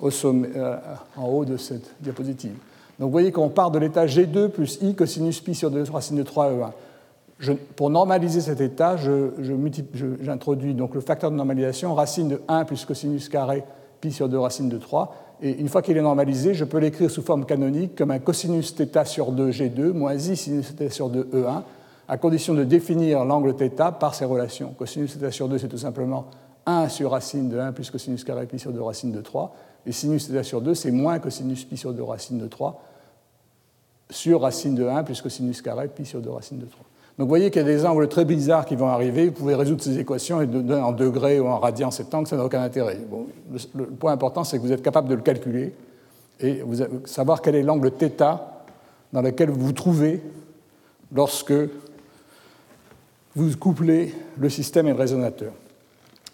euh, 0.03 0.77
en 1.15 1.25
haut 1.25 1.45
de 1.45 1.57
cette 1.57 1.95
diapositive. 2.01 2.53
Donc 2.99 3.07
vous 3.07 3.11
voyez 3.11 3.31
qu'on 3.31 3.49
part 3.49 3.71
de 3.71 3.79
l'état 3.79 4.05
G2 4.05 4.49
plus 4.49 4.79
I 4.81 4.95
cosinus 4.95 5.39
pi 5.39 5.53
sur 5.53 5.71
2 5.71 5.83
racine 5.91 6.17
de 6.17 6.23
3 6.23 6.51
E1. 6.51 7.57
pour 7.75 7.89
normaliser 7.89 8.41
cet 8.41 8.59
état, 8.59 8.95
j'introduis 8.97 10.73
le 10.73 11.01
facteur 11.01 11.29
de 11.29 11.35
normalisation 11.35 11.93
racine 11.93 12.27
de 12.27 12.41
1 12.47 12.65
plus 12.65 12.85
cosinus 12.85 13.29
carré 13.29 13.63
pi 14.01 14.11
sur 14.11 14.29
2 14.29 14.37
racine 14.37 14.69
de 14.69 14.77
3. 14.77 15.15
Et 15.40 15.58
une 15.58 15.68
fois 15.68 15.82
qu'il 15.82 15.96
est 15.96 16.02
normalisé, 16.02 16.54
je 16.54 16.64
peux 16.64 16.78
l'écrire 16.78 17.10
sous 17.10 17.22
forme 17.22 17.44
canonique 17.44 17.96
comme 17.96 18.12
un 18.12 18.20
cosinus 18.20 18.74
θ 18.74 19.06
sur 19.06 19.32
2 19.32 19.50
G2 19.50 19.92
moins 19.92 20.14
I 20.14 20.36
sinus 20.36 20.72
θ 20.74 20.90
sur 20.90 21.10
2 21.10 21.30
E1, 21.32 21.62
à 22.06 22.16
condition 22.16 22.54
de 22.54 22.62
définir 22.62 23.24
l'angle 23.24 23.54
θ 23.54 23.98
par 23.98 24.14
ces 24.14 24.24
relations. 24.24 24.72
Cosinus 24.78 25.18
θ 25.18 25.30
sur 25.32 25.48
2, 25.48 25.58
c'est 25.58 25.68
tout 25.68 25.78
simplement 25.78 26.26
1 26.66 26.88
sur 26.88 27.10
racine 27.10 27.48
de 27.48 27.58
1 27.58 27.72
plus 27.72 27.90
cosinus 27.90 28.22
carré 28.22 28.46
pi 28.46 28.58
sur 28.58 28.72
2 28.72 28.80
racine 28.80 29.10
de 29.10 29.20
3. 29.20 29.54
Et 29.84 29.92
sinus 29.92 30.28
θ 30.30 30.42
sur 30.44 30.60
2, 30.60 30.74
c'est 30.74 30.92
moins 30.92 31.18
cosinus 31.18 31.64
pi 31.64 31.76
sur 31.76 31.92
2 31.92 32.02
racine 32.02 32.38
de 32.38 32.46
3 32.46 32.80
sur 34.10 34.42
racine 34.42 34.74
de 34.74 34.86
1 34.86 35.02
plus 35.02 35.20
cosinus 35.20 35.60
carré 35.62 35.88
pi 35.88 36.04
sur 36.04 36.20
2 36.20 36.30
racine 36.30 36.58
de 36.58 36.66
3. 36.66 36.84
Donc 37.17 37.25
vous 37.25 37.29
voyez 37.29 37.49
qu'il 37.49 37.63
y 37.63 37.65
a 37.65 37.67
des 37.67 37.83
angles 37.83 38.07
très 38.07 38.25
bizarres 38.25 38.65
qui 38.65 38.75
vont 38.75 38.89
arriver. 38.89 39.27
Vous 39.27 39.31
pouvez 39.31 39.55
résoudre 39.55 39.81
ces 39.81 39.97
équations 39.97 40.39
et 40.39 40.45
donner 40.45 40.75
en 40.75 40.91
degrés 40.91 41.39
ou 41.39 41.47
en 41.47 41.57
radians 41.57 41.89
cet 41.89 42.13
angle, 42.13 42.27
ça 42.27 42.37
n'a 42.37 42.45
aucun 42.45 42.61
intérêt. 42.61 42.99
le, 43.73 43.85
point 43.85 44.11
important, 44.11 44.43
c'est 44.43 44.57
que 44.57 44.61
vous 44.61 44.71
êtes 44.71 44.83
capable 44.83 45.09
de 45.09 45.15
le 45.15 45.21
calculer 45.21 45.73
et 46.39 46.61
vous 46.61 46.75
savoir 47.05 47.41
quel 47.41 47.55
est 47.55 47.63
l'angle 47.63 47.91
θ 47.91 48.37
dans 49.13 49.21
lequel 49.21 49.49
vous 49.49 49.65
vous 49.65 49.73
trouvez 49.73 50.21
lorsque 51.11 51.53
vous 53.35 53.57
couplez 53.57 54.13
le 54.37 54.49
système 54.49 54.87
et 54.87 54.91
le 54.91 54.97
résonateur. 54.97 55.53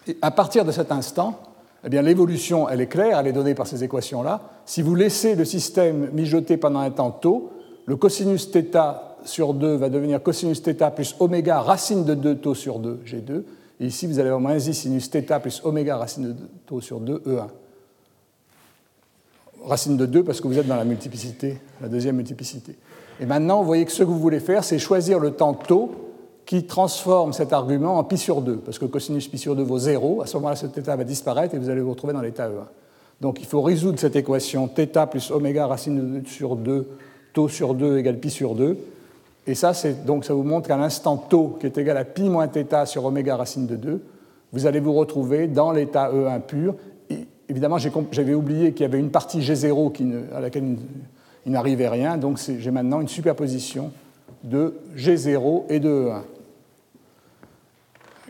Et 0.06 0.18
à 0.20 0.30
partir 0.30 0.66
de 0.66 0.72
cet 0.72 0.92
instant, 0.92 1.40
eh 1.82 1.88
bien, 1.88 2.02
l'évolution, 2.02 2.68
elle 2.68 2.82
est 2.82 2.88
claire, 2.88 3.18
elle 3.18 3.28
est 3.28 3.32
donnée 3.32 3.54
par 3.54 3.66
ces 3.66 3.84
équations-là. 3.84 4.40
Si 4.66 4.82
vous 4.82 4.94
laissez 4.94 5.34
le 5.34 5.46
système 5.46 6.10
mijoter 6.12 6.58
pendant 6.58 6.80
un 6.80 6.90
temps 6.90 7.10
tôt, 7.10 7.52
le 7.86 7.96
cosinus 7.96 8.50
θ 8.50 9.13
sur 9.23 9.53
2 9.53 9.75
va 9.75 9.89
devenir 9.89 10.21
cosinus 10.21 10.61
θ 10.61 10.91
plus 10.95 11.15
oméga 11.19 11.59
racine 11.59 12.05
de 12.05 12.13
2 12.13 12.35
taux 12.35 12.55
sur 12.55 12.79
2, 12.79 12.99
G2. 13.05 13.43
Et 13.81 13.85
ici, 13.85 14.07
vous 14.07 14.19
allez 14.19 14.29
avoir 14.29 14.41
moins 14.41 14.57
i 14.57 14.73
sinus 14.73 15.09
θ 15.09 15.39
plus 15.41 15.61
oméga 15.63 15.97
racine 15.97 16.27
de 16.27 16.31
2 16.31 16.49
taux 16.65 16.81
sur 16.81 16.99
2, 16.99 17.23
E1. 17.25 17.47
Racine 19.65 19.97
de 19.97 20.05
2 20.05 20.23
parce 20.23 20.41
que 20.41 20.47
vous 20.47 20.57
êtes 20.57 20.67
dans 20.67 20.75
la 20.75 20.85
multiplicité, 20.85 21.57
la 21.81 21.89
deuxième 21.89 22.15
multiplicité. 22.15 22.75
Et 23.19 23.25
maintenant, 23.25 23.59
vous 23.59 23.65
voyez 23.65 23.85
que 23.85 23.91
ce 23.91 24.03
que 24.03 24.07
vous 24.07 24.19
voulez 24.19 24.39
faire, 24.39 24.63
c'est 24.63 24.79
choisir 24.79 25.19
le 25.19 25.31
temps 25.31 25.53
taux 25.53 25.91
qui 26.45 26.65
transforme 26.65 27.33
cet 27.33 27.53
argument 27.53 27.97
en 27.97 28.03
pi 28.03 28.17
sur 28.17 28.41
2, 28.41 28.57
parce 28.57 28.79
que 28.79 28.85
cosinus 28.85 29.27
pi 29.27 29.37
sur 29.37 29.55
2 29.55 29.61
vaut 29.61 29.77
0, 29.77 30.21
à 30.21 30.25
ce 30.25 30.37
moment-là, 30.37 30.55
ce 30.55 30.65
θ 30.65 30.79
va 30.79 31.03
disparaître 31.03 31.53
et 31.55 31.59
vous 31.59 31.69
allez 31.69 31.81
vous 31.81 31.91
retrouver 31.91 32.13
dans 32.13 32.21
l'état 32.21 32.49
E1. 32.49 32.65
Donc 33.21 33.39
il 33.41 33.45
faut 33.45 33.61
résoudre 33.61 33.99
cette 33.99 34.15
équation 34.15 34.67
θ 34.67 35.07
plus 35.09 35.29
oméga 35.31 35.67
racine 35.67 35.97
de 35.97 36.19
2 36.19 36.27
sur 36.27 36.55
2, 36.55 36.87
taux 37.33 37.49
sur 37.49 37.73
2 37.73 37.97
égale 37.97 38.19
pi 38.19 38.29
sur 38.29 38.55
2. 38.55 38.77
et 39.46 39.54
ça, 39.54 39.72
donc 40.06 40.24
ça 40.24 40.34
vous 40.34 40.42
montre 40.42 40.68
qu'à 40.68 40.76
l'instant 40.76 41.16
taux, 41.16 41.56
qui 41.60 41.66
est 41.66 41.76
égal 41.76 41.96
à 41.96 42.04
pi 42.04 42.28
moins 42.28 42.48
θ 42.48 42.86
sur 42.86 43.04
oméga 43.04 43.36
racine 43.36 43.66
de 43.66 43.76
2, 43.76 44.02
vous 44.52 44.66
allez 44.66 44.80
vous 44.80 44.94
retrouver 44.94 45.48
dans 45.48 45.72
l'état 45.72 46.10
E1 46.10 46.40
pur. 46.40 46.74
Et 47.10 47.26
évidemment, 47.48 47.76
j'avais 47.78 48.34
oublié 48.34 48.72
qu'il 48.72 48.82
y 48.82 48.86
avait 48.86 49.00
une 49.00 49.10
partie 49.10 49.40
G0 49.40 49.92
qui 49.92 50.06
à 50.34 50.40
laquelle 50.40 50.76
il 51.44 51.52
n'arrivait 51.52 51.88
rien, 51.88 52.16
donc 52.16 52.38
j'ai 52.38 52.70
maintenant 52.70 53.00
une 53.00 53.08
superposition 53.08 53.90
de 54.44 54.74
G0 54.96 55.64
et 55.68 55.80
de 55.80 56.08
E1. 56.08 56.22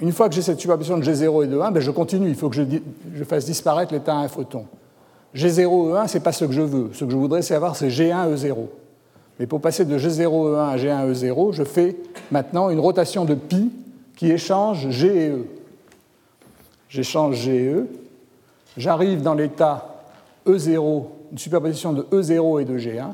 Une 0.00 0.12
fois 0.12 0.28
que 0.28 0.34
j'ai 0.34 0.42
cette 0.42 0.58
superposition 0.58 0.98
de 0.98 1.04
G0 1.04 1.44
et 1.44 1.46
de 1.46 1.58
1, 1.58 1.70
ben 1.70 1.80
je 1.80 1.90
continue. 1.90 2.28
Il 2.28 2.34
faut 2.34 2.48
que 2.48 2.56
je, 2.56 3.24
fasse 3.24 3.44
disparaître 3.44 3.92
l'état 3.92 4.16
1 4.16 4.26
photon. 4.28 4.66
G0 5.36 5.92
E1, 5.92 6.08
ce 6.08 6.18
n'est 6.18 6.24
pas 6.24 6.32
ce 6.32 6.44
que 6.44 6.52
je 6.52 6.62
veux. 6.62 6.90
Ce 6.92 7.04
que 7.04 7.10
je 7.10 7.16
voudrais, 7.16 7.42
c'est 7.42 7.54
avoir, 7.54 7.76
c'est 7.76 7.88
G1 7.88 8.34
E0. 8.34 8.56
Mais 9.38 9.46
pour 9.46 9.60
passer 9.60 9.84
de 9.84 9.98
G0 9.98 10.26
E1 10.26 10.68
à 10.68 10.76
G1 10.76 11.12
E0, 11.12 11.52
je 11.52 11.64
fais 11.64 11.96
maintenant 12.30 12.70
une 12.70 12.78
rotation 12.78 13.24
de 13.24 13.34
pi 13.34 13.70
qui 14.16 14.30
échange 14.30 14.90
G 14.90 15.06
et 15.06 15.30
E. 15.30 15.46
J'échange 16.88 17.36
G 17.36 17.56
et 17.56 17.68
E. 17.68 17.88
J'arrive 18.76 19.22
dans 19.22 19.34
l'état 19.34 20.04
E0, 20.46 21.04
une 21.32 21.38
superposition 21.38 21.92
de 21.92 22.02
E0 22.02 22.62
et 22.62 22.64
de 22.64 22.78
G1. 22.78 23.12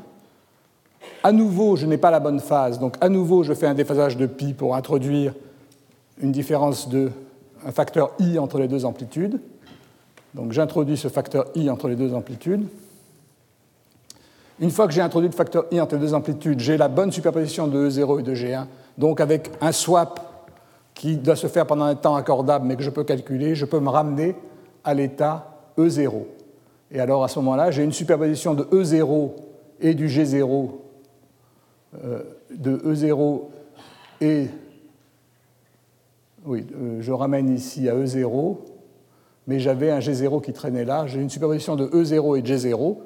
À 1.23 1.31
nouveau, 1.31 1.75
je 1.75 1.85
n'ai 1.85 1.97
pas 1.97 2.11
la 2.11 2.19
bonne 2.19 2.39
phase, 2.39 2.79
donc 2.79 2.95
à 3.01 3.09
nouveau, 3.09 3.43
je 3.43 3.53
fais 3.53 3.67
un 3.67 3.73
déphasage 3.73 4.17
de 4.17 4.25
pi 4.25 4.53
pour 4.53 4.75
introduire 4.75 5.33
une 6.21 6.31
différence 6.31 6.89
de 6.89 7.11
un 7.65 7.71
facteur 7.71 8.11
i 8.19 8.39
entre 8.39 8.59
les 8.59 8.67
deux 8.67 8.85
amplitudes. 8.85 9.39
Donc 10.33 10.51
j'introduis 10.51 10.97
ce 10.97 11.07
facteur 11.07 11.45
i 11.55 11.69
entre 11.69 11.87
les 11.87 11.95
deux 11.95 12.13
amplitudes. 12.13 12.65
Une 14.61 14.69
fois 14.69 14.87
que 14.87 14.93
j'ai 14.93 15.01
introduit 15.01 15.27
le 15.27 15.35
facteur 15.35 15.65
i 15.71 15.81
entre 15.81 15.95
les 15.95 16.01
deux 16.01 16.13
amplitudes, 16.13 16.59
j'ai 16.59 16.77
la 16.77 16.87
bonne 16.87 17.11
superposition 17.11 17.67
de 17.67 17.89
E0 17.89 18.19
et 18.19 18.23
de 18.23 18.35
G1. 18.35 18.67
Donc 18.95 19.19
avec 19.19 19.49
un 19.59 19.71
swap 19.71 20.19
qui 20.93 21.17
doit 21.17 21.35
se 21.35 21.47
faire 21.47 21.65
pendant 21.65 21.85
un 21.85 21.95
temps 21.95 22.15
accordable 22.15 22.67
mais 22.67 22.75
que 22.75 22.83
je 22.83 22.91
peux 22.91 23.03
calculer, 23.03 23.55
je 23.55 23.65
peux 23.65 23.79
me 23.79 23.89
ramener 23.89 24.35
à 24.83 24.93
l'état 24.93 25.57
E0. 25.79 26.25
Et 26.91 26.99
alors 26.99 27.23
à 27.23 27.27
ce 27.27 27.39
moment-là, 27.39 27.71
j'ai 27.71 27.83
une 27.83 27.91
superposition 27.91 28.53
de 28.53 28.63
E0 28.65 29.31
et 29.79 29.95
du 29.95 30.07
G0, 30.07 30.69
euh, 32.03 32.21
de 32.55 32.77
E0 32.77 33.41
et 34.21 34.47
oui, 36.45 36.67
euh, 36.75 36.97
je 37.01 37.11
ramène 37.11 37.49
ici 37.49 37.89
à 37.89 37.95
E0, 37.95 38.57
mais 39.47 39.59
j'avais 39.59 39.89
un 39.89 39.99
G0 39.99 40.39
qui 40.43 40.53
traînait 40.53 40.85
là. 40.85 41.07
J'ai 41.07 41.19
une 41.19 41.31
superposition 41.31 41.75
de 41.75 41.87
E0 41.87 42.37
et 42.37 42.41
de 42.43 42.47
G0. 42.47 42.97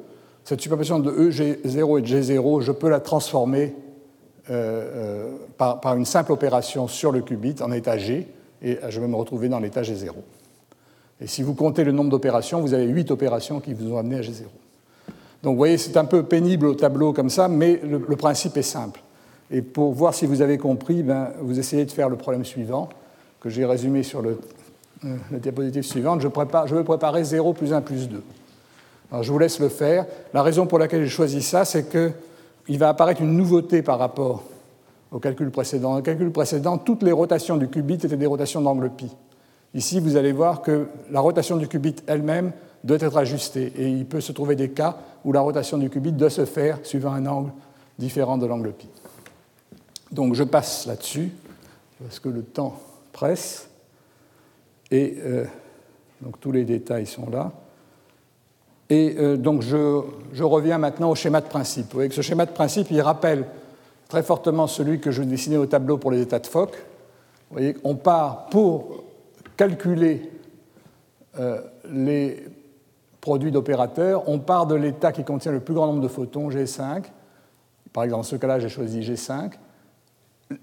Cette 0.45 0.61
superposition 0.61 0.99
de 0.99 1.11
E0 1.11 1.97
et 1.97 2.01
de 2.03 2.07
G0, 2.07 2.61
je 2.61 2.71
peux 2.71 2.87
la 2.87 2.99
transformer 2.99 3.73
euh, 4.51 5.31
euh, 5.31 5.31
par, 5.57 5.97
une 5.97 6.05
simple 6.05 6.31
opération 6.31 6.87
sur 6.87 7.11
le 7.11 7.21
qubit 7.21 7.55
en 7.61 7.71
état 7.71 7.97
G, 7.97 8.27
et 8.61 8.77
je 8.87 9.01
vais 9.01 9.07
me 9.07 9.15
retrouver 9.15 9.49
dans 9.49 9.59
l'état 9.59 9.81
G0. 9.81 10.11
Et 11.19 11.25
si 11.25 11.41
vous 11.41 11.55
comptez 11.55 11.83
le 11.83 11.91
nombre 11.91 12.11
d'opérations, 12.11 12.61
vous 12.61 12.75
avez 12.75 12.85
8 12.85 13.09
opérations 13.09 13.59
qui 13.59 13.73
vous 13.73 13.93
ont 13.93 13.97
amené 13.97 14.17
à 14.17 14.21
G0. 14.21 14.43
Donc 15.41 15.53
vous 15.53 15.57
voyez, 15.57 15.79
c'est 15.79 15.97
un 15.97 16.05
peu 16.05 16.21
pénible 16.21 16.67
au 16.67 16.75
tableau 16.75 17.11
comme 17.11 17.31
ça, 17.31 17.47
mais 17.47 17.81
le, 17.83 17.99
principe 18.15 18.55
est 18.57 18.61
simple. 18.61 19.01
Et 19.49 19.63
pour 19.63 19.93
voir 19.93 20.13
si 20.13 20.27
vous 20.27 20.43
avez 20.43 20.59
compris, 20.59 21.01
ben, 21.01 21.29
vous 21.41 21.57
essayez 21.57 21.85
de 21.85 21.91
faire 21.91 22.07
le 22.07 22.17
problème 22.17 22.45
suivant 22.45 22.89
que 23.39 23.49
j'ai 23.49 23.65
résumé 23.65 24.03
sur 24.03 24.21
le, 24.21 24.39
euh, 25.05 25.15
la 25.31 25.39
diapositive 25.39 25.83
suivante, 25.83 26.21
je, 26.21 26.27
prépare, 26.27 26.67
je 26.67 26.75
veux 26.75 26.83
préparer 26.83 27.23
0 27.23 27.53
plus 27.53 27.73
1 27.73 27.81
plus 27.81 28.09
2. 28.09 28.21
Je 29.21 29.31
vous 29.31 29.39
laisse 29.39 29.59
le 29.59 29.69
faire. 29.69 30.05
La 30.33 30.43
raison 30.43 30.65
pour 30.65 30.79
laquelle 30.79 31.03
j'ai 31.03 31.09
choisi 31.09 31.41
ça, 31.41 31.65
c'est 31.65 31.89
qu'il 31.89 32.77
va 32.77 32.89
apparaître 32.89 33.21
une 33.21 33.35
nouveauté 33.35 33.81
par 33.81 33.99
rapport 33.99 34.43
au 35.11 35.19
calcul 35.19 35.51
précédent. 35.51 35.91
Dans 35.91 35.95
le 35.97 36.01
calcul 36.01 36.31
précédent, 36.31 36.77
toutes 36.77 37.03
les 37.03 37.11
rotations 37.11 37.57
du 37.57 37.67
qubit 37.67 37.93
étaient 37.93 38.17
des 38.17 38.25
rotations 38.25 38.61
d'angle 38.61 38.89
pi. 38.89 39.09
Ici, 39.73 39.99
vous 39.99 40.15
allez 40.15 40.31
voir 40.31 40.61
que 40.61 40.87
la 41.11 41.19
rotation 41.19 41.57
du 41.57 41.67
qubit 41.67 41.95
elle-même 42.07 42.51
doit 42.83 42.97
être 42.99 43.17
ajustée. 43.17 43.73
Et 43.77 43.89
il 43.89 44.05
peut 44.05 44.21
se 44.21 44.31
trouver 44.31 44.55
des 44.55 44.69
cas 44.69 44.97
où 45.23 45.31
la 45.31 45.41
rotation 45.41 45.77
du 45.77 45.89
qubit 45.89 46.11
doit 46.11 46.29
se 46.29 46.45
faire 46.45 46.79
suivant 46.83 47.13
un 47.13 47.25
angle 47.25 47.51
différent 47.97 48.37
de 48.37 48.45
l'angle 48.45 48.73
pi. 48.73 48.87
Donc 50.11 50.33
je 50.35 50.43
passe 50.43 50.85
là-dessus, 50.85 51.31
parce 52.01 52.19
que 52.19 52.29
le 52.29 52.43
temps 52.43 52.79
presse. 53.11 53.69
Et 54.91 55.17
euh, 55.23 55.45
donc 56.21 56.39
tous 56.39 56.51
les 56.51 56.63
détails 56.63 57.05
sont 57.05 57.29
là. 57.29 57.51
Et 58.89 59.15
euh, 59.17 59.37
donc 59.37 59.61
je, 59.61 60.43
reviens 60.43 60.77
maintenant 60.77 61.09
au 61.11 61.15
schéma 61.15 61.41
de 61.41 61.47
principe. 61.47 61.85
Vous 61.85 61.95
voyez 61.95 62.09
que 62.09 62.15
ce 62.15 62.21
schéma 62.21 62.45
de 62.45 62.51
principe, 62.51 62.87
il 62.91 63.01
rappelle 63.01 63.45
très 64.07 64.23
fortement 64.23 64.67
celui 64.67 64.99
que 64.99 65.11
je 65.11 65.23
dessinais 65.23 65.57
au 65.57 65.65
tableau 65.65 65.97
pour 65.97 66.11
les 66.11 66.21
états 66.21 66.39
de 66.39 66.47
Fock. 66.47 66.71
Vous 67.49 67.57
voyez, 67.57 67.75
on 67.83 67.95
part 67.95 68.47
pour 68.47 69.03
calculer 69.57 70.31
euh, 71.39 71.61
les 71.89 72.45
produits 73.21 73.51
d'opérateurs, 73.51 74.29
on 74.29 74.39
part 74.39 74.67
de 74.67 74.75
l'état 74.75 75.11
qui 75.11 75.23
contient 75.23 75.51
le 75.51 75.59
plus 75.59 75.73
grand 75.73 75.87
nombre 75.87 76.01
de 76.01 76.07
photons, 76.07 76.49
G5. 76.49 77.05
Par 77.91 78.03
exemple, 78.03 78.19
dans 78.19 78.23
ce 78.23 78.35
cas-là, 78.35 78.59
j'ai 78.59 78.69
choisi 78.69 79.01
G5 79.01 79.51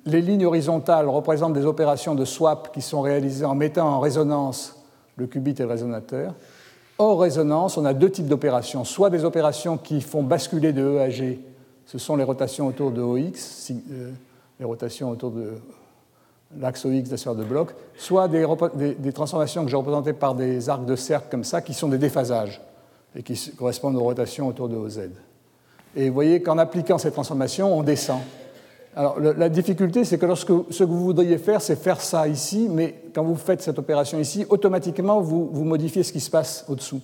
les 0.07 0.21
lignes 0.21 0.47
horizontales 0.47 1.09
représentent 1.09 1.55
des 1.55 1.67
opérations 1.67 2.15
de 2.15 2.25
swap 2.25 2.73
qui 2.73 2.83
sont 2.83 3.01
réalisées 3.01 3.45
en 3.45 3.55
mettant 3.55 3.89
en 3.89 4.01
résonance 4.01 4.77
le 5.17 5.27
qubit 5.27 5.55
et 5.59 5.63
le 5.63 5.69
résonateur. 5.69 6.35
Hors 6.99 7.21
résonance, 7.21 7.77
on 7.77 7.85
a 7.85 7.95
deux 7.95 8.11
types 8.11 8.27
d'opérations, 8.27 8.85
soit 8.85 9.11
des 9.11 9.25
opérations 9.25 9.77
qui 9.79 10.01
font 10.01 10.23
basculer 10.23 10.73
de 10.73 10.83
E 10.83 11.01
à 11.01 11.11
G, 11.11 11.41
ce 11.87 11.99
sont 11.99 12.17
les 12.17 12.25
rotations 12.25 12.67
autour 12.67 12.91
de 12.91 13.03
OX, 13.03 13.71
euh, 13.71 14.11
les 14.59 14.65
rotations 14.65 15.11
autour 15.11 15.31
de 15.31 15.55
l'axe 16.59 16.85
OX 16.85 17.05
de 17.05 17.11
la 17.11 17.17
sphère 17.17 17.35
de 17.35 17.45
bloc, 17.45 17.75
soit 17.97 18.29
des, 18.29 18.47
des, 18.99 19.13
transformations 19.13 19.65
que 19.65 19.71
j'ai 19.71 19.77
représentées 19.77 20.13
par 20.13 20.35
des 20.35 20.69
arcs 20.69 20.85
de 20.85 20.97
cercle 20.97 21.29
comme 21.31 21.45
ça, 21.45 21.61
qui 21.61 21.75
sont 21.75 21.89
des 21.89 21.99
déphasages 21.99 22.61
et 23.17 23.23
qui 23.23 23.53
correspondent 23.57 23.97
aux 23.97 24.05
rotations 24.05 24.49
autour 24.49 24.69
de 24.69 24.77
OZ. 24.77 25.11
Et 25.97 26.09
vous 26.09 26.15
voyez 26.15 26.41
qu'en 26.43 26.59
appliquant 26.59 26.99
ces 26.99 27.11
transformations, 27.11 27.77
on 27.77 27.83
descend. 27.83 28.21
Alors, 28.95 29.19
la 29.19 29.49
difficulté, 29.49 30.05
c'est 30.05 30.19
que 30.19 30.27
lorsque 30.27 30.53
ce 30.69 30.85
que 30.85 30.89
vous 30.89 31.03
voudriez 31.03 31.39
faire, 31.39 31.63
c'est 31.63 31.77
faire 31.77 32.01
ça 32.01 32.29
ici, 32.29 32.69
mais 32.71 32.95
quand 33.15 33.25
vous 33.25 33.37
faites 33.37 33.63
cette 33.63 33.79
opération 33.79 34.19
ici, 34.21 34.45
automatiquement, 34.51 35.21
vous, 35.21 35.65
modifiez 35.65 36.03
ce 36.03 36.13
qui 36.13 36.21
se 36.21 36.31
passe 36.31 36.67
au-dessous. 36.69 37.01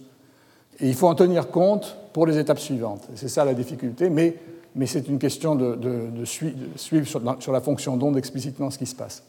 Et 0.81 0.89
il 0.89 0.95
faut 0.95 1.09
en 1.09 1.15
tenir 1.15 1.51
compte 1.51 1.97
pour 2.13 2.27
les 2.27 2.37
étapes 2.37 2.59
suivantes. 2.59 3.09
C'est 3.15 3.29
ça 3.29 3.45
la 3.45 3.55
difficulté, 3.55 4.11
mais, 4.11 4.37
mais 4.77 4.85
c'est 4.85 5.09
une 5.09 5.19
question 5.19 5.55
de, 5.55 6.25
suivre 6.25 7.07
sur 7.07 7.21
la, 7.21 7.37
sur 7.41 7.53
la 7.53 7.63
fonction 7.63 7.97
d'onde 7.97 8.19
explicitement 8.19 8.71
ce 8.71 8.77
qui 8.77 8.87
se 8.87 8.95
passe. 8.95 9.23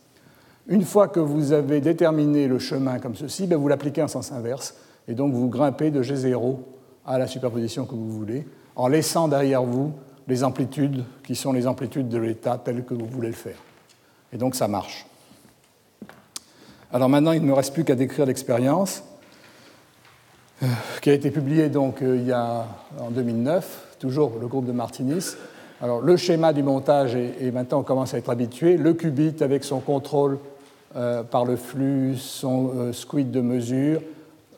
Une 0.68 0.84
fois 0.84 1.08
que 1.08 1.22
vous 1.22 1.54
avez 1.54 1.80
déterminé 1.80 2.48
le 2.48 2.60
chemin 2.60 3.00
comme 3.00 3.16
ceci, 3.16 3.48
ben 3.48 3.56
vous 3.56 3.70
l'appliquez 3.70 4.04
en 4.04 4.10
sens 4.10 4.34
inverse, 4.34 4.76
et 5.08 5.14
donc 5.14 5.34
vous 5.34 5.48
grimpez 5.48 5.92
de 5.92 6.04
G0 6.04 6.58
à 7.06 7.18
la 7.18 7.26
superposition 7.26 7.86
que 7.86 7.96
vous 7.96 8.12
voulez, 8.12 8.46
en 8.76 8.90
laissant 8.90 9.30
derrière 9.30 9.64
vous 9.64 9.94
les 10.30 10.44
amplitudes 10.44 11.04
qui 11.24 11.36
sont 11.36 11.52
les 11.52 11.66
amplitudes 11.66 12.08
de 12.08 12.20
l'état 12.20 12.62
tel 12.64 12.86
que 12.86 12.94
vous 12.94 13.08
voulez 13.08 13.30
le 13.30 13.34
faire. 13.34 13.58
Et 14.32 14.38
donc 14.38 14.56
ça 14.56 14.68
marche. 14.68 15.08
Alors 16.94 17.10
maintenant, 17.10 17.32
il 17.32 17.42
ne 17.42 17.48
me 17.48 17.54
reste 17.54 17.74
plus 17.74 17.84
qu'à 17.84 17.96
décrire 17.96 18.28
l'expérience, 18.28 19.04
euh, 20.62 20.68
qui 21.02 21.10
a 21.10 21.14
été 21.14 21.32
publiée 21.32 21.70
donc 21.70 22.02
euh, 22.02 22.18
il 22.18 22.28
y 22.28 22.32
a, 22.32 22.68
en 23.00 23.10
2009, 23.10 23.96
toujours 24.00 24.34
le 24.40 24.48
groupe 24.48 24.66
de 24.66 24.72
Martinis. 24.72 25.36
Alors 25.82 26.02
le 26.02 26.16
schéma 26.16 26.54
du 26.54 26.62
montage 26.62 27.16
est, 27.16 27.52
maintenant 27.52 27.80
on 27.80 27.84
commence 27.84 28.14
à 28.14 28.20
être 28.20 28.30
habitué. 28.30 28.78
Le 28.78 28.94
qubit 28.94 29.36
avec 29.42 29.64
son 29.64 29.80
contrôle 29.80 30.38
euh, 30.96 31.24
par 31.24 31.44
le 31.44 31.56
flux, 31.56 32.18
son 32.18 32.94
squid 32.94 33.32
de 33.32 33.42
mesure, 33.42 34.02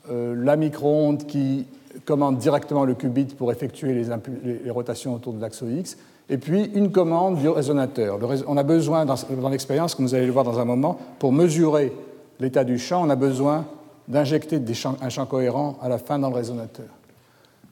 la 0.10 0.58
micro-onde 0.58 1.26
qui 1.28 1.66
commande 2.06 2.38
directement 2.38 2.86
le 2.86 2.94
qubit 2.94 3.26
pour 3.26 3.52
effectuer 3.52 3.94
les, 3.94 4.72
rotations 4.72 5.14
autour 5.14 5.34
de 5.34 5.42
l'axe 5.42 5.64
X, 5.68 5.98
et 6.30 6.38
puis 6.38 6.72
une 6.74 6.92
commande 6.92 7.38
du 7.38 7.50
résonateur. 7.50 8.20
on 8.48 8.58
a 8.58 8.64
besoin, 8.64 9.06
dans, 9.06 9.50
l'expérience, 9.50 9.96
comme 9.96 10.06
vous 10.06 10.16
allez 10.16 10.26
le 10.26 10.32
voir 10.32 10.46
dans 10.46 10.60
un 10.60 10.66
moment, 10.66 10.98
pour 11.20 11.32
mesurer 11.32 11.94
l'état 12.40 12.64
du 12.64 12.78
champ, 12.78 13.06
on 13.06 13.10
a 13.10 13.16
besoin 13.16 13.66
d'injecter 14.08 14.62
un 15.02 15.10
champ 15.10 15.26
cohérent 15.26 15.78
à 15.82 15.90
la 15.90 15.98
fin 15.98 16.20
dans 16.20 16.30
le 16.30 16.36
résonateur. 16.36 16.88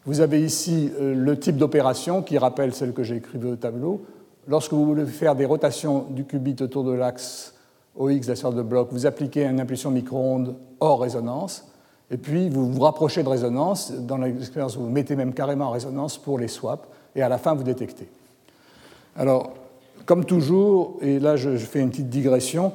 Vous 0.05 0.21
avez 0.21 0.41
ici 0.41 0.91
euh, 0.99 1.13
le 1.13 1.37
type 1.37 1.57
d'opération 1.57 2.21
qui 2.21 2.37
rappelle 2.37 2.73
celle 2.73 2.93
que 2.93 3.03
j'ai 3.03 3.17
écrite 3.17 3.43
au 3.43 3.55
tableau. 3.55 4.01
Lorsque 4.47 4.73
vous 4.73 4.85
voulez 4.85 5.05
faire 5.05 5.35
des 5.35 5.45
rotations 5.45 6.05
du 6.09 6.25
qubit 6.25 6.55
autour 6.61 6.83
de 6.83 6.93
l'axe 6.93 7.53
OX 7.95 8.27
la 8.27 8.35
sorte 8.35 8.55
de 8.55 8.61
bloc, 8.61 8.89
vous 8.91 9.05
appliquez 9.05 9.43
une 9.43 9.59
impulsion 9.59 9.91
micro-ondes 9.91 10.55
hors 10.79 11.01
résonance, 11.01 11.68
et 12.11 12.17
puis 12.17 12.49
vous 12.49 12.71
vous 12.71 12.81
rapprochez 12.81 13.23
de 13.23 13.29
résonance. 13.29 13.91
Dans 13.91 14.17
l'expérience, 14.17 14.77
vous 14.77 14.89
mettez 14.89 15.15
même 15.15 15.33
carrément 15.33 15.65
en 15.65 15.71
résonance 15.71 16.17
pour 16.17 16.39
les 16.39 16.47
swaps, 16.47 16.87
et 17.15 17.21
à 17.21 17.29
la 17.29 17.37
fin, 17.37 17.53
vous 17.53 17.63
détectez. 17.63 18.07
Alors, 19.15 19.51
comme 20.05 20.25
toujours, 20.25 20.97
et 21.01 21.19
là 21.19 21.35
je 21.35 21.55
fais 21.57 21.79
une 21.79 21.89
petite 21.89 22.09
digression, 22.09 22.71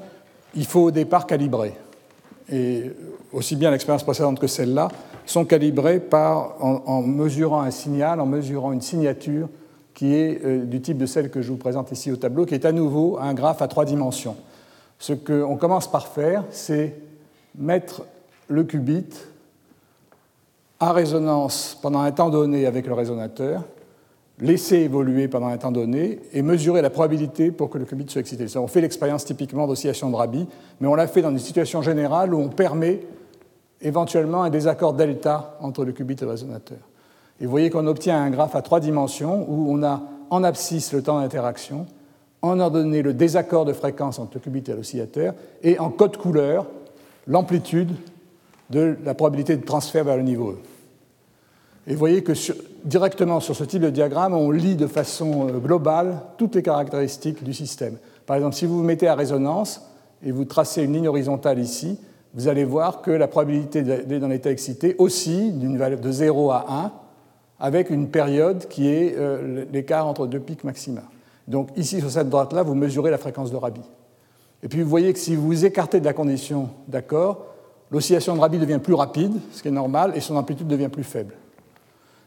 il 0.55 0.66
faut 0.66 0.82
au 0.82 0.91
départ 0.91 1.26
calibrer 1.26 1.74
et 2.51 2.91
aussi 3.32 3.57
bien 3.57 3.70
l'expérience 3.70 4.03
précédente 4.03 4.39
que 4.39 4.47
celle-là, 4.47 4.89
sont 5.26 5.45
calibrées 5.45 6.01
par, 6.01 6.57
en, 6.62 7.01
mesurant 7.03 7.62
un 7.62 7.70
signal, 7.70 8.20
en 8.20 8.26
mesurant 8.26 8.72
une 8.72 8.82
signature 8.82 9.49
qui 9.95 10.14
est 10.14 10.45
euh, 10.45 10.64
du 10.64 10.80
type 10.80 10.99
de 10.99 11.07
celle 11.07 11.30
que 11.30 11.41
je 11.41 11.51
vous 11.51 11.57
présente 11.57 11.93
ici 11.93 12.11
au 12.11 12.16
tableau, 12.16 12.45
qui 12.45 12.55
est 12.55 12.64
à 12.64 12.72
nouveau 12.72 13.18
un 13.18 13.32
graphe 13.32 13.62
à 13.62 13.68
trois 13.68 13.85
dimensions. 13.85 14.37
Ce 14.99 15.12
qu'on 15.12 15.57
commence 15.57 15.91
par 15.91 16.09
faire, 16.09 16.45
c'est 16.51 16.97
mettre 17.57 18.03
le 18.49 18.64
qubit 18.64 19.07
à 20.80 20.92
résonance 20.92 21.78
pendant 21.80 22.01
un 22.01 22.12
temps 22.12 22.30
donné 22.30 22.66
avec 22.66 22.86
le 22.86 22.95
résonateur, 22.95 23.62
laisser 24.40 24.76
évoluer 24.78 25.28
pendant 25.28 25.47
un 25.47 25.57
temps 25.57 25.70
donné 25.72 26.20
et 26.32 26.42
mesurer 26.42 26.82
la 26.82 26.90
probabilité 26.90 27.51
pour 27.53 27.70
que 27.70 27.78
le 27.78 27.84
qubit 27.84 28.07
soit 28.09 28.20
excité. 28.20 28.47
On 28.59 28.66
fait 28.66 28.80
l'expérience 28.80 29.24
typiquement 29.24 29.66
d'oscillation 29.66 30.11
de 30.11 30.16
Rabi, 30.16 30.47
mais 30.80 30.88
on 30.88 30.95
l'a 30.95 31.07
fait 31.07 31.22
dans 31.22 31.30
une 31.30 31.38
situation 31.38 31.82
générale 31.82 32.34
où 32.34 32.40
on 32.40 32.49
permet 32.49 33.01
éventuellement 33.80 34.42
un 34.42 34.51
désaccord 34.51 34.95
delta 34.95 35.57
entre 35.61 35.84
le 35.84 35.92
qubit 35.92 36.16
et 36.20 36.24
le 36.24 36.30
résonateur. 36.30 36.78
Et 37.40 37.45
vous 37.45 37.51
voyez 37.51 37.70
qu'on 37.70 37.86
obtient 37.86 38.20
un 38.20 38.30
graphe 38.30 38.57
à 38.57 38.62
trois 38.62 38.80
dimensions 38.80 39.47
où 39.49 39.66
on 39.70 39.82
a 39.82 40.03
en 40.30 40.42
abscisse 40.42 40.92
le 40.92 41.03
temps 41.03 41.20
d'interaction, 41.20 41.86
en 42.42 42.61
ordonnée 42.61 43.03
le 43.03 43.14
désaccord 43.14 43.64
de 43.64 43.72
fréquence 43.72 44.18
entre 44.18 44.34
le 44.34 44.40
qubit 44.40 44.64
et 44.68 44.74
l'oscillateur, 44.74 45.34
et 45.62 45.78
en 45.78 45.90
code 45.90 46.16
couleur 46.16 46.66
l'amplitude 47.26 47.92
de 48.71 48.97
la 49.05 49.15
probabilité 49.15 49.57
de 49.57 49.65
transfert 49.65 50.05
vers 50.05 50.17
le 50.17 50.23
niveau 50.23 50.53
E. 50.53 50.59
Et 51.87 51.93
vous 51.93 51.99
voyez 51.99 52.23
que 52.23 52.33
directement 52.85 53.41
sur 53.41 53.55
ce 53.55 53.65
type 53.65 53.83
de 53.83 53.91
diagramme, 53.91 54.35
on 54.35 54.51
lit 54.51 54.77
de 54.77 54.87
façon 54.87 55.49
euh, 55.49 55.59
globale 55.59 56.21
toutes 56.39 56.55
les 56.55 56.62
caractéristiques 56.62 57.45
du 57.45 57.53
système. 57.53 57.97
Par 58.27 58.37
exemple, 58.37 58.55
si 58.55 58.65
vous 58.65 58.79
vous 58.79 58.85
mettez 58.85 59.07
à 59.07 59.15
résonance 59.15 59.83
et 60.25 60.33
vous 60.33 60.47
tracez 60.47 60.83
une 60.83 60.95
ligne 60.95 61.09
horizontale 61.09 61.59
ici, 61.59 61.99
vous 62.33 62.49
allez 62.49 62.65
voir 62.65 63.03
que 63.03 63.11
la 63.11 63.29
probabilité 63.29 63.83
d'être 63.83 64.19
dans 64.19 64.29
l'état 64.29 64.51
excité 64.51 64.97
oscille 64.99 65.53
de 65.59 66.11
0 66.11 66.51
à 66.51 66.67
1 66.69 66.93
avec 67.61 67.91
une 67.91 68.09
période 68.09 68.67
qui 68.69 68.89
est 68.89 69.15
euh, 69.17 69.65
l'écart 69.73 70.07
entre 70.07 70.27
deux 70.27 70.41
pics 70.41 70.65
maxima. 70.65 71.03
Donc 71.47 71.69
ici, 71.77 72.01
sur 72.01 72.11
cette 72.11 72.31
droite-là, 72.31 72.62
vous 72.62 72.75
mesurez 72.75 73.11
la 73.11 73.19
fréquence 73.19 73.53
de 73.53 73.57
Rabi. 73.57 73.83
Et 74.62 74.69
puis 74.69 74.83
vous 74.83 74.89
voyez 74.89 75.12
que 75.12 75.19
si 75.19 75.37
vous 75.37 75.47
vous 75.47 75.65
écartez 75.65 76.01
de 76.01 76.05
la 76.05 76.15
condition 76.15 76.71
d'accord, 76.89 77.54
l'oscillation 77.95 78.34
de 78.34 78.40
Rabi 78.40 78.59
devient 78.59 78.80
plus 78.82 78.95
rapide, 78.95 79.34
ce 79.53 79.62
qui 79.62 79.68
est 79.68 79.70
normal, 79.70 80.12
et 80.16 80.20
son 80.20 80.34
amplitude 80.34 80.66
devient 80.66 80.88
plus 80.88 81.05
faible. 81.05 81.34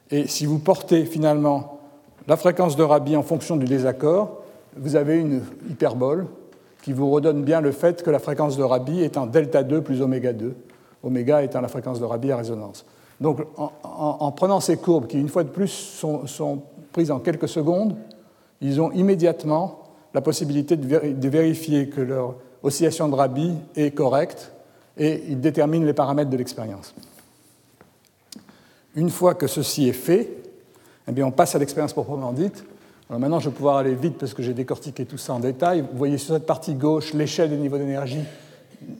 Et 0.09 0.25
si 0.25 0.45
vous 0.45 0.59
portez 0.59 1.03
finalement 1.05 1.81
la 2.25 2.37
fréquence 2.37 2.77
de 2.77 2.83
Rabi 2.83 3.17
en 3.17 3.21
fonction 3.21 3.57
du 3.57 3.65
désaccord, 3.65 4.43
vous 4.77 4.95
avez 4.95 5.17
une 5.17 5.41
hyperbole 5.69 6.27
qui 6.83 6.93
vous 6.93 7.11
redonne 7.11 7.43
bien 7.43 7.59
le 7.59 7.73
fait 7.73 8.01
que 8.01 8.09
la 8.09 8.19
fréquence 8.19 8.55
de 8.55 8.63
Rabi 8.63 9.01
est 9.01 9.17
en 9.17 9.25
delta 9.25 9.63
2 9.63 9.81
plus 9.81 10.01
oméga 10.01 10.31
2, 10.31 10.55
oméga 11.03 11.43
étant 11.43 11.59
la 11.59 11.67
fréquence 11.67 11.99
de 11.99 12.05
Rabi 12.05 12.31
à 12.31 12.37
résonance. 12.37 12.85
Donc 13.19 13.39
en, 13.57 14.31
prenant 14.31 14.61
ces 14.61 14.77
courbes 14.77 15.07
qui, 15.07 15.19
une 15.19 15.27
fois 15.27 15.43
de 15.43 15.49
plus, 15.49 15.67
sont, 15.67 16.61
prises 16.93 17.11
en 17.11 17.19
quelques 17.19 17.49
secondes, 17.49 17.97
ils 18.61 18.79
ont 18.79 18.91
immédiatement 18.93 19.79
la 20.13 20.21
possibilité 20.21 20.77
de, 20.77 21.27
vérifier 21.27 21.89
que 21.89 21.99
leur 21.99 22.35
oscillation 22.63 23.09
de 23.09 23.15
Rabi 23.15 23.53
est 23.75 23.91
correcte 23.91 24.53
et 24.97 25.23
ils 25.29 25.39
déterminent 25.39 25.85
les 25.85 25.93
paramètres 25.93 26.29
de 26.29 26.37
l'expérience. 26.37 26.93
Une 28.95 29.09
fois 29.09 29.35
que 29.35 29.47
ceci 29.47 29.87
est 29.87 29.93
fait, 29.93 30.29
eh 31.07 31.11
bien, 31.11 31.25
on 31.25 31.31
passe 31.31 31.55
à 31.55 31.59
l'expérience 31.59 31.93
proprement 31.93 32.33
dite. 32.33 32.63
Alors 33.09 33.19
maintenant, 33.19 33.39
je 33.39 33.49
vais 33.49 33.55
pouvoir 33.55 33.77
aller 33.77 33.95
vite 33.95 34.17
parce 34.17 34.33
que 34.33 34.43
j'ai 34.43 34.53
décortiqué 34.53 35.05
tout 35.05 35.17
ça 35.17 35.33
en 35.33 35.39
détail. 35.39 35.81
Vous 35.81 35.97
voyez 35.97 36.17
sur 36.17 36.33
cette 36.33 36.45
partie 36.45 36.73
gauche 36.73 37.13
l'échelle 37.13 37.49
des 37.49 37.57
niveaux 37.57 37.77
d'énergie 37.77 38.23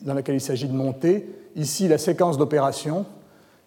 dans 0.04 0.14
laquelle 0.14 0.36
il 0.36 0.42
s'agit 0.42 0.68
de 0.68 0.74
monter. 0.74 1.28
Ici, 1.56 1.88
la 1.88 1.98
séquence 1.98 2.38
d'opération 2.38 3.06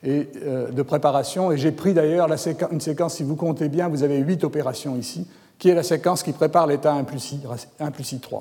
et 0.02 0.28
euh, 0.42 0.70
de 0.70 0.82
préparation. 0.82 1.52
Et 1.52 1.58
j'ai 1.58 1.72
pris 1.72 1.92
d'ailleurs 1.92 2.28
une 2.70 2.80
séquence, 2.80 3.14
si 3.14 3.22
vous 3.22 3.36
comptez 3.36 3.68
bien, 3.68 3.88
vous 3.88 4.02
avez 4.02 4.18
huit 4.18 4.44
opérations 4.44 4.96
ici, 4.96 5.26
qui 5.58 5.68
est 5.68 5.74
la 5.74 5.82
séquence 5.82 6.22
qui 6.22 6.32
prépare 6.32 6.66
l'état 6.66 6.94
1 6.94 7.04
plus, 7.04 7.32
I, 7.32 7.40
1 7.78 7.90
plus 7.90 8.14
I3. 8.14 8.40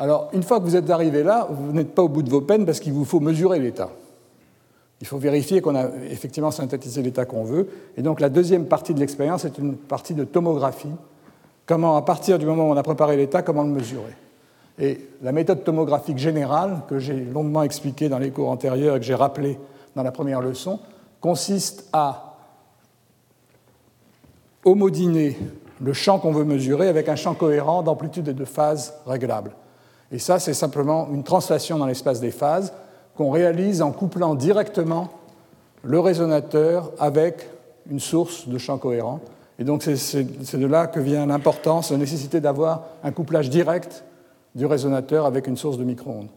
Alors, 0.00 0.30
une 0.32 0.42
fois 0.42 0.60
que 0.60 0.64
vous 0.64 0.76
êtes 0.76 0.88
arrivé 0.88 1.22
là, 1.22 1.46
vous 1.50 1.72
n'êtes 1.72 1.94
pas 1.94 2.02
au 2.02 2.08
bout 2.08 2.22
de 2.22 2.30
vos 2.30 2.40
peines 2.40 2.64
parce 2.64 2.80
qu'il 2.80 2.94
vous 2.94 3.04
faut 3.04 3.20
mesurer 3.20 3.58
l'état. 3.58 3.90
Il 5.02 5.06
faut 5.06 5.18
vérifier 5.18 5.60
qu'on 5.60 5.74
a 5.74 5.88
effectivement 6.10 6.50
synthétisé 6.50 7.02
l'état 7.02 7.26
qu'on 7.26 7.44
veut. 7.44 7.68
Et 7.98 8.02
donc 8.02 8.18
la 8.18 8.30
deuxième 8.30 8.64
partie 8.64 8.94
de 8.94 8.98
l'expérience 8.98 9.44
est 9.44 9.58
une 9.58 9.76
partie 9.76 10.14
de 10.14 10.24
tomographie. 10.24 10.88
Comment, 11.66 11.98
à 11.98 12.02
partir 12.02 12.38
du 12.38 12.46
moment 12.46 12.70
où 12.70 12.72
on 12.72 12.78
a 12.78 12.82
préparé 12.82 13.18
l'état, 13.18 13.42
comment 13.42 13.62
le 13.62 13.68
mesurer 13.68 14.16
Et 14.78 15.06
la 15.20 15.32
méthode 15.32 15.64
tomographique 15.64 16.16
générale, 16.16 16.80
que 16.88 16.98
j'ai 16.98 17.20
longuement 17.22 17.62
expliquée 17.62 18.08
dans 18.08 18.18
les 18.18 18.30
cours 18.30 18.48
antérieurs 18.48 18.96
et 18.96 19.00
que 19.00 19.04
j'ai 19.04 19.14
rappelée 19.14 19.58
dans 19.96 20.02
la 20.02 20.12
première 20.12 20.40
leçon, 20.40 20.80
consiste 21.20 21.90
à 21.92 22.38
homodiner 24.64 25.36
le 25.78 25.92
champ 25.92 26.18
qu'on 26.18 26.32
veut 26.32 26.44
mesurer 26.44 26.88
avec 26.88 27.10
un 27.10 27.16
champ 27.16 27.34
cohérent 27.34 27.82
d'amplitude 27.82 28.28
et 28.28 28.34
de 28.34 28.46
phase 28.46 28.94
réglable. 29.06 29.52
Et 30.12 30.18
ça, 30.18 30.38
c'est 30.38 30.54
simplement 30.54 31.08
une 31.12 31.22
translation 31.22 31.78
dans 31.78 31.86
l'espace 31.86 32.20
des 32.20 32.30
phases 32.30 32.72
qu'on 33.16 33.30
réalise 33.30 33.82
en 33.82 33.92
couplant 33.92 34.34
directement 34.34 35.08
le 35.82 36.00
résonateur 36.00 36.90
avec 36.98 37.48
une 37.90 38.00
source 38.00 38.48
de 38.48 38.58
champ 38.58 38.78
cohérent. 38.78 39.20
Et 39.58 39.64
donc 39.64 39.82
c'est 39.82 40.56
de 40.56 40.66
là 40.66 40.86
que 40.86 41.00
vient 41.00 41.26
l'importance, 41.26 41.90
la 41.90 41.98
nécessité 41.98 42.40
d'avoir 42.40 42.82
un 43.04 43.12
couplage 43.12 43.50
direct 43.50 44.04
du 44.54 44.66
résonateur 44.66 45.26
avec 45.26 45.46
une 45.46 45.56
source 45.56 45.76
de 45.76 45.84
micro-ondes. 45.84 46.28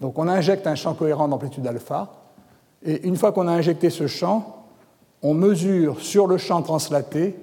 Donc 0.00 0.18
on 0.18 0.28
injecte 0.28 0.66
un 0.66 0.74
champ 0.74 0.94
cohérent 0.94 1.28
d'amplitude 1.28 1.66
alpha, 1.66 2.12
et 2.84 3.06
une 3.06 3.16
fois 3.16 3.32
qu'on 3.32 3.48
a 3.48 3.52
injecté 3.52 3.90
ce 3.90 4.06
champ, 4.06 4.64
on 5.22 5.34
mesure 5.34 6.00
sur 6.00 6.26
le 6.26 6.36
champ 6.36 6.62
translaté 6.62 7.36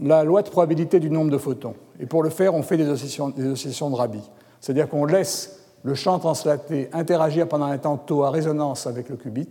la 0.00 0.22
loi 0.22 0.42
de 0.42 0.48
probabilité 0.48 1.00
du 1.00 1.10
nombre 1.10 1.30
de 1.30 1.38
photons. 1.38 1.74
Et 2.00 2.06
pour 2.06 2.22
le 2.22 2.30
faire, 2.30 2.54
on 2.54 2.62
fait 2.62 2.76
des 2.76 2.88
oscillations, 2.88 3.30
de 3.90 3.96
Rabi. 3.96 4.20
C'est-à-dire 4.60 4.88
qu'on 4.88 5.04
laisse 5.04 5.60
le 5.84 5.94
champ 5.94 6.18
translaté 6.18 6.88
interagir 6.92 7.48
pendant 7.48 7.66
un 7.66 7.78
temps 7.78 8.00
à 8.22 8.30
résonance 8.30 8.86
avec 8.86 9.08
le 9.08 9.16
qubit, 9.16 9.48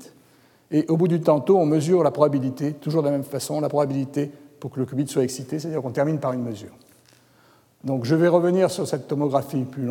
et 0.71 0.85
au 0.89 0.97
bout 0.97 1.07
du 1.07 1.21
temps 1.21 1.43
on 1.49 1.65
mesure 1.65 2.03
la 2.03 2.11
probabilité, 2.11 2.73
toujours 2.73 3.01
de 3.01 3.07
la 3.07 3.13
même 3.13 3.23
façon, 3.23 3.61
la 3.61 3.69
probabilité 3.69 4.31
pour 4.59 4.71
que 4.71 4.79
le 4.79 4.85
qubit 4.85 5.07
soit 5.07 5.23
excité, 5.23 5.59
c'est-à-dire 5.59 5.81
qu'on 5.81 5.91
termine 5.91 6.19
par 6.19 6.33
une 6.33 6.43
mesure. 6.43 6.71
Donc 7.83 8.05
je 8.05 8.15
vais 8.15 8.27
revenir 8.27 8.69
sur 8.69 8.87
cette 8.87 9.07
tomographie 9.07 9.63
plus, 9.63 9.87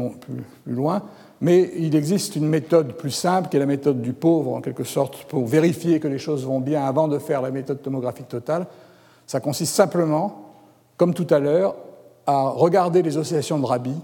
plus, 0.64 0.72
loin, 0.74 1.02
mais 1.40 1.70
il 1.76 1.94
existe 1.94 2.36
une 2.36 2.48
méthode 2.48 2.94
plus 2.94 3.10
simple 3.10 3.48
qui 3.48 3.56
est 3.56 3.60
la 3.60 3.66
méthode 3.66 4.02
du 4.02 4.12
pauvre, 4.12 4.54
en 4.54 4.60
quelque 4.60 4.84
sorte, 4.84 5.24
pour 5.24 5.46
vérifier 5.46 6.00
que 6.00 6.08
les 6.08 6.18
choses 6.18 6.44
vont 6.44 6.60
bien 6.60 6.84
avant 6.84 7.08
de 7.08 7.18
faire 7.18 7.42
la 7.42 7.50
méthode 7.50 7.80
tomographique 7.80 8.28
totale. 8.28 8.66
Ça 9.26 9.40
consiste 9.40 9.74
simplement, 9.74 10.52
comme 10.96 11.14
tout 11.14 11.26
à 11.30 11.38
l'heure, 11.38 11.76
à 12.26 12.48
regarder 12.48 13.02
les 13.02 13.16
oscillations 13.16 13.58
de 13.58 13.66
Rabi 13.66 13.94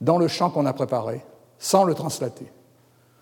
dans 0.00 0.18
le 0.18 0.28
champ 0.28 0.50
qu'on 0.50 0.66
a 0.66 0.72
préparé, 0.72 1.24
sans 1.58 1.84
le 1.84 1.94
translater. 1.94 2.50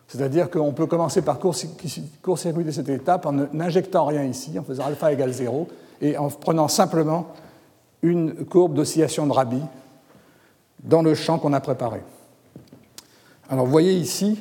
C'est-à-dire 0.07 0.51
qu'on 0.51 0.73
peut 0.73 0.87
commencer 0.87 1.23
par 1.23 1.39
court-circuiter 1.39 2.73
cette 2.73 2.89
étape 2.89 3.27
en 3.27 3.33
n'injectant 3.33 4.07
rien 4.07 4.25
ici, 4.25 4.59
en 4.59 4.63
faisant 4.63 4.87
alpha 4.87 5.13
égale 5.13 5.33
0, 5.33 5.69
et 6.01 6.17
en 6.17 6.29
prenant 6.29 6.69
simplement 6.69 7.27
une 8.03 8.47
courbe 8.47 8.75
d'oscillation 8.75 9.27
de 9.27 9.33
Rabi 9.33 9.61
dans 10.83 11.03
le 11.03 11.15
champ 11.15 11.39
qu'on 11.39 11.53
a 11.53 11.61
préparé. 11.61 12.01
Alors 13.51 13.65
vous 13.65 13.73
voyez 13.73 13.95
ici 13.95 14.41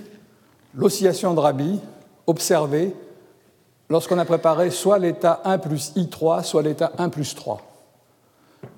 l'oscillation 0.75 1.33
de 1.33 1.39
Rabi 1.39 1.79
observée 2.27 2.93
lorsqu'on 3.89 4.19
a 4.19 4.25
préparé 4.25 4.69
soit 4.69 4.99
l'état 4.99 5.41
1 5.43 5.57
plus 5.57 5.93
I3, 5.95 6.43
soit 6.43 6.61
l'état 6.61 6.91
1 6.97 7.09
plus 7.09 7.33
3. 7.33 7.61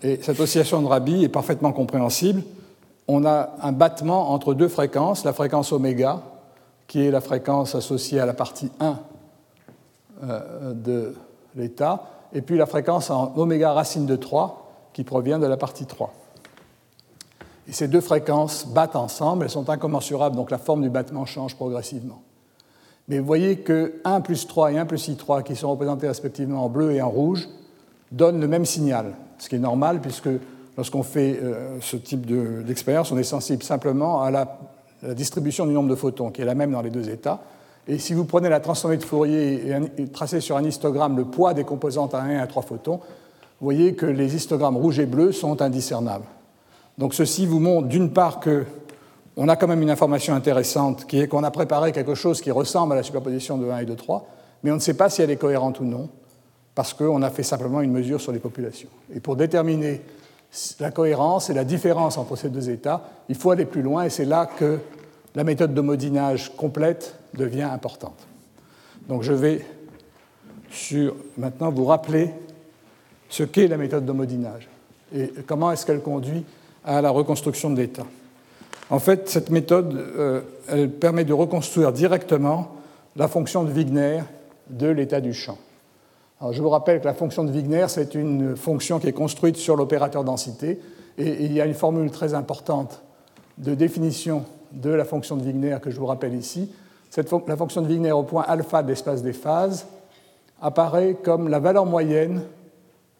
Et 0.03 0.19
cette 0.21 0.39
oscillation 0.39 0.81
de 0.81 0.87
Rabi 0.87 1.25
est 1.25 1.29
parfaitement 1.29 1.73
compréhensible. 1.73 2.43
On 3.11 3.25
a 3.25 3.55
un 3.63 3.71
battement 3.71 4.29
entre 4.29 4.53
deux 4.53 4.67
fréquences, 4.67 5.23
la 5.23 5.33
fréquence 5.33 5.71
oméga, 5.71 6.21
qui 6.85 7.03
est 7.03 7.09
la 7.09 7.21
fréquence 7.21 7.73
associée 7.73 8.19
à 8.19 8.27
la 8.27 8.35
partie 8.35 8.71
1 8.79 8.99
euh, 10.21 10.73
de 10.75 11.15
l'état, 11.55 12.03
et 12.33 12.43
puis 12.43 12.55
la 12.55 12.67
fréquence 12.67 13.09
en 13.09 13.33
oméga 13.35 13.73
racine 13.73 14.05
de 14.05 14.15
3, 14.15 14.91
qui 14.93 15.03
provient 15.03 15.39
de 15.39 15.47
la 15.47 15.57
partie 15.57 15.87
3. 15.87 16.13
Et 17.67 17.71
ces 17.71 17.87
deux 17.87 17.99
fréquences 17.99 18.67
battent 18.67 18.95
ensemble, 18.95 19.45
elles 19.45 19.49
sont 19.49 19.71
incommensurables, 19.71 20.35
donc 20.35 20.51
la 20.51 20.59
forme 20.59 20.83
du 20.83 20.91
battement 20.91 21.25
change 21.25 21.55
progressivement. 21.55 22.21
Mais 23.07 23.17
vous 23.17 23.25
voyez 23.25 23.57
que 23.57 24.01
1 24.03 24.21
plus 24.21 24.45
3 24.45 24.73
et 24.73 24.77
1 24.77 24.85
plus 24.85 25.09
I3, 25.09 25.41
qui 25.41 25.55
sont 25.55 25.71
représentés 25.71 26.07
respectivement 26.07 26.63
en 26.63 26.69
bleu 26.69 26.91
et 26.91 27.01
en 27.01 27.09
rouge, 27.09 27.49
donnent 28.11 28.39
le 28.39 28.47
même 28.47 28.65
signal, 28.65 29.15
ce 29.39 29.49
qui 29.49 29.55
est 29.55 29.59
normal 29.59 29.99
puisque 29.99 30.29
lorsqu'on 30.79 31.03
fait 31.03 31.37
euh, 31.43 31.77
ce 31.81 31.97
type 31.97 32.25
d'expérience, 32.65 33.11
on 33.11 33.17
est 33.17 33.23
sensible 33.23 33.63
simplement 33.63 34.23
à 34.23 34.31
la, 34.31 34.57
distribution 35.13 35.65
du 35.65 35.73
nombre 35.73 35.89
de 35.89 35.95
photons, 35.95 36.29
qui 36.29 36.41
est 36.41 36.45
la 36.45 36.55
même 36.55 36.71
dans 36.71 36.81
les 36.81 36.89
deux 36.89 37.09
états. 37.09 37.41
Et 37.87 37.97
si 37.99 38.13
vous 38.13 38.23
prenez 38.23 38.47
la 38.47 38.61
transformée 38.61 38.95
de 38.97 39.03
Fourier 39.03 39.69
et, 39.97 40.07
tracez 40.07 40.39
sur 40.39 40.55
un 40.55 40.63
histogramme 40.63 41.17
le 41.17 41.25
poids 41.25 41.53
des 41.53 41.65
composantes 41.65 42.13
à 42.13 42.19
1 42.19 42.29
et 42.29 42.39
à 42.39 42.47
3 42.47 42.63
photons, 42.63 42.97
vous 42.97 43.65
voyez 43.65 43.93
que 43.93 44.05
les 44.05 44.35
histogrammes 44.35 44.77
rouges 44.77 44.99
et 44.99 45.05
bleus 45.05 45.33
sont 45.33 45.61
indiscernables. 45.61 46.25
Donc 46.97 47.13
ceci 47.13 47.45
vous 47.45 47.59
montre 47.59 47.87
d'une 47.87 48.11
part 48.11 48.39
que 48.39 48.65
on 49.35 49.47
a 49.47 49.55
quand 49.55 49.67
même 49.67 49.81
une 49.81 49.91
information 49.91 50.33
intéressante 50.33 51.05
qui 51.05 51.19
est 51.19 51.27
qu'on 51.27 51.43
a 51.43 51.51
préparé 51.51 51.91
quelque 51.91 52.15
chose 52.15 52.41
qui 52.41 52.51
ressemble 52.51 52.93
à 52.93 52.95
la 52.97 53.03
superposition 53.03 53.57
de 53.57 53.69
1 53.69 53.79
et 53.79 53.85
de 53.85 53.95
3, 53.95 54.27
mais 54.63 54.71
on 54.71 54.75
ne 54.75 54.81
sait 54.81 54.95
pas 54.95 55.09
si 55.09 55.21
elle 55.21 55.31
est 55.31 55.37
cohérente 55.37 55.79
ou 55.81 55.85
non, 55.85 56.09
parce 56.75 56.93
qu'on 56.93 57.21
a 57.21 57.29
fait 57.29 57.43
simplement 57.43 57.81
une 57.81 57.91
mesure 57.91 58.21
sur 58.21 58.31
les 58.31 58.39
populations. 58.39 58.89
Et 59.13 59.19
pour 59.19 59.35
déterminer 59.35 60.01
la 60.79 60.91
cohérence 60.91 61.49
et 61.49 61.53
la 61.53 61.63
différence 61.63 62.17
entre 62.17 62.35
ces 62.35 62.49
deux 62.49 62.69
états, 62.69 63.03
il 63.29 63.35
faut 63.35 63.51
aller 63.51 63.65
plus 63.65 63.81
loin, 63.81 64.03
et 64.03 64.09
c'est 64.09 64.25
là 64.25 64.45
que 64.45 64.79
la 65.35 65.43
méthode 65.43 65.73
de 65.73 65.81
modinage 65.81 66.55
complète 66.55 67.15
devient 67.35 67.63
importante. 67.63 68.27
Donc 69.07 69.23
je 69.23 69.33
vais 69.33 69.65
maintenant 71.37 71.71
vous 71.71 71.85
rappeler 71.85 72.31
ce 73.29 73.43
qu'est 73.43 73.67
la 73.67 73.77
méthode 73.77 74.05
de 74.05 74.11
modinage 74.11 74.67
et 75.15 75.31
comment 75.47 75.71
est-ce 75.71 75.85
qu'elle 75.85 76.01
conduit 76.01 76.45
à 76.83 77.01
la 77.01 77.09
reconstruction 77.09 77.69
de 77.69 77.77
l'état. 77.77 78.05
En 78.89 78.99
fait, 78.99 79.29
cette 79.29 79.49
méthode, 79.49 79.93
euh, 79.95 80.41
elle 80.67 80.89
permet 80.89 81.25
de 81.25 81.33
reconstruire 81.33 81.91
directement 81.91 82.75
la 83.15 83.27
fonction 83.27 83.63
de 83.63 83.71
Wigner 83.71 84.21
de 84.69 84.87
l'état 84.87 85.21
du 85.21 85.33
champ. 85.33 85.57
Alors, 86.41 86.53
je 86.53 86.61
vous 86.61 86.69
rappelle 86.69 87.01
que 87.01 87.05
la 87.05 87.13
fonction 87.13 87.43
de 87.43 87.51
Wigner, 87.51 87.85
c'est 87.89 88.15
une 88.15 88.55
fonction 88.55 88.99
qui 88.99 89.07
est 89.07 89.13
construite 89.13 89.57
sur 89.57 89.75
l'opérateur 89.75 90.23
densité, 90.23 90.79
et 91.17 91.43
il 91.43 91.51
y 91.51 91.59
a 91.59 91.65
une 91.65 91.73
formule 91.73 92.11
très 92.11 92.33
importante 92.33 93.01
de 93.57 93.73
définition 93.73 94.45
de 94.71 94.89
la 94.89 95.03
fonction 95.03 95.35
de 95.35 95.43
Wigner 95.43 95.77
que 95.81 95.89
je 95.89 95.99
vous 95.99 96.05
rappelle 96.05 96.33
ici. 96.33 96.71
La 97.47 97.57
fonction 97.57 97.81
de 97.81 97.87
Wigner 97.87 98.13
au 98.13 98.23
point 98.23 98.43
alpha 98.47 98.83
de 98.83 98.87
l'espace 98.87 99.21
des 99.21 99.33
phases 99.33 99.87
apparaît 100.61 101.17
comme 101.21 101.49
la 101.49 101.59
valeur 101.59 101.85
moyenne 101.85 102.43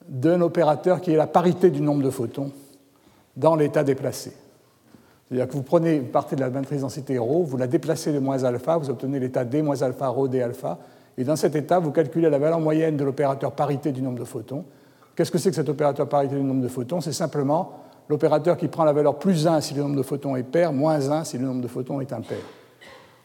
d'un 0.08 0.40
opérateur 0.40 1.02
qui 1.02 1.12
est 1.12 1.18
la 1.18 1.28
parité 1.28 1.72
du 1.72 1.82
nombre 1.82 2.04
de 2.04 2.10
photons 2.10 2.52
dans 3.36 3.56
l'état 3.56 3.84
déplacé. 3.84 4.32
C'est-à-dire 5.28 5.48
que 5.48 5.54
vous 5.54 5.64
prenez, 5.64 6.00
partez 6.00 6.36
de 6.36 6.42
la 6.42 6.50
matrice 6.50 6.82
densité 6.82 7.18
ρ, 7.20 7.44
vous 7.44 7.58
la 7.58 7.68
déplacez 7.68 8.14
de 8.14 8.20
moins 8.20 8.44
alpha, 8.44 8.78
vous 8.78 8.90
obtenez 8.90 9.20
l'état 9.20 9.44
d 9.44 9.62
moins 9.62 9.82
alpha 9.82 10.08
rho 10.08 10.28
d 10.28 10.42
alpha, 10.42 10.78
et 11.20 11.26
dans 11.26 11.36
cet 11.36 11.54
état, 11.58 11.80
vous 11.80 11.92
calculez 11.92 12.30
la 12.30 12.40
valeur 12.40 12.62
moyenne 12.62 12.96
de 12.96 13.04
l'opérateur 13.04 13.52
parité 13.52 13.92
du 13.92 14.02
nombre 14.02 14.18
de 14.18 14.24
photons. 14.24 14.64
Qu'est-ce 15.18 15.32
que 15.32 15.38
c'est 15.38 15.50
que 15.50 15.56
cet 15.58 15.68
opérateur 15.68 16.08
parité 16.08 16.36
du 16.36 16.42
nombre 16.42 16.62
de 16.62 16.70
photons? 16.70 17.02
C'est 17.02 17.12
simplement 17.12 17.74
l'opérateur 18.08 18.56
qui 18.56 18.70
prend 18.70 18.86
la 18.86 18.94
valeur 18.94 19.20
plus 19.20 19.46
1 19.46 19.60
si 19.60 19.74
le 19.74 19.82
nombre 19.82 19.98
de 19.98 20.02
photons 20.02 20.38
est 20.38 20.44
pair, 20.44 20.72
moins 20.72 21.12
1 21.12 21.26
si 21.26 21.38
le 21.38 21.46
nombre 21.46 21.62
de 21.62 21.68
photons 21.68 22.00
est 22.00 22.14
impair. 22.14 22.38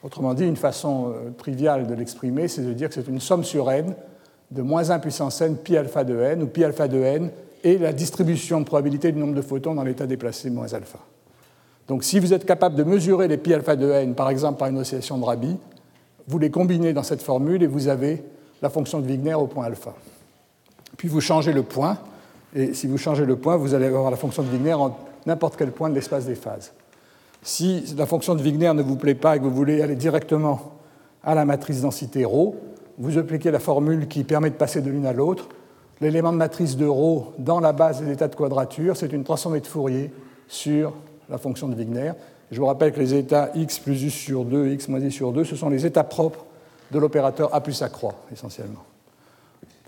Autrement 0.03 0.35
dit, 0.35 0.45
une 0.45 0.57
façon 0.57 1.13
euh, 1.15 1.31
triviale 1.39 1.87
de 1.87 1.95
l'exprimer, 1.95 2.49
c'est 2.49 2.63
de 2.63 2.73
dire 2.73 2.89
que 2.89 2.95
c'est 2.97 3.07
une 3.07 3.21
somme 3.21 3.45
sur 3.45 3.71
n 3.71 3.95
de 4.51 4.63
moins 4.63 4.91
1 4.91 4.99
puissance 4.99 5.41
n 5.41 5.57
pi 5.57 5.77
alpha 5.77 6.03
de 6.03 6.19
n, 6.19 6.43
où 6.43 6.47
pi 6.49 6.65
alpha 6.65 6.89
de 6.89 6.99
n 6.99 7.31
est 7.63 7.79
la 7.79 7.93
distribution 7.93 8.59
de 8.59 8.67
probabilité 8.67 9.13
du 9.13 9.21
nombre 9.21 9.35
de 9.35 9.41
photons 9.41 9.75
dans 9.75 9.85
l'état 9.85 10.09
déplacé 10.09 10.51
moins 10.51 10.73
alpha. 10.73 10.99
Donc 11.87 12.03
si 12.03 12.19
vous 12.19 12.33
êtes 12.33 12.45
capable 12.45 12.75
de 12.75 12.83
mesurer 12.83 13.29
les 13.29 13.37
pi 13.37 13.55
alpha 13.55 13.77
de 13.77 13.89
n, 13.89 14.17
par 14.17 14.31
exemple 14.31 14.59
par 14.59 14.67
une 14.67 14.79
oscillation 14.79 15.17
de 15.17 15.25
Rabi, 15.25 15.57
vous 16.29 16.39
les 16.39 16.51
combinez 16.51 16.93
dans 16.93 17.03
cette 17.03 17.23
formule 17.23 17.63
et 17.63 17.67
vous 17.67 17.89
avez 17.89 18.23
la 18.63 18.71
fonction 18.71 19.01
de 19.01 19.07
Wigner 19.07 19.35
au 19.35 19.47
point 19.47 19.67
alpha. 19.67 19.95
Puis 20.97 21.09
vous 21.09 21.21
changez 21.21 21.53
le 21.53 21.63
point, 21.63 21.99
et 22.55 22.73
si 22.73 22.87
vous 22.87 22.99
changez 22.99 23.27
le 23.27 23.37
point, 23.37 23.57
vous 23.57 23.75
allez 23.75 23.87
avoir 23.87 24.11
la 24.11 24.17
fonction 24.17 24.43
de 24.43 24.49
Wigner 24.49 24.75
en 24.75 24.97
n'importe 25.27 25.57
quel 25.57 25.73
point 25.73 25.91
de 25.91 25.95
l'espace 25.95 26.27
des 26.27 26.35
phases. 26.35 26.73
Si 27.43 27.95
la 27.97 28.07
fonction 28.07 28.35
de 28.35 28.43
Wigner 28.43 28.73
ne 28.73 28.83
vous 28.83 28.97
plaît 28.97 29.15
pas 29.15 29.37
et 29.37 29.39
que 29.39 29.45
vous 29.45 29.55
voulez 29.55 29.83
aller 29.83 29.97
directement 29.97 30.73
à 31.23 31.35
la 31.35 31.45
matrice 31.45 31.83
densité 31.83 32.25
ρ, 32.25 32.55
vous 32.97 33.19
appliquez 33.19 33.51
la 33.51 33.59
formule 33.59 34.09
qui 34.09 34.25
permet 34.25 34.51
de 34.51 34.55
passer 34.55 34.81
de 34.81 34.91
l'une 34.91 35.05
à 35.05 35.13
l'autre. 35.13 35.49
L'élément 36.01 36.33
de 36.33 36.39
matrice 36.39 36.77
de 36.77 36.87
ρ 36.87 37.33
dans 37.39 37.61
la 37.61 37.73
base 37.73 38.01
des 38.01 38.13
états 38.13 38.29
de 38.29 38.35
quadrature, 38.35 38.97
c'est 38.97 39.13
une 39.13 39.25
transformée 39.25 39.61
de 39.61 39.67
Fourier 39.67 40.11
sur 40.49 40.95
la 41.29 41.39
fonction 41.39 41.69
de 41.69 41.75
Wigner. 41.75 42.13
Je 42.55 42.61
vous 42.61 42.67
rappelle 42.67 42.93
que 42.93 43.01
les 43.01 43.15
états 43.15 43.51
x 43.57 43.81
plus 43.81 44.05
u 44.05 44.11
sur 44.11 44.45
2, 44.45 44.69
x 44.69 44.87
moins 44.87 45.01
i 45.01 45.11
sur 45.11 45.33
2, 45.33 45.43
ce 45.43 45.57
sont 45.57 45.69
les 45.69 45.85
états 45.87 46.05
propres 46.05 46.45
de 46.93 47.01
l'opérateur 47.01 47.53
a 47.53 47.61
plus 47.61 47.83
a 47.83 47.89
croix, 47.89 48.15
essentiellement. 48.33 48.85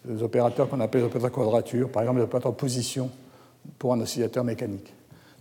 Les 0.05 0.21
opérateurs 0.21 0.69
qu'on 0.69 0.81
appelle 0.81 1.03
les 1.03 1.07
opérateurs 1.07 1.31
quadrature, 1.31 1.89
par 1.89 2.03
exemple 2.03 2.19
les 2.19 2.25
opérateurs 2.25 2.55
position 2.55 3.09
pour 3.79 3.93
un 3.93 4.01
oscillateur 4.01 4.43
mécanique. 4.43 4.93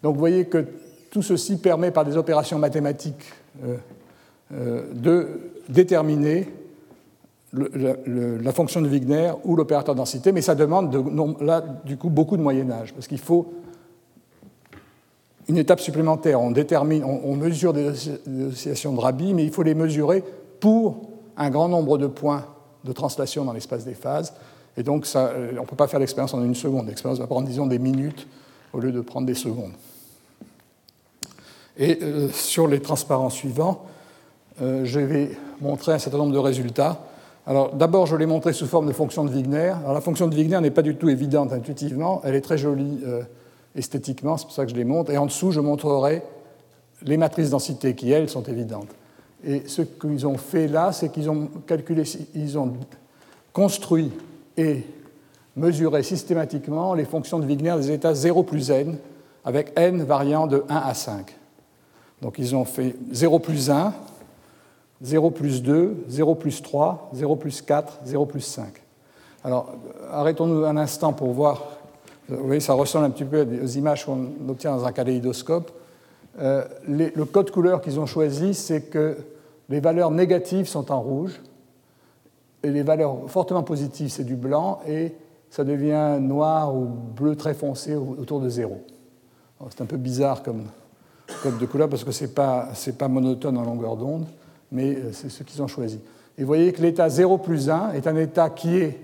Donc 0.04 0.14
vous 0.14 0.20
voyez 0.20 0.46
que 0.46 0.68
tout 1.10 1.24
ceci 1.24 1.58
permet 1.58 1.90
par 1.90 2.06
des 2.06 2.16
opérations 2.16 2.60
mathématiques 2.60 3.26
euh, 3.64 3.78
euh, 4.54 4.84
de 4.94 5.28
déterminer 5.68 6.48
la 7.54 8.52
fonction 8.52 8.84
de 8.84 8.88
Wigner 8.88 9.32
ou 9.46 9.56
l'opérateur 9.56 9.96
densité, 9.96 10.32
mais 10.32 10.44
ça 10.44 10.54
demande 10.54 10.96
là, 11.42 11.64
du 11.86 11.98
coup 11.98 12.12
beaucoup 12.12 12.38
de 12.38 12.44
moyen-âge, 12.44 12.94
parce 12.94 13.08
qu'il 13.08 13.18
faut 13.18 13.52
une 15.48 15.58
étape 15.58 15.80
supplémentaire. 15.80 16.42
On, 16.42 16.52
détermine, 16.52 17.04
on, 17.04 17.36
mesure 17.36 17.74
des 17.74 17.90
oscillations 18.48 18.94
de 18.94 19.00
Rabi, 19.00 19.34
mais 19.34 19.44
il 19.44 19.52
faut 19.52 19.64
les 19.64 19.76
mesurer 19.76 20.24
pour 20.60 21.10
un 21.38 21.50
grand 21.50 21.68
nombre 21.68 21.98
de 21.98 22.08
points 22.08 22.46
de 22.84 22.92
translation 22.92 23.46
dans 23.46 23.54
l'espace 23.54 23.86
des 23.86 23.94
phases. 23.94 24.34
Et 24.78 24.84
donc, 24.84 25.08
euh, 25.16 25.52
on 25.58 25.62
ne 25.62 25.68
peut 25.68 25.76
pas 25.76 25.88
faire 25.88 26.00
l'expérience 26.00 26.34
en 26.34 26.44
une 26.44 26.56
seconde. 26.56 26.88
L'expérience 26.88 27.20
va 27.20 27.28
prendre, 27.28 27.48
disons, 27.48 27.68
des 27.68 27.80
minutes 27.80 28.28
au 28.74 28.80
lieu 28.80 28.92
de 28.92 29.02
prendre 29.02 29.28
des 29.28 29.36
secondes. 29.36 29.72
Et 31.78 32.00
euh, 32.02 32.30
sur 32.30 32.68
les 32.68 32.82
transparents 32.82 33.30
suivants, 33.30 33.86
euh, 34.62 34.86
je 34.86 35.00
vais 35.00 35.38
montrer 35.62 35.94
un 35.94 36.00
certain 36.00 36.18
nombre 36.18 36.34
de 36.34 36.40
résultats. 36.40 37.02
Alors, 37.48 37.74
d'abord, 37.74 38.06
je 38.08 38.16
l'ai 38.16 38.26
montré 38.26 38.54
sous 38.54 38.66
forme 38.66 38.88
de 38.88 38.94
fonction 38.94 39.24
de 39.24 39.30
Wigner. 39.30 39.74
Alors, 39.84 39.94
la 39.94 40.02
fonction 40.02 40.28
de 40.28 40.36
Wigner 40.36 40.60
n'est 40.62 40.72
pas 40.72 40.82
du 40.82 40.96
tout 40.96 41.10
évidente 41.10 41.54
intuitivement. 41.54 42.22
Elle 42.24 42.36
est 42.36 42.42
très 42.42 42.58
jolie 42.58 43.02
esthétiquement, 43.76 44.38
c'est 44.38 44.46
pour 44.46 44.54
ça 44.54 44.66
que 44.66 44.72
je 44.72 44.76
les 44.76 44.86
montre. 44.86 45.12
Et 45.12 45.18
en 45.18 45.26
dessous, 45.26 45.52
je 45.52 45.60
montrerai 45.60 46.24
les 47.02 47.18
matrices 47.18 47.50
densité 47.50 47.94
qui, 47.96 48.12
elles, 48.12 48.30
sont 48.30 48.44
évidentes. 48.44 48.90
Et 49.44 49.64
ce 49.68 49.82
qu'ils 49.82 50.26
ont 50.26 50.38
fait 50.38 50.68
là, 50.68 50.92
c'est 50.92 51.10
qu'ils 51.10 51.30
ont 51.30 51.50
calculé, 51.68 52.04
ils 52.34 52.58
ont 52.58 52.74
construit 53.54 54.12
et 54.58 54.84
mesuré 55.56 56.04
systématiquement 56.04 56.94
les 56.94 57.06
fonctions 57.06 57.40
de 57.40 57.46
Wigner 57.46 57.76
des 57.78 57.92
états 57.92 58.14
0 58.14 58.44
plus 58.44 58.70
n, 58.72 58.98
avec 59.44 59.72
n 59.76 60.04
variant 60.04 60.48
de 60.48 60.64
1 60.68 60.76
à 60.76 60.94
5. 60.94 61.36
Donc 62.22 62.36
ils 62.40 62.56
ont 62.56 62.66
fait 62.66 62.96
0 63.12 63.40
plus 63.40 63.70
1, 63.70 63.94
0 65.02 65.32
plus 65.32 65.62
2, 65.62 66.06
0 66.10 66.36
plus 66.36 66.62
3, 66.62 67.12
0 67.14 67.36
plus 67.36 67.62
4, 67.62 68.00
0 68.06 68.26
plus 68.26 68.42
5. 68.42 68.68
Alors 69.44 69.74
arrêtons-nous 70.12 70.66
un 70.66 70.78
instant 70.78 71.14
pour 71.14 71.32
voir 71.32 71.75
Vous 72.30 72.46
voyez, 72.46 72.60
ça 72.60 72.74
ressemble 72.74 73.06
un 73.06 73.10
petit 73.12 73.26
peu 73.26 73.46
aux 73.64 73.68
images 73.68 74.06
qu'on 74.06 74.28
obtient 74.50 74.76
dans 74.76 74.86
un 74.86 74.92
kaléidoscope. 74.92 75.72
Euh, 76.40 76.66
le 76.88 77.24
code 77.26 77.52
couleur 77.52 77.82
qu'ils 77.82 78.00
ont 78.00 78.06
choisi, 78.06 78.54
c'est 78.54 78.82
que 78.82 79.18
les 79.70 79.80
valeurs 79.80 80.12
négatives 80.12 80.68
sont 80.68 80.92
en 80.92 81.02
rouge, 81.02 81.40
et 82.64 82.70
les 82.70 82.84
valeurs 82.84 83.18
fortement 83.28 83.64
positives, 83.64 84.10
c'est 84.10 84.24
du 84.24 84.36
blanc, 84.36 84.80
et 84.88 85.14
ça 85.50 85.64
devient 85.64 86.18
noir 86.20 86.76
ou 86.76 86.86
bleu 86.86 87.36
très 87.36 87.54
foncé 87.54 87.96
autour 87.96 88.42
de 88.42 88.50
zéro. 88.50 88.82
C'est 89.70 89.82
un 89.82 89.86
peu 89.86 89.98
bizarre 89.98 90.44
comme 90.44 90.64
code 91.42 91.58
de 91.58 91.66
couleur 91.66 91.90
parce 91.90 92.04
que 92.04 92.12
ce 92.12 92.26
n'est 92.26 92.32
pas, 92.32 92.70
pas 92.98 93.08
monotone 93.08 93.58
en 93.58 93.64
longueur 93.64 93.96
d'onde, 93.96 94.26
mais 94.72 94.96
euh, 94.96 95.10
c'est 95.12 95.30
ce 95.30 95.44
qu'ils 95.44 95.62
ont 95.62 95.68
choisi. 95.68 96.00
Et 96.38 96.42
vous 96.42 96.48
voyez 96.48 96.74
que 96.74 96.82
l'état 96.82 97.08
0 97.08 97.38
plus 97.38 97.70
1 97.70 97.94
est 97.94 98.08
un 98.08 98.16
état 98.18 98.50
qui 98.50 98.78
est 98.78 99.00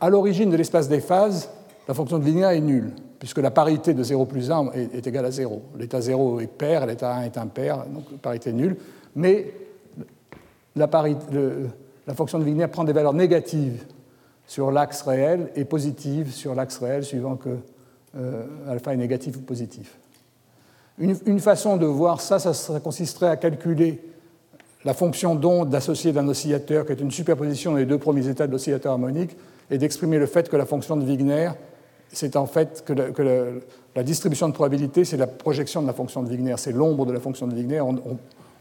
à 0.00 0.08
l'origine 0.08 0.50
de 0.50 0.56
l'espace 0.56 0.88
des 0.88 1.00
phases, 1.00 1.50
la 1.88 1.94
fonction 1.94 2.18
de 2.18 2.24
Wigner 2.24 2.44
est 2.44 2.60
nulle, 2.60 2.92
puisque 3.18 3.38
la 3.38 3.50
parité 3.50 3.94
de 3.94 4.02
0 4.02 4.26
plus 4.26 4.50
1 4.50 4.72
est, 4.72 5.06
égale 5.06 5.24
à 5.24 5.30
0. 5.30 5.62
L'état 5.78 6.02
0 6.02 6.40
est 6.40 6.46
pair, 6.46 6.84
l'état 6.84 7.16
1 7.16 7.22
est 7.22 7.38
impair, 7.38 7.86
donc 7.86 8.04
parité 8.20 8.52
nulle. 8.52 8.76
Mais 9.16 9.54
la, 10.76 10.86
fonction 12.14 12.38
de 12.38 12.44
Wigner 12.44 12.66
prend 12.68 12.84
des 12.84 12.92
valeurs 12.92 13.14
négatives 13.14 13.84
sur 14.46 14.70
l'axe 14.70 15.00
réel 15.00 15.50
et 15.56 15.64
positives 15.64 16.30
sur 16.30 16.54
l'axe 16.54 16.76
réel, 16.76 17.04
suivant 17.04 17.36
que 17.36 17.56
euh, 18.16 18.44
alpha 18.68 18.92
est 18.92 18.98
négatif 18.98 19.38
ou 19.38 19.40
positif. 19.40 19.98
Une, 20.98 21.40
façon 21.40 21.76
de 21.76 21.86
voir 21.86 22.20
ça, 22.20 22.38
ça, 22.38 22.80
consisterait 22.80 23.28
à 23.28 23.36
calculer 23.36 24.02
la 24.84 24.92
fonction 24.94 25.36
d'onde 25.36 25.74
associée 25.74 26.12
d'un 26.12 26.26
oscillateur, 26.28 26.84
qui 26.84 26.92
est 26.92 27.00
une 27.00 27.10
superposition 27.10 27.76
des 27.76 27.86
deux 27.86 27.98
premiers 27.98 28.26
états 28.26 28.46
de 28.46 28.52
l'oscillateur 28.52 28.92
harmonique, 28.92 29.36
et 29.70 29.78
d'exprimer 29.78 30.18
le 30.18 30.26
fait 30.26 30.48
que 30.48 30.56
la 30.56 30.66
fonction 30.66 30.96
de 30.96 31.04
Wigner, 31.04 31.50
c'est 32.12 32.36
en 32.36 32.46
fait 32.46 32.84
que, 32.84 32.92
la, 33.94 34.02
distribution 34.02 34.48
de 34.48 34.54
probabilité, 34.54 35.04
c'est 35.04 35.16
la 35.16 35.26
projection 35.26 35.82
de 35.82 35.86
la 35.86 35.92
fonction 35.92 36.22
de 36.22 36.28
Wigner, 36.28 36.54
c'est 36.56 36.72
l'ombre 36.72 37.04
de 37.06 37.12
la 37.12 37.20
fonction 37.20 37.46
de 37.46 37.54
Wigner. 37.54 37.80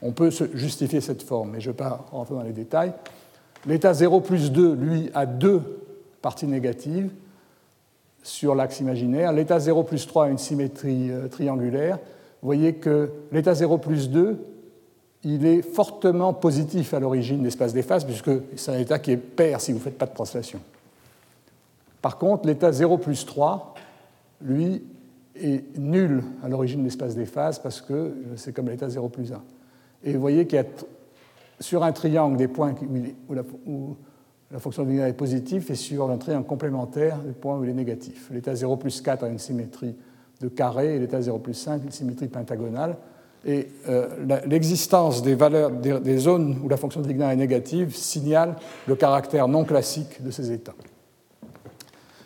On, 0.02 0.12
peut 0.12 0.32
justifier 0.54 1.02
cette 1.02 1.24
forme, 1.24 1.52
mais 1.52 1.60
je 1.60 1.70
ne 1.70 1.74
vais 1.74 1.78
pas 1.78 2.06
rentrer 2.12 2.36
dans 2.36 2.44
les 2.44 2.54
détails. 2.54 2.94
L'état 3.66 3.94
0 3.94 4.22
plus 4.22 4.52
2, 4.52 4.74
lui, 4.74 5.10
a 5.14 5.26
deux 5.26 5.62
parties 6.22 6.48
négatives 6.48 7.10
sur 8.24 8.56
l'axe 8.56 8.80
imaginaire. 8.80 9.32
L'état 9.32 9.60
0 9.60 9.84
plus 9.84 10.06
3 10.06 10.26
a 10.26 10.30
une 10.30 10.38
symétrie 10.38 11.12
euh, 11.12 11.28
triangulaire 11.28 12.00
vous 12.42 12.48
voyez 12.48 12.74
que 12.74 13.10
l'état 13.32 13.54
0 13.54 13.78
plus 13.80 14.10
2, 14.10 14.38
il 15.24 15.46
est 15.46 15.62
fortement 15.62 16.34
positif 16.34 16.94
à 16.94 17.00
l'origine 17.00 17.40
de 17.40 17.46
l'espace 17.46 17.74
des 17.74 17.82
phases, 17.82 18.06
puisque 18.06 18.30
c'est 18.56 18.72
un 18.72 18.80
état 18.80 19.00
qui 19.00 19.12
est 19.12 19.18
pair 19.18 19.60
si 19.60 19.72
vous 19.72 19.80
ne 19.80 19.84
faites 19.84 19.98
pas 19.98 20.06
de 20.06 20.14
translation. 20.14 20.60
Par 22.02 22.18
contre, 22.18 22.48
l'état 22.48 22.72
0 22.72 22.98
plus 22.98 23.26
3, 23.26 23.74
lui, 24.42 24.84
est 25.36 25.78
nul 25.78 26.24
à 26.44 26.50
l'origine 26.50 26.80
de 26.80 26.86
l'espace 26.86 27.16
des 27.16 27.26
phases, 27.26 27.60
parce 27.60 27.82
que 27.82 28.14
c'est 28.36 28.54
comme 28.54 28.70
l'état 28.70 28.90
0 28.90 29.10
plus 29.10 29.32
1. 29.32 29.42
Et 30.04 30.14
vous 30.14 30.22
voyez 30.22 30.46
qu'il 30.46 30.58
y 30.58 30.62
a 30.62 30.66
sur 31.60 31.84
un 31.84 31.92
triangle 31.92 32.38
des 32.38 32.48
points 32.48 32.74
où, 33.28 33.34
la, 33.34 34.60
fonction 34.60 34.84
de 34.84 34.92
est 34.92 35.14
positive, 35.14 35.66
et 35.70 35.76
sur 35.76 36.10
un 36.10 36.18
triangle 36.18 36.46
complémentaire 36.46 37.20
des 37.20 37.34
points 37.34 37.58
où 37.58 37.64
il 37.64 37.70
est 37.70 37.74
négatif. 37.74 38.30
L'état 38.32 38.56
0 38.56 38.78
plus 38.78 39.02
4 39.02 39.24
a 39.24 39.28
une 39.28 39.40
symétrie 39.40 39.96
de 40.40 40.48
carré 40.48 40.96
et 40.96 41.00
l'état 41.00 41.22
0 41.22 41.40
plus 41.40 41.56
5, 41.56 41.84
une 41.84 41.92
symétrie 41.92 42.28
pentagonale. 42.28 42.96
Et 43.46 43.70
euh, 43.88 44.42
l'existence 44.46 45.22
des, 45.22 45.36
valeurs, 45.36 45.72
des, 45.72 46.18
zones 46.18 46.60
où 46.64 46.70
la 46.70 46.78
fonction 46.78 47.02
de 47.02 47.08
Wigner 47.08 47.26
est 47.26 47.36
négative 47.36 47.96
signale 47.96 48.56
le 48.88 48.96
caractère 48.96 49.48
non 49.48 49.64
classique 49.64 50.22
de 50.24 50.32
ces 50.32 50.52
états. 50.52 50.74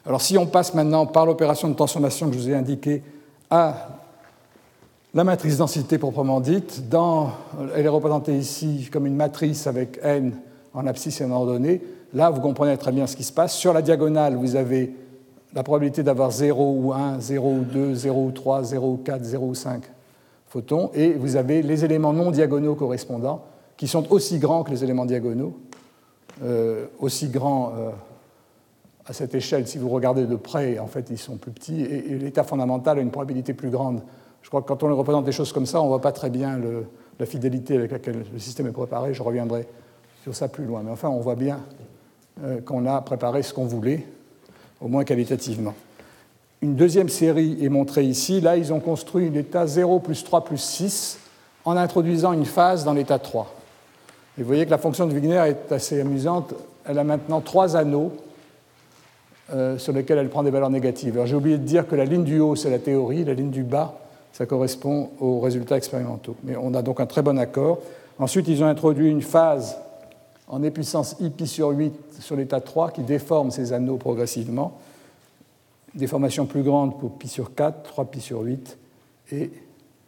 Alors 0.06 0.22
si 0.22 0.38
on 0.38 0.48
passe 0.48 0.74
maintenant 0.74 1.06
par 1.06 1.26
l'opération 1.26 1.68
de 1.68 1.76
transformation 1.76 2.28
que 2.28 2.34
je 2.34 2.40
vous 2.40 2.50
ai 2.50 2.56
indiquée 2.56 3.04
à 3.50 3.90
la 5.14 5.24
matrice 5.24 5.58
densité 5.58 5.98
proprement 5.98 6.40
dite, 6.40 6.84
elle 7.76 7.86
est 7.86 7.90
représentée 7.90 8.38
ici 8.38 8.90
comme 8.92 9.06
une 9.06 9.16
matrice 9.16 9.68
avec 9.68 10.00
n 10.02 10.34
en 10.74 10.88
abscisse 10.88 11.20
et 11.22 11.26
en 11.26 11.32
ordonnée. 11.32 11.82
Là, 12.14 12.30
vous 12.30 12.42
comprenez 12.42 12.78
très 12.78 12.92
bien 12.92 13.08
ce 13.08 13.16
qui 13.16 13.24
se 13.24 13.34
passe. 13.34 13.54
Sur 13.54 13.74
la 13.74 13.82
diagonale, 13.82 14.36
vous 14.36 14.56
avez 14.56 14.96
la 15.54 15.64
probabilité 15.64 16.02
d'avoir 16.02 16.32
0 16.32 16.76
ou 16.78 16.94
1, 16.94 17.20
0 17.20 17.52
ou 17.52 17.64
2, 17.64 17.94
0 17.94 18.26
ou 18.26 18.32
3, 18.32 18.64
0 18.64 18.88
ou 18.88 18.98
4, 18.98 19.24
0 19.24 19.46
ou 19.46 19.56
5 19.56 19.84
photons, 20.48 20.92
et 20.94 21.14
vous 21.14 21.38
avez 21.38 21.62
les 21.62 21.86
éléments 21.86 22.12
non 22.12 22.32
diagonaux 22.32 22.76
correspondants, 22.76 23.44
qui 23.78 23.88
sont 23.88 24.12
aussi 24.12 24.38
grands 24.38 24.64
que 24.64 24.72
les 24.72 24.84
éléments 24.84 25.06
diagonaux, 25.06 25.54
euh, 26.44 26.88
aussi 27.00 27.30
grands 27.30 27.72
euh, 27.78 27.90
à 29.06 29.14
cette 29.14 29.34
échelle, 29.34 29.68
si 29.68 29.78
vous 29.78 29.90
regardez 29.90 30.26
de 30.26 30.36
près, 30.36 30.80
en 30.80 30.88
fait, 30.88 31.08
ils 31.10 31.18
sont 31.18 31.38
plus 31.38 31.52
petits, 31.52 31.82
et, 31.82 32.18
l'état 32.18 32.44
fondamental 32.44 33.00
a 33.00 33.02
une 33.02 33.12
probabilité 33.12 33.54
plus 33.54 33.70
grande. 33.70 34.02
Je 34.42 34.50
crois 34.50 34.62
que 34.62 34.68
quand 34.68 34.84
on 34.84 34.96
représente 34.96 35.26
des 35.26 35.32
choses 35.32 35.52
comme 35.52 35.66
ça, 35.66 35.82
on 35.82 35.86
ne 35.86 35.90
voit 35.90 36.02
pas 36.02 36.12
très 36.12 36.30
bien 36.30 36.60
la 37.20 37.26
fidélité 37.26 37.76
avec 37.78 37.92
laquelle 37.92 38.24
le 38.32 38.40
système 38.40 38.68
est 38.68 38.72
préparé. 38.72 39.14
Je 39.14 39.24
reviendrai 39.24 39.68
sur 40.24 40.36
ça 40.36 40.48
plus 40.48 40.66
loin. 40.66 40.82
Mais 40.84 40.92
enfin, 40.92 41.10
on 41.10 41.20
voit 41.20 41.36
bien 41.36 41.60
euh, 42.44 42.62
qu'on 42.62 42.86
a 42.86 43.02
préparé 43.02 43.44
ce 43.44 43.54
qu'on 43.54 43.66
voulait 43.66 44.06
au 44.80 44.88
moins 44.88 45.04
qualitativement. 45.04 45.74
Une 46.62 46.76
deuxième 46.76 47.10
série 47.10 47.58
est 47.64 47.70
montrée 47.70 48.04
ici. 48.04 48.42
Là, 48.42 48.58
ils 48.58 48.72
ont 48.72 48.80
construit 48.80 49.30
l'état 49.30 49.66
0 49.68 50.00
plus 50.00 50.24
3 50.24 50.44
plus 50.44 50.62
6 50.62 51.20
en 51.66 51.78
introduisant 51.78 52.34
une 52.34 52.46
phase 52.46 52.84
dans 52.84 52.94
l'état 52.94 53.20
3. 53.20 53.54
Et 54.38 54.42
vous 54.42 54.48
voyez 54.48 54.66
que 54.66 54.72
la 54.72 54.78
fonction 54.78 55.08
de 55.08 55.14
Wigner 55.14 55.42
est 55.48 55.72
assez 55.72 56.02
amusante. 56.02 56.54
Elle 56.86 56.98
a 56.98 57.04
maintenant 57.04 57.42
trois 57.42 57.76
anneaux 57.76 58.12
euh, 59.54 59.78
sur 59.78 59.94
lesquels 59.94 60.18
elle 60.18 60.30
prend 60.30 60.44
des 60.44 60.52
valeurs 60.52 60.70
négatives. 60.70 61.14
Alors 61.14 61.28
j'ai 61.28 61.36
oublié 61.36 61.58
de 61.58 61.64
dire 61.64 61.88
que 61.88 61.96
la 61.96 62.06
ligne 62.06 62.24
du 62.24 62.40
haut, 62.40 62.56
c'est 62.56 62.70
la 62.70 62.80
théorie, 62.80 63.24
la 63.24 63.34
ligne 63.34 63.50
du 63.50 63.64
bas, 63.64 64.00
ça 64.34 64.46
correspond 64.46 65.10
aux 65.20 65.40
résultats 65.40 65.78
expérimentaux. 65.78 66.36
Mais 66.44 66.56
on 66.56 66.74
a 66.74 66.82
donc 66.82 67.00
un 67.00 67.06
très 67.06 67.22
bon 67.22 67.38
accord. 67.38 67.80
Ensuite, 68.20 68.48
ils 68.48 68.64
ont 68.64 68.68
introduit 68.68 69.10
une 69.10 69.22
phase 69.22 69.78
en 70.48 70.64
épuissance 70.64 71.16
i 71.20 71.30
pi 71.30 71.48
sur 71.48 71.70
8 71.70 71.94
sur 72.20 72.36
l'état 72.36 72.62
3 72.62 72.92
qui 72.92 73.02
déforme 73.02 73.52
ces 73.52 73.74
anneaux 73.74 73.98
progressivement. 73.98 74.78
Déformation 75.96 76.46
plus 76.46 76.64
grande 76.64 77.00
pour 77.00 77.18
pi 77.18 77.28
sur 77.28 77.56
4, 77.56 77.84
3 77.84 78.06
pi 78.06 78.22
sur 78.22 78.42
8 78.42 78.78
et 79.32 79.52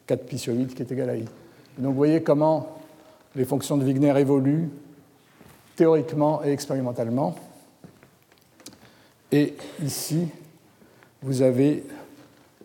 4 0.07 0.25
pi 0.25 0.37
sur 0.37 0.53
8 0.53 0.75
qui 0.75 0.81
est 0.81 0.91
égal 0.91 1.09
à 1.09 1.15
i. 1.15 1.23
donc 1.77 1.91
vous 1.91 1.93
voyez 1.93 2.21
comment 2.21 2.67
les 3.35 3.45
fonctions 3.45 3.77
de 3.77 3.83
Wigner 3.83 4.13
évoluent 4.17 4.69
théoriquement 5.75 6.43
et 6.43 6.51
expérimentalement. 6.51 7.35
Et 9.33 9.55
ici, 9.83 10.27
vous 11.23 11.41
avez 11.41 11.83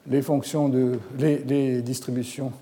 les 0.07 0.21
fonctions 0.21 0.69
de 0.69 0.99
les, 1.19 1.81
distributions 1.81 2.53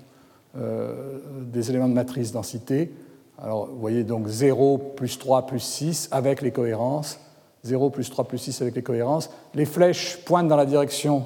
euh, 0.57 1.19
des 1.41 1.69
éléments 1.69 1.89
de 1.89 1.93
matrice 1.93 2.31
densité 2.31 2.91
alors, 3.39 3.67
vous 3.67 3.79
voyez 3.79 4.03
donc 4.03 4.27
0 4.27 4.79
plus 4.95 5.19
3 5.19 5.45
plus 5.45 5.59
6 5.59 6.09
avec 6.11 6.41
les 6.41 6.49
cohérences. 6.49 7.19
0 7.65 7.91
plus 7.91 8.09
3 8.09 8.25
plus 8.25 8.39
6 8.39 8.63
avec 8.63 8.75
les 8.75 8.81
cohérences. 8.81 9.29
Les 9.53 9.65
flèches 9.65 10.17
pointent 10.25 10.47
dans 10.47 10.55
la 10.55 10.65
direction 10.65 11.25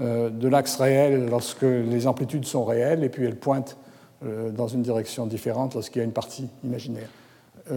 euh, 0.00 0.30
de 0.30 0.48
l'axe 0.48 0.74
réel 0.74 1.28
lorsque 1.30 1.62
les 1.62 2.08
amplitudes 2.08 2.44
sont 2.44 2.64
réelles, 2.64 3.04
et 3.04 3.08
puis 3.08 3.24
elles 3.24 3.36
pointent 3.36 3.76
euh, 4.24 4.50
dans 4.50 4.66
une 4.66 4.82
direction 4.82 5.26
différente 5.26 5.74
lorsqu'il 5.74 6.00
y 6.00 6.02
a 6.02 6.04
une 6.04 6.12
partie 6.12 6.48
imaginaire. 6.64 7.08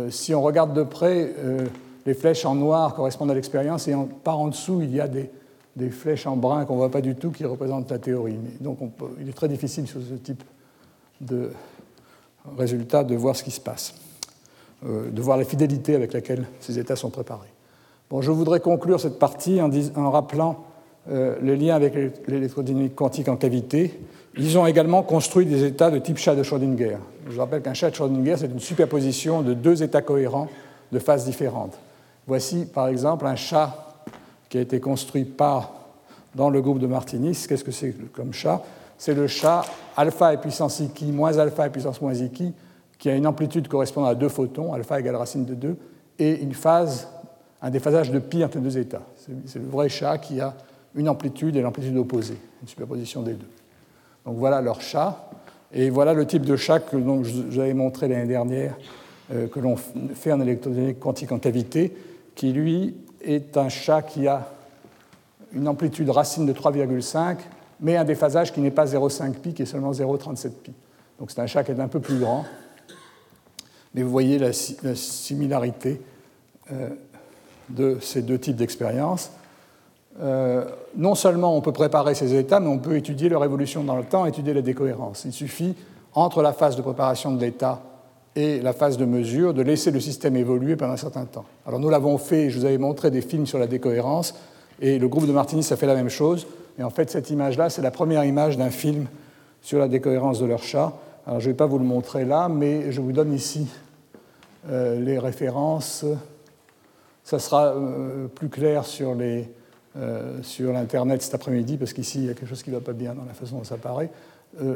Si 0.10 0.34
on 0.34 0.42
regarde 0.42 0.74
de 0.74 0.84
près, 0.84 1.34
les 2.08 2.14
flèches 2.14 2.46
en 2.46 2.56
noir 2.56 2.96
correspondent 2.96 3.32
à 3.32 3.34
l'expérience, 3.34 3.90
et 3.90 3.96
par 4.24 4.40
en 4.40 4.48
dessous, 4.48 4.82
il 4.82 4.96
y 4.96 5.02
a 5.02 5.10
des, 5.10 5.30
flèches 5.92 6.26
en 6.26 6.38
brun 6.38 6.64
qu'on 6.64 6.74
ne 6.74 6.80
voit 6.80 6.90
pas 6.90 7.02
du 7.02 7.16
tout 7.16 7.32
qui 7.32 7.44
représentent 7.44 7.92
la 7.92 8.00
théorie. 8.00 8.40
donc 8.62 8.80
il 9.20 9.30
est 9.30 9.34
très 9.34 9.50
difficile 9.50 9.86
sur 9.88 10.00
ce 10.02 10.16
type 10.16 10.42
de, 11.20 11.52
résultat 12.58 13.04
de 13.04 13.14
voir 13.14 13.36
ce 13.36 13.44
qui 13.44 13.52
se 13.52 13.60
passe, 13.60 13.94
euh, 14.86 15.12
de 15.12 15.22
voir 15.22 15.38
la 15.38 15.44
fidélité 15.44 15.96
avec 15.96 16.14
laquelle 16.14 16.48
ces 16.62 16.80
états 16.80 16.96
sont 16.96 17.10
préparés. 17.10 17.52
Je 18.22 18.32
voudrais 18.32 18.62
conclure 18.62 19.02
cette 19.02 19.20
partie 19.20 19.62
en, 19.62 19.70
en 19.98 20.10
rappelant 20.10 20.64
euh, 21.12 21.36
le 21.42 21.56
lien 21.56 21.76
avec 21.76 21.94
l'électrodynamique 22.26 22.96
quantique 22.96 23.28
en 23.28 23.36
cavité. 23.36 24.00
Ils 24.38 24.58
ont 24.58 24.66
également 24.66 25.04
construit 25.04 25.46
des 25.46 25.66
états 25.66 25.92
de 25.92 26.00
type 26.00 26.18
chat 26.18 26.36
de 26.36 26.44
Schrödinger. 26.44 27.00
Je 27.30 27.38
rappelle 27.38 27.62
qu'un 27.62 27.74
chat 27.74 27.90
de 27.90 27.96
Schrödinger, 27.96 28.38
c'est 28.38 28.48
une 28.48 28.62
superposition 28.62 29.42
de 29.42 29.54
deux 29.54 29.84
états 29.84 30.02
cohérents 30.02 30.48
de 30.94 31.00
phases 31.00 31.26
différentes. 31.26 31.78
Voici 32.28 32.66
par 32.66 32.90
exemple 32.90 33.26
un 33.26 33.38
chat 33.38 33.88
qui 34.50 34.58
a 34.58 34.62
été 34.62 34.80
construit 34.80 35.24
par, 35.24 35.74
dans 36.36 36.50
le 36.50 36.62
groupe 36.62 36.80
de 36.80 36.88
Martinis. 36.88 37.46
Qu'est-ce 37.48 37.64
que 37.64 37.72
c'est 37.72 37.96
comme 38.12 38.34
chat? 38.34 38.62
C'est 38.98 39.14
le 39.14 39.28
chat 39.28 39.64
alpha 39.96 40.34
et 40.34 40.38
puissance 40.38 40.80
iki 40.82 41.06
moins 41.06 41.38
alpha 41.38 41.68
et 41.68 41.70
puissance 41.70 42.02
moins 42.02 42.14
iki, 42.14 42.54
qui 42.98 43.10
a 43.10 43.16
une 43.16 43.28
amplitude 43.28 43.68
correspondant 43.68 44.08
à 44.08 44.16
deux 44.16 44.30
photons, 44.30 44.74
alpha 44.74 45.00
égale 45.00 45.16
racine 45.16 45.46
de 45.46 45.54
2, 45.54 45.78
et 46.20 46.42
une 46.42 46.54
phase, 46.54 47.08
un 47.62 47.70
déphasage 47.70 48.12
de 48.12 48.20
pi 48.20 48.44
entre 48.44 48.58
les 48.58 48.64
deux 48.64 48.78
états. 48.78 49.04
C'est 49.46 49.60
le 49.60 49.68
vrai 49.68 49.88
chat 49.88 50.18
qui 50.18 50.42
a 50.42 50.56
une 50.96 51.08
amplitude 51.08 51.56
et 51.56 51.62
l'amplitude 51.62 51.96
opposée, 51.96 52.38
une 52.62 52.68
superposition 52.68 53.22
des 53.22 53.34
deux. 53.34 53.48
Donc 54.26 54.36
voilà 54.38 54.62
leur 54.62 54.82
chat, 54.82 55.30
et 55.72 55.90
voilà 55.90 56.14
le 56.14 56.26
type 56.26 56.44
de 56.44 56.56
chat 56.56 56.80
que 56.80 56.98
j'avais 57.52 57.74
montré 57.74 58.08
l'année 58.08 58.28
dernière, 58.28 58.76
euh, 59.32 59.48
que 59.48 59.60
l'on 59.60 59.76
fait 59.76 60.32
en 60.32 60.42
électrodynamique 60.42 61.00
quantique 61.00 61.32
en 61.32 61.40
cavité, 61.40 61.94
qui 62.38 62.54
lui 62.54 62.96
est 63.22 63.58
un 63.58 63.68
chat 63.68 64.04
qui 64.04 64.28
a 64.28 64.48
une 65.54 65.68
amplitude 65.68 66.10
racine 66.12 66.46
de 66.46 66.54
3,5, 66.54 67.38
mais 67.82 67.98
un 67.98 68.04
déphasage 68.06 68.54
qui 68.54 68.62
n'est 68.62 68.72
pas 68.72 68.86
0,5 68.86 69.34
pi, 69.34 69.54
qui 69.56 69.64
est 69.64 69.66
seulement 69.66 69.92
0,37 69.92 70.52
pi. 70.52 70.72
Donc 71.20 71.32
c'est 71.32 71.42
un 71.42 71.48
chat 71.48 71.64
qui 71.64 71.72
est 71.72 71.80
un 71.80 71.88
peu 71.88 72.00
plus 72.00 72.20
grand. 72.20 72.46
Mais 73.96 74.04
vous 74.04 74.12
voyez 74.12 74.38
la, 74.38 74.54
similarité 74.54 76.00
euh, 76.72 76.90
de 77.70 77.98
ces 78.02 78.22
deux 78.22 78.38
types 78.38 78.56
d'expériences. 78.56 79.32
Euh, 80.22 80.66
non 80.96 81.16
seulement 81.16 81.58
on 81.58 81.62
peut 81.62 81.74
préparer 81.74 82.14
ces 82.14 82.36
états, 82.36 82.60
mais 82.60 82.70
on 82.70 82.78
peut 82.78 82.98
étudier 82.98 83.30
leur 83.30 83.44
évolution 83.44 83.84
dans 83.84 83.96
le 83.96 84.04
temps, 84.04 84.28
étudier 84.28 84.54
la 84.54 84.62
décohérence. 84.62 85.26
Il 85.26 85.34
suffit, 85.34 85.76
entre 86.14 86.44
la 86.44 86.54
phase 86.54 86.76
de 86.76 86.84
préparation 86.84 87.32
de 87.32 87.42
l'état 87.42 87.82
et 88.38 88.62
la 88.62 88.72
phase 88.72 88.98
de 88.98 89.06
mesure, 89.06 89.56
de 89.56 89.64
laisser 89.64 89.90
le 89.90 90.00
système 90.00 90.36
évoluer 90.36 90.76
pendant 90.76 90.94
un 90.94 90.98
certain 90.98 91.26
temps. 91.26 91.46
Alors 91.66 91.80
nous 91.80 91.90
l'avons 91.90 92.20
fait, 92.20 92.52
je 92.52 92.60
vous 92.60 92.66
avais 92.66 92.78
montré 92.78 93.10
des 93.10 93.22
films 93.22 93.48
sur 93.48 93.58
la 93.58 93.66
décohérence, 93.66 94.36
et 94.80 95.00
le 95.00 95.08
groupe 95.08 95.26
de 95.26 95.32
Martinis 95.32 95.68
a 95.72 95.76
fait 95.76 95.88
la 95.88 95.96
même 95.96 96.10
chose. 96.10 96.46
Et 96.78 96.84
en 96.84 96.92
fait, 96.92 97.10
cette 97.10 97.32
image-là, 97.32 97.72
c'est 97.72 97.82
la 97.82 97.90
première 97.90 98.24
image 98.24 98.56
d'un 98.56 98.70
film 98.70 99.08
sur 99.64 99.80
la 99.80 99.88
décohérence 99.88 100.40
de 100.40 100.46
leur 100.46 100.62
chat. 100.62 100.94
Alors 101.26 101.40
je 101.40 101.48
ne 101.48 101.54
vais 101.54 101.58
pas 101.58 101.66
vous 101.66 101.80
le 101.80 101.84
montrer 101.84 102.26
là, 102.26 102.48
mais 102.48 102.92
je 102.92 103.02
vous 103.02 103.12
donne 103.12 103.34
ici 103.34 103.66
euh, 104.70 105.00
les 105.00 105.18
références. 105.18 106.06
Ça 107.24 107.40
sera 107.40 107.70
euh, 107.70 108.28
plus 108.28 108.50
clair 108.50 108.86
sur, 108.86 109.16
les, 109.16 109.50
euh, 109.98 110.44
sur 110.44 110.74
l'Internet 110.74 111.24
cet 111.24 111.34
après-midi, 111.34 111.78
parce 111.78 111.92
qu'ici, 111.92 112.20
il 112.20 112.26
y 112.26 112.30
a 112.30 112.36
quelque 112.36 112.48
chose 112.48 112.62
qui 112.62 112.70
ne 112.70 112.76
va 112.76 112.82
pas 112.82 112.94
bien 112.94 113.16
dans 113.16 113.26
la 113.26 113.34
façon 113.34 113.58
dont 113.58 113.64
ça 113.64 113.78
paraît. 113.78 114.12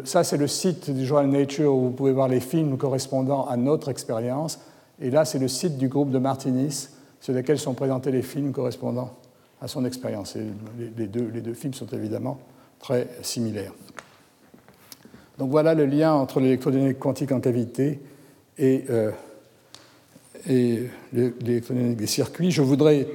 Ça, 0.03 0.23
c'est 0.23 0.37
le 0.37 0.47
site 0.47 0.91
du 0.91 1.05
journal 1.05 1.27
Nature 1.27 1.73
où 1.73 1.81
vous 1.81 1.91
pouvez 1.91 2.11
voir 2.11 2.27
les 2.27 2.39
films 2.39 2.77
correspondant 2.77 3.47
à 3.47 3.57
notre 3.57 3.89
expérience. 3.89 4.59
Et 4.99 5.09
là, 5.09 5.25
c'est 5.25 5.39
le 5.39 5.47
site 5.47 5.77
du 5.77 5.87
groupe 5.87 6.11
de 6.11 6.19
Martinis, 6.19 6.89
sur 7.19 7.33
lequel 7.33 7.57
sont 7.57 7.73
présentés 7.73 8.11
les 8.11 8.21
films 8.21 8.51
correspondant 8.51 9.15
à 9.61 9.67
son 9.67 9.85
expérience. 9.85 10.37
Les, 10.97 11.07
deux, 11.07 11.31
les 11.33 11.53
films 11.53 11.73
sont 11.73 11.87
évidemment 11.87 12.39
très 12.79 13.07
similaires. 13.21 13.73
Donc 15.39 15.49
voilà 15.49 15.73
le 15.73 15.85
lien 15.85 16.13
entre 16.13 16.39
l'électrodynamique 16.39 16.99
quantique 16.99 17.31
en 17.31 17.39
cavité 17.39 17.99
et 18.57 18.85
et 20.49 20.87
l'électrodynamique 21.13 21.97
des 21.97 22.07
circuits. 22.07 22.51
Je 22.51 22.61
voudrais 22.61 23.07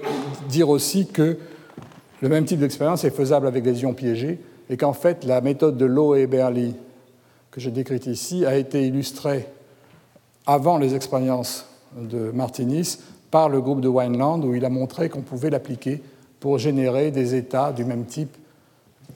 dire 0.48 0.68
aussi 0.68 1.06
que 1.06 1.38
le 2.20 2.28
même 2.28 2.44
type 2.44 2.60
d'expérience 2.60 3.04
est 3.04 3.10
faisable 3.10 3.46
avec 3.46 3.62
des 3.62 3.82
ions 3.82 3.94
piégés 3.94 4.38
et 4.70 4.76
qu'en 4.76 4.92
fait 4.92 5.24
la 5.24 5.40
méthode 5.40 5.76
de 5.76 5.84
Lowe 5.84 6.16
et 6.16 6.26
Berly 6.26 6.74
que 7.50 7.60
j'ai 7.60 7.70
décrite 7.70 8.06
ici 8.06 8.44
a 8.44 8.56
été 8.56 8.86
illustrée 8.86 9.46
avant 10.46 10.78
les 10.78 10.94
expériences 10.94 11.66
de 11.96 12.30
Martinis 12.30 12.98
par 13.30 13.48
le 13.48 13.60
groupe 13.60 13.80
de 13.80 13.88
Wineland 13.88 14.40
où 14.42 14.54
il 14.54 14.64
a 14.64 14.70
montré 14.70 15.08
qu'on 15.08 15.22
pouvait 15.22 15.50
l'appliquer 15.50 16.02
pour 16.40 16.58
générer 16.58 17.10
des 17.10 17.34
états 17.34 17.72
du 17.72 17.84
même 17.84 18.04
type 18.04 18.36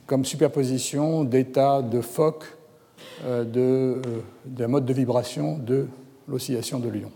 comme 0.07 0.24
superposition 0.24 1.24
d'états 1.24 1.82
de 1.82 2.01
Fock 2.01 2.44
euh, 3.24 3.44
euh, 3.57 4.03
d'un 4.44 4.68
mode 4.68 4.86
de 4.86 4.92
vibration 4.92 5.59
de 5.59 5.86
l'oscillation 6.26 6.78
de 6.78 6.88
Lyon. 6.88 7.11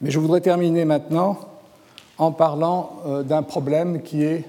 Mais 0.00 0.10
je 0.10 0.18
voudrais 0.20 0.40
terminer 0.40 0.84
maintenant 0.84 1.38
en 2.18 2.32
parlant 2.32 3.00
euh, 3.06 3.22
d'un 3.22 3.42
problème 3.42 4.02
qui 4.02 4.22
est 4.22 4.44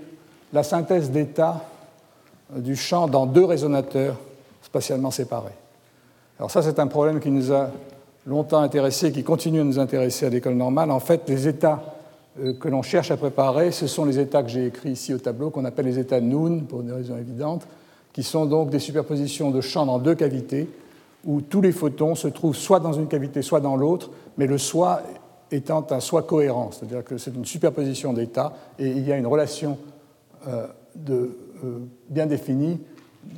la 0.54 0.64
synthèse 0.64 1.12
d'état 1.12 1.64
euh, 1.64 1.69
du 2.56 2.76
champ 2.76 3.08
dans 3.08 3.26
deux 3.26 3.46
résonateurs 3.46 4.16
spatialement 4.62 5.12
séparés. 5.12 5.54
Alors 6.40 6.52
ça, 6.52 6.62
c'est 6.62 6.80
un 6.80 6.88
problème 6.88 7.20
qui 7.20 7.32
nous 7.32 7.52
a 7.52 7.70
longtemps 8.26 8.62
intéressés 8.62 9.08
et 9.08 9.12
qui 9.12 9.24
continue 9.24 9.62
à 9.62 9.64
nous 9.64 9.80
intéresser 9.80 10.26
à 10.26 10.30
l'école 10.30 10.56
normale. 10.56 10.92
En 10.92 11.00
fait, 11.00 11.28
les 11.28 11.48
états 11.48 11.82
euh, 12.40 12.54
que 12.54 12.68
l'on 12.68 12.82
cherche 12.82 13.12
à 13.12 13.18
préparer, 13.18 13.72
ce 13.72 13.88
sont 13.88 14.06
les 14.06 14.20
états 14.20 14.44
que 14.44 14.50
j'ai 14.50 14.68
écrits 14.68 14.92
ici 14.92 15.14
au 15.14 15.18
tableau, 15.18 15.50
qu'on 15.50 15.66
appelle 15.66 15.86
les 15.86 16.00
états 16.00 16.22
Noon, 16.22 16.62
pour 16.62 16.84
des 16.84 16.92
raisons 16.92 17.18
évidentes, 17.18 17.68
qui 18.14 18.24
sont 18.24 18.46
donc 18.46 18.70
des 18.70 18.80
superpositions 18.80 19.52
de 19.52 19.62
champs 19.62 19.86
dans 19.86 20.00
deux 20.00 20.16
cavités, 20.16 20.70
où 21.26 21.42
tous 21.42 21.62
les 21.62 21.72
photons 21.72 22.16
se 22.16 22.28
trouvent 22.28 22.56
soit 22.56 22.80
dans 22.80 22.94
une 22.94 23.08
cavité, 23.08 23.42
soit 23.42 23.60
dans 23.60 23.76
l'autre, 23.76 24.10
mais 24.38 24.48
le 24.48 24.58
soit 24.58 25.02
étant 25.52 25.86
un 25.90 26.00
soi 26.00 26.24
cohérent, 26.24 26.70
c'est-à-dire 26.72 27.04
que 27.04 27.18
c'est 27.18 27.36
une 27.36 27.46
superposition 27.46 28.14
d'états 28.14 28.54
et 28.78 28.88
il 28.88 29.06
y 29.06 29.12
a 29.12 29.18
une 29.18 29.28
relation 29.28 29.78
euh, 30.48 30.68
de, 30.96 31.32
bien 32.10 32.26
définie 32.26 32.80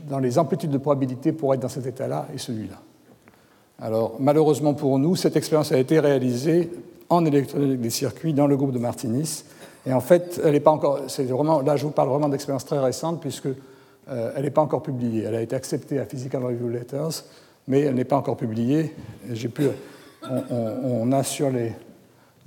dans 0.09 0.19
les 0.19 0.37
amplitudes 0.37 0.71
de 0.71 0.77
probabilité 0.77 1.31
pour 1.31 1.53
être 1.53 1.59
dans 1.59 1.69
cet 1.69 1.85
état-là 1.85 2.27
et 2.33 2.37
celui-là. 2.37 2.79
Alors, 3.79 4.15
malheureusement 4.19 4.73
pour 4.73 4.99
nous, 4.99 5.15
cette 5.15 5.35
expérience 5.35 5.71
a 5.71 5.77
été 5.79 5.99
réalisée 5.99 6.69
en 7.09 7.25
électronique 7.25 7.81
des 7.81 7.89
circuits 7.89 8.33
dans 8.33 8.47
le 8.47 8.55
groupe 8.55 8.71
de 8.71 8.79
Martinis. 8.79 9.43
Et 9.85 9.93
en 9.93 9.99
fait, 10.01 10.39
elle 10.43 10.51
n'est 10.51 10.59
pas 10.59 10.71
encore. 10.71 10.99
Vraiment, 11.17 11.61
là, 11.61 11.75
je 11.75 11.85
vous 11.85 11.91
parle 11.91 12.09
vraiment 12.09 12.29
d'expérience 12.29 12.65
très 12.65 12.79
récente, 12.79 13.19
puisque 13.19 13.47
euh, 13.47 14.31
elle 14.35 14.43
n'est 14.43 14.51
pas 14.51 14.61
encore 14.61 14.83
publiée. 14.83 15.23
Elle 15.23 15.35
a 15.35 15.41
été 15.41 15.55
acceptée 15.55 15.99
à 15.99 16.05
Physical 16.05 16.43
Review 16.43 16.69
Letters, 16.69 17.23
mais 17.67 17.81
elle 17.81 17.95
n'est 17.95 18.05
pas 18.05 18.17
encore 18.17 18.37
publiée. 18.37 18.93
Pu, 19.53 19.63
on, 20.23 21.11
a 21.11 21.23
sur 21.23 21.49
les, 21.49 21.73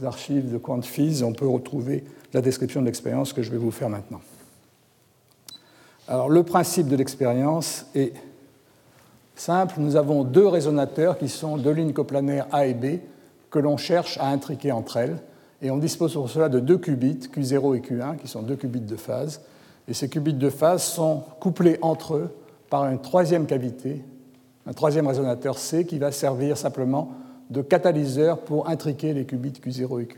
archives 0.04 0.52
de 0.52 0.58
QuantFizz, 0.58 1.22
on 1.22 1.32
peut 1.32 1.46
retrouver 1.46 2.04
la 2.32 2.40
description 2.40 2.80
de 2.80 2.86
l'expérience 2.86 3.32
que 3.32 3.42
je 3.42 3.50
vais 3.50 3.58
vous 3.58 3.70
faire 3.70 3.88
maintenant. 3.88 4.20
Alors, 6.06 6.28
le 6.28 6.42
principe 6.42 6.88
de 6.88 6.96
l'expérience 6.96 7.86
est 7.94 8.12
simple. 9.34 9.76
Nous 9.78 9.96
avons 9.96 10.22
deux 10.22 10.46
résonateurs 10.46 11.16
qui 11.16 11.30
sont 11.30 11.56
deux 11.56 11.70
lignes 11.70 11.94
coplanaires 11.94 12.46
A 12.52 12.66
et 12.66 12.74
B 12.74 13.00
que 13.50 13.58
l'on 13.58 13.78
cherche 13.78 14.18
à 14.18 14.28
intriquer 14.28 14.70
entre 14.70 14.98
elles. 14.98 15.16
Et 15.62 15.70
on 15.70 15.78
dispose 15.78 16.12
pour 16.12 16.28
cela 16.28 16.50
de 16.50 16.60
deux 16.60 16.76
qubits, 16.76 17.30
Q0 17.34 17.76
et 17.76 17.80
Q1, 17.80 18.16
qui 18.18 18.28
sont 18.28 18.42
deux 18.42 18.56
qubits 18.56 18.80
de 18.80 18.96
phase. 18.96 19.40
Et 19.88 19.94
ces 19.94 20.10
qubits 20.10 20.34
de 20.34 20.50
phase 20.50 20.82
sont 20.82 21.22
couplés 21.40 21.78
entre 21.80 22.16
eux 22.16 22.30
par 22.68 22.86
une 22.86 23.00
troisième 23.00 23.46
cavité, 23.46 24.02
un 24.66 24.72
troisième 24.74 25.06
résonateur 25.06 25.58
C 25.58 25.86
qui 25.86 25.98
va 25.98 26.12
servir 26.12 26.58
simplement 26.58 27.12
de 27.48 27.62
catalyseur 27.62 28.40
pour 28.40 28.68
intriquer 28.68 29.14
les 29.14 29.24
qubits 29.24 29.52
Q0 29.52 30.02
et 30.02 30.04
Q1. 30.04 30.10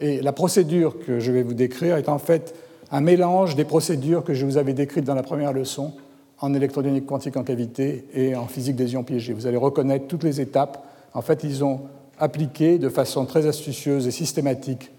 Et 0.00 0.20
la 0.20 0.32
procédure 0.32 0.98
que 1.04 1.18
je 1.18 1.32
vais 1.32 1.42
vous 1.42 1.54
décrire 1.54 1.96
est 1.96 2.08
en 2.08 2.18
fait 2.18 2.54
un 2.90 3.00
mélange 3.00 3.56
des 3.56 3.64
procédures 3.64 4.24
que 4.24 4.34
je 4.34 4.44
vous 4.44 4.56
avais 4.56 4.74
décrites 4.74 5.04
dans 5.04 5.14
la 5.14 5.22
première 5.22 5.52
leçon 5.52 5.92
en 6.38 6.52
électrodynamique 6.54 7.06
quantique 7.06 7.36
en 7.36 7.44
cavité 7.44 8.06
et 8.14 8.36
en 8.36 8.46
physique 8.46 8.76
des 8.76 8.92
ions 8.92 9.04
piégés. 9.04 9.32
Vous 9.32 9.46
allez 9.46 9.56
reconnaître 9.56 10.06
toutes 10.06 10.24
les 10.24 10.40
étapes. 10.40 10.84
En 11.14 11.22
fait, 11.22 11.44
ils 11.44 11.64
ont 11.64 11.82
appliqué 12.18 12.78
de 12.78 12.88
façon 12.88 13.24
très 13.26 13.46
astucieuse 13.46 14.06
et 14.06 14.10
systématique 14.10 14.90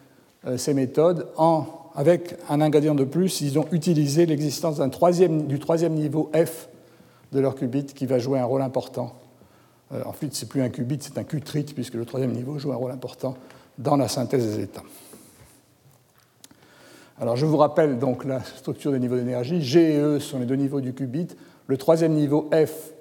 euh, 0.48 0.58
ces 0.58 0.74
méthodes. 0.74 1.28
Avec 1.98 2.36
un 2.50 2.60
ingrédient 2.60 2.96
de 2.96 3.06
plus, 3.06 3.40
ils 3.42 3.58
ont 3.58 3.68
utilisé 3.72 4.26
l'existence 4.26 4.82
du 4.82 5.60
troisième 5.60 5.94
niveau 5.94 6.30
F 6.36 6.68
de 7.32 7.40
leur 7.40 7.56
qubit 7.56 7.86
qui 7.86 8.06
va 8.06 8.20
jouer 8.20 8.40
un 8.40 8.46
rôle 8.46 8.62
important 8.62 9.14
euh, 9.94 10.02
en 10.06 10.14
fait, 10.14 10.34
ce 10.34 10.44
n'est 10.44 10.50
plus 10.50 10.62
un 10.62 10.70
qubit, 10.70 10.98
c'est 11.00 11.18
un 11.18 11.24
qutrit, 11.24 11.64
puisque 11.64 11.94
le 11.94 12.06
troisième 12.06 12.32
niveau 12.32 12.58
joue 12.58 12.72
un 12.72 12.76
rôle 12.76 12.92
important 12.92 13.36
dans 13.78 13.96
la 13.96 14.08
synthèse 14.08 14.56
des 14.56 14.64
états. 14.64 14.84
Alors, 17.20 17.36
je 17.36 17.46
vous 17.46 17.58
rappelle 17.58 17.98
donc 17.98 18.26
la 18.26 18.44
structure 18.44 18.92
des 18.92 19.00
niveaux 19.00 19.16
d'énergie. 19.16 19.62
G 19.62 19.96
et 19.96 20.00
E 20.00 20.20
sont 20.20 20.40
les 20.40 20.46
deux 20.46 20.56
niveaux 20.56 20.82
du 20.82 20.94
qubit. 20.94 21.28
Le 21.68 21.78
troisième 21.78 22.14
niveau, 22.14 22.50
F, 22.52 22.92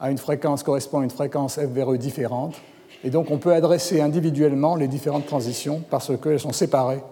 à 0.00 0.10
une 0.10 0.18
fréquence, 0.18 0.62
correspond 0.62 1.00
à 1.00 1.04
une 1.04 1.10
fréquence 1.10 1.54
F 1.56 1.66
vers 1.66 1.92
E 1.92 1.98
différente. 1.98 2.56
Et 3.04 3.10
donc, 3.10 3.30
on 3.30 3.38
peut 3.38 3.52
adresser 3.52 4.00
individuellement 4.00 4.74
les 4.74 4.88
différentes 4.88 5.26
transitions 5.26 5.82
parce 5.88 6.10
qu'elles 6.18 6.40
sont 6.40 6.52
séparées 6.52 7.02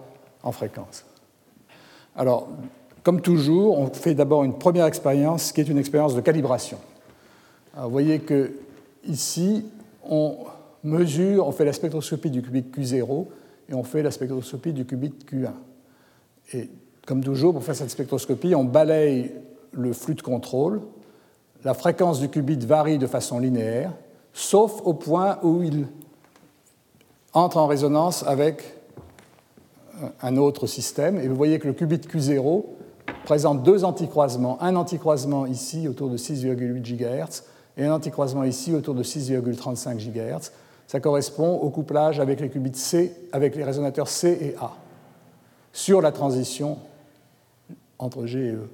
en 0.43 0.51
fréquences. 0.51 1.05
Alors, 2.15 2.47
comme 3.03 3.21
toujours, 3.21 3.79
on 3.79 3.87
fait 3.87 4.15
d'abord 4.15 4.43
une 4.43 4.57
première 4.57 4.85
expérience 4.85 5.51
qui 5.51 5.61
est 5.61 5.69
une 5.69 5.77
expérience 5.77 6.15
de 6.15 6.21
calibration 6.21 6.77
vous 7.83 7.89
voyez 7.89 8.19
que 8.19 8.53
ici, 9.05 9.65
on 10.09 10.37
mesure, 10.83 11.47
on 11.47 11.51
fait 11.51 11.65
la 11.65 11.73
spectroscopie 11.73 12.29
du 12.29 12.41
qubit 12.41 12.61
Q0 12.61 13.25
et 13.69 13.73
on 13.73 13.83
fait 13.83 14.03
la 14.03 14.11
spectroscopie 14.11 14.73
du 14.73 14.85
qubit 14.85 15.13
Q1. 15.29 15.51
Et 16.53 16.69
comme 17.05 17.23
toujours, 17.23 17.53
pour 17.53 17.63
faire 17.63 17.75
cette 17.75 17.89
spectroscopie, 17.89 18.55
on 18.55 18.63
balaye 18.63 19.31
le 19.71 19.93
flux 19.93 20.15
de 20.15 20.21
contrôle. 20.21 20.81
La 21.63 21.73
fréquence 21.73 22.19
du 22.19 22.29
qubit 22.29 22.57
varie 22.65 22.97
de 22.97 23.07
façon 23.07 23.39
linéaire, 23.39 23.91
sauf 24.33 24.81
au 24.83 24.93
point 24.93 25.39
où 25.43 25.63
il 25.63 25.87
entre 27.33 27.57
en 27.57 27.67
résonance 27.67 28.23
avec 28.23 28.75
un 30.21 30.37
autre 30.37 30.67
système. 30.67 31.19
Et 31.19 31.27
vous 31.27 31.35
voyez 31.35 31.59
que 31.59 31.67
le 31.67 31.73
qubit 31.73 31.97
Q0 31.97 32.63
présente 33.25 33.63
deux 33.63 33.83
anticroisements. 33.83 34.61
Un 34.61 34.75
anticroisement 34.75 35.45
ici 35.45 35.87
autour 35.87 36.09
de 36.09 36.17
6,8 36.17 36.81
GHz 36.81 37.43
et 37.77 37.85
un 37.85 37.93
anticroisement 37.93 38.43
ici 38.43 38.73
autour 38.73 38.93
de 38.93 39.03
6,35 39.03 39.97
GHz. 39.97 40.51
Ça 40.87 40.99
correspond 40.99 41.57
au 41.57 41.69
couplage 41.69 42.19
avec 42.19 42.39
les 42.39 42.49
qubits 42.49 42.75
C, 42.75 43.13
avec 43.31 43.55
les 43.55 43.63
résonateurs 43.63 44.07
C 44.07 44.37
et 44.39 44.55
A, 44.61 44.73
sur 45.75 46.01
la 46.01 46.13
transition 46.13 46.77
entre 47.99 48.25
G 48.25 48.39
et 48.39 48.51
E. 48.53 48.69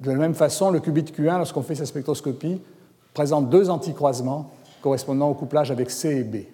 De 0.00 0.12
la 0.12 0.18
même 0.18 0.34
façon, 0.34 0.70
le 0.70 0.78
qubit 0.78 1.02
Q1, 1.02 1.38
lorsqu'on 1.38 1.62
fait 1.62 1.74
sa 1.74 1.84
spectroscopie, 1.84 2.60
présente 3.12 3.50
deux 3.50 3.68
anticroisements 3.68 4.48
correspondant 4.80 5.28
au 5.28 5.34
couplage 5.34 5.72
avec 5.72 5.90
C 5.90 6.18
et 6.18 6.22
B. 6.22 6.36
Et 6.36 6.46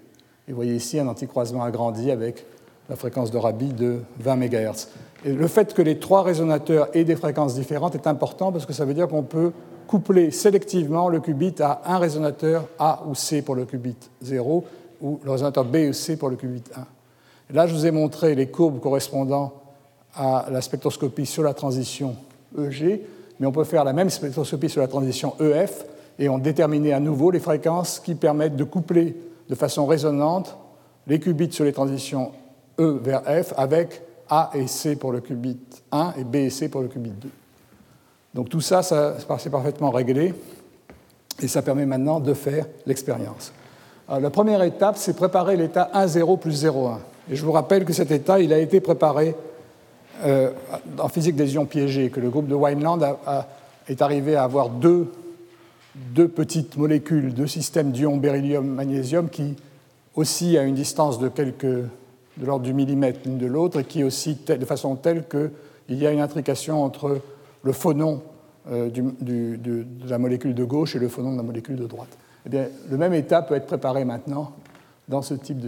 vous 0.48 0.56
voyez 0.56 0.74
ici 0.74 0.98
un 0.98 1.06
anticroisement 1.06 1.62
agrandi 1.62 2.10
avec 2.10 2.46
la 2.88 2.96
fréquence 2.96 3.30
de 3.30 3.36
Rabi 3.36 3.74
de 3.74 4.00
20 4.20 4.36
MHz. 4.36 4.88
Et 5.26 5.32
le 5.34 5.46
fait 5.48 5.74
que 5.74 5.82
les 5.82 5.98
trois 5.98 6.22
résonateurs 6.22 6.88
aient 6.94 7.04
des 7.04 7.16
fréquences 7.16 7.54
différentes 7.54 7.94
est 7.94 8.06
important 8.06 8.52
parce 8.52 8.64
que 8.64 8.72
ça 8.72 8.86
veut 8.86 8.94
dire 8.94 9.08
qu'on 9.08 9.22
peut 9.22 9.52
coupler 9.86 10.30
sélectivement 10.30 11.10
le 11.10 11.20
qubit 11.20 11.56
à 11.60 11.82
un 11.92 11.98
résonateur 11.98 12.64
A 12.78 13.02
ou 13.06 13.14
C 13.14 13.42
pour 13.42 13.54
le 13.54 13.66
qubit 13.66 13.96
0 14.22 14.64
ou 15.02 15.20
le 15.22 15.30
résonateur 15.30 15.66
B 15.66 15.76
ou 15.90 15.92
C 15.92 16.16
pour 16.16 16.30
le 16.30 16.36
qubit 16.36 16.62
1. 16.74 17.54
là, 17.54 17.66
je 17.66 17.74
vous 17.74 17.84
ai 17.84 17.90
montré 17.90 18.34
les 18.34 18.46
courbes 18.46 18.80
correspondant 18.80 19.52
à 20.16 20.46
la 20.50 20.60
spectroscopie 20.60 21.26
sur 21.26 21.42
la 21.42 21.54
transition 21.54 22.16
EG, 22.58 23.00
mais 23.40 23.46
on 23.46 23.52
peut 23.52 23.64
faire 23.64 23.84
la 23.84 23.92
même 23.92 24.10
spectroscopie 24.10 24.68
sur 24.68 24.80
la 24.80 24.88
transition 24.88 25.34
EF 25.40 25.84
et 26.18 26.28
on 26.28 26.38
déterminer 26.38 26.92
à 26.92 27.00
nouveau 27.00 27.30
les 27.30 27.40
fréquences 27.40 27.98
qui 27.98 28.14
permettent 28.14 28.56
de 28.56 28.64
coupler 28.64 29.16
de 29.48 29.54
façon 29.54 29.86
résonante 29.86 30.56
les 31.06 31.18
qubits 31.18 31.52
sur 31.52 31.64
les 31.64 31.72
transitions 31.72 32.32
E 32.78 33.00
vers 33.02 33.22
F 33.22 33.52
avec 33.56 34.02
A 34.30 34.50
et 34.54 34.66
C 34.66 34.96
pour 34.96 35.12
le 35.12 35.20
qubit 35.20 35.58
1 35.92 36.14
et 36.18 36.24
B 36.24 36.36
et 36.36 36.50
C 36.50 36.68
pour 36.68 36.80
le 36.80 36.88
qubit 36.88 37.10
2. 37.10 37.28
Donc 38.34 38.48
tout 38.48 38.60
ça, 38.60 38.82
ça 38.82 39.16
c'est 39.38 39.50
parfaitement 39.50 39.90
réglé 39.90 40.34
et 41.40 41.48
ça 41.48 41.62
permet 41.62 41.86
maintenant 41.86 42.20
de 42.20 42.34
faire 42.34 42.66
l'expérience. 42.86 43.52
La 44.08 44.30
première 44.30 44.62
étape, 44.62 44.96
c'est 44.98 45.16
préparer 45.16 45.56
l'état 45.56 45.90
1,0 45.94 46.38
plus 46.38 46.64
0,1. 46.64 46.98
Et 47.30 47.36
je 47.36 47.44
vous 47.44 47.52
rappelle 47.52 47.84
que 47.84 47.92
cet 47.94 48.10
état, 48.10 48.38
il 48.38 48.52
a 48.52 48.58
été 48.58 48.80
préparé 48.80 49.34
euh, 50.22 50.50
en 50.98 51.08
physique 51.08 51.36
des 51.36 51.54
ions 51.54 51.66
piégés, 51.66 52.10
que 52.10 52.20
le 52.20 52.30
groupe 52.30 52.46
de 52.46 52.54
Wineland 52.54 52.98
est 53.88 54.02
arrivé 54.02 54.36
à 54.36 54.44
avoir 54.44 54.68
deux, 54.68 55.10
petites 56.34 56.76
molécules, 56.76 57.34
deux 57.34 57.46
systèmes 57.46 57.90
d'ions 57.90 58.16
beryllium-magnésium 58.16 59.28
qui 59.28 59.56
oscillent 60.14 60.58
à 60.58 60.62
une 60.62 60.74
distance 60.74 61.18
de 61.18 61.30
l'ordre 62.42 62.64
du 62.64 62.72
millimètre 62.72 63.20
l'une 63.24 63.38
de 63.38 63.46
l'autre 63.46 63.80
et 63.80 63.84
qui 63.84 64.04
oscillent 64.04 64.38
de 64.46 64.64
façon 64.64 64.96
telle 64.96 65.24
qu'il 65.28 65.98
y 65.98 66.06
a 66.06 66.12
une 66.12 66.20
intrication 66.20 66.82
entre 66.84 67.20
le 67.62 67.72
phonon 67.72 68.22
euh, 68.70 68.90
de 68.90 69.86
la 70.08 70.18
molécule 70.18 70.54
de 70.54 70.64
gauche 70.64 70.96
et 70.96 70.98
le 70.98 71.08
phonon 71.08 71.32
de 71.32 71.36
la 71.36 71.42
molécule 71.42 71.76
de 71.76 71.86
droite. 71.86 72.16
Eh 72.46 72.48
bien, 72.48 72.66
le 72.90 72.96
même 72.96 73.14
état 73.14 73.42
peut 73.42 73.54
être 73.54 73.66
préparé 73.66 74.04
maintenant 74.04 74.52
type 75.34 75.58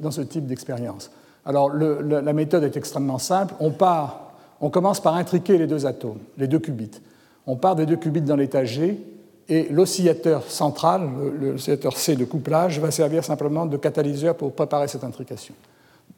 dans 0.00 0.10
ce 0.10 0.20
type 0.20 0.46
d'expérience. 0.46 1.10
Alors, 1.44 1.72
la 1.72 2.32
méthode 2.32 2.64
est 2.64 2.76
extrêmement 2.76 3.18
simple. 3.18 3.54
On, 3.60 3.70
part, 3.70 4.32
on 4.60 4.70
commence 4.70 5.00
par 5.00 5.14
intriquer 5.14 5.58
les 5.58 5.66
deux 5.66 5.86
atomes, 5.86 6.18
les 6.36 6.46
deux 6.46 6.58
qubits. 6.58 7.00
On 7.46 7.56
part 7.56 7.76
des 7.76 7.86
deux 7.86 7.96
qubits 7.96 8.20
dans 8.20 8.36
l'état 8.36 8.64
G 8.64 9.00
et 9.48 9.68
l'oscillateur 9.70 10.44
central, 10.44 11.08
l'oscillateur 11.40 11.96
C 11.96 12.14
de 12.14 12.24
couplage, 12.24 12.78
va 12.78 12.90
servir 12.90 13.24
simplement 13.24 13.66
de 13.66 13.76
catalyseur 13.76 14.36
pour 14.36 14.52
préparer 14.52 14.86
cette 14.86 15.02
intrication. 15.02 15.54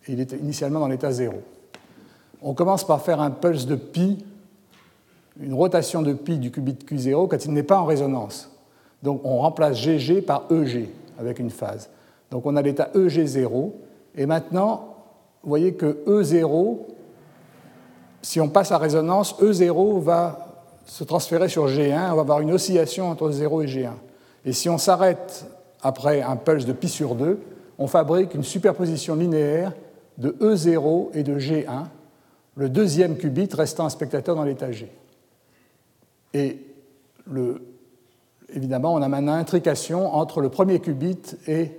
Il 0.08 0.20
est 0.20 0.32
initialement 0.32 0.80
dans 0.80 0.88
l'état 0.88 1.12
0. 1.12 1.34
On 2.42 2.54
commence 2.54 2.84
par 2.84 3.00
faire 3.02 3.20
un 3.20 3.30
pulse 3.30 3.66
de 3.66 3.76
pi 3.76 4.24
une 5.40 5.54
rotation 5.54 6.02
de 6.02 6.12
pi 6.12 6.38
du 6.38 6.50
qubit 6.50 6.76
Q0 6.86 7.28
quand 7.28 7.44
il 7.44 7.52
n'est 7.52 7.62
pas 7.62 7.78
en 7.78 7.84
résonance. 7.84 8.50
Donc 9.02 9.20
on 9.24 9.38
remplace 9.38 9.78
GG 9.78 10.22
par 10.22 10.44
EG 10.50 10.88
avec 11.18 11.38
une 11.38 11.50
phase. 11.50 11.88
Donc 12.30 12.46
on 12.46 12.56
a 12.56 12.62
l'état 12.62 12.90
EG0. 12.94 13.70
Et 14.16 14.26
maintenant, 14.26 14.91
vous 15.42 15.48
voyez 15.48 15.74
que 15.74 16.04
E0, 16.06 16.78
si 18.22 18.40
on 18.40 18.48
passe 18.48 18.70
à 18.70 18.78
résonance, 18.78 19.34
E0 19.40 20.00
va 20.00 20.48
se 20.86 21.04
transférer 21.04 21.48
sur 21.48 21.66
G1, 21.66 22.12
on 22.12 22.14
va 22.14 22.20
avoir 22.20 22.40
une 22.40 22.52
oscillation 22.52 23.10
entre 23.10 23.30
0 23.30 23.62
et 23.62 23.66
G1. 23.66 23.92
Et 24.44 24.52
si 24.52 24.68
on 24.68 24.78
s'arrête 24.78 25.46
après 25.82 26.22
un 26.22 26.36
pulse 26.36 26.66
de 26.66 26.72
pi 26.72 26.88
sur 26.88 27.14
2, 27.14 27.38
on 27.78 27.86
fabrique 27.86 28.34
une 28.34 28.44
superposition 28.44 29.16
linéaire 29.16 29.72
de 30.18 30.30
E0 30.40 31.08
et 31.14 31.22
de 31.22 31.38
G1, 31.38 31.86
le 32.54 32.68
deuxième 32.68 33.16
qubit 33.16 33.48
restant 33.52 33.86
un 33.86 33.90
spectateur 33.90 34.36
dans 34.36 34.44
l'état 34.44 34.70
G. 34.70 34.92
Et 36.34 36.58
évidemment, 38.54 38.94
on 38.94 39.02
a 39.02 39.08
maintenant 39.08 39.32
intrication 39.32 40.14
entre 40.14 40.40
le 40.40 40.50
premier 40.50 40.80
qubit 40.80 41.36
et 41.48 41.72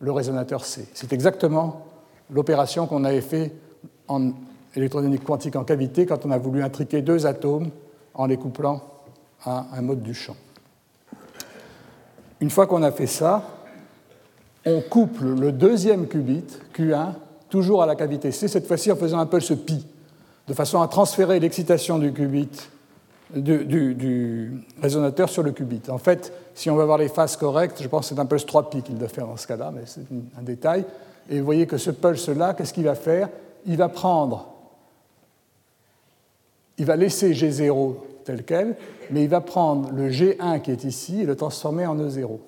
le 0.00 0.12
résonateur 0.12 0.64
C. 0.64 0.88
C'est 0.94 1.12
exactement 1.12 1.85
l'opération 2.30 2.86
qu'on 2.86 3.04
avait 3.04 3.20
fait 3.20 3.52
en 4.08 4.32
électrodynamique 4.74 5.24
quantique 5.24 5.56
en 5.56 5.64
cavité 5.64 6.06
quand 6.06 6.26
on 6.26 6.30
a 6.30 6.38
voulu 6.38 6.62
intriquer 6.62 7.02
deux 7.02 7.26
atomes 7.26 7.70
en 8.14 8.26
les 8.26 8.36
couplant 8.36 8.82
à 9.44 9.66
un 9.72 9.82
mode 9.82 10.02
du 10.02 10.14
champ. 10.14 10.36
Une 12.40 12.50
fois 12.50 12.66
qu'on 12.66 12.82
a 12.82 12.92
fait 12.92 13.06
ça, 13.06 13.42
on 14.64 14.80
couple 14.80 15.26
le 15.26 15.52
deuxième 15.52 16.06
qubit, 16.08 16.44
Q1, 16.74 17.14
toujours 17.48 17.82
à 17.82 17.86
la 17.86 17.94
cavité 17.94 18.32
C, 18.32 18.48
cette 18.48 18.66
fois-ci 18.66 18.90
en 18.90 18.96
faisant 18.96 19.18
un 19.18 19.26
pulse 19.26 19.52
pi, 19.64 19.86
de 20.46 20.54
façon 20.54 20.82
à 20.82 20.88
transférer 20.88 21.40
l'excitation 21.40 21.98
du 21.98 22.12
qubit 22.12 22.48
du, 23.34 24.52
résonateur 24.80 25.28
sur 25.28 25.42
le 25.42 25.52
qubit. 25.52 25.82
En 25.88 25.98
fait, 25.98 26.32
si 26.54 26.70
on 26.70 26.76
veut 26.76 26.82
avoir 26.82 26.98
les 26.98 27.08
phases 27.08 27.36
correctes, 27.36 27.82
je 27.82 27.88
pense 27.88 28.08
que 28.08 28.14
c'est 28.14 28.20
un 28.20 28.26
pulse 28.26 28.46
3 28.46 28.70
pi 28.70 28.82
qu'il 28.82 28.98
doit 28.98 29.08
faire 29.08 29.26
dans 29.26 29.36
ce 29.36 29.46
cas-là, 29.46 29.72
mais 29.74 29.82
c'est 29.84 30.06
un 30.38 30.42
détail. 30.42 30.84
Et 31.30 31.38
vous 31.38 31.44
voyez 31.44 31.66
que 31.66 31.76
ce 31.76 31.90
pulse-là, 31.90 32.54
qu'est-ce 32.54 32.72
qu'il 32.72 32.84
va 32.84 32.94
faire? 32.94 33.28
Il 33.66 33.76
va 33.76 33.88
prendre, 33.88 34.54
il 36.78 36.84
va 36.84 36.96
laisser 36.96 37.32
G0 37.32 37.94
tel 38.24 38.44
quel, 38.44 38.76
mais 39.10 39.24
il 39.24 39.28
va 39.28 39.40
prendre 39.40 39.90
le 39.92 40.10
G1 40.10 40.60
qui 40.60 40.70
est 40.70 40.84
ici 40.84 41.22
et 41.22 41.24
le 41.24 41.36
transformer 41.36 41.86
en 41.86 41.96
E0. 41.96 42.38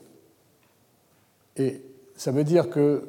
Et 1.56 1.82
ça 2.16 2.30
veut 2.30 2.44
dire 2.44 2.70
que 2.70 3.08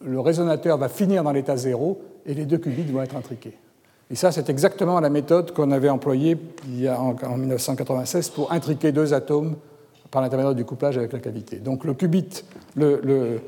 le 0.00 0.20
résonateur 0.20 0.78
va 0.78 0.88
finir 0.88 1.24
dans 1.24 1.32
l'état 1.32 1.56
0 1.56 2.00
et 2.26 2.34
les 2.34 2.44
deux 2.44 2.58
qubits 2.58 2.84
vont 2.92 3.02
être 3.02 3.16
intriqués. 3.16 3.56
Et 4.10 4.14
ça, 4.14 4.32
c'est 4.32 4.48
exactement 4.48 5.00
la 5.00 5.10
méthode 5.10 5.52
qu'on 5.52 5.70
avait 5.70 5.90
employée 5.90 6.36
en, 6.88 7.36
1996 7.36 8.30
pour 8.30 8.52
intriquer 8.52 8.92
deux 8.92 9.12
atomes 9.12 9.56
par 10.10 10.22
l'intermédiaire 10.22 10.54
du 10.54 10.64
couplage 10.64 10.96
avec 10.96 11.12
la 11.12 11.18
cavité. 11.18 11.56
Donc 11.56 11.84
le 11.84 11.92
qubit, 11.92 12.44
le, 12.74 13.40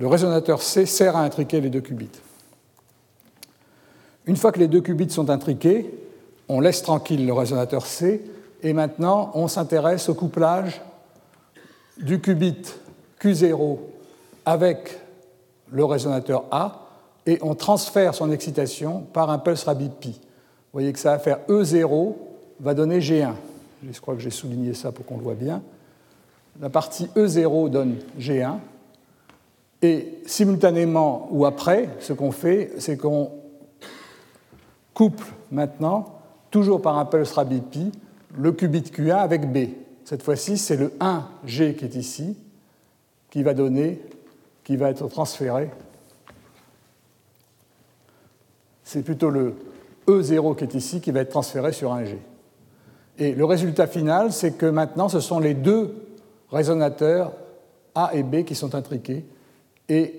résonateur 0.00 0.62
C 0.62 0.86
sert 0.86 1.16
à 1.16 1.22
intriquer 1.22 1.60
les 1.60 1.70
deux 1.70 1.80
qubits. 1.80 2.10
Une 4.26 4.36
fois 4.36 4.52
que 4.52 4.58
les 4.58 4.68
deux 4.68 4.80
qubits 4.80 5.10
sont 5.10 5.30
intriqués, 5.30 5.90
on 6.48 6.60
laisse 6.60 6.82
tranquille 6.82 7.26
le 7.26 7.32
résonateur 7.32 7.86
C 7.86 8.22
et 8.62 8.72
maintenant 8.72 9.30
on 9.34 9.48
s'intéresse 9.48 10.08
au 10.08 10.14
couplage 10.14 10.80
du 11.98 12.20
qubit 12.20 12.62
Q0 13.20 13.78
avec 14.44 15.00
le 15.70 15.84
résonateur 15.84 16.44
A 16.50 16.86
et 17.26 17.38
on 17.42 17.54
transfère 17.54 18.14
son 18.14 18.30
excitation 18.30 19.00
par 19.12 19.30
un 19.30 19.38
pulse 19.38 19.64
rapide 19.64 19.92
pi. 19.92 20.10
Vous 20.10 20.72
voyez 20.72 20.92
que 20.92 20.98
ça 20.98 21.12
va 21.12 21.18
faire 21.18 21.40
E0 21.48 22.14
va 22.60 22.74
donner 22.74 23.00
G1. 23.00 23.32
Je 23.90 24.00
crois 24.00 24.14
que 24.14 24.20
j'ai 24.20 24.30
souligné 24.30 24.74
ça 24.74 24.92
pour 24.92 25.04
qu'on 25.04 25.16
le 25.16 25.22
voit 25.22 25.34
bien. 25.34 25.62
La 26.60 26.70
partie 26.70 27.06
E0 27.16 27.70
donne 27.70 27.96
G1. 28.18 28.56
Et 29.82 30.20
simultanément 30.26 31.28
ou 31.30 31.46
après, 31.46 31.88
ce 32.00 32.12
qu'on 32.12 32.32
fait, 32.32 32.72
c'est 32.78 32.96
qu'on 32.96 33.30
couple 34.94 35.26
maintenant, 35.52 36.20
toujours 36.50 36.82
par 36.82 36.98
un 36.98 37.04
pulse 37.04 37.32
rapide 37.32 37.64
pi, 37.64 37.92
le 38.36 38.52
qubit 38.52 38.80
Q1 38.80 39.16
avec 39.16 39.52
B. 39.52 39.68
Cette 40.04 40.22
fois-ci, 40.22 40.58
c'est 40.58 40.76
le 40.76 40.92
1G 41.00 41.76
qui 41.76 41.84
est 41.84 41.94
ici, 41.94 42.36
qui 43.30 43.42
va 43.42 43.54
donner, 43.54 44.00
qui 44.64 44.76
va 44.76 44.90
être 44.90 45.06
transféré 45.08 45.70
c'est 48.88 49.02
plutôt 49.02 49.28
le 49.28 49.54
E0 50.06 50.56
qui 50.56 50.64
est 50.64 50.74
ici 50.74 51.02
qui 51.02 51.10
va 51.10 51.20
être 51.20 51.28
transféré 51.28 51.72
sur 51.72 51.92
un 51.92 52.06
G. 52.06 52.18
Et 53.18 53.34
le 53.34 53.44
résultat 53.44 53.86
final, 53.86 54.32
c'est 54.32 54.52
que 54.52 54.64
maintenant, 54.64 55.10
ce 55.10 55.20
sont 55.20 55.40
les 55.40 55.52
deux 55.52 55.94
résonateurs 56.50 57.34
A 57.94 58.12
et 58.14 58.22
B 58.22 58.44
qui 58.44 58.54
sont 58.54 58.74
intriqués, 58.74 59.26
et 59.88 60.14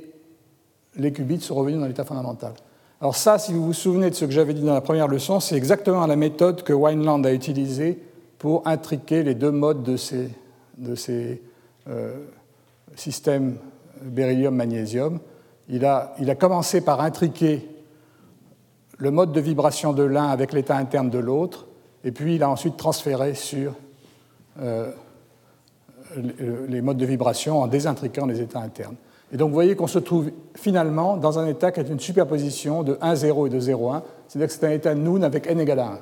les 0.96 1.14
qubits 1.14 1.42
sont 1.42 1.56
revenus 1.56 1.80
dans 1.80 1.88
l'état 1.88 2.04
fondamental. 2.04 2.54
Alors 3.02 3.16
ça, 3.16 3.40
si 3.40 3.54
vous 3.54 3.64
vous 3.64 3.74
souvenez 3.74 4.10
de 4.10 4.16
ce 4.16 4.26
que 4.26 4.32
j'avais 4.32 4.54
dit 4.54 4.62
dans 4.62 4.74
la 4.74 4.82
première 4.82 5.08
leçon, 5.08 5.40
c'est 5.40 5.56
exactement 5.56 6.06
la 6.06 6.16
méthode 6.16 6.64
que 6.64 6.74
Wineland 6.74 7.24
a 7.24 7.32
utilisée 7.32 7.98
pour 8.38 8.68
intriquer 8.68 9.24
les 9.24 9.36
deux 9.36 9.52
modes 9.52 9.84
de 9.84 9.96
ces, 9.96 10.30
de 10.78 10.96
ces 10.96 11.42
euh, 11.88 12.26
systèmes 12.96 13.58
beryllium-magnésium. 14.02 15.20
Il 15.70 15.86
a, 15.86 16.14
il 16.20 16.30
a 16.30 16.36
commencé 16.36 16.82
par 16.82 17.00
intriquer 17.02 17.70
le 18.98 19.12
mode 19.12 19.32
de 19.32 19.40
vibration 19.40 19.94
de 19.94 20.04
l'un 20.04 20.28
avec 20.28 20.52
l'état 20.52 20.76
interne 20.76 21.10
de 21.10 21.20
l'autre, 21.20 21.68
et 22.04 22.12
puis 22.12 22.36
il 22.36 22.44
a 22.44 22.50
ensuite 22.50 22.76
transféré 22.76 23.34
sur 23.34 23.76
euh, 24.62 24.92
les 26.68 26.82
modes 26.82 26.98
de 26.98 27.06
vibration 27.06 27.62
en 27.62 27.68
désintriquant 27.68 28.26
les 28.26 28.42
états 28.42 28.60
internes. 28.60 28.96
Et 29.32 29.38
donc 29.38 29.50
vous 29.50 29.54
voyez 29.54 29.76
qu'on 29.76 29.88
se 29.88 30.00
trouve 30.00 30.32
finalement 30.56 31.18
dans 31.18 31.38
un 31.38 31.48
état 31.48 31.72
qui 31.72 31.80
est 31.80 31.90
une 31.90 32.00
superposition 32.00 32.84
de 32.84 32.98
1, 33.02 33.16
0 33.16 33.48
et 33.48 33.50
de 33.50 33.60
0, 33.60 33.92
1, 33.92 34.04
c'est-à-dire 34.28 34.48
que 34.48 34.54
c'est 34.54 34.66
un 34.66 34.72
état 34.72 34.96
Noon 34.96 35.22
avec 35.22 35.48
n 35.48 35.60
égale 35.60 35.80
à 35.80 35.86
1. 35.88 36.00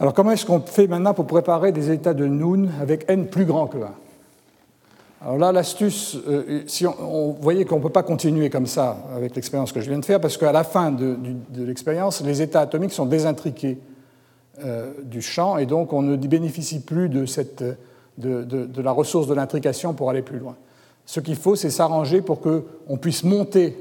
Alors 0.00 0.14
comment 0.14 0.30
est-ce 0.30 0.46
qu'on 0.46 0.60
fait 0.60 0.86
maintenant 0.86 1.12
pour 1.12 1.26
préparer 1.26 1.72
des 1.72 1.90
états 1.90 2.14
de 2.14 2.26
Noon 2.26 2.68
avec 2.80 3.04
n 3.08 3.26
plus 3.26 3.46
grand 3.46 3.66
que 3.66 3.78
1 3.78 3.90
Alors 5.22 5.38
là, 5.38 5.50
l'astuce, 5.50 6.16
euh, 6.28 6.62
si 6.68 6.86
on, 6.86 7.32
voyait 7.32 7.64
qu'on 7.64 7.78
ne 7.78 7.82
peut 7.82 7.88
pas 7.90 8.04
continuer 8.04 8.48
comme 8.48 8.66
ça 8.66 8.98
avec 9.16 9.34
l'expérience 9.34 9.72
que 9.72 9.80
je 9.80 9.88
viens 9.88 9.98
de 9.98 10.04
faire, 10.04 10.20
parce 10.20 10.36
qu'à 10.36 10.52
la 10.52 10.62
fin 10.62 10.92
de, 10.92 11.16
l'expérience, 11.56 12.20
les 12.20 12.42
états 12.42 12.60
atomiques 12.60 12.92
sont 12.92 13.06
désintriqués 13.06 13.78
euh, 14.64 14.92
du 15.02 15.20
champ, 15.20 15.58
et 15.58 15.66
donc 15.66 15.92
on 15.92 16.02
ne 16.02 16.16
bénéficie 16.16 16.78
plus 16.78 17.08
de, 17.08 17.26
cette, 17.26 17.64
de, 18.18 18.82
la 18.82 18.92
ressource 18.92 19.26
de 19.26 19.34
l'intrication 19.34 19.94
pour 19.94 20.10
aller 20.10 20.22
plus 20.22 20.38
loin. 20.38 20.56
Ce 21.06 21.20
qu'il 21.20 21.36
faut, 21.36 21.56
c'est 21.56 21.70
s'arranger 21.70 22.20
pour 22.20 22.40
qu'on 22.40 22.96
puisse 23.00 23.24
monter 23.24 23.76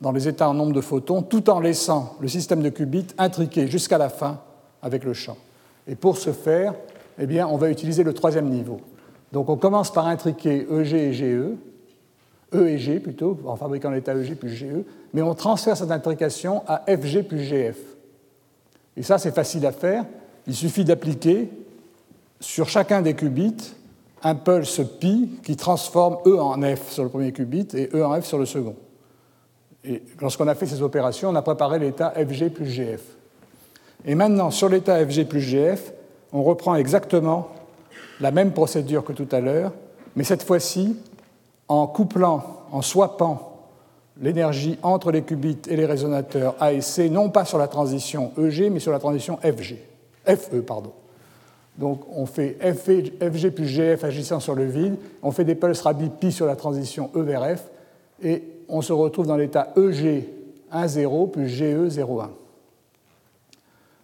dans 0.00 0.12
les 0.12 0.28
états 0.28 0.48
en 0.48 0.54
nombre 0.54 0.72
de 0.72 0.80
photons, 0.80 1.22
tout 1.22 1.48
en 1.50 1.60
laissant 1.60 2.16
le 2.20 2.28
système 2.28 2.62
de 2.62 2.68
qubits 2.68 3.06
intriqué 3.16 3.66
jusqu'à 3.66 3.98
la 3.98 4.08
fin 4.08 4.40
avec 4.82 5.04
le 5.04 5.14
champ. 5.14 5.36
Et 5.86 5.94
pour 5.94 6.18
ce 6.18 6.32
faire, 6.32 6.74
eh 7.18 7.26
bien, 7.26 7.48
on 7.48 7.56
va 7.56 7.70
utiliser 7.70 8.04
le 8.04 8.12
troisième 8.12 8.48
niveau. 8.48 8.80
Donc 9.32 9.48
on 9.48 9.56
commence 9.56 9.92
par 9.92 10.06
intriquer 10.06 10.66
EG 10.70 10.94
et 10.94 11.12
GE, 11.12 11.56
E 12.54 12.66
et 12.66 12.78
G 12.78 13.00
plutôt, 13.00 13.38
en 13.44 13.56
fabriquant 13.56 13.90
l'état 13.90 14.14
EG 14.14 14.34
plus 14.34 14.50
GE, 14.50 14.84
mais 15.12 15.22
on 15.22 15.34
transfère 15.34 15.76
cette 15.76 15.90
intrication 15.90 16.62
à 16.66 16.84
FG 16.86 17.22
plus 17.22 17.40
GF. 17.40 17.78
Et 18.96 19.02
ça, 19.02 19.18
c'est 19.18 19.34
facile 19.34 19.66
à 19.66 19.72
faire. 19.72 20.04
Il 20.46 20.54
suffit 20.54 20.84
d'appliquer 20.84 21.50
sur 22.40 22.68
chacun 22.68 23.02
des 23.02 23.14
qubits 23.14 23.74
un 24.22 24.34
pulse 24.34 24.80
pi 25.00 25.38
qui 25.42 25.56
transforme 25.56 26.18
E 26.26 26.40
en 26.40 26.60
F 26.62 26.90
sur 26.90 27.04
le 27.04 27.08
premier 27.08 27.32
qubit 27.32 27.68
et 27.74 27.90
E 27.94 28.04
en 28.04 28.20
F 28.20 28.26
sur 28.26 28.38
le 28.38 28.46
second. 28.46 28.76
Et 29.84 30.02
lorsqu'on 30.20 30.48
a 30.48 30.54
fait 30.54 30.66
ces 30.66 30.82
opérations, 30.82 31.30
on 31.30 31.34
a 31.36 31.42
préparé 31.42 31.78
l'état 31.78 32.10
FG 32.10 32.50
plus 32.50 32.66
GF. 32.66 33.02
Et 34.04 34.14
maintenant, 34.14 34.50
sur 34.50 34.68
l'état 34.68 35.04
FG 35.06 35.24
plus 35.26 35.40
GF, 35.40 35.92
on 36.32 36.42
reprend 36.42 36.74
exactement 36.74 37.48
la 38.20 38.30
même 38.30 38.52
procédure 38.52 39.04
que 39.04 39.12
tout 39.12 39.28
à 39.30 39.40
l'heure, 39.40 39.72
mais 40.16 40.24
cette 40.24 40.42
fois-ci 40.42 40.96
en 41.68 41.86
couplant, 41.86 42.64
en 42.72 42.82
swappant 42.82 43.68
l'énergie 44.20 44.78
entre 44.82 45.12
les 45.12 45.22
qubits 45.22 45.62
et 45.68 45.76
les 45.76 45.86
résonateurs 45.86 46.56
A 46.58 46.72
et 46.72 46.80
C, 46.80 47.08
non 47.08 47.30
pas 47.30 47.44
sur 47.44 47.58
la 47.58 47.68
transition 47.68 48.32
EG, 48.36 48.70
mais 48.70 48.80
sur 48.80 48.90
la 48.90 48.98
transition 48.98 49.38
FG, 49.42 49.76
FE. 50.26 50.60
Pardon. 50.60 50.92
Donc 51.78 52.02
on 52.10 52.26
fait 52.26 52.58
FG 52.60 53.50
plus 53.50 53.66
GF 53.66 54.02
agissant 54.02 54.40
sur 54.40 54.56
le 54.56 54.64
vide, 54.64 54.96
on 55.22 55.30
fait 55.30 55.44
des 55.44 55.54
pulses 55.54 55.80
Rabi 55.80 56.10
pi 56.10 56.32
sur 56.32 56.44
la 56.44 56.56
transition 56.56 57.10
E 57.14 57.20
vers 57.20 57.56
F, 57.56 57.70
et 58.22 58.42
on 58.68 58.82
se 58.82 58.92
retrouve 58.92 59.28
dans 59.28 59.36
l'état 59.36 59.72
EG 59.76 60.28
1,0 60.72 61.30
plus 61.30 61.48
GE 61.48 61.62
0,1. 61.62 62.26
Vous 62.26 62.28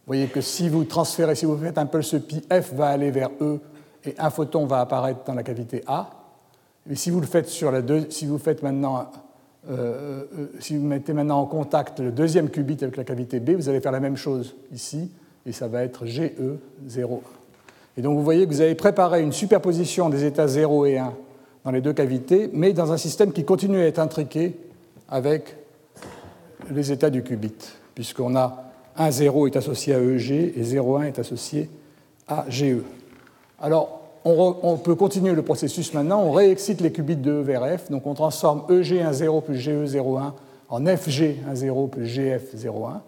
voyez 0.06 0.28
que 0.28 0.40
si 0.40 0.68
vous 0.68 0.84
transférez, 0.84 1.34
si 1.34 1.46
vous 1.46 1.56
faites 1.56 1.78
un 1.78 1.86
pulse 1.86 2.14
pi, 2.26 2.42
F 2.50 2.72
va 2.74 2.88
aller 2.88 3.10
vers 3.10 3.30
E 3.40 3.58
et 4.04 4.14
un 4.18 4.30
photon 4.30 4.66
va 4.66 4.80
apparaître 4.80 5.24
dans 5.26 5.34
la 5.34 5.42
cavité 5.42 5.82
A. 5.86 6.10
Et 6.88 6.94
si 6.94 7.10
vous 7.10 7.20
le 7.20 7.26
faites 7.26 7.48
sur 7.48 7.72
la 7.72 7.82
deux, 7.82 8.08
si 8.10 8.26
vous 8.26 8.38
euh, 8.46 8.60
euh, 9.70 10.24
si 10.60 10.76
vous 10.76 10.84
mettez 10.84 11.14
maintenant 11.14 11.40
en 11.40 11.46
contact 11.46 12.00
le 12.00 12.12
deuxième 12.12 12.50
qubit 12.50 12.76
avec 12.82 12.98
la 12.98 13.04
cavité 13.04 13.40
B, 13.40 13.50
vous 13.52 13.68
allez 13.68 13.80
faire 13.80 13.92
la 13.92 14.00
même 14.00 14.16
chose 14.16 14.54
ici, 14.72 15.10
et 15.46 15.52
ça 15.52 15.68
va 15.68 15.82
être 15.82 16.04
GE0. 16.04 17.20
Et 17.96 18.02
donc 18.02 18.16
vous 18.16 18.24
voyez 18.24 18.46
que 18.46 18.52
vous 18.52 18.60
avez 18.60 18.74
préparé 18.74 19.22
une 19.22 19.32
superposition 19.32 20.08
des 20.08 20.24
états 20.24 20.48
0 20.48 20.86
et 20.86 20.98
1 20.98 21.12
dans 21.64 21.70
les 21.70 21.80
deux 21.80 21.92
cavités, 21.92 22.50
mais 22.52 22.72
dans 22.72 22.92
un 22.92 22.96
système 22.96 23.32
qui 23.32 23.44
continue 23.44 23.80
à 23.80 23.86
être 23.86 23.98
intriqué 23.98 24.56
avec 25.08 25.56
les 26.70 26.92
états 26.92 27.10
du 27.10 27.22
qubit, 27.22 27.54
puisqu'on 27.94 28.36
a 28.36 28.64
1, 28.96 29.10
0 29.10 29.46
est 29.46 29.56
associé 29.56 29.94
à 29.94 30.00
EG 30.00 30.58
et 30.58 30.62
0, 30.62 30.96
1 30.96 31.02
est 31.04 31.18
associé 31.18 31.70
à 32.28 32.44
GE. 32.48 32.82
Alors, 33.60 34.00
on, 34.24 34.78
peut 34.78 34.94
continuer 34.94 35.32
le 35.32 35.42
processus 35.42 35.92
maintenant, 35.92 36.22
on 36.22 36.32
réexcite 36.32 36.80
les 36.80 36.90
qubits 36.90 37.16
de 37.16 37.30
E 37.30 37.42
vers 37.42 37.78
F, 37.78 37.90
donc 37.90 38.06
on 38.06 38.14
transforme 38.14 38.62
EG10 38.70 39.42
plus 39.42 39.56
GE01 39.56 40.32
en 40.70 40.80
FG10 40.80 41.88
plus 41.88 42.04
GF01. 42.06 43.00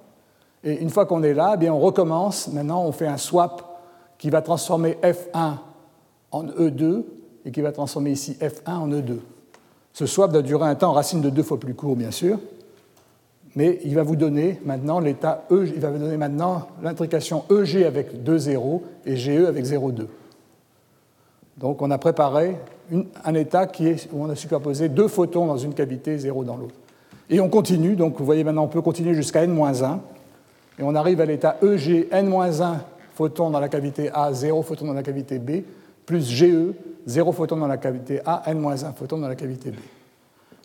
Et 0.63 0.75
une 0.75 0.91
fois 0.91 1.07
qu'on 1.07 1.23
est 1.23 1.33
là, 1.33 1.53
eh 1.55 1.57
bien 1.57 1.73
on 1.73 1.81
recommence, 1.81 2.49
maintenant 2.49 2.85
on 2.85 2.93
fait 2.93 3.07
un 3.07 3.17
swap 3.17 3.76
qui 4.19 4.31
va 4.31 4.43
transformer 4.43 4.99
F1 5.03 5.57
en 6.31 6.45
E2 6.45 7.05
et 7.45 7.51
qui 7.51 7.61
va 7.61 7.73
transformer 7.73 8.11
ici 8.11 8.37
F1 8.41 8.73
en 8.73 8.89
E2. 8.89 9.19
Ce 9.93 10.07
swap 10.07 10.33
doit 10.33 10.43
durer 10.43 10.69
un 10.69 10.75
temps 10.75 10.93
racine 10.93 11.21
de 11.21 11.31
deux 11.31 11.43
fois 11.43 11.59
plus 11.59 11.75
court, 11.75 11.97
bien 11.97 12.11
sûr, 12.11 12.39
mais 13.55 13.81
il 13.85 13.95
va 13.95 14.03
vous 14.03 14.17
donner 14.17 14.61
maintenant 14.65 15.01
l'état 15.01 15.45
E, 15.51 15.67
il 15.75 15.81
va 15.81 15.91
vous 15.91 15.99
donner 15.99 16.19
maintenant 16.19 16.69
l'intrication 16.83 17.45
EG 17.51 17.85
avec 17.87 18.23
2 18.23 18.39
zéros 18.39 18.83
et 19.07 19.17
GE 19.17 19.47
avec 19.47 19.65
0,2. 19.65 20.07
Donc 21.57 21.81
on 21.81 21.91
a 21.91 21.97
préparé 21.97 22.59
un 23.25 23.35
état 23.35 23.67
où 24.13 24.23
on 24.23 24.29
a 24.29 24.35
superposé 24.35 24.91
deux 24.91 25.09
photons 25.09 25.47
dans 25.47 25.57
une 25.57 25.73
cavité, 25.73 26.19
zéro 26.19 26.45
dans 26.45 26.57
l'autre. 26.57 26.75
Et 27.31 27.41
on 27.41 27.49
continue, 27.49 27.97
donc 27.97 28.19
vous 28.19 28.25
voyez 28.27 28.45
maintenant 28.45 28.65
on 28.65 28.69
peut 28.69 28.83
continuer 28.83 29.15
jusqu'à 29.15 29.45
n-1, 29.45 29.99
et 30.79 30.83
on 30.83 30.95
arrive 30.95 31.23
à 31.23 31.25
l'état 31.25 31.57
EG 31.63 32.09
n-1 32.13 32.77
photons 33.17 33.51
dans 33.51 33.61
la 33.61 33.69
cavité 33.69 34.11
A, 34.13 34.33
0 34.33 34.63
photons 34.63 34.87
dans 34.87 34.93
la 34.93 35.03
cavité 35.03 35.39
B, 35.39 35.63
plus 36.05 36.31
GE, 36.31 36.75
0 37.07 37.33
photons 37.33 37.57
dans 37.57 37.67
la 37.67 37.79
cavité 37.79 38.21
A, 38.27 38.43
n-1 38.47 38.95
photons 38.95 39.19
dans 39.19 39.29
la 39.29 39.35
cavité 39.35 39.71
B. 39.71 39.77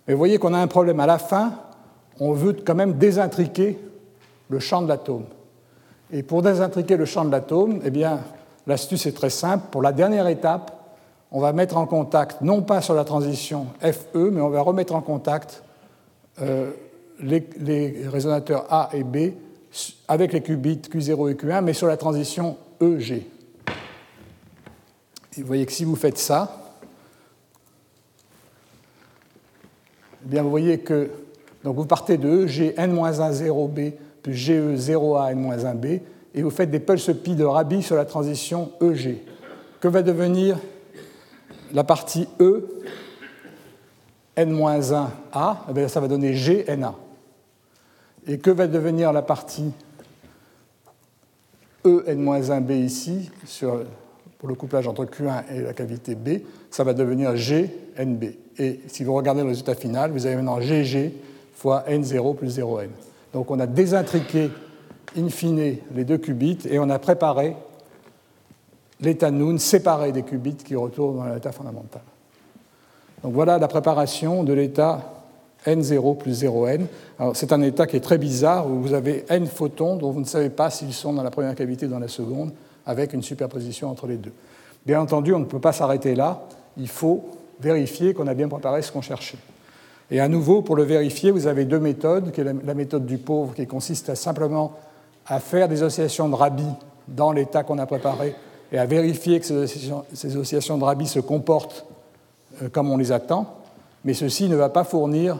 Mais 0.05 0.13
vous 0.13 0.17
voyez 0.17 0.37
qu'on 0.37 0.53
a 0.53 0.59
un 0.59 0.67
problème. 0.67 0.99
À 0.99 1.05
la 1.05 1.17
fin, 1.17 1.53
on 2.19 2.33
veut 2.33 2.53
quand 2.53 2.75
même 2.75 2.93
désintriquer 2.93 3.79
le 4.49 4.59
champ 4.59 4.81
de 4.81 4.89
l'atome. 4.89 5.23
Et 6.11 6.23
pour 6.23 6.41
désintriquer 6.41 6.97
le 6.97 7.05
champ 7.05 7.23
de 7.23 7.31
l'atome, 7.31 7.79
eh 7.85 7.89
bien, 7.89 8.19
l'astuce 8.67 9.05
est 9.05 9.13
très 9.15 9.29
simple. 9.29 9.65
Pour 9.71 9.81
la 9.81 9.93
dernière 9.93 10.27
étape, 10.27 10.77
on 11.31 11.39
va 11.39 11.53
mettre 11.53 11.77
en 11.77 11.85
contact, 11.85 12.41
non 12.41 12.61
pas 12.61 12.81
sur 12.81 12.93
la 12.93 13.05
transition 13.05 13.67
FE, 13.79 14.29
mais 14.29 14.41
on 14.41 14.49
va 14.49 14.61
remettre 14.61 14.93
en 14.93 15.01
contact 15.01 15.63
euh, 16.41 16.71
les, 17.21 18.03
résonateurs 18.07 18.65
A 18.69 18.89
et 18.91 19.03
B 19.03 19.31
avec 20.07 20.33
les 20.33 20.41
qubits 20.41 20.81
Q0 20.91 21.31
et 21.31 21.35
Q1, 21.35 21.61
mais 21.61 21.73
sur 21.73 21.87
la 21.87 21.97
transition 21.97 22.57
EG. 22.81 23.25
Et 25.37 25.41
vous 25.41 25.47
voyez 25.47 25.65
que 25.65 25.71
si 25.71 25.85
vous 25.85 25.95
faites 25.95 26.17
ça, 26.17 26.75
eh 30.23 30.29
bien 30.29 30.43
vous 30.43 30.49
voyez 30.49 30.79
que 30.79 31.09
donc 31.63 31.75
vous 31.75 31.85
partez 31.85 32.17
de 32.17 32.43
EG 32.43 32.73
n-1 32.77 33.31
0B 33.31 33.93
plus 34.21 34.33
GE 34.33 34.75
0A 34.75 35.31
n-1B, 35.31 36.01
et 36.33 36.41
vous 36.41 36.49
faites 36.49 36.69
des 36.69 36.79
pulses 36.79 37.11
pi 37.23 37.35
de 37.35 37.43
Rabi 37.43 37.81
sur 37.81 37.95
la 37.95 38.05
transition 38.05 38.71
EG. 38.81 39.23
Que 39.79 39.87
va 39.87 40.01
devenir 40.01 40.57
la 41.73 41.83
partie 41.83 42.27
E, 42.39 42.67
n-1A, 44.35 45.07
eh 45.75 45.87
ça 45.87 45.99
va 45.99 46.07
donner 46.07 46.33
GNA. 46.33 46.95
Et 48.27 48.37
que 48.37 48.51
va 48.51 48.67
devenir 48.67 49.11
la 49.13 49.21
partie 49.21 49.71
E, 51.85 52.03
n-1B 52.07 52.71
ici, 52.73 53.31
pour 54.37 54.47
le 54.47 54.55
couplage 54.55 54.87
entre 54.87 55.05
Q1 55.05 55.43
et 55.51 55.61
la 55.61 55.73
cavité 55.73 56.15
B, 56.15 56.41
ça 56.69 56.83
va 56.83 56.93
devenir 56.93 57.33
GNB. 57.33 58.23
Et 58.59 58.79
si 58.87 59.03
vous 59.03 59.13
regardez 59.13 59.41
le 59.41 59.49
résultat 59.49 59.75
final, 59.75 60.11
vous 60.11 60.25
avez 60.25 60.35
maintenant 60.35 60.59
GG 60.59 61.13
fois 61.55 61.83
N0 61.87 62.35
plus 62.35 62.59
0N. 62.59 62.89
Donc 63.33 63.49
on 63.49 63.59
a 63.59 63.67
désintriqué 63.67 64.51
in 65.17 65.29
fine 65.29 65.77
les 65.93 66.03
deux 66.03 66.17
qubits 66.17 66.59
et 66.69 66.79
on 66.79 66.89
a 66.89 66.99
préparé 66.99 67.55
l'état 68.99 69.31
Noon 69.31 69.57
séparé 69.57 70.11
des 70.11 70.23
qubits 70.23 70.55
qui 70.55 70.75
retournent 70.75 71.17
dans 71.17 71.33
l'état 71.33 71.51
fondamental. 71.51 72.01
Donc 73.23 73.33
voilà 73.33 73.57
la 73.57 73.67
préparation 73.67 74.43
de 74.43 74.53
l'état 74.53 75.20
n0 75.65 76.17
plus 76.17 76.43
0n. 76.43 76.85
C'est 77.33 77.53
un 77.53 77.61
état 77.61 77.85
qui 77.85 77.97
est 77.97 78.01
très 78.01 78.17
bizarre 78.17 78.67
où 78.67 78.81
vous 78.81 78.93
avez 78.93 79.25
n 79.29 79.45
photons 79.45 79.95
dont 79.95 80.11
vous 80.11 80.19
ne 80.19 80.25
savez 80.25 80.49
pas 80.49 80.69
s'ils 80.69 80.93
sont 80.93 81.13
dans 81.13 81.23
la 81.23 81.31
première 81.31 81.55
cavité 81.55 81.85
ou 81.85 81.89
dans 81.89 81.99
la 81.99 82.07
seconde, 82.07 82.51
avec 82.85 83.13
une 83.13 83.21
superposition 83.21 83.89
entre 83.89 84.07
les 84.07 84.17
deux. 84.17 84.33
Bien 84.85 85.01
entendu, 85.01 85.33
on 85.33 85.39
ne 85.39 85.45
peut 85.45 85.59
pas 85.59 85.73
s'arrêter 85.73 86.15
là. 86.15 86.41
Il 86.77 86.87
faut 86.87 87.25
vérifier 87.59 88.13
qu'on 88.13 88.27
a 88.27 88.33
bien 88.33 88.47
préparé 88.47 88.81
ce 88.81 88.91
qu'on 88.91 89.01
cherchait. 89.01 89.37
Et 90.09 90.19
à 90.19 90.27
nouveau, 90.27 90.61
pour 90.61 90.75
le 90.75 90.83
vérifier, 90.83 91.31
vous 91.31 91.47
avez 91.47 91.65
deux 91.65 91.79
méthodes, 91.79 92.33
la 92.65 92.73
méthode 92.73 93.05
du 93.05 93.17
pauvre, 93.17 93.53
qui 93.53 93.65
consiste 93.67 94.15
simplement 94.15 94.73
à 95.25 95.39
faire 95.39 95.69
des 95.69 95.83
oscillations 95.83 96.27
de 96.27 96.35
Rabi 96.35 96.65
dans 97.07 97.31
l'état 97.31 97.63
qu'on 97.63 97.77
a 97.77 97.85
préparé 97.85 98.35
et 98.71 98.77
à 98.77 98.85
vérifier 98.85 99.39
que 99.39 99.65
ces 99.65 100.37
oscillations 100.37 100.77
de 100.77 100.83
Rabi 100.83 101.07
se 101.07 101.19
comportent 101.19 101.85
euh, 102.61 102.69
comme 102.69 102.89
on 102.89 102.97
les 102.97 103.11
attend, 103.11 103.55
mais 104.03 104.13
ceci 104.13 104.49
ne 104.49 104.55
va 104.55 104.69
pas 104.69 104.83
fournir, 104.83 105.39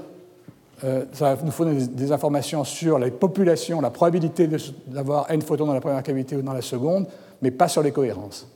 euh, 0.84 1.06
ça 1.14 1.38
nous 1.44 1.52
fournir 1.52 1.88
des 1.88 2.12
informations 2.12 2.64
sur 2.64 2.98
les 2.98 3.12
populations, 3.12 3.82
la 3.82 3.91
probabilité 3.91 4.49
d'avoir 4.88 5.30
n 5.30 5.41
photons 5.41 5.66
dans 5.66 5.74
la 5.74 5.82
première 5.82 6.02
cavité 6.02 6.36
ou 6.36 6.41
dans 6.41 6.53
la 6.53 6.62
seconde, 6.62 7.08
mais 7.41 7.52
pas 7.52 7.68
sur 7.68 7.84
les 7.84 7.91
cohérences. 7.91 8.48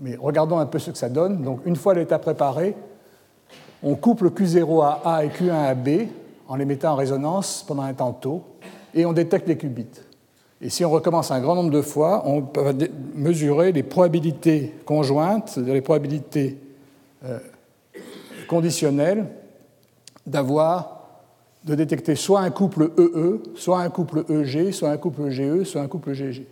Mais 0.00 0.16
regardons 0.16 0.58
un 0.58 0.66
peu 0.66 0.78
ce 0.78 0.90
que 0.90 0.98
ça 0.98 1.08
donne. 1.08 1.42
Donc 1.42 1.60
une 1.66 1.76
fois 1.76 1.94
l'état 1.94 2.18
préparé, 2.18 2.74
on 3.82 3.94
couple 3.94 4.30
Q0 4.30 4.82
à 4.82 5.00
A 5.04 5.24
et 5.24 5.28
Q1 5.28 5.52
à 5.52 5.74
B 5.74 5.88
en 6.48 6.56
les 6.56 6.64
mettant 6.64 6.92
en 6.92 6.96
résonance 6.96 7.64
pendant 7.66 7.82
un 7.82 7.94
temps 7.94 8.12
tôt, 8.12 8.42
et 8.92 9.06
on 9.06 9.12
détecte 9.12 9.48
les 9.48 9.56
qubits. 9.56 9.86
Et 10.60 10.70
si 10.70 10.84
on 10.84 10.90
recommence 10.90 11.30
un 11.30 11.40
grand 11.40 11.54
nombre 11.54 11.70
de 11.70 11.82
fois, 11.82 12.22
on 12.26 12.42
peut 12.42 12.74
mesurer 13.14 13.72
les 13.72 13.82
probabilités 13.82 14.74
conjointes, 14.84 15.56
les 15.56 15.80
probabilités 15.80 16.58
euh, 17.24 17.38
conditionnel 18.48 19.26
d'avoir 20.26 20.93
de 21.64 21.74
détecter 21.74 22.14
soit 22.14 22.40
un 22.40 22.50
couple 22.50 22.90
EE, 22.98 23.40
soit 23.56 23.80
un 23.80 23.88
couple 23.88 24.24
EG, 24.28 24.70
soit 24.70 24.90
un 24.90 24.96
couple 24.98 25.22
EGE, 25.28 25.64
soit 25.64 25.80
un 25.80 25.88
couple 25.88 26.12
GG. 26.12 26.46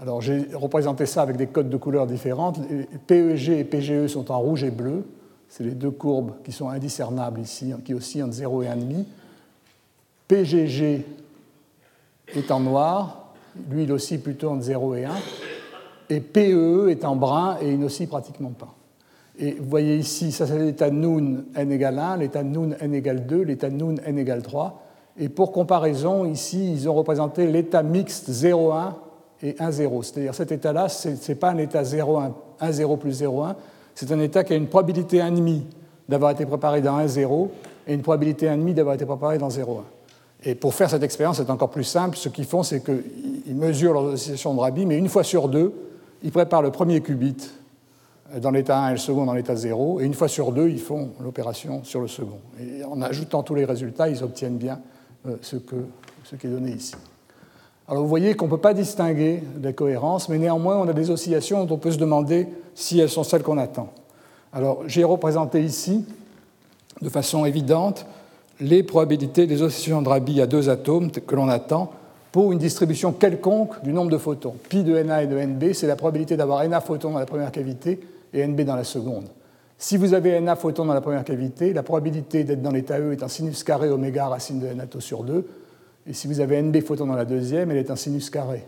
Alors 0.00 0.20
j'ai 0.20 0.48
représenté 0.54 1.06
ça 1.06 1.22
avec 1.22 1.36
des 1.36 1.46
codes 1.46 1.70
de 1.70 1.76
couleurs 1.76 2.06
différentes. 2.06 2.58
PEG 3.06 3.50
et 3.50 3.64
PGE 3.64 4.08
sont 4.08 4.30
en 4.30 4.38
rouge 4.40 4.64
et 4.64 4.70
bleu. 4.70 5.04
C'est 5.48 5.64
les 5.64 5.72
deux 5.72 5.90
courbes 5.90 6.32
qui 6.44 6.52
sont 6.52 6.68
indiscernables 6.68 7.40
ici, 7.40 7.72
qui 7.84 7.94
oscillent 7.94 8.22
entre 8.22 8.34
0 8.34 8.62
et 8.62 8.66
1,5. 8.66 9.04
PGG 10.28 11.06
est 12.34 12.50
en 12.50 12.60
noir, 12.60 13.32
lui 13.70 13.84
il 13.84 13.92
oscille 13.92 14.18
plutôt 14.18 14.50
entre 14.50 14.64
0 14.64 14.94
et 14.96 15.04
1. 15.04 15.10
Et 16.10 16.20
PEE 16.20 16.90
est 16.90 17.04
en 17.04 17.16
brun 17.16 17.58
et 17.60 17.72
il 17.72 17.78
n'oscille 17.78 18.08
pratiquement 18.08 18.50
pas. 18.50 18.75
Et 19.38 19.52
vous 19.52 19.68
voyez 19.68 19.96
ici, 19.96 20.32
ça 20.32 20.46
c'est 20.46 20.58
l'état 20.58 20.90
Noon 20.90 21.44
n 21.54 21.72
égale 21.72 21.98
1, 21.98 22.16
l'état 22.18 22.42
Noon 22.42 22.70
n 22.80 22.94
égale 22.94 23.26
2, 23.26 23.42
l'état 23.42 23.68
Noon 23.68 23.96
n 24.04 24.18
égale 24.18 24.42
3. 24.42 24.82
Et 25.18 25.28
pour 25.28 25.52
comparaison, 25.52 26.24
ici, 26.24 26.72
ils 26.72 26.88
ont 26.88 26.94
représenté 26.94 27.46
l'état 27.46 27.82
mixte 27.82 28.30
0,1 28.30 28.92
et 29.42 29.52
1,0. 29.52 30.02
C'est-à-dire 30.02 30.34
cet 30.34 30.52
état-là, 30.52 30.88
ce 30.88 31.08
n'est 31.08 31.34
pas 31.34 31.50
un 31.50 31.58
état 31.58 31.82
0,1, 31.82 32.32
1,0 32.60 32.98
plus 32.98 33.22
0,1, 33.22 33.54
c'est 33.94 34.10
un 34.12 34.20
état 34.20 34.44
qui 34.44 34.52
a 34.52 34.56
une 34.56 34.68
probabilité 34.68 35.18
1,5 35.18 35.62
d'avoir 36.08 36.30
été 36.30 36.46
préparé 36.46 36.80
dans 36.80 36.98
1,0 36.98 37.48
et 37.86 37.94
une 37.94 38.02
probabilité 38.02 38.46
1,5 38.46 38.74
d'avoir 38.74 38.94
été 38.94 39.04
préparé 39.04 39.38
dans 39.38 39.48
0,1. 39.48 39.82
Et 40.44 40.54
pour 40.54 40.74
faire 40.74 40.88
cette 40.88 41.02
expérience, 41.02 41.38
c'est 41.38 41.50
encore 41.50 41.70
plus 41.70 41.84
simple. 41.84 42.16
Ce 42.16 42.28
qu'ils 42.28 42.44
font, 42.44 42.62
c'est 42.62 42.82
qu'ils 42.82 43.56
mesurent 43.56 43.94
leurs 43.94 44.12
associations 44.12 44.54
de 44.54 44.60
Rabi, 44.60 44.86
mais 44.86 44.96
une 44.96 45.08
fois 45.08 45.24
sur 45.24 45.48
deux, 45.48 45.72
ils 46.22 46.30
préparent 46.30 46.62
le 46.62 46.70
premier 46.70 47.00
qubit 47.00 47.36
dans 48.40 48.50
l'état 48.50 48.78
1 48.80 48.88
et 48.88 48.92
le 48.92 48.98
second 48.98 49.24
dans 49.24 49.34
l'état 49.34 49.54
0, 49.54 50.00
et 50.00 50.04
une 50.04 50.14
fois 50.14 50.28
sur 50.28 50.52
deux, 50.52 50.68
ils 50.68 50.80
font 50.80 51.10
l'opération 51.20 51.84
sur 51.84 52.00
le 52.00 52.08
second. 52.08 52.40
Et 52.60 52.84
en 52.84 53.00
ajoutant 53.02 53.42
tous 53.42 53.54
les 53.54 53.64
résultats, 53.64 54.08
ils 54.08 54.22
obtiennent 54.22 54.56
bien 54.56 54.80
euh, 55.26 55.36
ce, 55.42 55.56
qui 55.56 56.46
est 56.46 56.50
donné 56.50 56.72
ici. 56.72 56.94
Alors 57.88 58.02
vous 58.02 58.08
voyez 58.08 58.34
qu'on 58.34 58.46
ne 58.46 58.50
peut 58.50 58.58
pas 58.58 58.74
distinguer 58.74 59.42
les 59.62 59.72
cohérences, 59.72 60.28
mais 60.28 60.38
néanmoins 60.38 60.76
on 60.76 60.88
a 60.88 60.92
des 60.92 61.10
oscillations 61.10 61.64
dont 61.64 61.76
on 61.76 61.78
peut 61.78 61.92
se 61.92 61.98
demander 61.98 62.48
si 62.74 62.98
elles 62.98 63.08
sont 63.08 63.22
celles 63.22 63.44
qu'on 63.44 63.58
attend. 63.58 63.92
Alors 64.52 64.82
j'ai 64.88 65.04
représenté 65.04 65.62
ici, 65.62 66.04
de 67.00 67.08
façon 67.08 67.46
évidente, 67.46 68.06
les 68.60 68.82
probabilités 68.82 69.46
des 69.46 69.62
oscillations 69.62 70.02
de 70.02 70.08
Rabi 70.08 70.40
à 70.40 70.46
deux 70.46 70.68
atomes 70.68 71.10
que 71.10 71.34
l'on 71.36 71.48
attend 71.48 71.92
pour 72.32 72.52
une 72.52 72.58
distribution 72.58 73.12
quelconque 73.12 73.82
du 73.84 73.92
nombre 73.92 74.10
de 74.10 74.18
photons. 74.18 74.56
Pi 74.68 74.82
de 74.82 75.00
Na 75.02 75.22
et 75.22 75.26
de 75.26 75.38
Nb, 75.38 75.72
c'est 75.72 75.86
la 75.86 75.96
probabilité 75.96 76.36
d'avoir 76.36 76.66
Na 76.68 76.80
photons 76.80 77.12
dans 77.12 77.18
la 77.18 77.26
première 77.26 77.52
cavité 77.52 78.00
et 78.36 78.46
Nb 78.46 78.60
dans 78.62 78.76
la 78.76 78.84
seconde. 78.84 79.28
Si 79.78 79.96
vous 79.96 80.14
avez 80.14 80.40
Na 80.40 80.56
photons 80.56 80.84
dans 80.84 80.94
la 80.94 81.00
première 81.00 81.24
cavité, 81.24 81.72
la 81.72 81.82
probabilité 81.82 82.44
d'être 82.44 82.62
dans 82.62 82.70
l'état 82.70 82.98
E 82.98 83.12
est 83.12 83.22
un 83.22 83.28
sinus 83.28 83.62
carré 83.64 83.90
oméga 83.90 84.28
racine 84.28 84.60
de 84.60 84.66
Na 84.68 84.84
sur 84.98 85.22
2. 85.22 85.46
Et 86.06 86.12
si 86.12 86.28
vous 86.28 86.40
avez 86.40 86.62
Nb 86.62 86.80
photons 86.82 87.06
dans 87.06 87.16
la 87.16 87.24
deuxième, 87.24 87.70
elle 87.70 87.78
est 87.78 87.90
un 87.90 87.96
sinus 87.96 88.30
carré. 88.30 88.64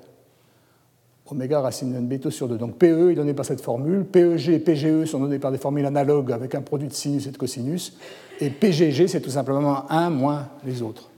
Oméga 1.30 1.60
racine 1.60 1.92
de 1.92 1.98
NB 1.98 2.30
sur 2.30 2.48
2. 2.48 2.56
Donc 2.56 2.76
PE 2.76 3.10
est 3.10 3.14
donné 3.14 3.34
par 3.34 3.44
cette 3.44 3.60
formule. 3.60 4.04
PEG 4.04 4.48
et 4.48 4.58
PGE 4.58 5.04
sont 5.04 5.20
donnés 5.20 5.38
par 5.38 5.52
des 5.52 5.58
formules 5.58 5.84
analogues 5.84 6.32
avec 6.32 6.54
un 6.54 6.62
produit 6.62 6.88
de 6.88 6.94
sinus 6.94 7.26
et 7.26 7.30
de 7.30 7.36
cosinus. 7.36 7.96
Et 8.40 8.50
PGG, 8.50 9.08
c'est 9.08 9.20
tout 9.20 9.30
simplement 9.30 9.90
1 9.90 10.10
moins 10.10 10.48
les 10.64 10.80
autres. 10.80 11.10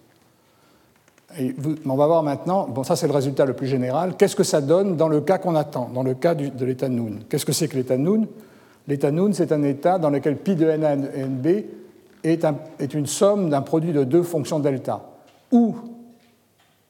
On 1.87 1.97
va 1.97 2.07
voir 2.07 2.23
maintenant, 2.23 2.67
bon 2.67 2.83
ça 2.83 2.97
c'est 2.97 3.07
le 3.07 3.13
résultat 3.13 3.45
le 3.45 3.53
plus 3.53 3.69
général, 3.69 4.17
qu'est-ce 4.17 4.35
que 4.35 4.43
ça 4.43 4.61
donne 4.61 4.97
dans 4.97 5.09
le 5.09 5.21
cas 5.21 5.39
qu'on 5.39 5.55
attend, 5.55 5.89
dans 5.95 6.03
le 6.03 6.15
cas 6.15 6.35
de 6.35 6.65
l'état 6.65 6.89
Noon. 6.89 7.21
Qu'est-ce 7.29 7.47
que 7.47 7.53
c'est 7.53 7.69
que 7.69 7.77
l'état 7.77 7.97
Noon 7.97 8.27
L'état 8.89 9.13
Noon, 9.13 9.33
c'est 9.33 9.53
un 9.53 9.63
état 9.63 9.99
dans 9.99 10.11
lequel 10.11 10.37
pi 10.37 10.57
de 10.57 10.71
Na 10.73 10.95
et 10.95 11.25
Nb 11.25 11.47
est, 12.25 12.47
est 12.81 12.95
une 12.95 13.07
somme 13.07 13.49
d'un 13.49 13.63
produit 13.63 13.93
de 13.93 14.03
deux 14.03 14.23
fonctions 14.23 14.59
delta, 14.59 15.03
où 15.53 15.77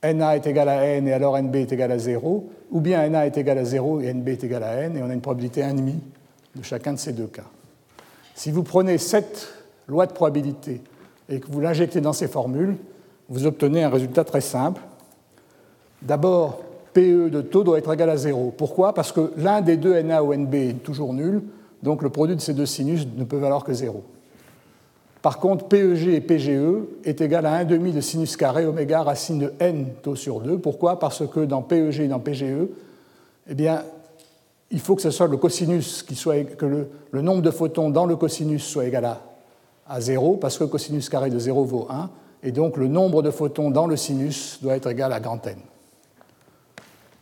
Na 0.03 0.37
est 0.37 0.47
égal 0.47 0.69
à 0.69 0.87
n 0.87 1.07
et 1.07 1.13
alors 1.13 1.39
Nb 1.39 1.55
est 1.57 1.73
égal 1.73 1.93
à 1.93 1.99
0, 1.99 2.49
ou 2.71 2.81
bien 2.81 3.07
Na 3.11 3.27
est 3.27 3.37
égal 3.37 3.59
à 3.59 3.65
0 3.65 4.01
et 4.01 4.15
Nb 4.15 4.29
est 4.29 4.45
égal 4.45 4.63
à 4.63 4.75
n, 4.77 4.97
et 4.97 5.03
on 5.03 5.11
a 5.11 5.13
une 5.13 5.21
probabilité 5.21 5.61
1,5 5.61 5.95
de 6.57 6.63
chacun 6.63 6.95
de 6.95 6.99
ces 6.99 7.13
deux 7.13 7.27
cas. 7.27 7.45
Si 8.35 8.51
vous 8.51 8.63
prenez 8.63 8.97
cette 8.97 9.49
loi 9.87 10.07
de 10.07 10.13
probabilité 10.13 10.81
et 11.29 11.41
que 11.41 11.47
vous 11.49 11.61
l'injectez 11.61 12.01
dans 12.01 12.15
ces 12.15 12.29
formules, 12.29 12.77
vous 13.31 13.47
obtenez 13.47 13.85
un 13.85 13.89
résultat 13.89 14.25
très 14.25 14.41
simple. 14.41 14.83
D'abord, 16.03 16.61
PE 16.93 17.31
de 17.31 17.41
taux 17.41 17.63
doit 17.63 17.79
être 17.79 17.93
égal 17.93 18.11
à 18.11 18.17
0. 18.17 18.53
Pourquoi? 18.57 18.93
Parce 18.93 19.13
que 19.13 19.33
l'un 19.37 19.61
des 19.61 19.77
deux 19.77 20.01
NA 20.03 20.23
ou 20.23 20.35
NB 20.35 20.55
est 20.55 20.83
toujours 20.83 21.15
nul, 21.15 21.43
donc 21.83 22.03
le 22.03 22.11
produit 22.11 22.35
de 22.35 22.41
ces 22.41 22.53
deux 22.53 22.67
sinus 22.67 23.07
ne 23.17 23.25
peut 23.25 23.37
valoir 23.37 23.63
que 23.63 23.73
0. 23.73 24.03
Par 25.23 25.39
contre, 25.39 25.67
PEG 25.67 26.09
et 26.09 26.21
PGE 26.21 26.83
est 27.05 27.21
égal 27.21 27.47
à 27.47 27.63
1,5 27.65 27.93
de 27.93 28.01
sinus 28.01 28.37
carré 28.37 28.67
oméga 28.67 29.03
racine 29.03 29.39
de 29.39 29.53
n 29.61 29.87
taux 30.03 30.17
sur 30.17 30.41
2. 30.41 30.59
Pourquoi? 30.59 30.99
Parce 30.99 31.27
que 31.29 31.41
dans 31.41 31.63
PEG 31.63 32.01
et 32.01 32.09
dans 32.09 32.21
PGE, 32.21 32.67
eh 33.49 33.55
bien, 33.55 33.85
il 34.71 34.81
faut 34.81 34.97
que 34.97 35.03
ce 35.03 35.11
soit 35.11 35.29
le 35.29 35.37
cosinus 35.37 36.03
qui 36.03 36.17
soit, 36.17 36.43
que 36.57 36.67
le, 37.13 37.23
nombre 37.23 37.43
de 37.43 37.51
photons 37.51 37.91
dans 37.91 38.07
le 38.07 38.17
cosinus 38.17 38.65
soit 38.65 38.87
égal 38.87 39.05
à, 39.05 39.21
à 39.87 40.01
0, 40.01 40.37
parce 40.37 40.59
que 40.59 40.65
cosinus 40.65 41.09
carré 41.09 41.31
de 41.31 41.39
0 41.39 41.65
vaut 41.65 41.87
1 41.91 42.11
et 42.43 42.53
donc 42.53 42.77
le 42.77 42.89
nombre 42.89 43.23
de 43.23 43.31
photons 43.31 43.71
dans 43.71 43.87
le 43.87 43.97
sinus 43.97 44.59
doit 44.63 44.77
être 44.77 44.89
égal 44.89 45.13
à 45.13 45.21
grand 45.21 45.47
N. 45.47 45.59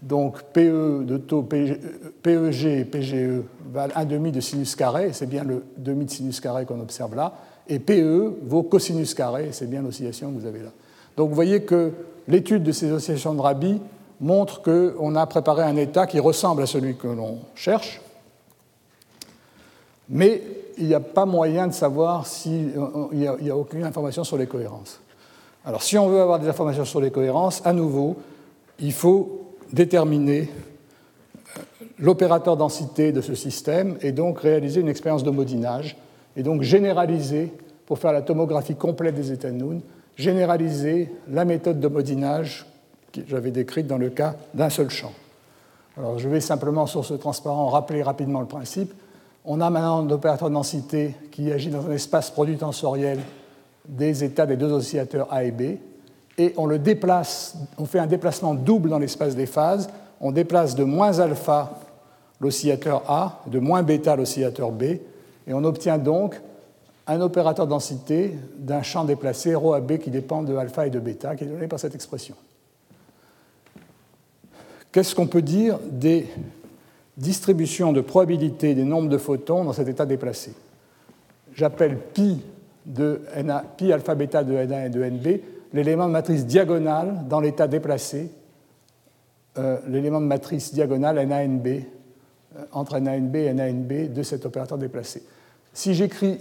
Donc 0.01 0.43
PE 0.53 1.03
de 1.05 1.16
taux 1.16 1.43
PEG 1.43 2.65
et 2.65 2.85
PGE 2.85 3.43
valent 3.73 3.95
1,5 3.95 4.31
de 4.31 4.40
sinus 4.40 4.77
carré, 4.77 5.12
c'est 5.12 5.27
bien 5.27 5.43
le 5.43 5.65
demi 5.77 6.05
de 6.05 6.11
sinus 6.11 6.40
carré 6.40 6.66
qu'on 6.66 6.81
observe 6.81 7.16
là, 7.16 7.35
et 7.69 7.81
PE 7.81 8.35
vaut 8.45 8.62
cosinus 8.62 9.12
carré, 9.15 9.49
c'est 9.51 9.69
bien 9.69 9.82
l'oscillation 9.82 10.31
que 10.31 10.39
vous 10.39 10.47
avez 10.47 10.61
là. 10.61 10.70
Donc 11.16 11.31
vous 11.31 11.35
voyez 11.35 11.62
que 11.62 11.93
l'étude 12.28 12.62
de 12.62 12.70
ces 12.70 12.93
oscillations 12.93 13.35
de 13.35 13.40
Rabi 13.40 13.81
montre 14.20 14.62
qu'on 14.62 15.16
a 15.16 15.27
préparé 15.27 15.65
un 15.65 15.77
état 15.77 16.07
qui 16.07 16.20
ressemble 16.20 16.62
à 16.62 16.66
celui 16.66 16.97
que 16.97 17.09
l'on 17.09 17.39
cherche, 17.57 18.01
mais 20.09 20.43
il 20.78 20.86
n'y 20.86 20.95
a 20.95 21.01
pas 21.01 21.27
moyen 21.27 21.66
de 21.66 21.73
savoir 21.73 22.24
s'il 22.24 22.73
n'y 23.12 23.27
a, 23.27 23.32
a 23.32 23.57
aucune 23.57 23.82
information 23.82 24.23
sur 24.23 24.39
les 24.39 24.47
cohérences. 24.47 25.01
Alors 25.69 25.82
si 25.82 25.99
on 25.99 26.09
veut 26.09 26.23
avoir 26.23 26.39
des 26.39 26.49
informations 26.49 26.86
sur 26.86 26.99
les 26.99 27.11
cohérences, 27.11 27.61
à 27.66 27.74
nouveau, 27.74 28.16
il 28.81 28.95
faut 28.95 29.53
déterminer 29.70 30.49
euh, 30.49 31.61
l'opérateur 31.99 32.57
densité 32.57 33.12
de 33.12 33.20
ce 33.20 33.35
système 33.35 33.99
et 34.01 34.12
donc 34.12 34.40
réaliser 34.40 34.81
une 34.81 34.89
expérience 34.89 35.24
d'homodinage 35.24 35.99
et 36.39 36.43
donc 36.43 36.62
généraliser, 36.62 37.53
pour 37.85 37.99
faire 37.99 38.15
la 38.15 38.23
tomographie 38.23 38.77
complète 38.77 39.15
des 39.15 39.31
états 39.31 39.51
de 39.51 39.81
généraliser 40.16 41.12
la 41.28 41.45
méthode 41.45 41.81
d'homodinage 41.81 42.65
que 43.12 43.20
j'avais 43.27 43.51
décrite 43.51 43.86
dans 43.86 43.99
le 43.99 44.09
cas 44.09 44.36
d'un 44.55 44.70
seul 44.70 44.89
champ. 44.89 45.12
Alors 45.99 46.19
je 46.19 46.31
vais 46.31 46.40
simplement 46.40 46.86
sur 46.86 47.05
ce 47.05 47.12
transparent 47.12 47.69
rappeler 47.69 48.03
rapidement 48.03 48.40
le 48.40 48.47
principe. 48.47 48.95
On 49.45 49.61
a 49.61 49.69
maintenant 49.69 49.99
un 49.99 50.11
opérateur 50.11 50.49
de 50.49 50.55
densité 50.55 51.15
qui 51.31 51.53
agit 51.53 51.69
dans 51.69 51.86
un 51.86 51.93
espace 51.93 52.31
produit 52.31 52.57
tensoriel 52.57 53.19
des 53.89 54.23
états 54.23 54.47
des 54.47 54.56
deux 54.56 54.70
oscillateurs 54.70 55.32
A 55.32 55.44
et 55.44 55.51
B, 55.51 55.78
et 56.36 56.55
on 56.56 56.66
le 56.66 56.78
déplace, 56.78 57.56
on 57.78 57.86
fait 57.86 57.98
un 57.98 58.06
déplacement 58.06 58.55
double 58.55 58.90
dans 58.90 58.98
l'espace 58.98 59.35
des 59.35 59.47
phases, 59.47 59.89
on 60.20 60.31
déplace 60.31 60.77
de 60.77 60.85
moins 60.85 61.19
alpha 61.19 61.81
l'oscillateur 62.40 63.02
A, 63.10 63.43
de 63.47 63.59
moins 63.59 63.82
bêta 63.82 64.15
l'oscillateur 64.15 64.70
B, 64.70 64.82
et 64.82 65.01
on 65.55 65.65
obtient 65.65 65.98
donc 65.98 66.40
un 67.06 67.20
opérateur 67.20 67.66
densité 67.66 68.39
d'un 68.59 68.82
champ 68.82 69.05
déplacé 69.05 69.55
ρ 69.55 69.74
à 69.74 69.81
B 69.81 69.97
qui 69.98 70.10
dépend 70.10 70.43
de 70.43 70.55
alpha 70.55 70.86
et 70.86 70.90
de 70.90 71.01
bêta, 71.01 71.35
qui 71.35 71.44
est 71.44 71.48
donné 71.48 71.66
par 71.66 71.81
cette 71.81 71.94
expression. 71.94 72.35
Qu'est-ce 74.93 75.15
qu'on 75.15 75.27
peut 75.27 75.43
dire 75.43 75.78
des 75.90 76.28
distributions 77.16 77.93
de 77.93 78.01
probabilité 78.01 78.74
des 78.74 78.85
nombres 78.85 79.09
de 79.09 79.19
photons 79.19 79.65
dans 79.65 79.73
cet 79.73 79.89
état 79.89 80.06
déplacé? 80.06 80.52
J'appelle 81.55 81.98
pi 81.98 82.43
de 82.89 83.20
pi 83.77 83.93
alpha 83.93 84.15
bêta 84.15 84.43
de 84.43 84.55
Na 84.55 84.86
et 84.86 84.90
de 84.90 85.05
Nb, 85.05 85.40
l'élément 85.73 86.06
de 86.06 86.12
matrice 86.12 86.47
diagonale 86.47 87.27
dans 87.28 87.40
l'état 87.40 87.69
déplacé, 87.69 88.31
euh, 89.59 89.78
l'élément 89.86 90.20
de 90.20 90.27
matrice 90.27 90.73
diagonale 90.73 91.24
NANB, 91.27 91.66
euh, 91.66 92.65
entre 92.73 92.98
NANB 92.98 93.36
et 93.36 93.52
NANB 93.52 94.12
de 94.12 94.23
cet 94.23 94.47
opérateur 94.47 94.78
déplacé. 94.78 95.23
Si 95.74 95.94
j'écris, 95.94 96.39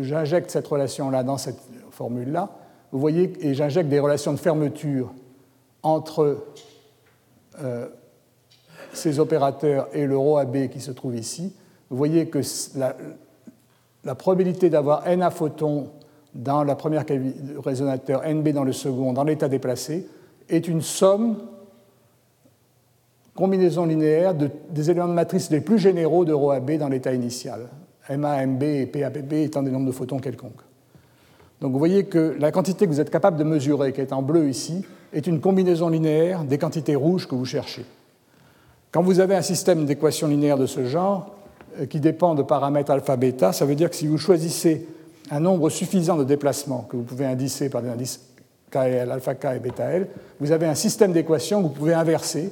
j'injecte 0.00 0.50
cette 0.50 0.66
relation-là 0.66 1.24
dans 1.24 1.36
cette 1.36 1.58
formule-là, 1.90 2.50
vous 2.92 3.00
voyez, 3.00 3.32
et 3.40 3.54
j'injecte 3.54 3.88
des 3.88 3.98
relations 3.98 4.32
de 4.32 4.38
fermeture 4.38 5.12
entre 5.82 6.46
euh, 7.60 7.88
ces 8.92 9.18
opérateurs 9.18 9.88
et 9.92 10.06
le 10.06 10.16
ρ 10.16 10.38
AB 10.38 10.68
qui 10.68 10.80
se 10.80 10.90
trouve 10.90 11.16
ici, 11.16 11.54
vous 11.90 11.96
voyez 11.96 12.28
que 12.28 12.40
la, 12.76 12.96
la 14.04 14.14
probabilité 14.14 14.70
d'avoir 14.70 15.04
NA 15.08 15.30
photons 15.30 15.88
dans 16.34 16.64
la 16.64 16.74
première 16.74 17.04
résonateur, 17.64 18.22
NB 18.26 18.48
dans 18.48 18.64
le 18.64 18.72
second, 18.72 19.12
dans 19.12 19.24
l'état 19.24 19.48
déplacé, 19.48 20.06
est 20.48 20.66
une 20.66 20.82
somme, 20.82 21.36
combinaison 23.34 23.86
linéaire 23.86 24.34
des 24.34 24.90
éléments 24.90 25.08
de 25.08 25.12
matrice 25.12 25.50
les 25.50 25.60
plus 25.60 25.78
généraux 25.78 26.24
de 26.24 26.32
ρAB 26.32 26.72
dans 26.72 26.88
l'état 26.88 27.12
initial. 27.12 27.68
MA, 28.10 28.46
MB 28.46 28.62
et 28.62 28.86
PAPB 28.86 29.32
étant 29.34 29.62
des 29.62 29.70
nombres 29.70 29.86
de 29.86 29.92
photons 29.92 30.18
quelconques. 30.18 30.60
Donc 31.60 31.72
vous 31.72 31.78
voyez 31.78 32.04
que 32.04 32.36
la 32.38 32.50
quantité 32.50 32.86
que 32.86 32.90
vous 32.90 33.00
êtes 33.00 33.10
capable 33.10 33.36
de 33.36 33.44
mesurer, 33.44 33.92
qui 33.92 34.00
est 34.00 34.12
en 34.12 34.22
bleu 34.22 34.48
ici, 34.48 34.84
est 35.12 35.26
une 35.26 35.40
combinaison 35.40 35.88
linéaire 35.88 36.44
des 36.44 36.58
quantités 36.58 36.96
rouges 36.96 37.28
que 37.28 37.34
vous 37.34 37.44
cherchez. 37.44 37.84
Quand 38.90 39.02
vous 39.02 39.20
avez 39.20 39.36
un 39.36 39.42
système 39.42 39.84
d'équations 39.86 40.26
linéaires 40.26 40.58
de 40.58 40.66
ce 40.66 40.84
genre, 40.84 41.36
qui 41.88 42.00
dépend 42.00 42.34
de 42.34 42.42
paramètres 42.42 42.90
alpha-bêta, 42.90 43.52
ça 43.52 43.64
veut 43.64 43.74
dire 43.74 43.90
que 43.90 43.96
si 43.96 44.06
vous 44.06 44.18
choisissez 44.18 44.86
un 45.30 45.40
nombre 45.40 45.70
suffisant 45.70 46.16
de 46.16 46.24
déplacements 46.24 46.86
que 46.88 46.96
vous 46.96 47.02
pouvez 47.02 47.26
indicer 47.26 47.68
par 47.68 47.82
des 47.82 47.88
indices 47.88 48.20
KL, 48.70 49.10
alpha 49.10 49.34
K 49.34 49.56
et 49.56 49.58
bêta 49.58 49.84
L, 49.84 50.08
vous 50.40 50.50
avez 50.50 50.66
un 50.66 50.74
système 50.74 51.12
d'équations 51.12 51.62
que 51.62 51.68
vous 51.68 51.74
pouvez 51.74 51.94
inverser. 51.94 52.50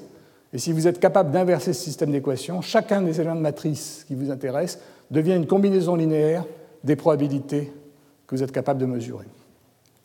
Et 0.53 0.59
si 0.59 0.73
vous 0.73 0.87
êtes 0.87 1.01
capable 1.01 1.31
d'inverser 1.31 1.73
ce 1.73 1.83
système 1.83 2.13
d'équations, 2.13 2.61
chacun 2.61 3.03
des 3.03 3.21
éléments 3.21 3.37
de 3.37 3.41
matrice 3.41 4.05
qui 4.07 4.15
vous 4.15 4.31
intéressent 4.31 4.83
devient 5.11 5.37
une 5.37 5.47
combinaison 5.47 5.95
linéaire 5.97 6.45
des 6.85 6.97
probabilités 6.97 7.73
que 8.27 8.37
vous 8.37 8.43
êtes 8.43 8.53
capable 8.53 8.81
de 8.81 8.87
mesurer. 8.87 9.27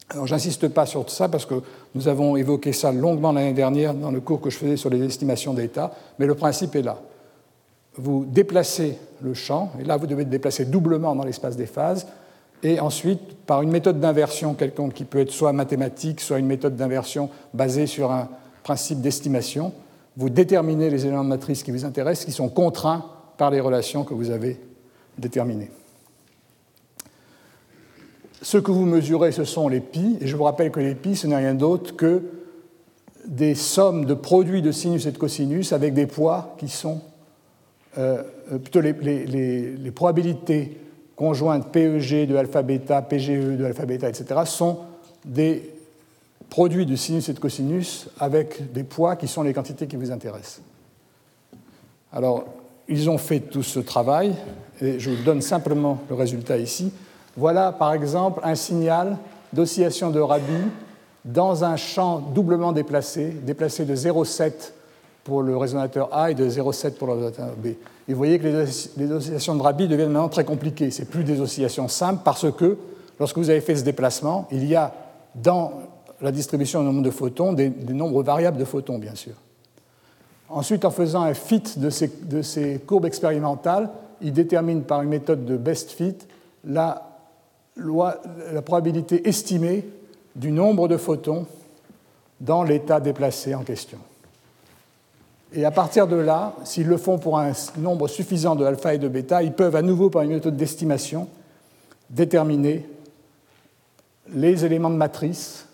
Alors 0.09 0.27
j'insiste 0.27 0.67
pas 0.67 0.85
sur 0.85 1.09
ça 1.09 1.29
parce 1.29 1.45
que 1.45 1.55
nous 1.95 2.07
avons 2.07 2.35
évoqué 2.35 2.73
ça 2.73 2.91
longuement 2.91 3.31
l'année 3.31 3.53
dernière 3.53 3.93
dans 3.93 4.11
le 4.11 4.21
cours 4.21 4.39
que 4.39 4.49
je 4.49 4.57
faisais 4.57 4.77
sur 4.77 4.89
les 4.89 5.03
estimations 5.03 5.53
d'état, 5.53 5.93
mais 6.19 6.25
le 6.25 6.35
principe 6.35 6.75
est 6.75 6.83
là. 6.83 6.99
Vous 7.97 8.25
déplacez 8.25 8.97
le 9.21 9.33
champ, 9.33 9.71
et 9.79 9.83
là 9.83 9.97
vous 9.97 10.07
devez 10.07 10.23
le 10.23 10.29
déplacer 10.29 10.65
doublement 10.65 11.15
dans 11.15 11.23
l'espace 11.23 11.55
des 11.55 11.65
phases, 11.65 12.07
et 12.63 12.79
ensuite, 12.79 13.35
par 13.45 13.61
une 13.61 13.69
méthode 13.69 13.99
d'inversion 13.99 14.53
quelconque 14.53 14.93
qui 14.93 15.03
peut 15.03 15.19
être 15.19 15.31
soit 15.31 15.53
mathématique, 15.53 16.19
soit 16.19 16.39
une 16.39 16.47
méthode 16.47 16.75
d'inversion 16.75 17.29
basée 17.53 17.85
sur 17.85 18.11
un 18.11 18.29
principe 18.63 19.01
d'estimation, 19.01 19.71
vous 20.17 20.29
déterminez 20.29 20.89
les 20.89 21.05
éléments 21.05 21.23
de 21.23 21.29
matrice 21.29 21.61
qui 21.61 21.71
vous 21.71 21.85
intéressent, 21.85 22.25
qui 22.25 22.31
sont 22.31 22.49
contraints 22.49 23.05
par 23.37 23.51
les 23.51 23.59
relations 23.59 24.03
que 24.03 24.13
vous 24.13 24.31
avez 24.31 24.59
déterminées. 25.17 25.69
Ce 28.41 28.57
que 28.57 28.71
vous 28.71 28.85
mesurez, 28.85 29.31
ce 29.31 29.43
sont 29.43 29.67
les 29.67 29.81
pi, 29.81 30.17
et 30.21 30.27
je 30.27 30.35
vous 30.35 30.43
rappelle 30.43 30.71
que 30.71 30.79
les 30.79 30.95
pi, 30.95 31.15
ce 31.15 31.27
n'est 31.27 31.35
rien 31.35 31.53
d'autre 31.53 31.95
que 31.95 32.23
des 33.27 33.55
sommes 33.55 34.05
de 34.05 34.13
produits 34.13 34.61
de 34.61 34.71
sinus 34.71 35.05
et 35.05 35.11
de 35.11 35.17
cosinus 35.17 35.73
avec 35.73 35.93
des 35.93 36.05
poids 36.05 36.55
qui 36.57 36.69
sont 36.69 37.01
euh, 37.97 38.23
euh, 38.51 38.57
plutôt 38.57 38.81
les, 38.81 38.93
les, 38.93 39.91
probabilités 39.91 40.77
conjointes 41.15 41.71
PEG 41.71 42.27
de 42.27 42.35
alpha 42.35 42.61
bêta, 42.61 43.01
PGE 43.01 43.57
de 43.57 43.63
alpha 43.63 43.85
bêta, 43.85 44.09
etc., 44.09 44.41
sont 44.45 44.79
des 45.23 45.71
produits 46.49 46.85
de 46.85 46.95
sinus 46.95 47.29
et 47.29 47.33
de 47.33 47.39
cosinus 47.39 48.07
avec 48.19 48.71
des 48.73 48.83
poids 48.83 49.15
qui 49.15 49.27
sont 49.27 49.43
les 49.43 49.53
quantités 49.53 49.87
qui 49.87 49.95
vous 49.95 50.11
intéressent. 50.11 50.61
Alors, 52.11 52.45
ils 52.87 53.09
ont 53.09 53.17
fait 53.17 53.39
tout 53.39 53.63
ce 53.63 53.79
travail, 53.79 54.35
et 54.81 54.99
je 54.99 55.09
vous 55.09 55.23
donne 55.23 55.41
simplement 55.41 55.99
le 56.09 56.15
résultat 56.15 56.57
ici. 56.57 56.91
Voilà, 57.35 57.71
par 57.71 57.93
exemple, 57.93 58.41
un 58.43 58.55
signal 58.55 59.17
d'oscillation 59.51 60.11
de 60.11 60.19
Rabi 60.19 60.53
dans 61.23 61.63
un 61.63 61.75
champ 61.75 62.19
doublement 62.19 62.71
déplacé, 62.71 63.29
déplacé 63.29 63.85
de 63.85 63.95
0,7 63.95 64.71
pour 65.25 65.41
le 65.41 65.57
résonateur 65.57 66.15
A 66.15 66.31
et 66.31 66.35
de 66.35 66.47
0,7 66.47 66.91
pour 66.93 67.07
le 67.07 67.13
résonateur 67.13 67.55
B. 67.57 67.65
Et 68.07 68.13
vous 68.13 68.17
voyez 68.17 68.39
que 68.39 68.47
les 68.95 69.11
oscillations 69.11 69.55
de 69.55 69.61
Rabi 69.61 69.87
deviennent 69.87 70.11
maintenant 70.11 70.29
très 70.29 70.45
compliquées. 70.45 70.91
Ce 70.91 71.03
plus 71.03 71.23
des 71.23 71.41
oscillations 71.41 71.87
simples 71.87 72.21
parce 72.23 72.49
que 72.51 72.77
lorsque 73.19 73.37
vous 73.37 73.49
avez 73.49 73.59
fait 73.59 73.75
ce 73.75 73.83
déplacement, 73.83 74.47
il 74.51 74.63
y 74.65 74.75
a 74.75 74.93
dans 75.33 75.73
la 76.21 76.31
distribution 76.31 76.81
du 76.81 76.85
nombre 76.85 77.01
de 77.01 77.09
photons 77.09 77.53
des, 77.53 77.71
nombres 77.89 78.21
variables 78.21 78.57
de 78.57 78.65
photons, 78.65 78.99
bien 78.99 79.15
sûr. 79.15 79.33
Ensuite, 80.47 80.85
en 80.85 80.91
faisant 80.91 81.23
un 81.23 81.33
fit 81.33 81.63
de 81.77 81.89
ces, 81.89 82.11
de 82.21 82.43
ces 82.43 82.77
courbes 82.85 83.07
expérimentales, 83.07 83.89
il 84.21 84.31
détermine 84.31 84.83
par 84.83 85.01
une 85.01 85.09
méthode 85.09 85.43
de 85.43 85.57
best 85.57 85.89
fit 85.89 86.15
la, 86.63 87.01
loi, 87.75 88.21
la 88.53 88.61
probabilité 88.61 89.27
estimée 89.27 89.89
du 90.35 90.51
nombre 90.51 90.87
de 90.87 90.97
photons 90.97 91.47
dans 92.39 92.61
l'état 92.61 92.99
déplacé 92.99 93.55
en 93.55 93.63
question. 93.63 93.97
Et 95.55 95.63
à 95.63 95.71
partir 95.71 96.05
de 96.07 96.17
là, 96.17 96.53
s'ils 96.65 96.87
le 96.87 96.97
font 96.97 97.17
pour 97.17 97.39
un 97.39 97.53
nombre 97.77 98.09
suffisant 98.09 98.55
de 98.55 98.65
alpha 98.65 98.93
et 98.93 98.97
de 98.97 99.07
bêta, 99.07 99.41
ils 99.41 99.53
peuvent 99.53 99.77
à 99.77 99.81
nouveau, 99.81 100.09
par 100.09 100.23
une 100.23 100.31
méthode 100.31 100.57
d'estimation, 100.57 101.29
déterminer 102.09 102.85
les 104.33 104.65
éléments 104.65 104.89
de 104.89 104.97
matrice 104.97 105.67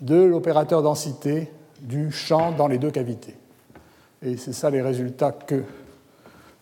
de 0.00 0.22
l'opérateur 0.22 0.80
densité 0.80 1.50
du 1.80 2.12
champ 2.12 2.52
dans 2.52 2.68
les 2.68 2.78
deux 2.78 2.92
cavités. 2.92 3.34
Et 4.22 4.36
c'est 4.36 4.52
ça 4.52 4.70
les 4.70 4.80
résultats 4.80 5.32
que 5.32 5.64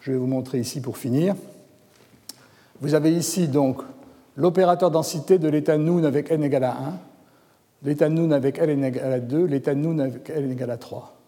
je 0.01 0.12
vais 0.12 0.18
vous 0.18 0.27
montrer 0.27 0.59
ici 0.59 0.81
pour 0.81 0.97
finir. 0.97 1.35
Vous 2.81 2.94
avez 2.94 3.12
ici 3.12 3.47
donc 3.47 3.82
l'opérateur 4.36 4.90
densité 4.90 5.39
de 5.39 5.48
l'état 5.48 5.77
Noon 5.77 6.05
avec 6.05 6.31
n 6.31 6.43
égale 6.43 6.64
à 6.64 6.72
1, 6.72 6.98
l'état 7.82 8.09
Noon 8.09 8.31
avec 8.31 8.59
L 8.59 8.70
égale 8.70 9.12
à 9.12 9.20
2, 9.20 9.44
l'état 9.44 9.74
Noon 9.74 9.98
avec 9.98 10.31
L 10.31 10.51
égale 10.51 10.70
à 10.70 10.78
3. 10.78 11.19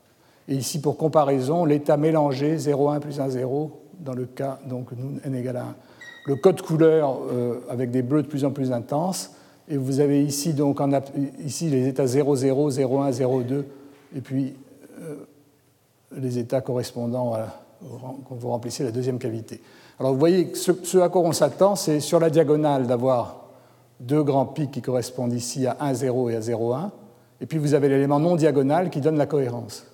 Et 0.53 0.57
ici, 0.57 0.83
pour 0.83 0.99
comparaison, 0.99 1.65
l'état 1.65 1.97
mélangé 1.97 2.59
0,1 2.59 3.01
plus 3.01 3.19
1, 3.21 3.31
0, 3.31 3.71
dans 4.01 4.13
le 4.13 4.27
cas 4.27 4.59
donc 4.69 4.91
n 5.25 5.35
égale 5.35 5.57
à 5.57 5.63
1. 5.63 5.75
Le 6.27 6.37
code 6.37 6.61
couleur 6.61 7.21
euh, 7.33 7.61
avec 7.71 7.91
des 7.91 8.03
bleus 8.03 8.21
de 8.21 8.27
plus 8.27 8.45
en 8.45 8.51
plus 8.51 8.71
intenses. 8.71 9.31
Et 9.67 9.79
vous 9.79 10.01
avez 10.01 10.23
ici, 10.23 10.53
donc, 10.53 10.83
ici 11.43 11.71
les 11.71 11.89
états 11.89 12.07
0, 12.07 12.37
0, 12.37 12.69
0, 12.71 13.01
1, 13.01 13.13
0, 13.13 13.43
2, 13.45 13.67
et 14.15 14.21
puis 14.21 14.53
euh, 15.01 15.15
les 16.19 16.37
états 16.37 16.61
correspondant 16.61 17.33
à, 17.33 17.47
quand 18.29 18.35
vous 18.35 18.49
remplissez 18.51 18.85
la 18.85 18.91
deuxième 18.91 19.19
cavité. 19.19 19.59
Alors 19.99 20.13
vous 20.13 20.19
voyez, 20.19 20.55
ce, 20.55 20.73
ce 20.83 20.99
à 20.99 21.09
quoi 21.09 21.23
on 21.23 21.33
s'attend, 21.33 21.77
c'est 21.77 22.01
sur 22.01 22.21
la 22.21 22.29
diagonale 22.29 22.87
d'avoir 22.87 23.47
deux 24.01 24.23
grands 24.23 24.45
pics 24.45 24.71
qui 24.71 24.83
correspondent 24.83 25.33
ici 25.33 25.67
à 25.67 25.79
1, 25.81 25.95
0 25.95 26.29
et 26.29 26.37
à 26.37 26.43
0, 26.43 26.75
1, 26.75 26.93
et 27.41 27.47
puis 27.47 27.57
vous 27.57 27.73
avez 27.73 27.89
l'élément 27.89 28.21
non 28.21 28.37
diagonal 28.37 28.91
qui 28.91 29.01
donne 29.01 29.17
la 29.17 29.25
cohérence. 29.25 29.87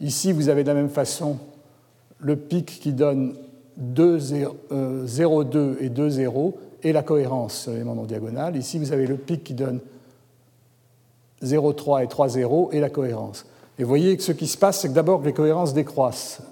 Ici, 0.00 0.32
vous 0.32 0.48
avez 0.48 0.62
de 0.62 0.68
la 0.68 0.74
même 0.74 0.88
façon 0.88 1.38
le 2.18 2.36
pic 2.36 2.80
qui 2.80 2.92
donne 2.92 3.34
0,2 3.80 4.56
euh, 4.72 5.76
et 5.80 5.88
2, 5.88 6.08
0 6.08 6.58
et 6.82 6.92
la 6.92 7.02
cohérence 7.02 7.62
sur 7.62 7.72
l'élément 7.72 7.94
non 7.94 8.04
diagonal. 8.04 8.56
Ici, 8.56 8.78
vous 8.78 8.92
avez 8.92 9.06
le 9.06 9.16
pic 9.16 9.44
qui 9.44 9.54
donne 9.54 9.80
0,3 11.42 12.04
et 12.04 12.08
3, 12.08 12.28
0 12.28 12.70
et 12.72 12.80
la 12.80 12.90
cohérence. 12.90 13.46
Et 13.78 13.82
vous 13.82 13.88
voyez 13.88 14.16
que 14.16 14.22
ce 14.22 14.32
qui 14.32 14.46
se 14.46 14.58
passe, 14.58 14.80
c'est 14.80 14.88
que 14.88 14.94
d'abord 14.94 15.22
les 15.22 15.32
cohérences 15.32 15.72
décroissent, 15.72 16.42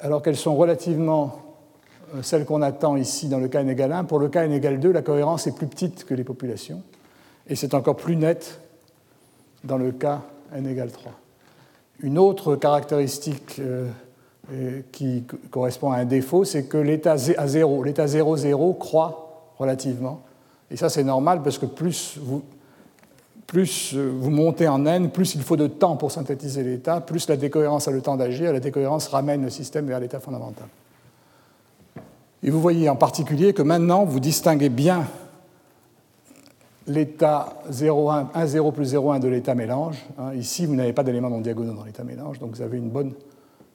alors 0.00 0.22
qu'elles 0.22 0.36
sont 0.36 0.56
relativement 0.56 1.40
euh, 2.14 2.22
celles 2.22 2.44
qu'on 2.44 2.62
attend 2.62 2.96
ici 2.96 3.28
dans 3.28 3.38
le 3.38 3.48
cas 3.48 3.60
n 3.60 3.68
égale 3.68 3.92
1. 3.92 4.04
Pour 4.04 4.18
le 4.18 4.28
cas 4.28 4.44
n 4.44 4.52
égale 4.52 4.80
2, 4.80 4.90
la 4.90 5.02
cohérence 5.02 5.46
est 5.46 5.54
plus 5.54 5.66
petite 5.66 6.04
que 6.04 6.14
les 6.14 6.24
populations, 6.24 6.82
et 7.46 7.54
c'est 7.54 7.74
encore 7.74 7.96
plus 7.96 8.16
net 8.16 8.60
dans 9.64 9.78
le 9.78 9.92
cas 9.92 10.22
n 10.52 10.66
égale 10.66 10.90
3. 10.90 11.12
Une 12.00 12.18
autre 12.18 12.56
caractéristique 12.56 13.60
euh, 13.60 14.80
qui 14.92 15.24
correspond 15.50 15.92
à 15.92 15.98
un 15.98 16.04
défaut, 16.04 16.44
c'est 16.44 16.64
que 16.64 16.78
l'état 16.78 17.16
à 17.36 17.46
0, 17.48 17.82
l'état 17.82 18.06
0, 18.06 18.36
0 18.36 18.74
croît 18.74 19.52
relativement. 19.58 20.20
Et 20.70 20.76
ça, 20.76 20.88
c'est 20.88 21.04
normal 21.04 21.42
parce 21.42 21.58
que 21.58 21.66
plus 21.66 22.18
vous, 22.20 22.42
plus 23.46 23.94
euh, 23.94 24.12
vous 24.16 24.30
montez 24.30 24.68
en 24.68 24.84
n, 24.86 25.10
plus 25.10 25.34
il 25.34 25.42
faut 25.42 25.56
de 25.56 25.66
temps 25.66 25.96
pour 25.96 26.12
synthétiser 26.12 26.62
l'état, 26.62 27.00
plus 27.00 27.28
la 27.28 27.36
décohérence 27.36 27.88
a 27.88 27.90
le 27.90 28.00
temps 28.00 28.16
d'agir, 28.16 28.52
la 28.52 28.60
décohérence 28.60 29.08
ramène 29.08 29.42
le 29.42 29.50
système 29.50 29.86
vers 29.86 30.00
l'état 30.00 30.20
fondamental. 30.20 30.68
Et 32.42 32.50
vous 32.50 32.60
voyez 32.60 32.88
en 32.88 32.96
particulier 32.96 33.52
que 33.52 33.62
maintenant, 33.62 34.04
vous 34.04 34.20
distinguez 34.20 34.68
bien 34.68 35.06
l'état 36.88 37.60
1, 37.68 38.46
0 38.46 38.72
plus 38.72 38.94
0,1 38.94 39.20
de 39.20 39.28
l'état 39.28 39.54
mélange. 39.54 39.96
Hein, 40.18 40.34
ici, 40.34 40.66
vous 40.66 40.74
n'avez 40.74 40.92
pas 40.92 41.02
d'éléments 41.02 41.30
non 41.30 41.40
diagonaux 41.40 41.74
dans 41.74 41.84
l'état 41.84 42.02
mélange, 42.02 42.38
donc 42.38 42.56
vous 42.56 42.62
avez 42.62 42.78
une 42.78 42.88
bonne 42.88 43.12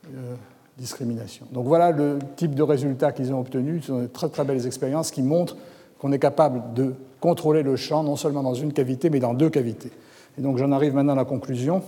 euh, 0.07 0.35
discrimination. 0.77 1.45
Donc 1.51 1.65
voilà 1.65 1.91
le 1.91 2.19
type 2.35 2.55
de 2.55 2.63
résultats 2.63 3.11
qu'ils 3.11 3.31
ont 3.33 3.39
obtenus. 3.39 3.83
Ce 3.83 3.87
sont 3.87 3.99
de 3.99 4.07
très 4.07 4.29
très 4.29 4.43
belles 4.43 4.65
expériences 4.65 5.11
qui 5.11 5.21
montrent 5.21 5.55
qu'on 5.99 6.11
est 6.11 6.19
capable 6.19 6.73
de 6.73 6.95
contrôler 7.21 7.63
le 7.63 7.75
champ 7.75 8.03
non 8.03 8.15
seulement 8.15 8.43
dans 8.43 8.55
une 8.55 8.73
cavité, 8.73 9.09
mais 9.09 9.19
dans 9.19 9.33
deux 9.33 9.49
cavités. 9.49 9.91
Et 10.37 10.41
donc 10.41 10.57
j'en 10.57 10.71
arrive 10.71 10.95
maintenant 10.95 11.13
à 11.13 11.17
la 11.17 11.25
conclusion. 11.25 11.83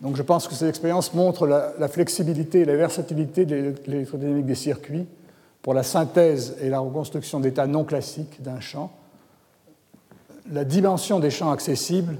Donc 0.00 0.14
je 0.14 0.22
pense 0.22 0.46
que 0.46 0.54
ces 0.54 0.68
expériences 0.68 1.14
montrent 1.14 1.46
la, 1.46 1.72
la 1.78 1.88
flexibilité 1.88 2.60
et 2.60 2.64
la 2.64 2.76
versatilité 2.76 3.46
de 3.46 3.74
l'électrodynamique 3.86 4.46
des 4.46 4.54
circuits 4.54 5.06
pour 5.62 5.74
la 5.74 5.82
synthèse 5.82 6.56
et 6.60 6.68
la 6.68 6.78
reconstruction 6.78 7.40
d'états 7.40 7.66
non 7.66 7.84
classiques 7.84 8.40
d'un 8.42 8.60
champ 8.60 8.92
la 10.50 10.64
dimension 10.64 11.20
des 11.20 11.30
champs 11.30 11.50
accessibles 11.50 12.18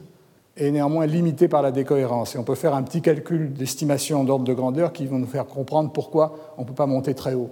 est 0.56 0.70
néanmoins 0.70 1.06
limitée 1.06 1.48
par 1.48 1.62
la 1.62 1.70
décohérence. 1.70 2.34
Et 2.34 2.38
on 2.38 2.44
peut 2.44 2.54
faire 2.54 2.74
un 2.74 2.82
petit 2.82 3.00
calcul 3.00 3.52
d'estimation 3.52 4.24
d'ordre 4.24 4.44
de 4.44 4.52
grandeur 4.52 4.92
qui 4.92 5.06
va 5.06 5.16
nous 5.16 5.26
faire 5.26 5.46
comprendre 5.46 5.92
pourquoi 5.92 6.34
on 6.56 6.62
ne 6.62 6.66
peut 6.66 6.74
pas 6.74 6.86
monter 6.86 7.14
très 7.14 7.34
haut 7.34 7.50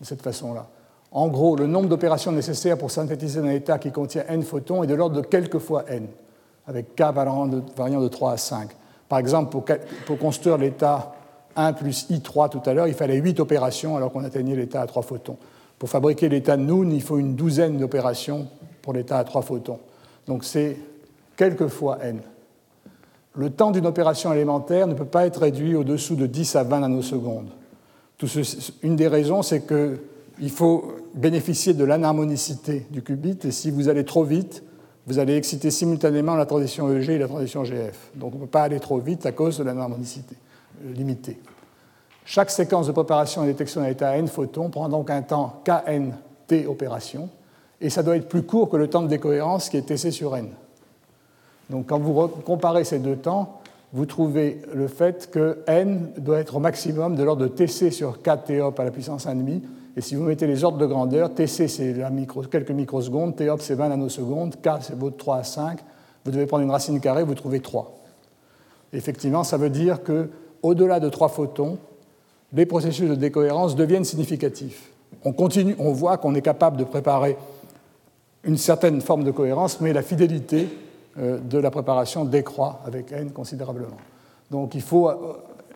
de 0.00 0.06
cette 0.06 0.22
façon-là. 0.22 0.66
En 1.12 1.28
gros, 1.28 1.56
le 1.56 1.66
nombre 1.66 1.88
d'opérations 1.88 2.32
nécessaires 2.32 2.76
pour 2.76 2.90
synthétiser 2.90 3.40
un 3.40 3.48
état 3.48 3.78
qui 3.78 3.92
contient 3.92 4.24
n 4.28 4.42
photons 4.42 4.82
est 4.82 4.86
de 4.86 4.94
l'ordre 4.94 5.16
de 5.16 5.26
quelques 5.26 5.58
fois 5.58 5.84
n, 5.88 6.08
avec 6.66 6.94
k 6.94 7.02
variant 7.14 7.46
de, 7.46 8.08
3 8.08 8.32
à 8.32 8.36
5. 8.36 8.70
Par 9.08 9.18
exemple, 9.18 9.50
pour, 9.50 10.18
construire 10.18 10.58
l'état 10.58 11.14
1 11.54 11.72
plus 11.74 12.10
I3 12.10 12.48
tout 12.50 12.60
à 12.66 12.74
l'heure, 12.74 12.88
il 12.88 12.94
fallait 12.94 13.16
8 13.16 13.38
opérations 13.40 13.96
alors 13.96 14.12
qu'on 14.12 14.24
atteignait 14.24 14.56
l'état 14.56 14.80
à 14.80 14.86
3 14.86 15.02
photons. 15.02 15.36
Pour 15.78 15.88
fabriquer 15.88 16.28
l'état 16.28 16.56
Noon, 16.56 16.90
il 16.90 17.02
faut 17.02 17.18
une 17.18 17.36
douzaine 17.36 17.78
d'opérations 17.78 18.48
pour 18.82 18.92
l'état 18.92 19.18
à 19.18 19.24
3 19.24 19.42
photons. 19.42 19.78
Donc 20.26 20.44
c'est 20.44 20.76
quelques 21.36 21.68
fois 21.68 21.98
n. 22.02 22.20
Le 23.34 23.50
temps 23.50 23.70
d'une 23.70 23.86
opération 23.86 24.32
élémentaire 24.32 24.86
ne 24.86 24.94
peut 24.94 25.04
pas 25.04 25.26
être 25.26 25.40
réduit 25.40 25.76
au-dessous 25.76 26.16
de 26.16 26.26
10 26.26 26.56
à 26.56 26.64
20 26.64 26.80
nanosecondes. 26.80 27.50
une 28.82 28.96
des 28.96 29.08
raisons, 29.08 29.42
c'est 29.42 29.66
qu'il 29.66 30.50
faut 30.50 30.92
bénéficier 31.14 31.74
de 31.74 31.84
l'anharmonicité 31.84 32.86
du 32.90 33.02
qubit, 33.02 33.38
et 33.44 33.50
si 33.50 33.70
vous 33.70 33.88
allez 33.88 34.04
trop 34.04 34.24
vite, 34.24 34.62
vous 35.06 35.18
allez 35.18 35.36
exciter 35.36 35.70
simultanément 35.70 36.34
la 36.34 36.46
transition 36.46 36.90
EG 36.92 37.10
et 37.10 37.18
la 37.18 37.28
transition 37.28 37.62
GF. 37.62 38.10
Donc 38.14 38.32
on 38.34 38.38
ne 38.38 38.42
peut 38.42 38.50
pas 38.50 38.62
aller 38.62 38.80
trop 38.80 38.98
vite 38.98 39.24
à 39.26 39.32
cause 39.32 39.58
de 39.58 39.64
l'anharmonicité 39.64 40.34
limitée. 40.94 41.38
Chaque 42.24 42.50
séquence 42.50 42.88
de 42.88 42.92
préparation 42.92 43.44
et 43.44 43.46
détection 43.46 43.82
d'un 43.82 43.88
état 43.88 44.08
à 44.08 44.16
n 44.16 44.26
photons 44.26 44.68
prend 44.68 44.88
donc 44.88 45.10
un 45.10 45.22
temps 45.22 45.62
kn 45.64 46.12
t 46.48 46.66
opérations, 46.66 47.28
et 47.80 47.90
ça 47.90 48.02
doit 48.02 48.16
être 48.16 48.28
plus 48.28 48.42
court 48.42 48.68
que 48.68 48.76
le 48.76 48.88
temps 48.88 49.02
de 49.02 49.08
décohérence 49.08 49.68
qui 49.68 49.76
est 49.76 49.82
Tc 49.82 50.10
sur 50.10 50.36
n. 50.36 50.48
Donc 51.70 51.86
quand 51.86 51.98
vous 51.98 52.28
comparez 52.28 52.84
ces 52.84 52.98
deux 52.98 53.16
temps, 53.16 53.60
vous 53.92 54.06
trouvez 54.06 54.62
le 54.74 54.88
fait 54.88 55.30
que 55.30 55.58
n 55.66 56.10
doit 56.18 56.38
être 56.38 56.56
au 56.56 56.60
maximum 56.60 57.16
de 57.16 57.22
l'ordre 57.22 57.42
de 57.42 57.48
Tc 57.48 57.90
sur 57.90 58.22
4 58.22 58.60
op 58.60 58.80
à 58.80 58.84
la 58.84 58.90
puissance 58.90 59.26
1,5, 59.26 59.60
et 59.96 60.02
si 60.02 60.14
vous 60.14 60.24
mettez 60.24 60.46
les 60.46 60.62
ordres 60.62 60.78
de 60.78 60.86
grandeur, 60.86 61.34
Tc 61.34 61.68
c'est 61.68 61.94
quelques 62.50 62.70
microsecondes, 62.70 63.36
Top 63.36 63.60
c'est 63.62 63.74
20 63.74 63.88
nanosecondes, 63.88 64.56
K 64.56 64.68
c'est 64.80 64.96
votre 64.96 65.16
3 65.16 65.36
à 65.36 65.44
5, 65.44 65.78
vous 66.24 66.30
devez 66.30 66.46
prendre 66.46 66.64
une 66.64 66.70
racine 66.70 67.00
carrée, 67.00 67.24
vous 67.24 67.34
trouvez 67.34 67.60
3. 67.60 67.94
Effectivement, 68.92 69.44
ça 69.44 69.56
veut 69.56 69.70
dire 69.70 70.02
que 70.02 70.28
au-delà 70.62 71.00
de 71.00 71.08
3 71.08 71.28
photons, 71.28 71.78
les 72.52 72.66
processus 72.66 73.08
de 73.08 73.14
décohérence 73.14 73.76
deviennent 73.76 74.04
significatifs. 74.04 74.90
On, 75.24 75.32
continue, 75.32 75.74
on 75.78 75.92
voit 75.92 76.18
qu'on 76.18 76.34
est 76.34 76.42
capable 76.42 76.76
de 76.76 76.84
préparer 76.84 77.36
une 78.46 78.56
certaine 78.56 79.00
forme 79.00 79.24
de 79.24 79.32
cohérence, 79.32 79.80
mais 79.80 79.92
la 79.92 80.02
fidélité 80.02 80.68
euh, 81.18 81.38
de 81.38 81.58
la 81.58 81.70
préparation 81.70 82.24
décroît 82.24 82.80
avec 82.86 83.12
n 83.12 83.30
considérablement. 83.32 83.96
Donc 84.50 84.74
il 84.74 84.82
faut 84.82 85.08
euh, 85.08 85.14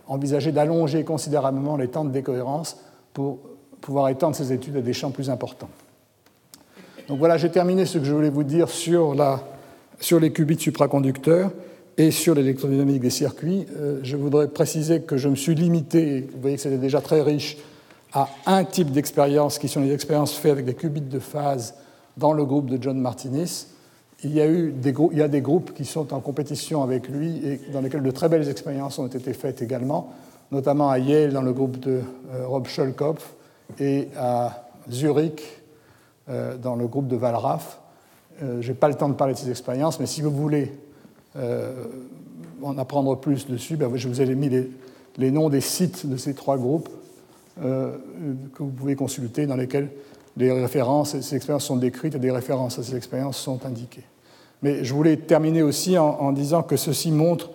envisager 0.07 0.53
d'allonger 0.53 1.05
considérablement 1.05 1.77
les 1.77 1.89
temps 1.89 2.05
de 2.05 2.11
décohérence 2.11 2.77
pour 3.13 3.39
pouvoir 3.81 4.09
étendre 4.09 4.37
ces 4.37 4.53
études 4.53 4.77
à 4.77 4.81
des 4.81 4.93
champs 4.93 5.11
plus 5.11 5.31
importants. 5.31 5.69
Donc 7.09 7.19
voilà, 7.19 7.39
j'ai 7.39 7.51
terminé 7.51 7.87
ce 7.87 7.99
que 7.99 8.05
je 8.05 8.15
voulais 8.15 8.31
vous 8.31 8.45
dire 8.45 8.69
sur, 8.69 9.17
les 10.21 10.33
qubits 10.33 10.61
supraconducteurs 10.61 11.51
et 11.99 12.13
sur 12.13 12.37
l'électrodynamique 12.37 13.01
des 13.01 13.11
circuits. 13.11 13.67
Euh, 13.77 13.99
je 14.05 14.17
voudrais 14.17 14.47
préciser 14.47 15.01
que 15.01 15.17
je 15.17 15.29
me 15.29 15.35
suis 15.35 15.57
limité, 15.57 16.29
vous 16.33 16.41
voyez 16.41 16.57
que 16.57 16.63
c'était 16.63 16.79
déjà 16.79 17.01
très 17.01 17.23
riche, 17.23 17.57
à 18.13 18.29
un 18.47 18.63
type 18.65 18.93
d'expérience 18.93 19.59
qui 19.59 19.67
sont 19.69 19.81
les 19.81 19.93
expériences 19.93 20.35
faites 20.35 20.53
avec 20.53 20.67
des 20.67 20.75
qubits 20.75 21.01
de 21.01 21.19
phase 21.19 21.75
dans 22.21 22.33
le 22.33 22.45
groupe 22.45 22.67
de 22.67 22.81
John 22.81 23.01
Martinis. 23.01 23.67
Il 24.23 24.33
y, 24.33 24.41
a 24.41 24.47
eu 24.47 24.71
des 24.71 24.95
il 25.13 25.19
y 25.19 25.23
a 25.23 25.29
des 25.29 25.41
groupes 25.41 25.73
qui 25.73 25.87
sont 25.87 26.13
en 26.13 26.21
compétition 26.21 26.83
avec 26.83 27.09
lui 27.09 27.41
et 27.45 27.61
dans 27.73 27.81
lesquels 27.81 28.03
de 28.03 28.11
très 28.11 28.29
belles 28.29 28.49
expériences 28.49 28.99
ont 28.99 29.07
été 29.07 29.33
faites 29.33 29.63
également, 29.63 30.13
notamment 30.53 30.91
à 30.91 30.99
Yale 30.99 31.33
dans 31.33 31.43
le 31.43 31.55
groupe 31.55 31.81
de 31.81 32.03
euh, 32.33 32.47
Rob 32.47 32.67
Schulkopf 32.67 33.35
et 33.81 34.09
à 34.19 34.69
Zurich 34.91 35.43
euh, 36.29 36.57
dans 36.59 36.77
le 36.77 36.87
groupe 36.87 37.09
de 37.09 37.17
Valraff. 37.17 37.81
je 38.41 38.69
n'ai 38.69 38.75
pas 38.75 38.89
le 38.89 38.95
temps 38.95 39.09
de 39.09 39.15
parler 39.15 39.33
de 39.33 39.39
ces 39.39 39.51
expériences, 39.51 39.99
mais 39.99 40.07
si 40.07 40.21
vous 40.21 40.31
voulez 40.31 40.71
euh, 41.37 41.73
en 42.63 42.77
apprendre 42.77 43.17
plus 43.17 43.47
dessus, 43.47 43.77
ben, 43.77 43.91
je 43.95 44.09
vous 44.09 44.21
ai 44.21 44.35
mis 44.35 44.51
les, 45.17 45.31
noms 45.31 45.49
des 45.49 45.61
sites 45.61 46.07
de 46.07 46.17
ces 46.17 46.35
trois 46.35 46.59
groupes 46.59 46.91
euh, 47.63 47.97
que 48.55 48.63
vous 48.63 48.71
pouvez 48.71 48.97
consulter, 48.97 49.47
dans 49.47 49.57
lesquels 49.57 49.91
les 50.41 50.53
références, 50.53 51.19
ces 51.21 51.37
expériences 51.37 51.65
sont 51.65 51.77
décrites 51.77 52.15
et 52.15 52.19
des 52.19 52.31
références 52.31 52.79
à 52.79 52.83
ces 52.83 52.97
expériences 52.97 53.39
sont 53.39 53.65
indiquées. 53.67 54.05
Mais 54.63 54.85
je 54.85 54.93
voulais 54.93 55.17
terminer 55.17 55.63
aussi 55.63 55.97
en, 55.97 56.33
disant 56.33 56.63
que 56.63 56.77
ceci 56.77 57.11
montre 57.13 57.51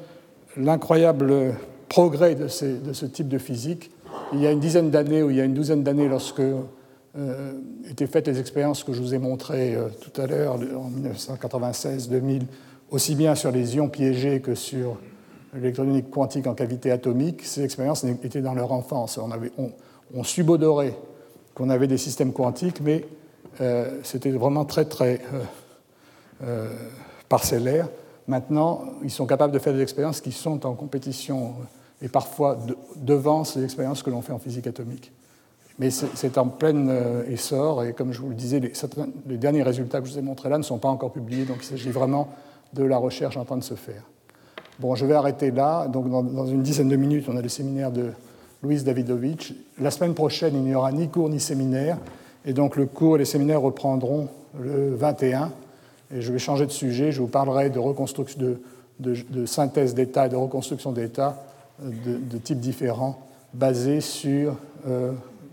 l'incroyable 0.57 1.53
progrès 1.89 2.35
de, 2.35 2.47
ce 2.47 3.05
type 3.05 3.27
de 3.27 3.37
physique. 3.37 3.91
Il 4.33 4.41
y 4.41 4.47
a 4.47 4.51
une 4.51 4.59
dizaine 4.59 4.89
d'années, 4.89 5.21
ou 5.21 5.29
il 5.29 5.35
y 5.35 5.41
a 5.41 5.43
une 5.43 5.53
douzaine 5.53 5.83
d'années, 5.83 6.07
lorsque 6.07 6.39
euh, 6.39 7.53
étaient 7.89 8.07
faites 8.07 8.27
les 8.27 8.39
expériences 8.39 8.83
que 8.83 8.93
je 8.93 9.01
vous 9.01 9.13
ai 9.13 9.19
montrées 9.19 9.77
tout 10.01 10.19
à 10.19 10.25
l'heure, 10.25 10.55
en 10.55 10.89
1996-2000, 10.89 12.41
aussi 12.91 13.15
bien 13.15 13.35
sur 13.35 13.51
les 13.51 13.75
ions 13.75 13.89
piégés 13.89 14.39
que 14.39 14.55
sur 14.55 14.97
l'électronique 15.55 16.09
quantique 16.09 16.47
en 16.47 16.53
cavité 16.53 16.91
atomique, 16.91 17.43
ces 17.43 17.63
expériences 17.63 18.03
étaient 18.03 18.41
dans 18.41 18.53
leur 18.53 18.71
enfance. 18.71 19.19
On, 20.13 20.23
subodorait 20.23 20.95
qu'on 21.55 21.69
avait 21.69 21.87
des 21.87 21.97
systèmes 21.97 22.33
quantiques, 22.33 22.81
mais 22.81 23.05
euh, 23.61 23.99
c'était 24.03 24.31
vraiment 24.31 24.65
très, 24.65 24.85
très 24.85 25.21
euh, 25.33 25.43
euh, 26.43 26.69
parcellaire. 27.29 27.87
Maintenant, 28.27 28.83
ils 29.03 29.09
sont 29.09 29.25
capables 29.25 29.53
de 29.53 29.59
faire 29.59 29.73
des 29.73 29.81
expériences 29.81 30.21
qui 30.21 30.31
sont 30.31 30.65
en 30.65 30.73
compétition 30.73 31.55
et 32.01 32.09
parfois 32.09 32.57
devant 32.97 33.43
ces 33.43 33.63
expériences 33.63 34.03
que 34.03 34.09
l'on 34.09 34.21
fait 34.21 34.33
en 34.33 34.39
physique 34.39 34.67
atomique. 34.67 35.11
Mais 35.79 35.89
c'est 35.89 36.37
en 36.37 36.47
plein 36.47 36.87
essor, 37.27 37.83
et 37.83 37.91
comme 37.91 38.13
je 38.13 38.21
vous 38.21 38.29
le 38.29 38.35
disais, 38.35 38.61
les, 38.61 38.71
les 39.27 39.37
derniers 39.37 39.63
résultats 39.63 39.99
que 39.99 40.07
je 40.07 40.13
vous 40.13 40.19
ai 40.19 40.21
montrés 40.21 40.47
là 40.47 40.57
ne 40.57 40.63
sont 40.63 40.77
pas 40.77 40.87
encore 40.87 41.11
publiés, 41.11 41.43
donc 41.43 41.57
il 41.59 41.65
s'agit 41.65 41.89
vraiment 41.89 42.29
de 42.71 42.83
la 42.85 42.97
recherche 42.97 43.35
en 43.35 43.43
train 43.43 43.57
de 43.57 43.63
se 43.63 43.73
faire. 43.73 44.03
Bon, 44.79 44.95
je 44.95 45.05
vais 45.05 45.13
arrêter 45.13 45.51
là. 45.51 45.87
Donc, 45.87 46.09
dans, 46.09 46.45
une 46.45 46.61
dizaine 46.61 46.89
de 46.89 46.95
minutes, 46.95 47.25
on 47.29 47.37
a 47.37 47.41
le 47.41 47.49
séminaire 47.49 47.91
de 47.91 48.11
Louise 48.65 48.83
Davidovich. 48.83 49.53
La 49.79 49.91
semaine 49.91 50.15
prochaine, 50.15 50.55
il 50.55 50.63
n'y 50.63 50.73
aura 50.73 50.91
ni 50.91 51.07
cours 51.07 51.29
ni 51.29 51.39
séminaire. 51.39 51.97
Et 52.45 52.53
donc, 52.53 52.75
le 52.75 52.87
cours 52.87 53.15
et 53.15 53.19
les 53.19 53.25
séminaires 53.25 53.61
reprendront 53.61 54.27
le 54.59 54.95
21. 54.95 55.51
Et 56.13 56.21
je 56.21 56.31
vais 56.31 56.39
changer 56.39 56.65
de 56.65 56.71
sujet. 56.71 57.11
Je 57.11 57.21
vous 57.21 57.27
parlerai 57.27 57.69
de, 57.69 57.77
reconstruction, 57.77 58.57
de, 58.99 59.45
synthèse 59.45 59.93
d'état 59.93 60.25
et 60.25 60.29
de 60.29 60.35
reconstruction 60.35 60.91
d'état 60.91 61.43
de, 61.79 62.37
types 62.39 62.59
différents 62.59 63.19
basés 63.53 64.01
sur 64.01 64.55
euh, 64.87 65.11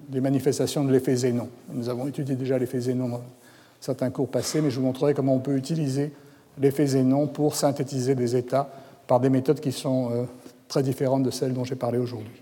des 0.08 0.20
manifestations 0.20 0.84
de 0.84 0.92
l'effet 0.92 1.14
Zénon. 1.14 1.48
Nous 1.72 1.88
avons 1.88 2.06
étudié 2.06 2.34
déjà 2.34 2.58
l'effet 2.58 2.80
Zénon 2.80 3.08
dans 3.08 3.22
certains 3.80 4.10
cours 4.10 4.28
passés, 4.28 4.60
mais 4.60 4.70
je 4.70 4.80
vous 4.80 4.86
montrerai 4.86 5.14
comment 5.14 5.34
on 5.34 5.40
peut 5.40 5.56
utiliser 5.56 6.12
l'effet 6.58 6.86
Zénon 6.86 7.26
pour 7.26 7.54
synthétiser 7.54 8.14
des 8.14 8.36
états 8.36 8.70
par 9.06 9.20
des 9.20 9.30
méthodes 9.30 9.60
qui 9.60 9.72
sont 9.72 10.10
euh, 10.10 10.24
très 10.68 10.82
différentes 10.82 11.22
de 11.22 11.30
celles 11.30 11.52
dont 11.52 11.64
j'ai 11.64 11.76
parlé 11.76 11.98
aujourd'hui. 11.98 12.41